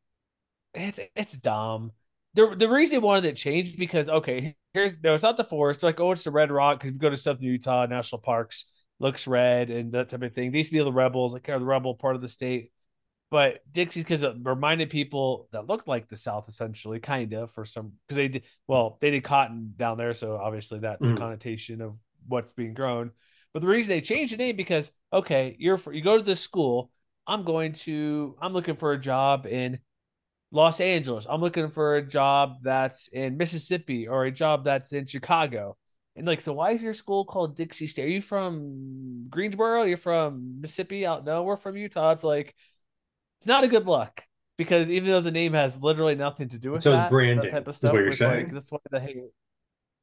it's 0.73 0.99
it's 1.15 1.37
dumb. 1.37 1.91
The 2.33 2.55
the 2.55 2.69
reason 2.69 2.95
they 2.95 2.99
wanted 2.99 3.25
it 3.25 3.35
changed 3.37 3.77
because 3.77 4.09
okay, 4.09 4.55
here's 4.73 4.93
no, 5.01 5.15
it's 5.15 5.23
not 5.23 5.37
the 5.37 5.43
forest. 5.43 5.81
They're 5.81 5.89
like, 5.89 5.99
oh, 5.99 6.11
it's 6.11 6.23
the 6.23 6.31
Red 6.31 6.51
Rock 6.51 6.79
because 6.79 6.93
you 6.93 6.99
go 6.99 7.09
to 7.09 7.17
Southern 7.17 7.43
Utah 7.43 7.85
national 7.85 8.21
parks 8.21 8.65
looks 8.99 9.27
red 9.27 9.69
and 9.69 9.93
that 9.93 10.09
type 10.09 10.21
of 10.21 10.33
thing. 10.33 10.51
They 10.51 10.59
used 10.59 10.69
to 10.71 10.77
be 10.77 10.83
the 10.83 10.91
rebels, 10.91 11.33
like 11.33 11.47
the 11.47 11.59
rebel 11.59 11.95
part 11.95 12.15
of 12.15 12.21
the 12.21 12.27
state. 12.27 12.71
But 13.31 13.59
Dixie's 13.71 14.03
because 14.03 14.23
it 14.23 14.35
reminded 14.41 14.89
people 14.89 15.47
that 15.51 15.67
looked 15.67 15.87
like 15.87 16.07
the 16.07 16.15
South 16.15 16.47
essentially, 16.47 16.99
kind 16.99 17.33
of 17.33 17.51
for 17.51 17.63
some 17.63 17.93
because 18.07 18.17
they 18.17 18.27
did 18.27 18.45
well, 18.67 18.97
they 19.01 19.11
did 19.11 19.23
cotton 19.23 19.73
down 19.77 19.97
there, 19.97 20.15
so 20.15 20.35
obviously 20.35 20.79
that's 20.79 21.05
mm. 21.05 21.13
a 21.13 21.17
connotation 21.17 21.81
of 21.81 21.95
what's 22.27 22.51
being 22.53 22.73
grown. 22.73 23.11
But 23.53 23.61
the 23.61 23.67
reason 23.67 23.89
they 23.89 24.01
changed 24.01 24.33
the 24.33 24.37
name 24.37 24.55
because 24.55 24.91
okay, 25.13 25.55
you're 25.59 25.77
for, 25.77 25.93
you 25.93 26.01
go 26.01 26.17
to 26.17 26.23
this 26.23 26.41
school. 26.41 26.91
I'm 27.27 27.43
going 27.43 27.73
to 27.73 28.35
I'm 28.41 28.53
looking 28.53 28.75
for 28.75 28.93
a 28.93 28.99
job 28.99 29.45
in 29.45 29.79
Los 30.51 30.79
Angeles. 30.79 31.27
I'm 31.29 31.41
looking 31.41 31.69
for 31.69 31.97
a 31.97 32.01
job 32.01 32.63
that's 32.63 33.07
in 33.09 33.37
Mississippi 33.37 34.07
or 34.07 34.25
a 34.25 34.31
job 34.31 34.65
that's 34.65 34.91
in 34.91 35.05
Chicago. 35.05 35.77
And 36.19 36.27
like, 36.27 36.41
so 36.41 36.51
why 36.51 36.71
is 36.71 36.83
your 36.83 36.93
school 36.93 37.23
called 37.23 37.55
Dixie 37.55 37.87
State? 37.87 38.03
Are 38.03 38.09
you 38.09 38.21
from 38.21 39.27
Greensboro? 39.29 39.83
You're 39.83 39.95
from 39.95 40.59
Mississippi? 40.59 41.05
Out 41.05 41.25
no, 41.25 41.43
we're 41.43 41.55
from 41.55 41.77
Utah. 41.77 42.11
It's 42.11 42.25
like 42.25 42.53
it's 43.39 43.47
not 43.47 43.63
a 43.63 43.69
good 43.69 43.87
look 43.87 44.21
because 44.57 44.89
even 44.89 45.09
though 45.09 45.21
the 45.21 45.31
name 45.31 45.53
has 45.53 45.81
literally 45.81 46.15
nothing 46.15 46.49
to 46.49 46.59
do 46.59 46.73
with 46.73 46.83
so 46.83 46.91
that, 46.91 47.09
branding, 47.09 47.45
that 47.45 47.51
type 47.51 47.67
of 47.69 47.73
stuff, 47.73 47.93
like, 47.93 48.51
that's 48.51 48.69
why 48.69 48.79
the 48.91 48.99
hate. 48.99 49.15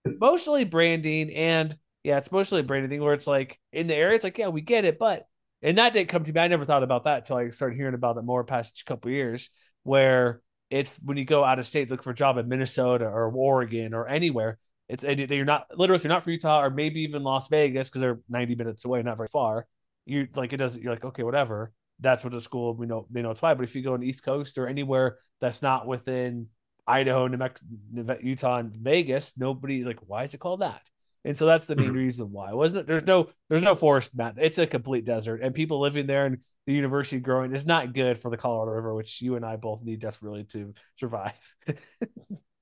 Mostly 0.07 0.65
branding 0.65 1.35
and 1.35 1.77
yeah, 2.03 2.17
it's 2.17 2.33
mostly 2.33 2.61
a 2.61 2.63
branding 2.63 2.89
thing 2.89 3.03
where 3.03 3.13
it's 3.13 3.27
like 3.27 3.61
in 3.71 3.87
the 3.87 3.95
area, 3.95 4.15
it's 4.15 4.25
like, 4.25 4.39
yeah, 4.39 4.49
we 4.49 4.63
get 4.63 4.87
it, 4.87 4.99
but 4.99 5.27
and 5.61 5.77
that 5.77 5.93
didn't 5.93 6.09
come 6.09 6.25
to 6.25 6.33
me. 6.33 6.41
I 6.41 6.49
never 6.49 6.65
thought 6.65 6.83
about 6.83 7.05
that 7.05 7.19
until 7.19 7.37
I 7.37 7.51
started 7.51 7.77
hearing 7.77 7.95
about 7.95 8.17
it 8.17 8.23
more 8.23 8.43
past 8.43 8.87
couple 8.87 9.11
years, 9.11 9.51
where 9.83 10.41
it's 10.71 10.97
when 11.05 11.19
you 11.19 11.27
go 11.27 11.45
out 11.45 11.59
of 11.59 11.67
state, 11.67 11.91
look 11.91 12.03
for 12.03 12.13
a 12.13 12.15
job 12.15 12.39
in 12.39 12.49
Minnesota 12.49 13.05
or 13.05 13.31
Oregon 13.31 13.93
or 13.93 14.09
anywhere, 14.09 14.59
it's 14.89 15.03
you're 15.05 15.45
not 15.45 15.67
literally 15.75 15.97
if 15.97 16.05
you're 16.05 16.13
not 16.13 16.23
from 16.23 16.33
Utah 16.33 16.63
or 16.63 16.71
maybe 16.71 17.01
even 17.01 17.23
Las 17.23 17.49
Vegas 17.49 17.89
because 17.89 18.01
they're 18.01 18.21
90 18.29 18.55
minutes 18.55 18.85
away, 18.85 19.03
not 19.03 19.17
very 19.17 19.29
far. 19.29 19.67
You 20.05 20.29
like 20.35 20.53
it 20.53 20.59
doesn't. 20.59 20.83
You're 20.83 20.93
like 20.93 21.05
okay, 21.05 21.23
whatever. 21.23 21.73
That's 21.99 22.23
what 22.23 22.33
the 22.33 22.41
school 22.41 22.75
we 22.75 22.87
know 22.87 23.07
they 23.11 23.23
know 23.23 23.33
it's 23.33 23.43
why. 23.43 23.55
But 23.55 23.65
if 23.65 23.75
you 23.75 23.83
go 23.83 23.95
on 23.95 24.01
the 24.01 24.09
East 24.09 24.23
Coast 24.23 24.59
or 24.59 24.69
anywhere 24.69 25.19
that's 25.41 25.63
not 25.63 25.87
within 25.87 26.49
Idaho, 26.87 27.27
New 27.27 27.37
Mexico, 27.37 28.19
Utah, 28.23 28.59
and 28.59 28.77
Vegas, 28.77 29.37
nobody 29.37 29.83
like 29.83 29.99
why 30.07 30.25
is 30.25 30.35
it 30.35 30.39
called 30.39 30.61
that? 30.61 30.83
And 31.25 31.37
so 31.37 31.45
that's 31.45 31.67
the 31.67 31.75
main 31.75 31.87
mm-hmm. 31.87 31.97
reason 31.97 32.31
why. 32.31 32.53
Wasn't 32.53 32.81
it? 32.81 32.87
There's 32.87 33.07
no 33.07 33.31
there's 33.49 33.63
no 33.63 33.75
forest, 33.75 34.13
Matt. 34.15 34.35
It's 34.39 34.59
a 34.59 34.67
complete 34.67 35.05
desert, 35.05 35.41
and 35.43 35.53
people 35.53 35.81
living 35.81 36.07
there 36.07 36.27
and 36.27 36.39
the 36.67 36.73
university 36.73 37.21
growing 37.21 37.53
is 37.53 37.67
not 37.67 37.93
good 37.93 38.19
for 38.19 38.31
the 38.31 38.37
Colorado 38.37 38.71
River, 38.71 38.95
which 38.95 39.21
you 39.21 39.35
and 39.35 39.45
I 39.45 39.57
both 39.57 39.83
need 39.83 40.01
desperately 40.01 40.45
to 40.45 40.73
survive. 40.95 41.33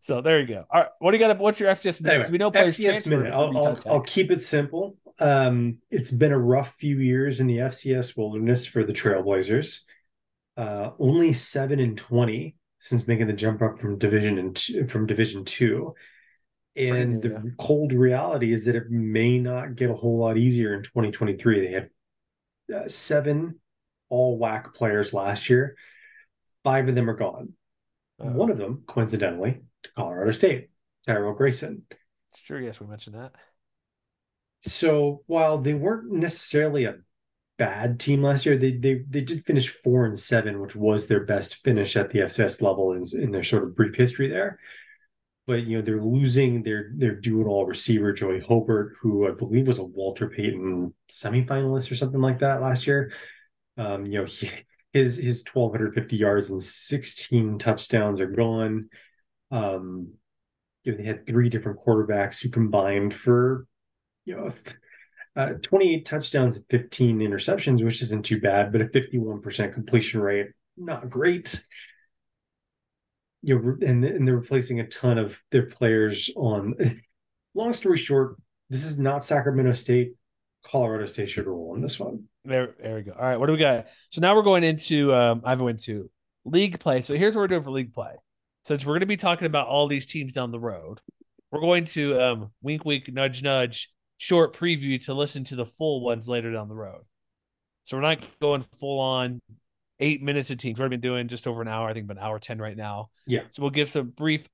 So 0.00 0.20
there 0.20 0.40
you 0.40 0.46
go. 0.46 0.64
All 0.70 0.80
right, 0.80 0.90
what 0.98 1.10
do 1.10 1.18
you 1.18 1.26
got? 1.26 1.38
What's 1.38 1.60
your 1.60 1.70
FCS 1.70 2.00
minute? 2.00 2.14
Anyway, 2.14 2.30
we 2.30 2.38
know 2.38 2.50
players 2.50 2.78
FCS 2.78 3.06
minute. 3.06 3.32
I'll, 3.32 3.56
I'll, 3.56 3.78
I'll, 3.86 4.00
keep 4.00 4.30
it 4.30 4.42
simple. 4.42 4.96
Um, 5.18 5.78
it's 5.90 6.10
been 6.10 6.32
a 6.32 6.38
rough 6.38 6.74
few 6.78 6.98
years 6.98 7.40
in 7.40 7.46
the 7.46 7.58
FCS 7.58 8.16
wilderness 8.16 8.66
for 8.66 8.84
the 8.84 8.92
Trailblazers. 8.92 9.82
Uh, 10.56 10.90
only 10.98 11.32
seven 11.32 11.80
and 11.80 11.96
twenty 11.96 12.56
since 12.80 13.08
making 13.08 13.26
the 13.26 13.32
jump 13.32 13.62
up 13.62 13.80
from 13.80 13.98
division 13.98 14.38
and 14.38 14.56
two, 14.56 14.86
from 14.86 15.06
Division 15.06 15.44
Two. 15.44 15.94
And 16.76 17.22
the 17.22 17.30
yeah. 17.30 17.38
cold 17.58 17.92
reality 17.92 18.52
is 18.52 18.66
that 18.66 18.76
it 18.76 18.90
may 18.90 19.38
not 19.38 19.76
get 19.76 19.90
a 19.90 19.94
whole 19.94 20.18
lot 20.18 20.36
easier 20.36 20.74
in 20.74 20.82
2023. 20.82 21.60
They 21.60 21.72
had 21.72 21.90
uh, 22.74 22.88
seven 22.88 23.58
all 24.10 24.38
WAC 24.38 24.74
players 24.74 25.14
last 25.14 25.48
year. 25.48 25.76
Five 26.64 26.88
of 26.88 26.94
them 26.94 27.08
are 27.08 27.16
gone. 27.16 27.54
Uh, 28.22 28.30
One 28.30 28.50
of 28.50 28.58
them, 28.58 28.84
coincidentally, 28.86 29.62
to 29.82 29.92
Colorado 29.94 30.30
State, 30.30 30.70
Tyrell 31.06 31.34
Grayson. 31.34 31.84
It's 32.32 32.40
true. 32.40 32.64
Yes, 32.64 32.80
we 32.80 32.86
mentioned 32.86 33.16
that. 33.16 33.32
So 34.60 35.22
while 35.26 35.58
they 35.58 35.74
weren't 35.74 36.10
necessarily 36.12 36.84
a 36.84 36.96
bad 37.58 38.00
team 38.00 38.22
last 38.22 38.46
year, 38.46 38.56
they 38.58 38.72
they 38.72 39.02
they 39.08 39.20
did 39.22 39.44
finish 39.46 39.68
four 39.68 40.06
and 40.06 40.18
seven, 40.18 40.60
which 40.60 40.76
was 40.76 41.06
their 41.08 41.24
best 41.24 41.56
finish 41.64 41.96
at 41.96 42.10
the 42.10 42.20
FCS 42.22 42.62
level 42.62 42.92
in, 42.92 43.04
in 43.20 43.30
their 43.32 43.44
sort 43.44 43.64
of 43.64 43.76
brief 43.76 43.94
history 43.96 44.28
there. 44.28 44.58
but 45.46 45.64
you 45.64 45.76
know 45.78 45.82
they're 45.82 46.02
losing 46.02 46.62
their 46.62 46.92
their 46.96 47.14
do 47.16 47.40
it 47.40 47.46
all 47.46 47.66
receiver 47.66 48.12
Joey 48.12 48.40
Hobert, 48.40 48.94
who 49.00 49.28
I 49.28 49.32
believe 49.32 49.66
was 49.68 49.78
a 49.78 49.84
Walter 49.84 50.28
Payton 50.28 50.94
semifinalist 51.10 51.90
or 51.92 51.96
something 51.96 52.20
like 52.20 52.40
that 52.40 52.60
last 52.62 52.86
year. 52.86 53.12
Um, 53.78 54.06
you 54.06 54.20
know, 54.20 54.24
he, 54.26 54.50
his 54.96 55.16
his 55.16 55.44
1250 55.44 56.16
yards 56.16 56.50
and 56.50 56.62
16 56.62 57.58
touchdowns 57.58 58.20
are 58.20 58.26
gone. 58.26 58.88
Um, 59.50 60.14
you 60.84 60.92
know, 60.92 60.98
they 60.98 61.04
had 61.04 61.26
three 61.26 61.48
different 61.48 61.80
quarterbacks 61.84 62.40
who 62.40 62.48
combined 62.48 63.14
for 63.14 63.66
you 64.24 64.36
know 64.36 64.52
uh, 65.36 65.54
28 65.62 66.04
touchdowns 66.06 66.56
and 66.56 66.66
15 66.70 67.18
interceptions, 67.18 67.84
which 67.84 68.02
isn't 68.02 68.24
too 68.24 68.40
bad, 68.40 68.72
but 68.72 68.80
a 68.80 68.86
51% 68.86 69.74
completion 69.74 70.20
rate, 70.20 70.48
not 70.76 71.10
great 71.10 71.62
you 73.46 73.56
know, 73.56 73.76
and, 73.86 74.04
and 74.04 74.26
they're 74.26 74.36
replacing 74.36 74.80
a 74.80 74.88
ton 74.88 75.18
of 75.18 75.40
their 75.52 75.66
players 75.66 76.30
on. 76.36 76.74
Long 77.54 77.72
story 77.72 77.96
short, 77.96 78.36
this 78.68 78.84
is 78.84 78.98
not 78.98 79.24
Sacramento 79.24 79.72
State. 79.72 80.14
Colorado 80.66 81.06
State 81.06 81.30
should 81.30 81.46
roll 81.46 81.72
on 81.74 81.80
this 81.80 81.98
one. 81.98 82.24
There, 82.44 82.74
there 82.80 82.96
we 82.96 83.02
go. 83.02 83.12
All 83.12 83.24
right, 83.24 83.38
what 83.38 83.46
do 83.46 83.52
we 83.52 83.58
got? 83.58 83.86
So 84.10 84.20
now 84.20 84.34
we're 84.34 84.42
going 84.42 84.64
into 84.64 85.14
um, 85.14 85.42
I've 85.44 85.60
went 85.60 85.82
to 85.84 86.10
league 86.44 86.80
play. 86.80 87.02
So 87.02 87.14
here's 87.14 87.34
what 87.34 87.42
we're 87.42 87.48
doing 87.48 87.62
for 87.62 87.70
league 87.70 87.94
play. 87.94 88.14
Since 88.66 88.84
we're 88.84 88.94
going 88.94 89.00
to 89.00 89.06
be 89.06 89.16
talking 89.16 89.46
about 89.46 89.68
all 89.68 89.86
these 89.86 90.06
teams 90.06 90.32
down 90.32 90.50
the 90.50 90.58
road, 90.58 91.00
we're 91.52 91.60
going 91.60 91.84
to 91.86 92.20
um, 92.20 92.50
wink, 92.62 92.84
wink, 92.84 93.12
nudge, 93.12 93.42
nudge, 93.42 93.90
short 94.18 94.56
preview 94.56 95.02
to 95.04 95.14
listen 95.14 95.44
to 95.44 95.56
the 95.56 95.66
full 95.66 96.00
ones 96.00 96.28
later 96.28 96.52
down 96.52 96.68
the 96.68 96.74
road. 96.74 97.02
So 97.84 97.96
we're 97.96 98.02
not 98.02 98.18
going 98.40 98.64
full 98.80 98.98
on 98.98 99.40
eight 100.00 100.20
minutes 100.20 100.50
of 100.50 100.58
teams. 100.58 100.80
We've 100.80 100.90
been 100.90 101.00
doing 101.00 101.28
just 101.28 101.46
over 101.46 101.62
an 101.62 101.68
hour, 101.68 101.88
I 101.88 101.92
think, 101.92 102.04
about 102.04 102.16
an 102.16 102.24
hour 102.24 102.40
10 102.40 102.58
right 102.58 102.76
now. 102.76 103.10
Yeah. 103.26 103.42
So 103.50 103.62
we'll 103.62 103.70
give 103.70 103.88
some 103.88 104.08
brief, 104.08 104.48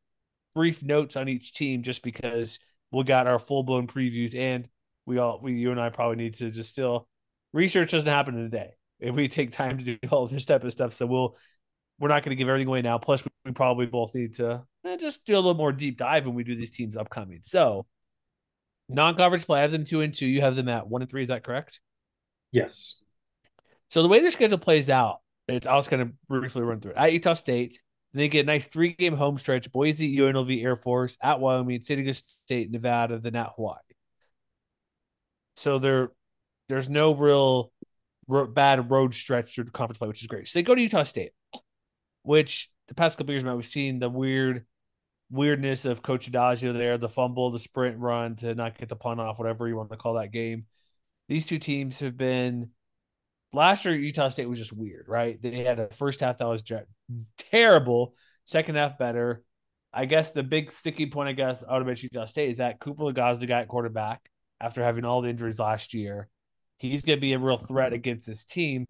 brief 0.55 0.83
notes 0.83 1.17
on 1.17 1.31
each 1.31 1.55
team 1.55 1.83
just 1.83 2.03
because 2.03 2.59
we 2.91 3.05
got 3.05 3.27
our 3.27 3.39
full 3.39 3.63
blown 3.63 3.87
previews 3.87 4.39
and 4.39 4.69
we 5.07 5.19
all, 5.19 5.41
we, 5.43 5.55
you 5.55 5.71
and 5.71 5.81
I 5.81 5.91
probably 5.91 6.17
need 6.17 6.35
to 6.35 6.51
just 6.51 6.71
still 6.71 7.09
research 7.53 7.91
doesn't 7.91 8.09
happen 8.09 8.39
in 8.39 8.47
a 8.47 8.49
day. 8.49 8.71
If 9.01 9.15
we 9.15 9.29
take 9.29 9.53
time 9.53 9.79
to 9.79 9.85
do 9.85 9.99
all 10.11 10.27
this 10.27 10.47
type 10.47 10.65
of 10.65 10.73
stuff, 10.73 10.93
so 10.93 11.07
we'll, 11.07 11.37
we're 11.99 12.09
not 12.09 12.23
going 12.23 12.31
to 12.31 12.37
give 12.37 12.49
everything 12.49 12.69
away 12.69 12.83
now. 12.83 12.99
Plus, 12.99 13.23
we 13.45 13.53
probably 13.53 13.87
both 13.87 14.15
need 14.15 14.35
to 14.35 14.63
eh, 14.85 14.97
just 14.97 15.25
do 15.25 15.35
a 15.35 15.37
little 15.37 15.55
more 15.55 15.73
deep 15.73 15.99
dive 15.99 16.27
when 16.27 16.35
we 16.35 16.45
do 16.45 16.57
these 16.57 16.71
teams 16.71 16.97
upcoming. 16.97 17.41
So, 17.43 17.87
non-conference 18.89 19.45
play, 19.45 19.61
I 19.61 19.63
have 19.63 19.73
them 19.73 19.85
two 19.85 20.01
and 20.01 20.13
two. 20.13 20.27
You 20.27 20.41
have 20.41 20.57
them 20.57 20.69
at 20.69 20.89
one 20.89 21.03
and 21.03 21.11
three. 21.11 21.23
Is 21.23 21.29
that 21.29 21.45
correct? 21.45 21.81
Yes. 22.51 23.03
So 23.89 24.03
the 24.03 24.09
way 24.09 24.21
their 24.21 24.31
schedule 24.31 24.59
plays 24.59 24.91
out, 24.91 25.21
it's, 25.49 25.67
I 25.67 25.75
was 25.75 25.89
going 25.89 26.07
to 26.07 26.15
briefly 26.29 26.63
run 26.63 26.81
through 26.81 26.93
it. 26.93 26.97
At 26.97 27.13
Utah 27.13 27.35
State, 27.35 27.79
they 28.15 28.29
get 28.29 28.41
a 28.41 28.47
nice 28.47 28.67
three 28.67 28.95
game 28.95 29.15
home 29.15 29.39
stretch 29.39 29.71
Boise, 29.73 30.17
UNLV, 30.17 30.63
Air 30.63 30.77
Force, 30.77 31.17
at 31.23 31.41
Wyoming, 31.41 31.81
San 31.81 31.99
Diego 31.99 32.13
State, 32.13 32.71
Nevada, 32.71 33.19
then 33.19 33.37
at 33.37 33.51
Hawaii. 33.57 33.79
So 35.57 35.79
there, 35.79 36.11
there's 36.69 36.89
no 36.89 37.15
real 37.15 37.73
bad 38.29 38.91
road 38.91 39.15
stretch 39.15 39.55
through 39.55 39.65
the 39.65 39.71
conference 39.71 39.99
play, 39.99 40.09
which 40.09 40.23
is 40.23 40.29
great. 40.29 40.49
So 40.49 40.59
they 40.59 40.63
go 40.63 40.75
to 40.75 40.81
Utah 40.81 41.03
State, 41.03 41.33
which 42.23 42.71
the 42.89 42.95
past 42.95 43.19
couple 43.19 43.33
years, 43.33 43.45
man, 43.45 43.57
we've 43.57 43.67
seen 43.67 43.99
the 43.99 44.09
weird 44.09 44.65
weirdness 45.31 45.85
of 45.85 46.03
Coach 46.03 46.31
Addazio 46.31 46.73
there, 46.73 46.99
the 46.99 47.09
fumble, 47.09 47.51
the 47.51 47.59
sprint 47.59 47.99
run 47.99 48.37
to 48.37 48.55
not 48.55 48.79
get 48.79 48.89
the 48.89 48.97
punt 48.97 49.21
off, 49.21 49.39
whatever 49.39 49.67
you 49.67 49.77
want 49.77 49.91
to 49.91 49.97
call 49.97 50.15
that 50.15 50.33
game. 50.33 50.67
These 51.29 51.47
two 51.47 51.59
teams 51.59 52.01
have 52.01 52.17
been 52.17 52.71
last 53.53 53.85
year 53.85 53.95
Utah 53.95 54.29
State 54.29 54.49
was 54.49 54.59
just 54.59 54.73
weird, 54.73 55.07
right? 55.09 55.41
They 55.41 55.63
had 55.65 55.79
a 55.79 55.89
first 55.89 56.21
half 56.21 56.39
that 56.39 56.47
was 56.47 56.63
terrible, 57.51 58.15
second 58.45 58.75
half 58.75 58.99
better. 58.99 59.43
I 59.93 60.07
guess 60.07 60.31
the 60.31 60.43
big 60.43 60.71
sticky 60.71 61.07
point, 61.07 61.29
I 61.29 61.33
guess, 61.33 61.63
out 61.69 61.87
of 61.87 62.03
Utah 62.03 62.25
State 62.25 62.51
is 62.51 62.57
that 62.59 62.81
Cooper 62.81 63.05
Legas, 63.05 63.41
the 63.41 63.47
guy 63.47 63.61
at 63.61 63.69
quarterback, 63.69 64.21
after 64.63 64.83
having 64.83 65.05
all 65.05 65.21
the 65.21 65.29
injuries 65.29 65.59
last 65.59 65.93
year, 65.93 66.29
he's 66.79 67.03
going 67.03 67.19
to 67.19 67.21
be 67.21 67.33
a 67.33 67.39
real 67.39 67.59
threat 67.59 67.93
against 67.93 68.27
this 68.27 68.45
team. 68.45 68.87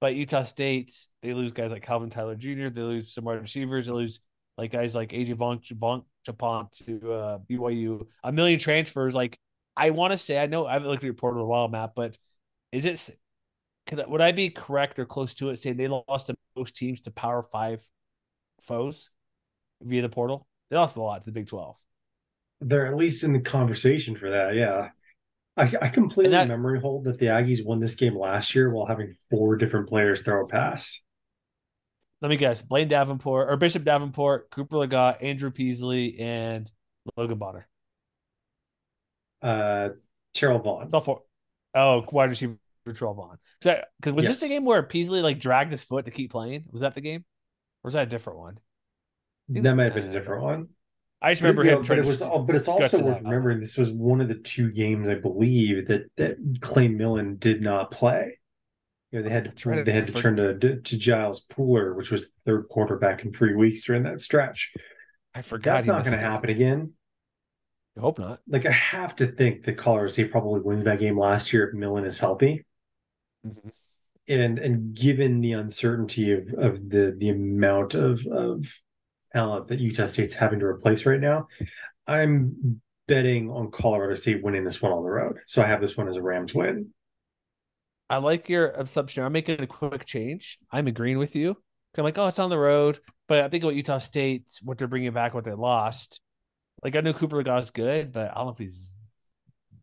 But 0.00 0.14
Utah 0.14 0.42
State, 0.42 0.92
they 1.22 1.34
lose 1.34 1.52
guys 1.52 1.70
like 1.70 1.82
Calvin 1.82 2.10
Tyler 2.10 2.34
Jr., 2.34 2.68
they 2.68 2.82
lose 2.82 3.12
some 3.12 3.24
wide 3.24 3.40
receivers, 3.40 3.86
they 3.86 3.92
lose 3.92 4.20
like 4.56 4.72
guys 4.72 4.94
like 4.94 5.10
AJ 5.10 5.36
Von, 5.36 5.60
Von 6.38 6.68
to 6.86 7.12
uh, 7.12 7.38
BYU, 7.50 8.06
a 8.22 8.32
million 8.32 8.58
transfers. 8.58 9.14
Like, 9.14 9.38
I 9.76 9.90
want 9.90 10.12
to 10.12 10.18
say, 10.18 10.38
I 10.38 10.46
know 10.46 10.66
I 10.66 10.74
haven't 10.74 10.88
looked 10.88 11.02
at 11.02 11.06
your 11.06 11.14
portal 11.14 11.40
in 11.40 11.44
a 11.44 11.48
while, 11.48 11.68
Matt, 11.68 11.94
but 11.94 12.16
is 12.72 12.86
it 12.86 13.16
could 13.86 14.02
would 14.08 14.20
I 14.20 14.32
be 14.32 14.50
correct 14.50 14.98
or 14.98 15.04
close 15.04 15.34
to 15.34 15.50
it 15.50 15.56
saying 15.56 15.76
they 15.76 15.88
lost 15.88 16.28
the 16.28 16.36
most 16.56 16.76
teams 16.76 17.02
to 17.02 17.10
Power 17.10 17.42
Five 17.42 17.82
foes 18.62 19.10
via 19.82 20.02
the 20.02 20.08
portal? 20.08 20.46
They 20.70 20.76
lost 20.76 20.96
a 20.96 21.02
lot 21.02 21.22
to 21.22 21.30
the 21.30 21.32
Big 21.32 21.48
Twelve. 21.48 21.76
They're 22.60 22.86
at 22.86 22.96
least 22.96 23.24
in 23.24 23.32
the 23.32 23.40
conversation 23.40 24.16
for 24.16 24.30
that. 24.30 24.54
Yeah, 24.54 24.90
I, 25.56 25.72
I 25.82 25.88
completely 25.88 26.32
that, 26.32 26.48
memory 26.48 26.80
hold 26.80 27.04
that 27.04 27.18
the 27.18 27.26
Aggies 27.26 27.64
won 27.64 27.78
this 27.78 27.94
game 27.94 28.16
last 28.16 28.54
year 28.54 28.70
while 28.70 28.86
having 28.86 29.14
four 29.30 29.56
different 29.56 29.88
players 29.88 30.22
throw 30.22 30.44
a 30.44 30.48
pass. 30.48 31.04
Let 32.20 32.28
me 32.30 32.36
guess: 32.36 32.62
Blaine 32.62 32.88
Davenport 32.88 33.50
or 33.50 33.56
Bishop 33.56 33.84
Davenport, 33.84 34.50
Cooper 34.50 34.76
Legas, 34.76 35.22
Andrew 35.22 35.50
Peasley, 35.50 36.18
and 36.18 36.70
Logan 37.16 37.38
Bonner. 37.38 37.68
Uh, 39.42 39.90
Terrell 40.32 40.58
Vaughn. 40.58 40.84
It's 40.84 40.94
all 40.94 41.00
four. 41.00 41.22
Oh, 41.74 42.04
wide 42.10 42.30
receiver 42.30 42.56
Terrell 42.94 43.14
Vaughn. 43.14 43.38
Because 43.60 44.12
was 44.12 44.24
yes. 44.24 44.28
this 44.28 44.38
the 44.38 44.48
game 44.48 44.64
where 44.64 44.82
Peasley 44.82 45.22
like 45.22 45.38
dragged 45.38 45.70
his 45.70 45.84
foot 45.84 46.06
to 46.06 46.10
keep 46.10 46.32
playing? 46.32 46.64
Was 46.70 46.80
that 46.80 46.94
the 46.94 47.00
game, 47.00 47.24
or 47.82 47.88
was 47.88 47.94
that 47.94 48.04
a 48.04 48.10
different 48.10 48.38
one? 48.38 48.58
That 49.50 49.74
might 49.74 49.84
have 49.84 49.94
been 49.94 50.08
a 50.08 50.12
different 50.12 50.42
one. 50.42 50.68
I 51.24 51.30
just 51.30 51.40
remember 51.40 51.64
but, 51.64 51.72
him. 51.72 51.82
but 51.88 51.98
it 51.98 52.04
was, 52.04 52.18
but 52.18 52.54
it's 52.54 52.68
also 52.68 53.02
worth 53.02 53.22
remembering 53.22 53.58
this 53.58 53.78
was 53.78 53.90
one 53.90 54.20
of 54.20 54.28
the 54.28 54.34
two 54.34 54.70
games 54.70 55.08
I 55.08 55.14
believe 55.14 55.88
that 55.88 56.02
that 56.16 56.36
Clay 56.60 56.86
Millen 56.88 57.36
did 57.36 57.62
not 57.62 57.90
play. 57.90 58.38
You 59.10 59.18
know, 59.20 59.24
they 59.24 59.30
had 59.30 59.44
to 59.44 59.50
turn, 59.52 59.82
they 59.84 59.92
had 59.92 60.08
to 60.08 60.12
turn 60.12 60.36
to, 60.36 60.80
to 60.82 60.98
Giles 60.98 61.46
Pooler, 61.46 61.96
which 61.96 62.10
was 62.10 62.26
the 62.26 62.32
third 62.44 62.68
quarterback 62.68 63.24
in 63.24 63.32
three 63.32 63.54
weeks 63.54 63.84
during 63.84 64.02
that 64.02 64.20
stretch. 64.20 64.72
I 65.34 65.40
forgot. 65.40 65.76
That's 65.76 65.86
not 65.86 66.04
going 66.04 66.16
to 66.16 66.22
happen 66.22 66.50
again. 66.50 66.92
I 67.96 68.00
hope 68.00 68.18
not. 68.18 68.40
Like 68.46 68.66
I 68.66 68.72
have 68.72 69.16
to 69.16 69.26
think 69.26 69.64
that 69.64 69.78
Colorado 69.78 70.12
State 70.12 70.30
probably 70.30 70.60
wins 70.60 70.84
that 70.84 70.98
game 70.98 71.18
last 71.18 71.54
year 71.54 71.68
if 71.68 71.74
Millen 71.74 72.04
is 72.04 72.20
healthy. 72.20 72.66
Mm-hmm. 73.46 73.68
And 74.28 74.58
and 74.58 74.94
given 74.94 75.40
the 75.40 75.52
uncertainty 75.52 76.32
of 76.32 76.52
of 76.52 76.90
the 76.90 77.14
the 77.16 77.30
amount 77.30 77.94
of 77.94 78.26
of 78.26 78.66
talent 79.34 79.68
that 79.68 79.80
Utah 79.80 80.06
State's 80.06 80.34
having 80.34 80.60
to 80.60 80.66
replace 80.66 81.04
right 81.06 81.20
now, 81.20 81.48
I'm 82.06 82.80
betting 83.06 83.50
on 83.50 83.70
Colorado 83.70 84.14
State 84.14 84.42
winning 84.42 84.64
this 84.64 84.80
one 84.80 84.92
on 84.92 85.02
the 85.02 85.10
road. 85.10 85.38
So 85.46 85.62
I 85.62 85.66
have 85.66 85.80
this 85.80 85.96
one 85.96 86.08
as 86.08 86.16
a 86.16 86.22
Rams 86.22 86.54
win. 86.54 86.90
I 88.08 88.18
like 88.18 88.48
your 88.48 88.68
assumption. 88.70 89.24
I'm 89.24 89.32
making 89.32 89.60
a 89.60 89.66
quick 89.66 90.04
change. 90.04 90.58
I'm 90.70 90.86
agreeing 90.86 91.18
with 91.18 91.36
you. 91.36 91.56
I'm 91.96 92.04
like, 92.04 92.18
oh, 92.18 92.26
it's 92.26 92.38
on 92.38 92.50
the 92.50 92.58
road. 92.58 92.98
But 93.28 93.42
I 93.42 93.48
think 93.48 93.64
about 93.64 93.76
Utah 93.76 93.98
State, 93.98 94.50
what 94.62 94.78
they're 94.78 94.88
bringing 94.88 95.12
back, 95.12 95.32
what 95.32 95.44
they 95.44 95.52
lost. 95.52 96.20
Like 96.82 96.96
I 96.96 97.00
know 97.00 97.12
Cooper 97.14 97.42
Legas 97.42 97.72
good, 97.72 98.12
but 98.12 98.30
I 98.30 98.34
don't 98.34 98.46
know 98.46 98.52
if 98.52 98.58
he's 98.58 98.94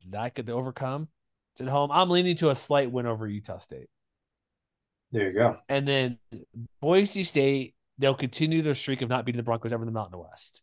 that 0.10 0.36
good 0.36 0.48
to 0.48 0.54
overcome. 0.54 1.08
It's 1.54 1.62
at 1.62 1.68
home. 1.68 1.92
I'm 1.92 2.10
leaning 2.10 2.36
to 2.38 2.50
a 2.50 2.56
slight 2.56 2.92
win 2.92 3.06
over 3.06 3.28
Utah 3.28 3.60
State. 3.60 3.88
There 5.12 5.28
you 5.28 5.34
go. 5.34 5.58
And 5.68 5.88
then 5.88 6.20
Boise 6.82 7.24
State, 7.24 7.76
they'll 7.98 8.16
continue 8.16 8.62
their 8.62 8.74
streak 8.74 9.02
of 9.02 9.10
not 9.10 9.26
beating 9.26 9.38
the 9.38 9.44
Broncos 9.44 9.72
ever 9.74 9.84
in 9.84 9.88
the 9.88 9.94
Mountain 9.94 10.20
West. 10.20 10.62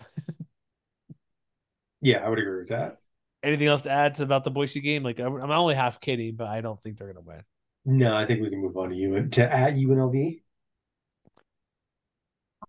yeah, 2.00 2.24
I 2.24 2.28
would 2.28 2.38
agree 2.38 2.58
with 2.58 2.68
that. 2.68 2.98
Anything 3.42 3.68
else 3.68 3.82
to 3.82 3.90
add 3.90 4.16
to 4.16 4.22
about 4.22 4.44
the 4.44 4.50
Boise 4.50 4.80
game? 4.80 5.02
Like 5.02 5.18
I'm 5.18 5.50
only 5.50 5.74
half 5.74 6.00
kidding, 6.00 6.36
but 6.36 6.48
I 6.48 6.60
don't 6.60 6.80
think 6.80 6.98
they're 6.98 7.12
going 7.12 7.24
to 7.24 7.28
win. 7.28 7.42
No, 7.84 8.14
I 8.14 8.26
think 8.26 8.42
we 8.42 8.50
can 8.50 8.60
move 8.60 8.76
on 8.76 8.90
to 8.90 8.96
you 8.96 9.28
to 9.28 9.52
at 9.52 9.74
UNLV. 9.74 10.42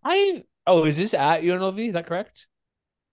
I 0.03 0.43
oh, 0.65 0.85
is 0.85 0.97
this 0.97 1.13
at 1.13 1.41
UNLV? 1.41 1.87
Is 1.87 1.93
that 1.93 2.07
correct? 2.07 2.47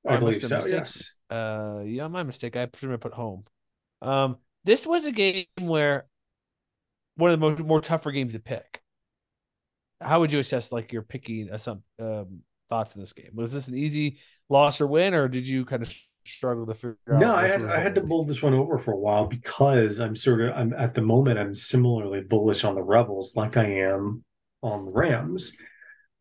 I, 0.07 0.15
I 0.15 0.17
believe 0.19 0.43
so. 0.45 0.61
Yes. 0.67 1.17
Uh, 1.29 1.83
yeah, 1.85 2.07
my 2.09 2.23
mistake. 2.23 2.57
I 2.57 2.67
presume 2.67 2.95
I 2.95 2.97
put 2.97 3.13
home. 3.13 3.45
Um, 4.01 4.37
this 4.65 4.87
was 4.87 5.07
a 5.07 5.13
game 5.13 5.47
where 5.61 6.07
one 7.17 7.33
of 7.33 7.41
the 7.41 7.51
more, 7.51 7.59
more 7.59 7.81
tougher 7.81 8.13
games 8.13 8.33
to 8.35 8.39
pick. 8.39 8.81
How 10.01 10.21
would 10.21 10.33
you 10.33 10.39
assess 10.39 10.73
like 10.73 10.93
your 10.93 11.03
picking 11.03 11.57
some 11.57 11.83
um, 11.99 12.41
thoughts 12.69 12.95
in 12.95 13.01
this 13.01 13.13
game? 13.13 13.31
Was 13.35 13.53
this 13.53 13.69
an 13.69 13.77
easy 13.77 14.19
loss 14.49 14.81
or 14.81 14.87
win, 14.87 15.15
or 15.15 15.29
did 15.29 15.47
you 15.47 15.65
kind 15.65 15.83
of 15.83 15.93
struggle 16.25 16.67
to 16.67 16.75
figure 16.75 16.99
no, 17.07 17.15
out? 17.15 17.21
No, 17.21 17.35
I 17.35 17.47
had 17.49 17.65
I 17.65 17.81
had 17.81 17.95
to 17.97 18.03
mull 18.03 18.25
this 18.25 18.43
one 18.43 18.55
over 18.55 18.79
for 18.79 18.93
a 18.93 18.99
while 18.99 19.27
because 19.27 19.99
I'm 19.99 20.15
sort 20.17 20.41
of 20.43 20.57
I'm 20.57 20.73
at 20.75 20.95
the 20.95 21.03
moment 21.03 21.39
I'm 21.39 21.55
similarly 21.55 22.21
bullish 22.21 22.65
on 22.65 22.75
the 22.75 22.83
Rebels 22.83 23.35
like 23.37 23.57
I 23.57 23.67
am 23.67 24.25
on 24.63 24.85
the 24.85 24.93
Rams. 24.93 25.57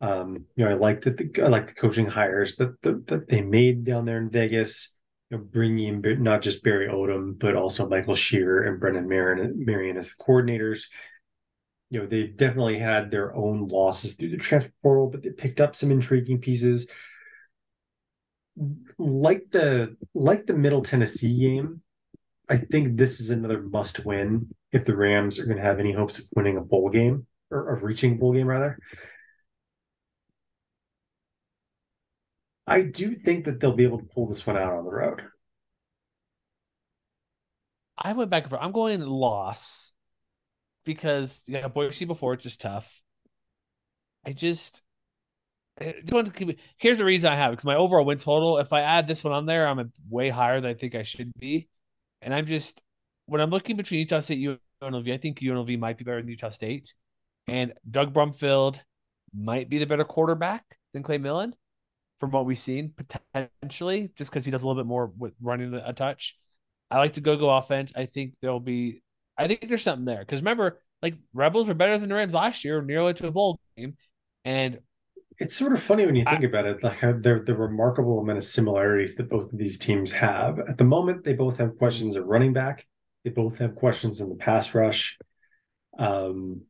Um, 0.00 0.44
you 0.54 0.64
know, 0.64 0.70
I 0.70 0.74
like 0.74 1.02
that 1.02 1.16
the 1.16 1.42
I 1.42 1.48
like 1.48 1.68
the 1.68 1.74
coaching 1.74 2.06
hires 2.06 2.56
that 2.56 2.80
the, 2.82 3.02
that 3.06 3.28
they 3.28 3.42
made 3.42 3.84
down 3.84 4.04
there 4.04 4.18
in 4.18 4.30
Vegas 4.30 4.96
you 5.30 5.36
know, 5.36 5.44
bringing 5.44 6.02
in 6.02 6.22
not 6.22 6.42
just 6.42 6.62
Barry 6.62 6.88
Odom, 6.88 7.38
but 7.38 7.54
also 7.54 7.88
Michael 7.88 8.14
Scherer 8.14 8.64
and 8.64 8.80
Brennan 8.80 9.08
Marion, 9.08 9.64
Marion 9.64 9.96
as 9.96 10.14
the 10.14 10.24
coordinators. 10.24 10.84
You 11.90 12.00
know, 12.00 12.06
they've 12.06 12.36
definitely 12.36 12.78
had 12.78 13.10
their 13.10 13.34
own 13.34 13.68
losses 13.68 14.14
through 14.14 14.30
the 14.30 14.36
transfer 14.36 14.72
portal, 14.82 15.08
but 15.08 15.22
they 15.22 15.30
picked 15.30 15.60
up 15.60 15.74
some 15.74 15.90
intriguing 15.90 16.40
pieces. 16.40 16.90
like 18.98 19.50
the 19.50 19.96
like 20.14 20.46
the 20.46 20.54
Middle 20.54 20.82
Tennessee 20.82 21.38
game, 21.40 21.82
I 22.50 22.58
think 22.58 22.96
this 22.96 23.20
is 23.20 23.30
another 23.30 23.62
must 23.62 24.04
win 24.06 24.48
if 24.72 24.84
the 24.84 24.96
Rams 24.96 25.38
are 25.38 25.46
going 25.46 25.58
to 25.58 25.62
have 25.62 25.80
any 25.80 25.92
hopes 25.92 26.18
of 26.18 26.26
winning 26.36 26.56
a 26.56 26.62
bowl 26.62 26.90
game 26.90 27.26
or 27.50 27.74
of 27.74 27.84
reaching 27.84 28.18
bowl 28.18 28.34
game 28.34 28.46
rather. 28.48 28.78
I 32.68 32.82
do 32.82 33.16
think 33.16 33.46
that 33.46 33.58
they'll 33.58 33.72
be 33.72 33.82
able 33.82 33.98
to 33.98 34.04
pull 34.04 34.26
this 34.26 34.46
one 34.46 34.56
out 34.56 34.72
on 34.72 34.84
the 34.84 34.92
road. 34.92 35.22
I 37.96 38.12
went 38.12 38.30
back 38.30 38.44
and 38.44 38.50
forth. 38.50 38.62
I'm 38.62 38.72
going 38.72 39.00
loss 39.02 39.92
because 40.88 41.42
yeah, 41.46 41.68
Boise 41.68 42.06
before 42.06 42.32
it's 42.32 42.42
just 42.42 42.62
tough. 42.62 43.02
I 44.24 44.32
just 44.32 44.82
eh, 45.80 45.92
want 46.08 46.26
to 46.28 46.32
keep 46.32 46.58
here's 46.78 46.98
the 46.98 47.04
reason 47.04 47.30
I 47.30 47.36
have 47.36 47.50
it. 47.50 47.56
because 47.56 47.66
my 47.66 47.76
overall 47.76 48.06
win 48.06 48.16
total. 48.16 48.56
If 48.56 48.72
I 48.72 48.80
add 48.80 49.06
this 49.06 49.22
one 49.22 49.34
on 49.34 49.44
there, 49.44 49.68
I'm 49.68 49.92
way 50.08 50.30
higher 50.30 50.60
than 50.60 50.70
I 50.70 50.74
think 50.74 50.94
I 50.94 51.02
should 51.02 51.30
be, 51.38 51.68
and 52.22 52.34
I'm 52.34 52.46
just 52.46 52.82
when 53.26 53.42
I'm 53.42 53.50
looking 53.50 53.76
between 53.76 54.00
Utah 54.00 54.20
State 54.20 54.42
and 54.48 54.58
UNLV, 54.82 55.12
I 55.12 55.18
think 55.18 55.40
UNLV 55.40 55.78
might 55.78 55.98
be 55.98 56.04
better 56.04 56.22
than 56.22 56.30
Utah 56.30 56.48
State, 56.48 56.94
and 57.46 57.74
Doug 57.88 58.14
Brumfield 58.14 58.80
might 59.36 59.68
be 59.68 59.78
the 59.78 59.86
better 59.86 60.04
quarterback 60.04 60.64
than 60.94 61.02
Clay 61.02 61.18
Millen 61.18 61.54
from 62.18 62.30
what 62.30 62.46
we've 62.46 62.56
seen 62.56 62.94
potentially, 63.34 64.10
just 64.16 64.30
because 64.30 64.46
he 64.46 64.50
does 64.50 64.62
a 64.62 64.66
little 64.66 64.82
bit 64.82 64.88
more 64.88 65.12
with 65.18 65.34
running 65.42 65.74
a 65.74 65.92
touch. 65.92 66.38
I 66.90 66.96
like 66.96 67.12
to 67.14 67.20
go 67.20 67.36
go 67.36 67.54
offense. 67.54 67.92
I 67.94 68.06
think 68.06 68.34
there'll 68.40 68.58
be. 68.58 69.02
I 69.38 69.46
think 69.46 69.68
there's 69.68 69.82
something 69.82 70.04
there 70.04 70.20
because 70.20 70.40
remember, 70.40 70.80
like 71.00 71.14
Rebels 71.32 71.68
were 71.68 71.74
better 71.74 71.96
than 71.96 72.08
the 72.08 72.14
Rams 72.14 72.34
last 72.34 72.64
year, 72.64 72.82
nearly 72.82 73.14
to 73.14 73.28
a 73.28 73.30
bowl 73.30 73.60
game, 73.76 73.96
and 74.44 74.80
it's 75.38 75.56
sort 75.56 75.72
of 75.72 75.82
funny 75.82 76.04
when 76.04 76.16
you 76.16 76.24
think 76.24 76.42
I, 76.42 76.46
about 76.46 76.66
it, 76.66 76.82
like 76.82 77.00
the 77.00 77.42
the 77.44 77.54
remarkable 77.54 78.18
amount 78.18 78.38
of 78.38 78.44
similarities 78.44 79.14
that 79.16 79.30
both 79.30 79.52
of 79.52 79.58
these 79.58 79.78
teams 79.78 80.10
have. 80.12 80.58
At 80.58 80.78
the 80.78 80.84
moment, 80.84 81.24
they 81.24 81.34
both 81.34 81.58
have 81.58 81.78
questions 81.78 82.16
at 82.16 82.26
running 82.26 82.52
back. 82.52 82.86
They 83.24 83.30
both 83.30 83.58
have 83.58 83.76
questions 83.76 84.20
in 84.20 84.28
the 84.28 84.34
pass 84.34 84.74
rush. 84.74 85.16
Um, 85.96 86.62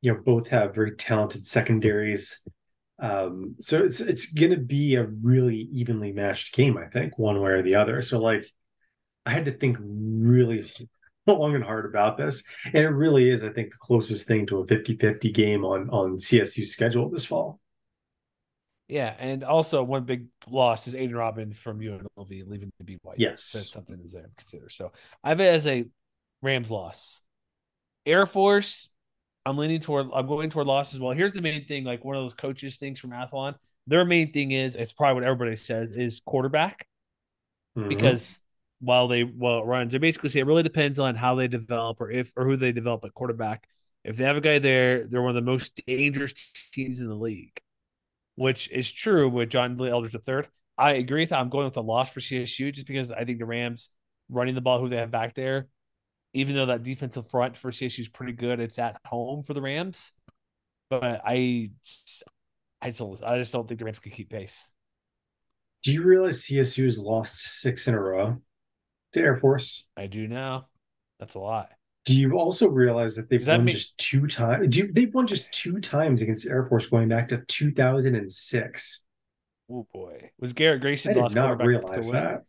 you 0.00 0.12
know, 0.12 0.20
both 0.20 0.48
have 0.48 0.74
very 0.74 0.94
talented 0.96 1.46
secondaries. 1.46 2.46
Um, 3.00 3.56
so 3.58 3.82
it's 3.82 4.00
it's 4.00 4.32
going 4.32 4.52
to 4.52 4.58
be 4.58 4.94
a 4.94 5.04
really 5.04 5.68
evenly 5.72 6.12
matched 6.12 6.54
game, 6.54 6.78
I 6.78 6.86
think, 6.86 7.18
one 7.18 7.40
way 7.40 7.52
or 7.52 7.62
the 7.62 7.74
other. 7.74 8.02
So 8.02 8.20
like, 8.20 8.46
I 9.26 9.30
had 9.30 9.46
to 9.46 9.50
think 9.50 9.78
really 9.80 10.70
long 11.32 11.54
and 11.54 11.64
hard 11.64 11.86
about 11.86 12.16
this, 12.16 12.44
and 12.66 12.76
it 12.76 12.88
really 12.88 13.30
is, 13.30 13.42
I 13.42 13.50
think, 13.50 13.72
the 13.72 13.78
closest 13.78 14.28
thing 14.28 14.46
to 14.46 14.58
a 14.58 14.66
50-50 14.66 15.32
game 15.32 15.64
on 15.64 15.88
on 15.90 16.16
CSU's 16.16 16.72
schedule 16.72 17.08
this 17.10 17.24
fall. 17.24 17.60
Yeah, 18.88 19.14
and 19.18 19.42
also 19.44 19.82
one 19.82 20.04
big 20.04 20.26
loss 20.46 20.86
is 20.86 20.94
Aidan 20.94 21.16
Robbins 21.16 21.58
from 21.58 21.80
UNLV 21.80 22.46
leaving 22.46 22.70
to 22.78 22.84
BYU. 22.84 23.14
Yes, 23.16 23.42
so 23.42 23.58
something 23.60 23.96
to 23.96 24.22
consider. 24.36 24.68
So 24.68 24.92
I 25.22 25.30
have 25.30 25.40
it 25.40 25.46
as 25.46 25.66
a 25.66 25.86
Rams 26.42 26.70
loss. 26.70 27.22
Air 28.04 28.26
Force, 28.26 28.90
I'm 29.46 29.56
leaning 29.56 29.80
toward. 29.80 30.08
I'm 30.12 30.26
going 30.26 30.50
toward 30.50 30.66
loss 30.66 30.92
as 30.92 31.00
well. 31.00 31.12
Here's 31.12 31.32
the 31.32 31.40
main 31.40 31.64
thing, 31.64 31.84
like 31.84 32.04
one 32.04 32.16
of 32.16 32.22
those 32.22 32.34
coaches 32.34 32.76
things 32.76 33.00
from 33.00 33.10
Athlon. 33.10 33.54
Their 33.86 34.04
main 34.04 34.32
thing 34.32 34.50
is 34.50 34.74
it's 34.74 34.92
probably 34.92 35.14
what 35.14 35.24
everybody 35.24 35.56
says 35.56 35.92
is 35.92 36.20
quarterback, 36.24 36.86
mm-hmm. 37.76 37.88
because 37.88 38.42
while 38.84 39.08
they 39.08 39.22
while 39.22 39.60
it 39.60 39.66
runs, 39.66 39.92
they 39.92 39.98
basically 39.98 40.30
say 40.30 40.40
it 40.40 40.46
really 40.46 40.62
depends 40.62 40.98
on 40.98 41.14
how 41.16 41.34
they 41.34 41.48
develop 41.48 42.00
or 42.00 42.10
if 42.10 42.32
or 42.36 42.44
who 42.44 42.56
they 42.56 42.72
develop 42.72 43.04
at 43.04 43.14
quarterback. 43.14 43.66
If 44.04 44.16
they 44.16 44.24
have 44.24 44.36
a 44.36 44.40
guy 44.40 44.58
there, 44.58 45.06
they're 45.06 45.22
one 45.22 45.30
of 45.30 45.36
the 45.36 45.50
most 45.50 45.80
dangerous 45.86 46.34
teams 46.72 47.00
in 47.00 47.08
the 47.08 47.14
league 47.14 47.60
which 48.36 48.70
is 48.70 48.90
true 48.90 49.28
with 49.28 49.50
John 49.50 49.76
Lee 49.76 49.90
Eldridge 49.90 50.16
III. 50.26 50.48
I 50.76 50.92
agree 50.92 51.22
with 51.22 51.30
that. 51.30 51.38
I'm 51.38 51.48
going 51.48 51.66
with 51.66 51.76
a 51.76 51.82
loss 51.82 52.12
for 52.12 52.20
CSU 52.20 52.72
just 52.72 52.86
because 52.86 53.12
I 53.12 53.24
think 53.24 53.38
the 53.38 53.46
Rams 53.46 53.90
running 54.28 54.54
the 54.54 54.60
ball, 54.60 54.80
who 54.80 54.88
they 54.88 54.96
have 54.96 55.10
back 55.10 55.34
there, 55.34 55.68
even 56.32 56.54
though 56.56 56.66
that 56.66 56.82
defensive 56.82 57.28
front 57.28 57.56
for 57.56 57.70
CSU 57.70 58.00
is 58.00 58.08
pretty 58.08 58.32
good, 58.32 58.58
it's 58.58 58.78
at 58.78 59.00
home 59.06 59.42
for 59.44 59.54
the 59.54 59.62
Rams. 59.62 60.12
But 60.90 61.22
I, 61.24 61.70
I 62.82 62.90
just, 62.90 63.22
I 63.24 63.38
just 63.38 63.52
don't 63.52 63.68
think 63.68 63.78
the 63.78 63.84
Rams 63.84 64.00
can 64.00 64.12
keep 64.12 64.30
pace. 64.30 64.68
Do 65.84 65.92
you 65.92 66.02
realize 66.02 66.42
CSU 66.42 66.86
has 66.86 66.98
lost 66.98 67.60
six 67.60 67.86
in 67.86 67.94
a 67.94 68.00
row 68.00 68.40
to 69.14 69.20
Air 69.20 69.36
Force? 69.36 69.88
I 69.96 70.06
do 70.06 70.28
now. 70.28 70.68
That's 71.18 71.34
a 71.34 71.40
lot. 71.40 71.70
Do 72.04 72.18
you 72.18 72.34
also 72.38 72.68
realize 72.68 73.16
that 73.16 73.30
they've 73.30 73.44
that 73.46 73.56
won 73.56 73.64
mean- 73.64 73.74
just 73.74 73.96
two 73.98 74.26
times? 74.26 74.68
Do 74.68 74.80
you, 74.80 74.92
they've 74.92 75.12
won 75.14 75.26
just 75.26 75.52
two 75.52 75.80
times 75.80 76.20
against 76.20 76.46
Air 76.46 76.64
Force 76.64 76.88
going 76.88 77.08
back 77.08 77.28
to 77.28 77.42
2006? 77.48 79.04
Oh 79.70 79.86
boy, 79.94 80.30
was 80.38 80.52
Garrett 80.52 80.82
Grayson? 80.82 81.12
I 81.18 81.28
did 81.28 81.34
not 81.34 81.64
realize 81.64 82.10
that. 82.10 82.42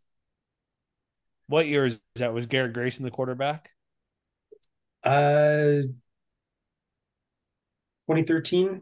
What 1.48 1.68
year 1.68 1.86
is 1.86 2.00
that? 2.16 2.34
Was 2.34 2.48
Garrett 2.48 2.74
Grayson 2.74 3.06
the 3.06 3.12
quarterback? 3.12 3.70
Uh, 5.04 5.84
2013. 8.08 8.82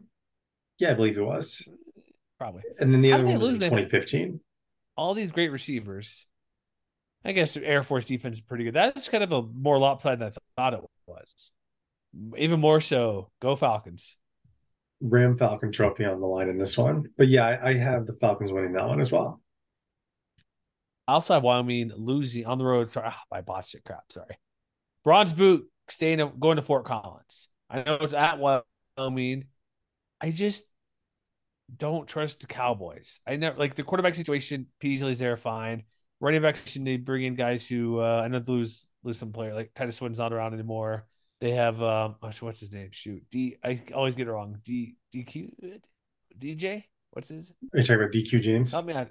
Yeah, 0.78 0.90
I 0.90 0.94
believe 0.94 1.16
it 1.16 1.22
was. 1.22 1.68
Probably. 2.38 2.62
And 2.80 2.92
then 2.92 3.00
the 3.00 3.10
How 3.10 3.18
other 3.18 3.26
one 3.26 3.38
was 3.38 3.58
2015. 3.58 4.40
All 4.96 5.14
these 5.14 5.30
great 5.30 5.50
receivers. 5.50 6.26
I 7.24 7.32
guess 7.32 7.56
Air 7.56 7.82
Force 7.82 8.04
defense 8.04 8.36
is 8.36 8.42
pretty 8.42 8.64
good. 8.64 8.74
That's 8.74 9.08
kind 9.08 9.24
of 9.24 9.32
a 9.32 9.42
more 9.42 9.78
lot 9.78 9.92
lopsided 9.92 10.20
than 10.20 10.32
I 10.56 10.60
thought 10.60 10.74
it 10.74 10.80
was. 11.06 11.50
Even 12.36 12.60
more 12.60 12.80
so, 12.80 13.30
go 13.40 13.56
Falcons. 13.56 14.16
Ram 15.00 15.36
Falcon 15.36 15.72
trophy 15.72 16.04
on 16.04 16.20
the 16.20 16.26
line 16.26 16.48
in 16.48 16.58
this 16.58 16.76
one. 16.76 17.04
But 17.16 17.28
yeah, 17.28 17.46
I, 17.46 17.70
I 17.70 17.74
have 17.74 18.06
the 18.06 18.12
Falcons 18.14 18.52
winning 18.52 18.72
that 18.72 18.86
one 18.86 19.00
as 19.00 19.10
well. 19.10 19.40
I 21.08 21.14
also 21.14 21.34
have 21.34 21.42
Wyoming 21.42 21.92
losing 21.96 22.46
on 22.46 22.58
the 22.58 22.64
road. 22.64 22.90
Sorry, 22.90 23.08
oh, 23.10 23.36
I 23.36 23.40
botched 23.40 23.74
it. 23.74 23.84
Crap. 23.84 24.04
Sorry. 24.10 24.38
Bronze 25.02 25.32
boot 25.32 25.68
staying 25.88 26.32
going 26.38 26.56
to 26.56 26.62
Fort 26.62 26.84
Collins. 26.84 27.48
I 27.70 27.82
know 27.82 27.98
it's 28.00 28.14
at 28.14 28.38
Wyoming. 28.38 29.44
I 30.20 30.30
just 30.30 30.64
don't 31.74 32.06
trust 32.06 32.40
the 32.40 32.46
Cowboys. 32.46 33.20
I 33.26 33.36
never 33.36 33.58
like 33.58 33.74
the 33.74 33.82
quarterback 33.82 34.14
situation. 34.14 34.66
Peasley's 34.78 35.18
there, 35.18 35.36
fine 35.36 35.84
running 36.24 36.40
backs 36.40 36.74
they 36.80 36.96
bring 36.96 37.24
in 37.24 37.34
guys 37.34 37.68
who 37.68 38.00
uh, 38.00 38.22
I 38.24 38.28
know 38.28 38.38
they 38.38 38.52
lose 38.52 38.88
lose 39.02 39.18
some 39.18 39.32
player 39.32 39.54
like 39.54 39.72
Titus 39.74 39.96
Swen's 39.96 40.18
not 40.18 40.32
around 40.32 40.54
anymore. 40.54 41.06
They 41.40 41.50
have 41.52 41.80
um 41.82 42.16
what's 42.20 42.60
his 42.60 42.72
name? 42.72 42.88
Shoot, 42.90 43.22
D. 43.30 43.56
I 43.62 43.82
always 43.94 44.14
get 44.14 44.26
it 44.26 44.32
wrong. 44.32 44.58
D. 44.64 44.96
DQ. 45.14 45.80
DJ. 46.38 46.84
What's 47.10 47.28
his? 47.28 47.52
Are 47.72 47.78
you 47.78 47.84
talking 47.84 47.96
about 47.96 48.12
DQ 48.12 48.40
James? 48.40 48.72
Help 48.72 48.86
me 48.86 48.94
out. 48.94 49.08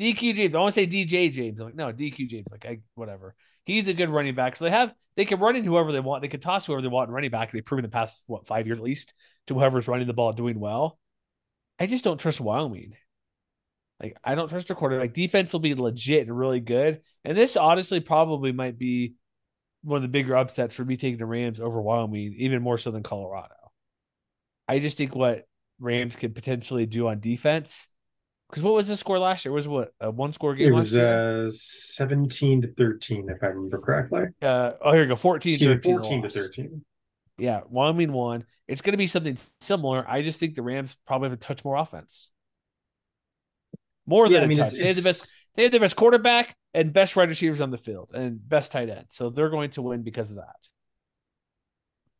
DQ 0.00 0.34
James. 0.34 0.54
I 0.54 0.58
want 0.58 0.74
to 0.74 0.80
say 0.80 0.86
DJ 0.86 1.32
James. 1.32 1.60
I'm 1.60 1.66
like, 1.66 1.74
no, 1.74 1.92
DQ 1.92 2.28
James. 2.28 2.46
Like, 2.50 2.64
I 2.64 2.80
whatever. 2.94 3.34
He's 3.64 3.88
a 3.88 3.94
good 3.94 4.08
running 4.08 4.34
back. 4.34 4.56
So 4.56 4.64
they 4.64 4.70
have 4.70 4.94
they 5.16 5.26
can 5.26 5.38
run 5.38 5.56
in 5.56 5.64
whoever 5.64 5.92
they 5.92 6.00
want. 6.00 6.22
They 6.22 6.28
can 6.28 6.40
toss 6.40 6.66
whoever 6.66 6.80
they 6.80 6.88
want 6.88 7.08
in 7.08 7.14
running 7.14 7.30
back. 7.30 7.52
They've 7.52 7.64
proven 7.64 7.82
the 7.82 7.90
past 7.90 8.22
what 8.26 8.46
five 8.46 8.66
years 8.66 8.78
at 8.78 8.84
least 8.84 9.12
to 9.48 9.54
whoever's 9.54 9.88
running 9.88 10.06
the 10.06 10.14
ball 10.14 10.32
doing 10.32 10.58
well. 10.58 10.98
I 11.78 11.86
just 11.86 12.04
don't 12.04 12.18
trust 12.18 12.40
Wyoming. 12.40 12.94
Like 14.00 14.16
I 14.22 14.34
don't 14.34 14.48
trust 14.48 14.68
their 14.68 14.76
quarterback. 14.76 15.02
Like 15.02 15.14
defense 15.14 15.52
will 15.52 15.60
be 15.60 15.74
legit 15.74 16.26
and 16.26 16.36
really 16.36 16.60
good. 16.60 17.00
And 17.24 17.36
this 17.36 17.56
honestly 17.56 18.00
probably 18.00 18.52
might 18.52 18.78
be 18.78 19.14
one 19.82 19.96
of 19.96 20.02
the 20.02 20.08
bigger 20.08 20.36
upsets 20.36 20.74
for 20.74 20.84
me 20.84 20.96
taking 20.96 21.18
the 21.18 21.26
Rams 21.26 21.60
over 21.60 21.80
Wyoming, 21.80 22.34
even 22.38 22.62
more 22.62 22.78
so 22.78 22.90
than 22.90 23.02
Colorado. 23.02 23.54
I 24.68 24.78
just 24.78 24.98
think 24.98 25.14
what 25.14 25.46
Rams 25.80 26.16
could 26.16 26.34
potentially 26.34 26.86
do 26.86 27.08
on 27.08 27.20
defense. 27.20 27.88
Because 28.48 28.62
what 28.62 28.74
was 28.74 28.88
the 28.88 28.96
score 28.96 29.18
last 29.18 29.44
year? 29.44 29.52
It 29.52 29.54
was 29.54 29.68
what 29.68 29.92
a 30.00 30.10
one 30.10 30.32
score 30.32 30.54
game? 30.54 30.68
It 30.68 30.74
was 30.74 30.96
uh, 30.96 31.46
seventeen 31.50 32.62
to 32.62 32.68
thirteen, 32.68 33.28
if 33.28 33.42
I 33.42 33.48
remember 33.48 33.78
correctly. 33.78 34.24
Uh, 34.40 34.72
oh, 34.80 34.92
here 34.92 35.02
we 35.02 35.06
go, 35.06 35.16
14, 35.16 35.58
13 35.58 35.80
14 35.82 36.22
to 36.22 36.30
thirteen. 36.30 36.84
Yeah, 37.36 37.60
Wyoming 37.68 38.12
won. 38.12 38.44
It's 38.66 38.80
going 38.80 38.92
to 38.92 38.98
be 38.98 39.06
something 39.06 39.36
similar. 39.60 40.04
I 40.08 40.22
just 40.22 40.40
think 40.40 40.54
the 40.54 40.62
Rams 40.62 40.96
probably 41.06 41.26
have 41.28 41.38
a 41.38 41.40
touch 41.40 41.64
more 41.64 41.76
offense. 41.76 42.30
More 44.08 44.26
yeah, 44.26 44.38
than 44.38 44.44
I 44.44 44.46
mean, 44.46 44.58
touch. 44.58 44.72
It's, 44.72 44.80
they 44.80 44.86
have 44.86 44.96
the 44.96 45.02
best. 45.02 45.36
They 45.54 45.62
have 45.64 45.72
the 45.72 45.80
best 45.80 45.96
quarterback 45.96 46.56
and 46.72 46.94
best 46.94 47.14
wide 47.14 47.28
receivers 47.28 47.60
on 47.60 47.70
the 47.70 47.76
field 47.76 48.10
and 48.14 48.48
best 48.48 48.72
tight 48.72 48.88
end. 48.88 49.06
So 49.10 49.28
they're 49.28 49.50
going 49.50 49.70
to 49.72 49.82
win 49.82 50.02
because 50.02 50.30
of 50.30 50.38
that. 50.38 50.56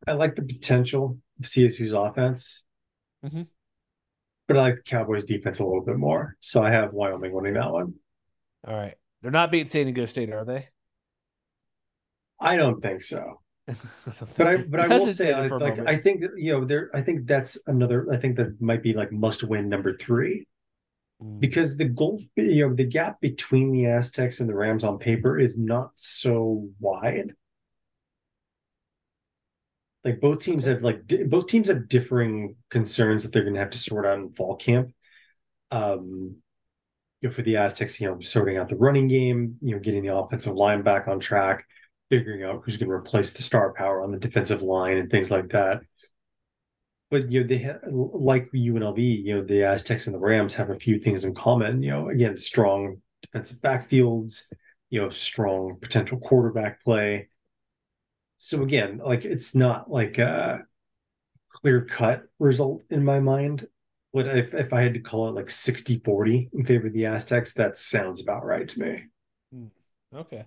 I 0.07 0.13
like 0.13 0.35
the 0.35 0.43
potential 0.43 1.19
of 1.39 1.47
CSU's 1.47 1.95
offense, 1.95 2.65
mm-hmm. 3.25 3.43
but 4.47 4.57
I 4.59 4.61
like 4.61 4.77
the 4.77 4.83
Cowboys' 4.83 5.25
defense 5.25 5.61
a 5.61 5.65
little 5.65 5.85
bit 5.85 5.97
more. 5.97 6.37
So 6.41 6.63
I 6.63 6.71
have 6.71 6.93
Wyoming 6.93 7.33
winning 7.33 7.55
that 7.55 7.73
one. 7.73 7.95
All 8.67 8.77
right, 8.77 8.95
they're 9.23 9.31
not 9.31 9.51
beating 9.51 9.69
San 9.69 9.85
Diego 9.85 10.05
State, 10.05 10.31
are 10.31 10.45
they? 10.45 10.69
I 12.39 12.57
don't 12.57 12.83
think 12.83 13.01
so. 13.01 13.41
but 14.37 14.47
I 14.47 14.57
but 14.59 14.81
I 14.81 14.89
will 14.89 15.07
say 15.07 15.33
I, 15.33 15.47
like 15.47 15.79
I 15.87 15.97
think 15.97 16.25
you 16.37 16.53
know 16.53 16.65
there 16.65 16.91
I 16.95 17.03
think 17.03 17.27
that's 17.27 17.59
another 17.67 18.07
I 18.11 18.17
think 18.17 18.37
that 18.37 18.61
might 18.61 18.83
be 18.83 18.95
like 18.95 19.13
must 19.13 19.45
win 19.45 19.69
number 19.69 19.93
three 19.93 20.47
Mm. 21.23 21.41
because 21.41 21.77
the 21.77 21.85
gulf, 21.85 22.21
you 22.37 22.69
know, 22.69 22.75
the 22.75 22.85
gap 22.85 23.21
between 23.21 23.73
the 23.73 23.87
Aztecs 23.87 24.41
and 24.41 24.49
the 24.49 24.55
Rams 24.55 24.85
on 24.85 24.99
paper 24.99 25.39
is 25.39 25.59
not 25.59 25.91
so 25.95 26.69
wide. 26.79 27.35
Like 30.05 30.21
both 30.21 30.39
teams 30.39 30.65
have 30.67 30.83
like 30.83 31.07
both 31.27 31.49
teams 31.49 31.69
have 31.69 31.89
differing 31.89 32.57
concerns 32.71 33.25
that 33.25 33.33
they're 33.33 33.43
going 33.43 33.55
to 33.55 33.61
have 33.61 33.71
to 33.71 33.79
sort 33.79 34.07
out 34.07 34.19
in 34.19 34.33
fall 34.33 34.57
camp. 34.57 34.93
Um, 35.71 36.37
you 37.21 37.29
know, 37.29 37.35
for 37.35 37.43
the 37.43 37.57
Aztecs, 37.57 38.01
you 38.01 38.09
know, 38.09 38.21
sorting 38.21 38.57
out 38.57 38.69
the 38.69 38.77
running 38.77 39.09
game, 39.09 39.57
you 39.61 39.75
know, 39.75 39.81
getting 39.81 40.05
the 40.05 40.15
offensive 40.15 40.55
line 40.55 40.83
back 40.83 41.09
on 41.09 41.19
track, 41.19 41.67
figuring 42.11 42.45
out 42.45 42.63
who's 42.65 42.77
going 42.77 42.89
to 42.89 42.95
replace 42.95 43.33
the 43.33 43.43
star 43.43 43.73
power 43.73 44.05
on 44.05 44.13
the 44.13 44.19
defensive 44.19 44.63
line 44.63 44.99
and 44.99 45.11
things 45.11 45.33
like 45.33 45.49
that. 45.49 45.81
But 47.11 47.31
you 47.31 47.41
know, 47.41 47.47
they 47.47 47.75
like 47.91 48.51
UNLV, 48.53 49.25
you 49.25 49.37
know, 49.37 49.43
the 49.43 49.65
Aztecs 49.65 50.07
and 50.07 50.15
the 50.15 50.19
Rams 50.21 50.55
have 50.57 50.71
a 50.71 50.79
few 50.79 50.99
things 50.99 51.25
in 51.25 51.35
common. 51.35 51.83
You 51.83 51.91
know, 51.91 52.09
again, 52.11 52.37
strong 52.37 53.01
defensive 53.23 53.59
backfields, 53.59 54.43
you 54.91 55.01
know, 55.01 55.11
strong 55.11 55.79
potential 55.81 56.19
quarterback 56.19 56.85
play. 56.85 57.29
So 58.37 58.63
again, 58.63 59.01
like 59.03 59.25
it's 59.25 59.55
not 59.55 59.91
like 59.91 60.19
a 60.19 60.63
clear 61.49 61.85
cut 61.85 62.25
result 62.39 62.83
in 62.91 63.05
my 63.05 63.21
mind. 63.21 63.67
But 64.13 64.27
if, 64.29 64.55
if 64.55 64.73
I 64.73 64.83
had 64.83 64.95
to 64.95 65.01
call 65.01 65.29
it 65.29 65.35
like 65.35 65.51
60 65.51 66.01
40 66.05 66.51
in 66.53 66.65
favor 66.65 66.87
of 66.87 66.93
the 66.93 67.07
Aztecs, 67.07 67.55
that 67.55 67.77
sounds 67.77 68.23
about 68.23 68.45
right 68.45 68.69
to 68.69 68.81
me. 68.81 69.05
Hmm. 69.53 69.67
Okay. 70.15 70.45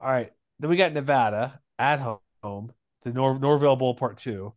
All 0.00 0.10
right. 0.10 0.32
Then 0.60 0.70
we 0.70 0.76
got 0.76 0.92
Nevada 0.92 1.60
at 1.78 2.00
home, 2.00 2.72
the 3.02 3.12
Nor- 3.12 3.38
Norvell 3.38 3.76
Bowl 3.76 3.94
Part 3.94 4.16
Two. 4.16 4.54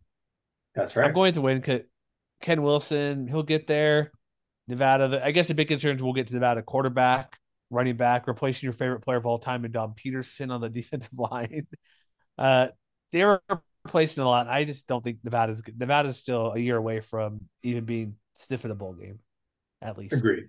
That's 0.75 0.95
right. 0.95 1.07
I'm 1.07 1.13
going 1.13 1.33
to 1.33 1.41
win. 1.41 1.63
Ken 2.41 2.61
Wilson, 2.61 3.27
he'll 3.27 3.43
get 3.43 3.67
there. 3.67 4.11
Nevada, 4.67 5.07
the, 5.09 5.25
I 5.25 5.31
guess 5.31 5.47
the 5.47 5.53
big 5.53 5.67
concerns 5.67 6.01
we'll 6.01 6.13
get 6.13 6.27
to 6.27 6.33
Nevada 6.33 6.61
quarterback, 6.61 7.37
running 7.69 7.97
back, 7.97 8.27
replacing 8.27 8.67
your 8.67 8.73
favorite 8.73 9.01
player 9.01 9.17
of 9.17 9.25
all 9.25 9.37
time, 9.37 9.65
and 9.65 9.73
Dom 9.73 9.93
Peterson 9.93 10.51
on 10.51 10.61
the 10.61 10.69
defensive 10.69 11.17
line. 11.17 11.67
Uh, 12.37 12.69
they 13.11 13.25
were 13.25 13.41
replacing 13.83 14.23
a 14.23 14.27
lot. 14.27 14.47
I 14.47 14.63
just 14.63 14.87
don't 14.87 15.03
think 15.03 15.19
Nevada's 15.23 15.61
good. 15.61 15.79
Nevada's 15.79 16.17
still 16.17 16.53
a 16.53 16.59
year 16.59 16.77
away 16.77 17.01
from 17.01 17.41
even 17.63 17.85
being 17.85 18.15
stiff 18.33 18.65
in 18.65 18.71
a 18.71 18.75
bowl 18.75 18.93
game, 18.93 19.19
at 19.81 19.97
least. 19.97 20.13
Agreed. 20.13 20.45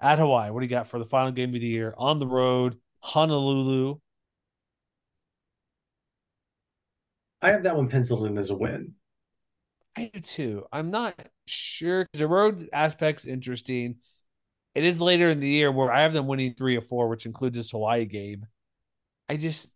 At 0.00 0.18
Hawaii, 0.18 0.50
what 0.50 0.60
do 0.60 0.64
you 0.64 0.70
got 0.70 0.88
for 0.88 0.98
the 0.98 1.04
final 1.04 1.30
game 1.30 1.54
of 1.54 1.60
the 1.60 1.66
year 1.66 1.94
on 1.98 2.18
the 2.18 2.26
road? 2.26 2.78
Honolulu. 3.00 3.98
I 7.42 7.50
have 7.50 7.62
that 7.64 7.76
one 7.76 7.88
penciled 7.88 8.26
in 8.26 8.36
as 8.38 8.50
a 8.50 8.56
win. 8.56 8.94
I 9.96 10.10
do 10.12 10.20
too. 10.20 10.66
I'm 10.72 10.90
not 10.90 11.14
sure 11.46 12.04
because 12.04 12.20
the 12.20 12.28
road 12.28 12.68
aspect's 12.72 13.24
interesting. 13.24 13.96
It 14.74 14.84
is 14.84 15.00
later 15.00 15.30
in 15.30 15.40
the 15.40 15.48
year 15.48 15.72
where 15.72 15.92
I 15.92 16.02
have 16.02 16.12
them 16.12 16.26
winning 16.26 16.54
three 16.54 16.76
or 16.76 16.80
four, 16.80 17.08
which 17.08 17.26
includes 17.26 17.56
this 17.56 17.72
Hawaii 17.72 18.04
game. 18.04 18.46
I 19.28 19.36
just 19.36 19.70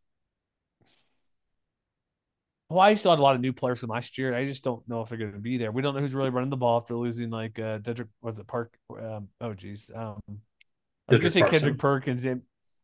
Hawaii 2.71 2.97
still 2.97 3.13
had 3.13 3.21
a 3.21 3.23
lot 3.23 3.35
of 3.35 3.41
new 3.41 3.53
players 3.53 3.81
from 3.81 3.91
last 3.91 4.19
year. 4.19 4.35
I 4.35 4.47
just 4.47 4.65
don't 4.65 4.87
know 4.89 5.01
if 5.01 5.09
they're 5.09 5.19
going 5.19 5.33
to 5.33 5.39
be 5.39 5.59
there. 5.59 5.73
We 5.73 5.83
don't 5.83 5.95
know 5.95 6.01
who's 6.01 6.15
really 6.15 6.31
running 6.31 6.51
the 6.51 6.57
ball 6.57 6.79
after 6.81 6.97
losing 6.97 7.31
like 7.31 7.59
uh 7.59 7.79
Dedrick 7.79 8.09
was 8.23 8.39
it 8.39 8.47
Park 8.47 8.77
um 8.91 9.29
oh 9.41 9.55
geez. 9.55 9.91
Um 9.95 10.21
I 10.29 11.13
was 11.13 11.19
gonna 11.19 11.31
say 11.31 11.41
Parson. 11.41 11.59
Kendrick 11.59 11.79
Perkins. 11.79 12.27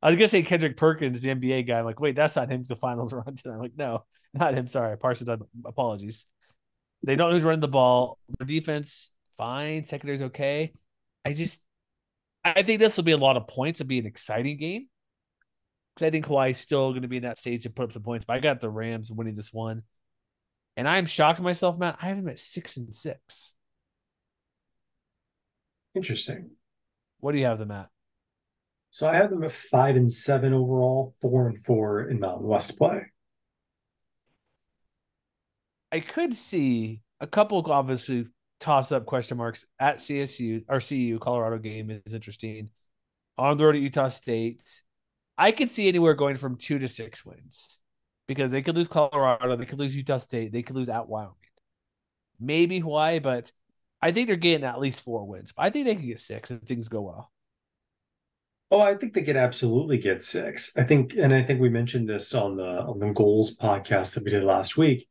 I 0.02 0.08
was 0.08 0.16
gonna 0.16 0.28
say 0.28 0.42
Kendrick 0.42 0.76
Perkins, 0.76 1.22
the 1.22 1.30
NBA 1.30 1.66
guy. 1.66 1.78
I'm 1.78 1.84
like, 1.84 2.00
wait, 2.00 2.16
that's 2.16 2.36
not 2.36 2.50
him. 2.50 2.64
The 2.64 2.76
finals 2.76 3.12
run 3.12 3.34
tonight. 3.36 3.54
I'm 3.54 3.60
like, 3.60 3.76
no, 3.76 4.04
not 4.32 4.54
him. 4.54 4.66
Sorry, 4.66 4.96
Parsons. 4.96 5.42
Apologies. 5.64 6.26
They 7.02 7.16
don't 7.16 7.30
know 7.30 7.34
who's 7.34 7.44
running 7.44 7.60
the 7.60 7.68
ball. 7.68 8.18
Their 8.38 8.46
defense, 8.46 9.10
fine. 9.36 9.84
Secondary's 9.84 10.22
okay. 10.22 10.74
I 11.24 11.32
just, 11.32 11.60
I 12.44 12.62
think 12.62 12.78
this 12.78 12.96
will 12.96 13.04
be 13.04 13.12
a 13.12 13.16
lot 13.16 13.36
of 13.36 13.46
points. 13.48 13.80
It'll 13.80 13.88
be 13.88 13.98
an 13.98 14.06
exciting 14.06 14.58
game 14.58 14.88
because 15.94 16.06
I 16.06 16.10
think 16.10 16.26
Hawaii's 16.26 16.58
still 16.58 16.90
going 16.90 17.02
to 17.02 17.08
be 17.08 17.18
in 17.18 17.22
that 17.22 17.38
stage 17.38 17.62
to 17.62 17.70
put 17.70 17.84
up 17.84 17.92
the 17.92 18.00
points. 18.00 18.24
But 18.26 18.36
I 18.36 18.40
got 18.40 18.60
the 18.60 18.70
Rams 18.70 19.10
winning 19.10 19.36
this 19.36 19.52
one, 19.52 19.82
and 20.76 20.86
I'm 20.86 21.06
shocked 21.06 21.40
myself, 21.40 21.78
Matt. 21.78 21.98
I 22.00 22.08
have 22.08 22.16
them 22.16 22.28
at 22.28 22.38
six 22.38 22.76
and 22.76 22.94
six. 22.94 23.54
Interesting. 25.94 26.50
What 27.20 27.32
do 27.32 27.38
you 27.38 27.46
have 27.46 27.58
them 27.58 27.70
at? 27.70 27.88
So 28.90 29.08
I 29.08 29.14
have 29.14 29.30
them 29.30 29.44
at 29.44 29.52
five 29.52 29.96
and 29.96 30.12
seven 30.12 30.52
overall, 30.52 31.14
four 31.20 31.48
and 31.48 31.62
four 31.64 32.08
in 32.08 32.18
Mountain 32.18 32.46
West 32.46 32.76
play. 32.76 33.06
I 35.92 36.00
could 36.00 36.34
see 36.34 37.00
a 37.20 37.26
couple 37.26 37.64
obviously 37.70 38.26
toss 38.58 38.92
up 38.92 39.06
question 39.06 39.38
marks 39.38 39.64
at 39.78 39.98
CSU 39.98 40.64
or 40.68 40.80
CU 40.80 41.18
Colorado 41.18 41.58
game 41.58 42.02
is 42.04 42.14
interesting. 42.14 42.70
On 43.38 43.56
the 43.56 43.64
road 43.64 43.76
at 43.76 43.80
Utah 43.80 44.08
State, 44.08 44.82
I 45.38 45.52
could 45.52 45.70
see 45.70 45.88
anywhere 45.88 46.14
going 46.14 46.36
from 46.36 46.56
two 46.56 46.78
to 46.78 46.88
six 46.88 47.24
wins 47.24 47.78
because 48.26 48.52
they 48.52 48.60
could 48.60 48.76
lose 48.76 48.88
Colorado, 48.88 49.56
they 49.56 49.64
could 49.64 49.78
lose 49.78 49.96
Utah 49.96 50.18
State, 50.18 50.52
they 50.52 50.62
could 50.62 50.76
lose 50.76 50.88
at 50.88 51.08
Wyoming, 51.08 51.34
maybe 52.38 52.78
Hawaii, 52.80 53.18
but 53.18 53.50
I 54.02 54.12
think 54.12 54.26
they're 54.26 54.36
getting 54.36 54.66
at 54.66 54.80
least 54.80 55.02
four 55.02 55.26
wins. 55.26 55.52
I 55.56 55.70
think 55.70 55.86
they 55.86 55.94
can 55.94 56.06
get 56.06 56.20
six 56.20 56.50
if 56.50 56.60
things 56.62 56.88
go 56.88 57.02
well. 57.02 57.32
Oh, 58.70 58.80
I 58.80 58.94
think 58.94 59.14
they 59.14 59.22
could 59.22 59.36
absolutely 59.36 59.98
get 59.98 60.24
six. 60.24 60.76
I 60.76 60.84
think, 60.84 61.14
and 61.14 61.34
I 61.34 61.42
think 61.42 61.60
we 61.60 61.68
mentioned 61.68 62.08
this 62.08 62.34
on 62.34 62.56
the 62.56 62.82
on 62.82 62.98
the 62.98 63.10
goals 63.10 63.56
podcast 63.56 64.14
that 64.14 64.24
we 64.24 64.30
did 64.30 64.44
last 64.44 64.76
week 64.76 65.08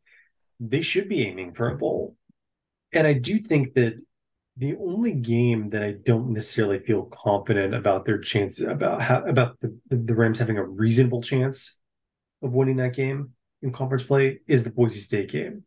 they 0.59 0.81
should 0.81 1.07
be 1.07 1.25
aiming 1.25 1.53
for 1.53 1.69
a 1.69 1.77
bowl. 1.77 2.15
And 2.93 3.07
I 3.07 3.13
do 3.13 3.37
think 3.37 3.73
that 3.75 3.99
the 4.57 4.75
only 4.77 5.13
game 5.13 5.69
that 5.69 5.83
I 5.83 5.93
don't 6.03 6.33
necessarily 6.33 6.79
feel 6.79 7.03
confident 7.03 7.73
about 7.73 8.05
their 8.05 8.17
chance 8.17 8.59
about 8.59 9.01
how, 9.01 9.23
about 9.23 9.59
the, 9.61 9.77
the 9.89 10.15
Rams 10.15 10.39
having 10.39 10.57
a 10.57 10.65
reasonable 10.65 11.21
chance 11.21 11.79
of 12.41 12.55
winning 12.55 12.77
that 12.77 12.93
game 12.93 13.31
in 13.61 13.71
conference 13.71 14.03
play 14.03 14.39
is 14.47 14.63
the 14.63 14.71
Boise 14.71 14.99
State 14.99 15.29
game. 15.29 15.63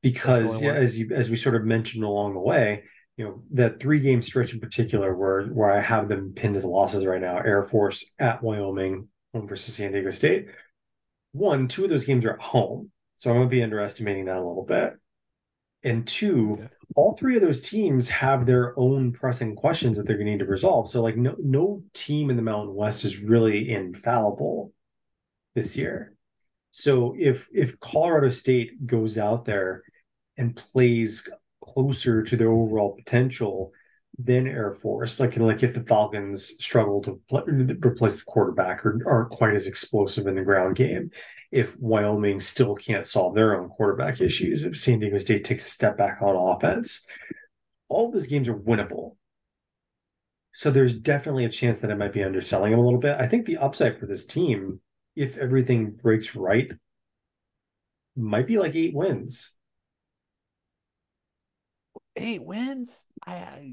Because 0.00 0.60
yeah, 0.60 0.72
as 0.72 0.98
you 0.98 1.10
as 1.12 1.30
we 1.30 1.36
sort 1.36 1.54
of 1.54 1.64
mentioned 1.64 2.02
along 2.02 2.34
the 2.34 2.40
way, 2.40 2.82
you 3.16 3.24
know, 3.24 3.42
that 3.52 3.80
three 3.80 3.98
game 3.98 4.22
stretch 4.22 4.54
in 4.54 4.60
particular 4.60 5.14
where 5.14 5.46
where 5.46 5.70
I 5.70 5.80
have 5.80 6.08
them 6.08 6.32
pinned 6.34 6.56
as 6.56 6.64
losses 6.64 7.06
right 7.06 7.20
now, 7.20 7.38
Air 7.38 7.62
Force 7.62 8.12
at 8.18 8.42
Wyoming, 8.42 9.08
home 9.32 9.48
versus 9.48 9.74
San 9.74 9.92
Diego 9.92 10.10
State. 10.10 10.48
One, 11.32 11.68
two 11.68 11.84
of 11.84 11.90
those 11.90 12.04
games 12.04 12.24
are 12.24 12.34
at 12.34 12.40
home. 12.40 12.90
So 13.16 13.30
I'm 13.30 13.36
going 13.36 13.48
to 13.48 13.50
be 13.50 13.62
underestimating 13.62 14.24
that 14.26 14.36
a 14.36 14.44
little 14.44 14.64
bit. 14.64 14.94
And 15.84 16.06
two, 16.06 16.68
all 16.96 17.16
three 17.16 17.36
of 17.36 17.42
those 17.42 17.60
teams 17.60 18.08
have 18.08 18.46
their 18.46 18.78
own 18.78 19.12
pressing 19.12 19.56
questions 19.56 19.96
that 19.96 20.06
they're 20.06 20.16
going 20.16 20.26
to 20.26 20.32
need 20.32 20.38
to 20.38 20.44
resolve. 20.44 20.88
So 20.88 21.02
like 21.02 21.16
no 21.16 21.34
no 21.38 21.82
team 21.92 22.30
in 22.30 22.36
the 22.36 22.42
Mountain 22.42 22.74
West 22.74 23.04
is 23.04 23.18
really 23.18 23.70
infallible 23.70 24.72
this 25.54 25.76
year. 25.76 26.14
So 26.70 27.14
if 27.18 27.48
if 27.52 27.78
Colorado 27.80 28.30
State 28.30 28.86
goes 28.86 29.18
out 29.18 29.44
there 29.44 29.82
and 30.36 30.56
plays 30.56 31.28
closer 31.62 32.22
to 32.22 32.36
their 32.36 32.50
overall 32.50 32.94
potential 32.96 33.72
than 34.18 34.46
Air 34.46 34.74
Force, 34.74 35.18
like 35.20 35.36
like 35.38 35.62
if 35.62 35.74
the 35.74 35.84
Falcons 35.84 36.54
struggle 36.62 37.00
to 37.02 37.20
play, 37.28 37.42
replace 37.46 38.16
the 38.16 38.24
quarterback 38.26 38.84
or 38.84 38.98
aren't 39.06 39.30
quite 39.30 39.54
as 39.54 39.66
explosive 39.66 40.26
in 40.26 40.34
the 40.34 40.42
ground 40.42 40.76
game, 40.76 41.10
if 41.50 41.78
Wyoming 41.78 42.40
still 42.40 42.74
can't 42.74 43.06
solve 43.06 43.34
their 43.34 43.58
own 43.58 43.68
quarterback 43.70 44.20
issues, 44.20 44.64
if 44.64 44.78
San 44.78 44.98
Diego 44.98 45.18
State 45.18 45.44
takes 45.44 45.66
a 45.66 45.70
step 45.70 45.96
back 45.96 46.18
on 46.20 46.36
offense, 46.36 47.06
all 47.88 48.10
those 48.10 48.26
games 48.26 48.48
are 48.48 48.58
winnable. 48.58 49.16
So 50.54 50.70
there's 50.70 50.94
definitely 50.94 51.46
a 51.46 51.50
chance 51.50 51.80
that 51.80 51.90
I 51.90 51.94
might 51.94 52.12
be 52.12 52.22
underselling 52.22 52.72
them 52.72 52.80
a 52.80 52.84
little 52.84 53.00
bit. 53.00 53.16
I 53.18 53.26
think 53.26 53.46
the 53.46 53.56
upside 53.58 53.98
for 53.98 54.06
this 54.06 54.26
team, 54.26 54.80
if 55.16 55.38
everything 55.38 55.90
breaks 55.90 56.36
right, 56.36 56.70
might 58.14 58.46
be 58.46 58.58
like 58.58 58.74
eight 58.74 58.94
wins. 58.94 59.56
Eight 62.16 62.42
wins? 62.44 63.04
I, 63.26 63.34
I... 63.34 63.72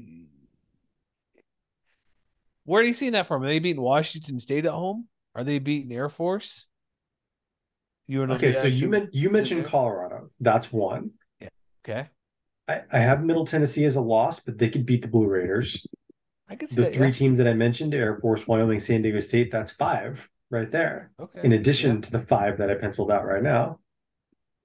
Where 2.64 2.82
are 2.82 2.86
you 2.86 2.94
seeing 2.94 3.12
that 3.12 3.26
from? 3.26 3.42
Are 3.42 3.48
they 3.48 3.58
beating 3.58 3.82
Washington 3.82 4.38
State 4.38 4.66
at 4.66 4.72
home? 4.72 5.08
Are 5.34 5.44
they 5.44 5.58
beating 5.58 5.92
Air 5.92 6.08
Force? 6.08 6.66
You 8.06 8.24
and 8.24 8.32
okay, 8.32 8.50
so 8.50 8.66
you 8.66 8.88
meant 8.88 9.14
you 9.14 9.30
mentioned 9.30 9.64
Colorado. 9.64 10.30
That's 10.40 10.72
one. 10.72 11.12
Yeah. 11.40 11.48
Okay. 11.84 12.08
I, 12.66 12.82
I 12.92 12.98
have 12.98 13.22
Middle 13.22 13.46
Tennessee 13.46 13.84
as 13.84 13.94
a 13.94 14.00
loss, 14.00 14.40
but 14.40 14.58
they 14.58 14.68
could 14.68 14.84
beat 14.84 15.02
the 15.02 15.08
Blue 15.08 15.28
Raiders. 15.28 15.86
I 16.48 16.56
could 16.56 16.70
the 16.70 16.82
that, 16.82 16.94
three 16.94 17.06
yeah. 17.06 17.12
teams 17.12 17.38
that 17.38 17.46
I 17.46 17.54
mentioned: 17.54 17.94
Air 17.94 18.18
Force, 18.18 18.48
Wyoming, 18.48 18.80
San 18.80 19.02
Diego 19.02 19.20
State. 19.20 19.52
That's 19.52 19.70
five 19.70 20.28
right 20.50 20.68
there. 20.72 21.12
Okay. 21.20 21.40
In 21.44 21.52
addition 21.52 21.94
yeah. 21.94 22.00
to 22.00 22.10
the 22.10 22.18
five 22.18 22.58
that 22.58 22.68
I 22.68 22.74
penciled 22.74 23.12
out 23.12 23.24
right 23.24 23.44
now. 23.44 23.78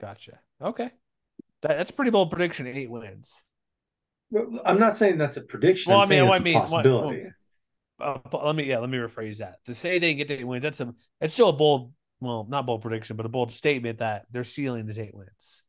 Gotcha. 0.01 0.39
Okay. 0.59 0.89
That, 1.61 1.77
that's 1.77 1.91
pretty 1.91 2.09
bold 2.09 2.31
prediction. 2.31 2.65
Eight 2.65 2.89
wins. 2.89 3.43
I'm 4.65 4.79
not 4.79 4.97
saying 4.97 5.17
that's 5.17 5.37
a 5.37 5.41
prediction. 5.41 5.91
Well, 5.91 6.01
I'm 6.01 6.07
I 6.07 6.09
mean, 6.09 6.31
I 6.31 6.39
mean, 6.39 6.53
possibility. 6.55 7.25
Well, 7.99 8.21
uh, 8.31 8.45
let 8.45 8.55
me 8.55 8.65
yeah, 8.65 8.79
let 8.79 8.89
me 8.89 8.97
rephrase 8.97 9.37
that. 9.37 9.57
To 9.65 9.73
say 9.73 9.99
they 9.99 10.13
get 10.15 10.31
eight 10.31 10.45
wins, 10.45 10.63
that's 10.63 10.81
a 10.81 10.93
it's 11.21 11.33
still 11.33 11.49
a 11.49 11.53
bold 11.53 11.93
well, 12.19 12.45
not 12.49 12.65
bold 12.65 12.81
prediction, 12.81 13.15
but 13.15 13.25
a 13.25 13.29
bold 13.29 13.51
statement 13.51 13.99
that 13.99 14.25
their 14.31 14.43
ceiling 14.43 14.89
is 14.89 14.99
eight 14.99 15.15
wins. 15.15 15.63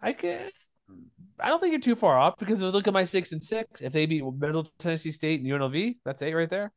I 0.00 0.12
can 0.12 0.50
I 1.40 1.48
don't 1.48 1.60
think 1.60 1.72
you're 1.72 1.80
too 1.80 1.94
far 1.94 2.18
off 2.18 2.38
because 2.38 2.60
if 2.60 2.66
you 2.66 2.70
look 2.70 2.86
at 2.86 2.94
my 2.94 3.04
six 3.04 3.32
and 3.32 3.42
six. 3.42 3.80
If 3.80 3.92
they 3.92 4.06
beat 4.06 4.24
Middle 4.24 4.68
Tennessee 4.78 5.10
State 5.10 5.40
and 5.40 5.48
UNLV, 5.48 5.96
that's 6.04 6.22
eight 6.22 6.34
right 6.34 6.48
there. 6.48 6.72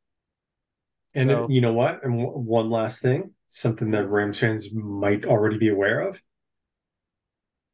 And 1.13 1.29
so, 1.29 1.47
you 1.49 1.61
know 1.61 1.73
what? 1.73 2.03
And 2.03 2.17
one 2.17 2.69
last 2.69 3.01
thing, 3.01 3.31
something 3.47 3.91
that 3.91 4.07
Rams 4.07 4.39
fans 4.39 4.73
might 4.73 5.25
already 5.25 5.57
be 5.57 5.69
aware 5.69 6.01
of. 6.01 6.21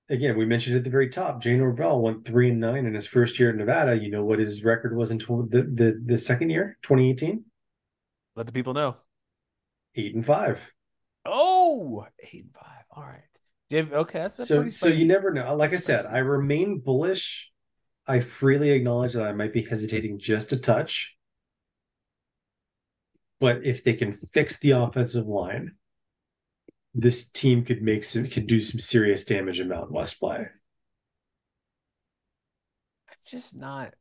Again, 0.10 0.38
we 0.38 0.46
mentioned 0.46 0.76
at 0.76 0.84
the 0.84 0.90
very 0.90 1.10
top, 1.10 1.42
Jay 1.42 1.56
Norvell 1.56 2.02
went 2.02 2.26
three 2.26 2.50
and 2.50 2.60
nine 2.60 2.86
in 2.86 2.94
his 2.94 3.08
first 3.08 3.40
year 3.40 3.50
in 3.50 3.58
Nevada. 3.58 3.98
You 3.98 4.12
know 4.12 4.24
what 4.24 4.40
his 4.40 4.64
record 4.64 4.96
was 4.96 5.12
in 5.12 5.20
tw- 5.20 5.50
the, 5.50 5.64
the 5.74 6.02
the 6.06 6.18
second 6.18 6.50
year, 6.50 6.78
2018? 6.84 7.44
Let 8.36 8.46
the 8.46 8.52
people 8.52 8.74
know. 8.74 8.98
Eight 9.96 10.16
and 10.16 10.26
five. 10.26 10.74
Oh, 11.26 12.06
eight 12.20 12.44
and 12.44 12.54
five. 12.54 12.84
All 12.92 13.04
right. 13.04 13.22
Have, 13.72 13.94
okay, 13.94 14.20
that's 14.20 14.48
so 14.48 14.68
so 14.68 14.88
you 14.88 15.06
never 15.06 15.32
know. 15.32 15.56
Like 15.56 15.74
I 15.74 15.78
said, 15.78 16.06
I 16.06 16.20
remain 16.20 16.80
bullish. 16.80 17.52
I 18.06 18.20
freely 18.20 18.72
acknowledge 18.72 19.14
that 19.14 19.24
I 19.24 19.32
might 19.32 19.54
be 19.54 19.64
hesitating 19.64 20.20
just 20.20 20.52
a 20.52 20.58
touch. 20.58 21.16
But 23.40 23.66
if 23.66 23.84
they 23.84 23.94
can 23.94 24.14
fix 24.34 24.60
the 24.60 24.72
offensive 24.72 25.26
line, 25.26 25.76
this 26.94 27.30
team 27.30 27.64
could 27.65 27.82
make 27.82 28.03
some 28.03 28.28
could 28.28 28.48
do 28.48 28.61
some 28.61 28.80
serious 28.80 29.26
damage 29.26 29.60
in 29.60 29.68
Mountain 29.68 29.94
West 29.94 30.20
play. 30.20 30.48
I'm 33.10 33.18
just 33.26 33.56
not 33.56 33.94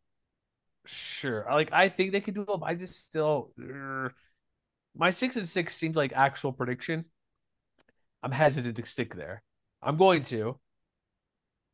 sure. 0.86 1.46
Like 1.50 1.72
I 1.72 1.88
think 1.88 2.12
they 2.12 2.20
could 2.20 2.34
do 2.34 2.42
it. 2.42 2.60
I 2.62 2.74
just 2.74 3.06
still 3.06 3.52
uh, 3.60 4.08
my 4.94 5.10
six 5.10 5.36
and 5.36 5.48
six 5.48 5.74
seems 5.74 5.96
like 5.96 6.12
actual 6.12 6.52
prediction. 6.52 7.06
I'm 8.22 8.32
hesitant 8.32 8.76
to 8.76 8.86
stick 8.86 9.14
there. 9.14 9.42
I'm 9.82 9.96
going 9.96 10.22
to. 10.24 10.58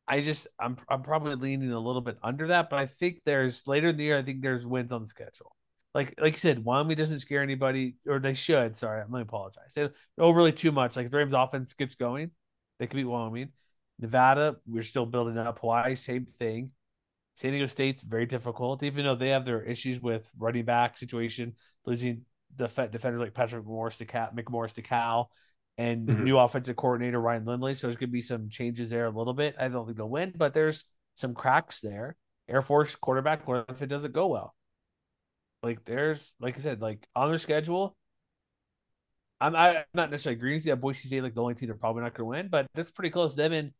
I 0.06 0.22
just 0.22 0.46
I'm 0.58 0.76
I'm 0.88 1.02
probably 1.02 1.34
leaning 1.34 1.72
a 1.72 1.80
little 1.80 2.00
bit 2.00 2.18
under 2.22 2.48
that, 2.48 2.70
but 2.70 2.78
I 2.78 2.86
think 2.86 3.22
there's 3.24 3.66
later 3.66 3.88
in 3.88 3.96
the 3.96 4.04
year. 4.04 4.18
I 4.18 4.22
think 4.22 4.40
there's 4.40 4.66
wins 4.66 4.92
on 4.92 5.02
the 5.02 5.08
schedule 5.08 5.52
like 5.94 6.14
like 6.20 6.34
you 6.34 6.38
said, 6.38 6.64
Wyoming 6.64 6.96
doesn't 6.96 7.20
scare 7.20 7.42
anybody, 7.42 7.96
or 8.06 8.18
they 8.18 8.34
should. 8.34 8.76
Sorry, 8.76 9.00
let 9.00 9.10
me 9.10 9.20
apologize. 9.20 9.72
They 9.74 9.88
overly 10.18 10.52
too 10.52 10.72
much. 10.72 10.96
Like 10.96 11.06
if 11.06 11.10
the 11.10 11.18
Rams 11.18 11.34
offense 11.34 11.72
gets 11.72 11.94
going, 11.94 12.30
they 12.78 12.86
could 12.86 12.96
beat 12.96 13.04
Wyoming. 13.04 13.50
Nevada, 13.98 14.56
we're 14.66 14.82
still 14.82 15.06
building 15.06 15.38
up. 15.38 15.58
Hawaii, 15.58 15.94
same 15.96 16.24
thing. 16.24 16.70
San 17.34 17.52
Diego 17.52 17.66
State's 17.66 18.02
very 18.02 18.26
difficult, 18.26 18.82
even 18.82 19.04
though 19.04 19.14
they 19.14 19.30
have 19.30 19.44
their 19.44 19.62
issues 19.62 20.00
with 20.00 20.28
running 20.36 20.64
back 20.64 20.96
situation, 20.96 21.54
losing 21.86 22.22
the 22.56 22.66
defenders 22.90 23.20
like 23.20 23.34
Patrick 23.34 23.64
Morris 23.64 23.96
to 23.98 24.04
Cal, 24.04 24.30
McMorris 24.34 24.74
to 24.74 24.82
Cal, 24.82 25.30
and 25.76 26.08
mm-hmm. 26.08 26.24
new 26.24 26.38
offensive 26.38 26.76
coordinator 26.76 27.20
Ryan 27.20 27.44
Lindley. 27.44 27.74
So 27.74 27.86
there's 27.86 27.96
going 27.96 28.10
to 28.10 28.12
be 28.12 28.20
some 28.20 28.48
changes 28.48 28.90
there 28.90 29.06
a 29.06 29.10
little 29.10 29.34
bit. 29.34 29.54
I 29.58 29.68
don't 29.68 29.86
think 29.86 29.96
they'll 29.96 30.08
win, 30.08 30.32
but 30.36 30.52
there's 30.52 30.84
some 31.14 31.34
cracks 31.34 31.80
there. 31.80 32.16
Air 32.48 32.62
Force 32.62 32.96
quarterback, 32.96 33.46
what 33.46 33.66
if 33.68 33.82
it 33.82 33.86
doesn't 33.86 34.12
go 34.12 34.26
well? 34.28 34.54
Like 35.62 35.84
there's 35.84 36.34
like 36.40 36.56
I 36.56 36.60
said, 36.60 36.80
like 36.80 37.06
on 37.14 37.30
their 37.30 37.38
schedule. 37.38 37.96
I'm 39.40 39.54
I'm 39.54 39.84
not 39.94 40.10
necessarily 40.10 40.38
agreeing 40.38 40.58
with 40.58 40.66
you. 40.66 40.72
that 40.72 40.80
Boise 40.80 41.06
State 41.06 41.22
like 41.22 41.34
the 41.34 41.42
only 41.42 41.54
team 41.54 41.68
they're 41.68 41.76
probably 41.76 42.02
not 42.02 42.14
going 42.14 42.26
to 42.26 42.30
win, 42.30 42.48
but 42.48 42.66
that's 42.74 42.90
pretty 42.90 43.10
close. 43.10 43.34
Them 43.34 43.52
and 43.52 43.72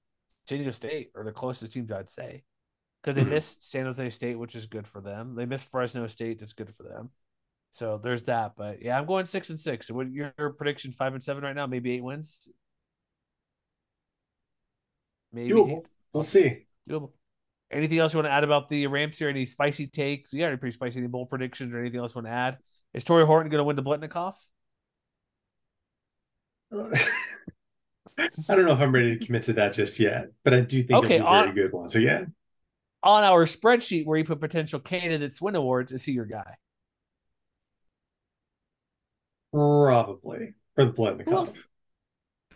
San 0.47 0.59
Diego 0.59 0.71
State 0.71 1.11
are 1.17 1.25
the 1.25 1.33
closest 1.33 1.73
teams 1.73 1.91
I'd 1.91 2.11
say 2.11 2.45
because 3.03 3.17
they 3.17 3.23
mm-hmm. 3.23 3.31
missed 3.31 3.69
San 3.69 3.85
Jose 3.87 4.11
State, 4.11 4.39
which 4.39 4.55
is 4.55 4.67
good 4.67 4.87
for 4.87 5.01
them. 5.01 5.35
They 5.35 5.47
missed 5.47 5.71
Fresno 5.71 6.07
State, 6.07 6.41
that's 6.41 6.53
good 6.53 6.75
for 6.75 6.85
them. 6.85 7.11
So 7.73 8.01
there's 8.03 8.25
that. 8.25 8.53
But 8.57 8.83
yeah, 8.83 8.99
I'm 8.99 9.07
going 9.07 9.27
six 9.27 9.51
and 9.51 9.59
six. 9.59 9.91
What 9.91 10.11
your 10.11 10.33
prediction? 10.57 10.93
Five 10.93 11.15
and 11.15 11.23
seven 11.23 11.45
right 11.45 11.55
now, 11.55 11.67
maybe 11.67 11.93
eight 11.93 12.03
wins. 12.03 12.49
Maybe 15.33 15.53
Doable. 15.53 15.85
We'll 16.13 16.25
see. 16.25 16.67
Doable. 16.89 17.13
Anything 17.71 17.99
else 17.99 18.15
you 18.15 18.19
want 18.19 18.29
to 18.29 18.33
add 18.33 18.45
about 18.45 18.69
the 18.69 18.87
Rams 18.87 19.19
here? 19.19 19.29
Any 19.29 19.45
spicy 19.45 19.87
takes? 19.87 20.33
You 20.33 20.41
got 20.41 20.49
any 20.49 20.57
pretty 20.57 20.73
spicy, 20.73 21.01
any 21.01 21.09
bold 21.09 21.29
predictions 21.29 21.75
or 21.75 21.79
anything 21.79 22.01
else 22.01 22.15
you 22.15 22.23
want 22.23 22.27
to 22.29 22.33
add? 22.33 22.59
Is 22.95 23.05
Tory 23.05 23.27
Horton 23.27 23.51
going 23.51 23.59
to 23.59 23.65
win 23.65 23.77
the 23.77 23.83
Biletnikoff? 23.83 24.35
I 28.19 28.55
don't 28.55 28.67
know 28.67 28.73
if 28.73 28.81
I'm 28.81 28.93
ready 28.93 29.19
to 29.19 29.25
commit 29.25 29.45
to 29.45 29.53
that 29.55 29.75
just 29.75 30.01
yet, 30.01 30.29
but 30.45 30.55
I 30.55 30.61
do 30.61 30.83
think 30.83 31.05
okay, 31.05 31.17
it'll 31.17 31.27
be 31.27 31.31
on, 31.31 31.45
very 31.45 31.55
good 31.55 31.73
once 31.73 31.95
again. 31.95 32.35
On 33.03 33.23
our 33.23 33.45
spreadsheet 33.45 34.07
where 34.07 34.19
you 34.19 34.25
put 34.25 34.41
potential 34.41 34.81
candidates 34.81 35.41
win 35.41 35.55
awards, 35.55 35.93
is 35.93 36.05
he 36.05 36.13
your 36.13 36.25
guy? 36.25 36.57
Probably 39.53 40.55
for 40.75 40.85
the 40.87 40.93
Biletnikoff 40.93 41.57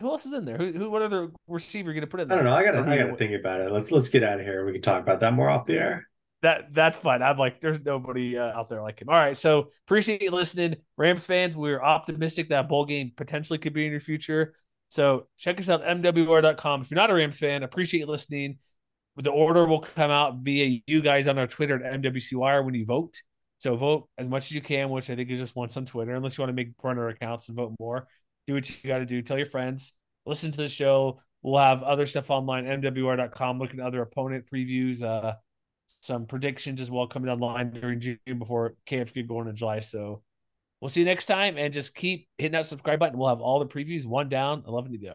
who 0.03 0.11
else 0.11 0.27
is 0.27 0.33
in 0.33 0.45
there? 0.45 0.59
Who, 0.59 0.73
who 0.73 0.91
what 0.91 1.03
other 1.03 1.31
receiver 1.47 1.91
are 1.91 1.93
you 1.93 2.01
gonna 2.01 2.09
put 2.09 2.21
in 2.21 2.29
there? 2.29 2.39
I 2.39 2.43
don't 2.43 2.51
know. 2.51 2.57
I 2.57 2.65
gotta 2.65 2.91
I 2.91 2.97
gotta 2.99 3.17
think 3.17 3.33
about 3.39 3.61
it. 3.61 3.71
Let's 3.71 3.91
let's 3.91 4.09
get 4.09 4.25
out 4.25 4.41
of 4.41 4.45
here. 4.45 4.67
We 4.67 4.73
can 4.73 4.83
talk 4.83 5.01
about 5.01 5.21
that 5.21 5.33
more 5.33 5.49
off 5.49 5.65
the 5.67 5.79
air. 5.79 6.09
That 6.43 6.75
that's 6.75 6.99
fine. 6.99 7.23
I'm 7.23 7.39
like, 7.39 7.61
there's 7.61 7.81
nobody 7.81 8.37
uh, 8.37 8.59
out 8.59 8.69
there 8.69 8.83
like 8.83 9.01
him. 9.01 9.09
All 9.09 9.15
right, 9.15 9.37
so 9.37 9.69
appreciate 9.87 10.21
you 10.23 10.33
listening, 10.33 10.77
Rams 10.99 11.25
fans. 11.25 11.57
We're 11.57 11.81
optimistic 11.81 12.49
that 12.49 12.69
bowl 12.69 12.85
game 12.85 13.13
potentially 13.17 13.61
could 13.61 13.73
be 13.73 13.87
in 13.87 13.93
your 13.93 14.01
future. 14.01 14.55
So 14.89 15.29
check 15.39 15.61
us 15.61 15.71
out 15.71 15.83
mwr.com. 15.83 16.83
If 16.83 16.91
you're 16.91 16.97
not 16.97 17.11
a 17.11 17.15
Rams 17.15 17.39
fan, 17.39 17.63
appreciate 17.63 18.01
you 18.01 18.07
listening. 18.07 18.59
The 19.17 19.31
order 19.31 19.67
will 19.67 19.81
come 19.81 20.11
out 20.11 20.39
via 20.39 20.81
you 20.87 21.01
guys 21.01 21.29
on 21.29 21.39
our 21.39 21.47
Twitter 21.47 21.83
at 21.83 22.01
MWCWire 22.01 22.65
when 22.65 22.75
you 22.75 22.85
vote. 22.85 23.23
So 23.59 23.77
vote 23.77 24.09
as 24.19 24.29
much 24.29 24.47
as 24.47 24.53
you 24.53 24.61
can, 24.63 24.91
which 24.91 25.11
I 25.11 25.15
think 25.15 25.31
is 25.31 25.39
just 25.39 25.55
once 25.55 25.77
on 25.77 25.87
Twitter, 25.87 26.15
unless 26.15 26.37
you 26.37 26.43
want 26.43 26.49
to 26.49 26.55
make 26.55 26.77
burner 26.79 27.09
accounts 27.09 27.47
and 27.47 27.57
vote 27.57 27.75
more 27.79 28.09
do 28.47 28.55
what 28.55 28.69
you 28.69 28.89
got 28.89 28.99
to 28.99 29.07
do. 29.07 29.23
Tell 29.23 29.37
your 29.37 29.47
friends. 29.47 29.93
Listen 30.27 30.53
to 30.53 30.63
the 30.63 30.69
show. 30.69 31.21
We'll 31.43 31.61
have 31.61 31.83
other 31.83 32.07
stuff 32.07 32.31
online, 32.31 32.67
mwr.com, 32.67 33.59
looking 33.59 33.81
at 33.81 33.87
other 33.87 34.03
opponent 34.03 34.45
previews, 34.53 35.03
uh, 35.03 35.35
some 36.01 36.27
predictions 36.27 36.81
as 36.81 36.91
well 36.91 37.07
coming 37.07 37.29
online 37.29 37.73
during 37.73 38.01
June 38.01 38.19
before 38.39 38.75
camps 38.87 39.13
get 39.13 39.27
going 39.27 39.49
in 39.49 39.57
July. 39.57 39.81
So 39.81 40.23
we'll 40.81 40.89
see 40.89 41.01
you 41.01 41.07
next 41.07 41.27
time 41.27 41.59
and 41.59 41.73
just 41.73 41.95
keep 41.95 42.29
hitting 42.39 42.53
that 42.53 42.67
subscribe 42.67 43.01
button. 43.01 43.19
We'll 43.19 43.29
have 43.29 43.41
all 43.41 43.59
the 43.59 43.67
previews, 43.67 44.07
one 44.07 44.29
down, 44.29 44.63
11 44.67 44.93
to 44.93 44.99
go. 44.99 45.13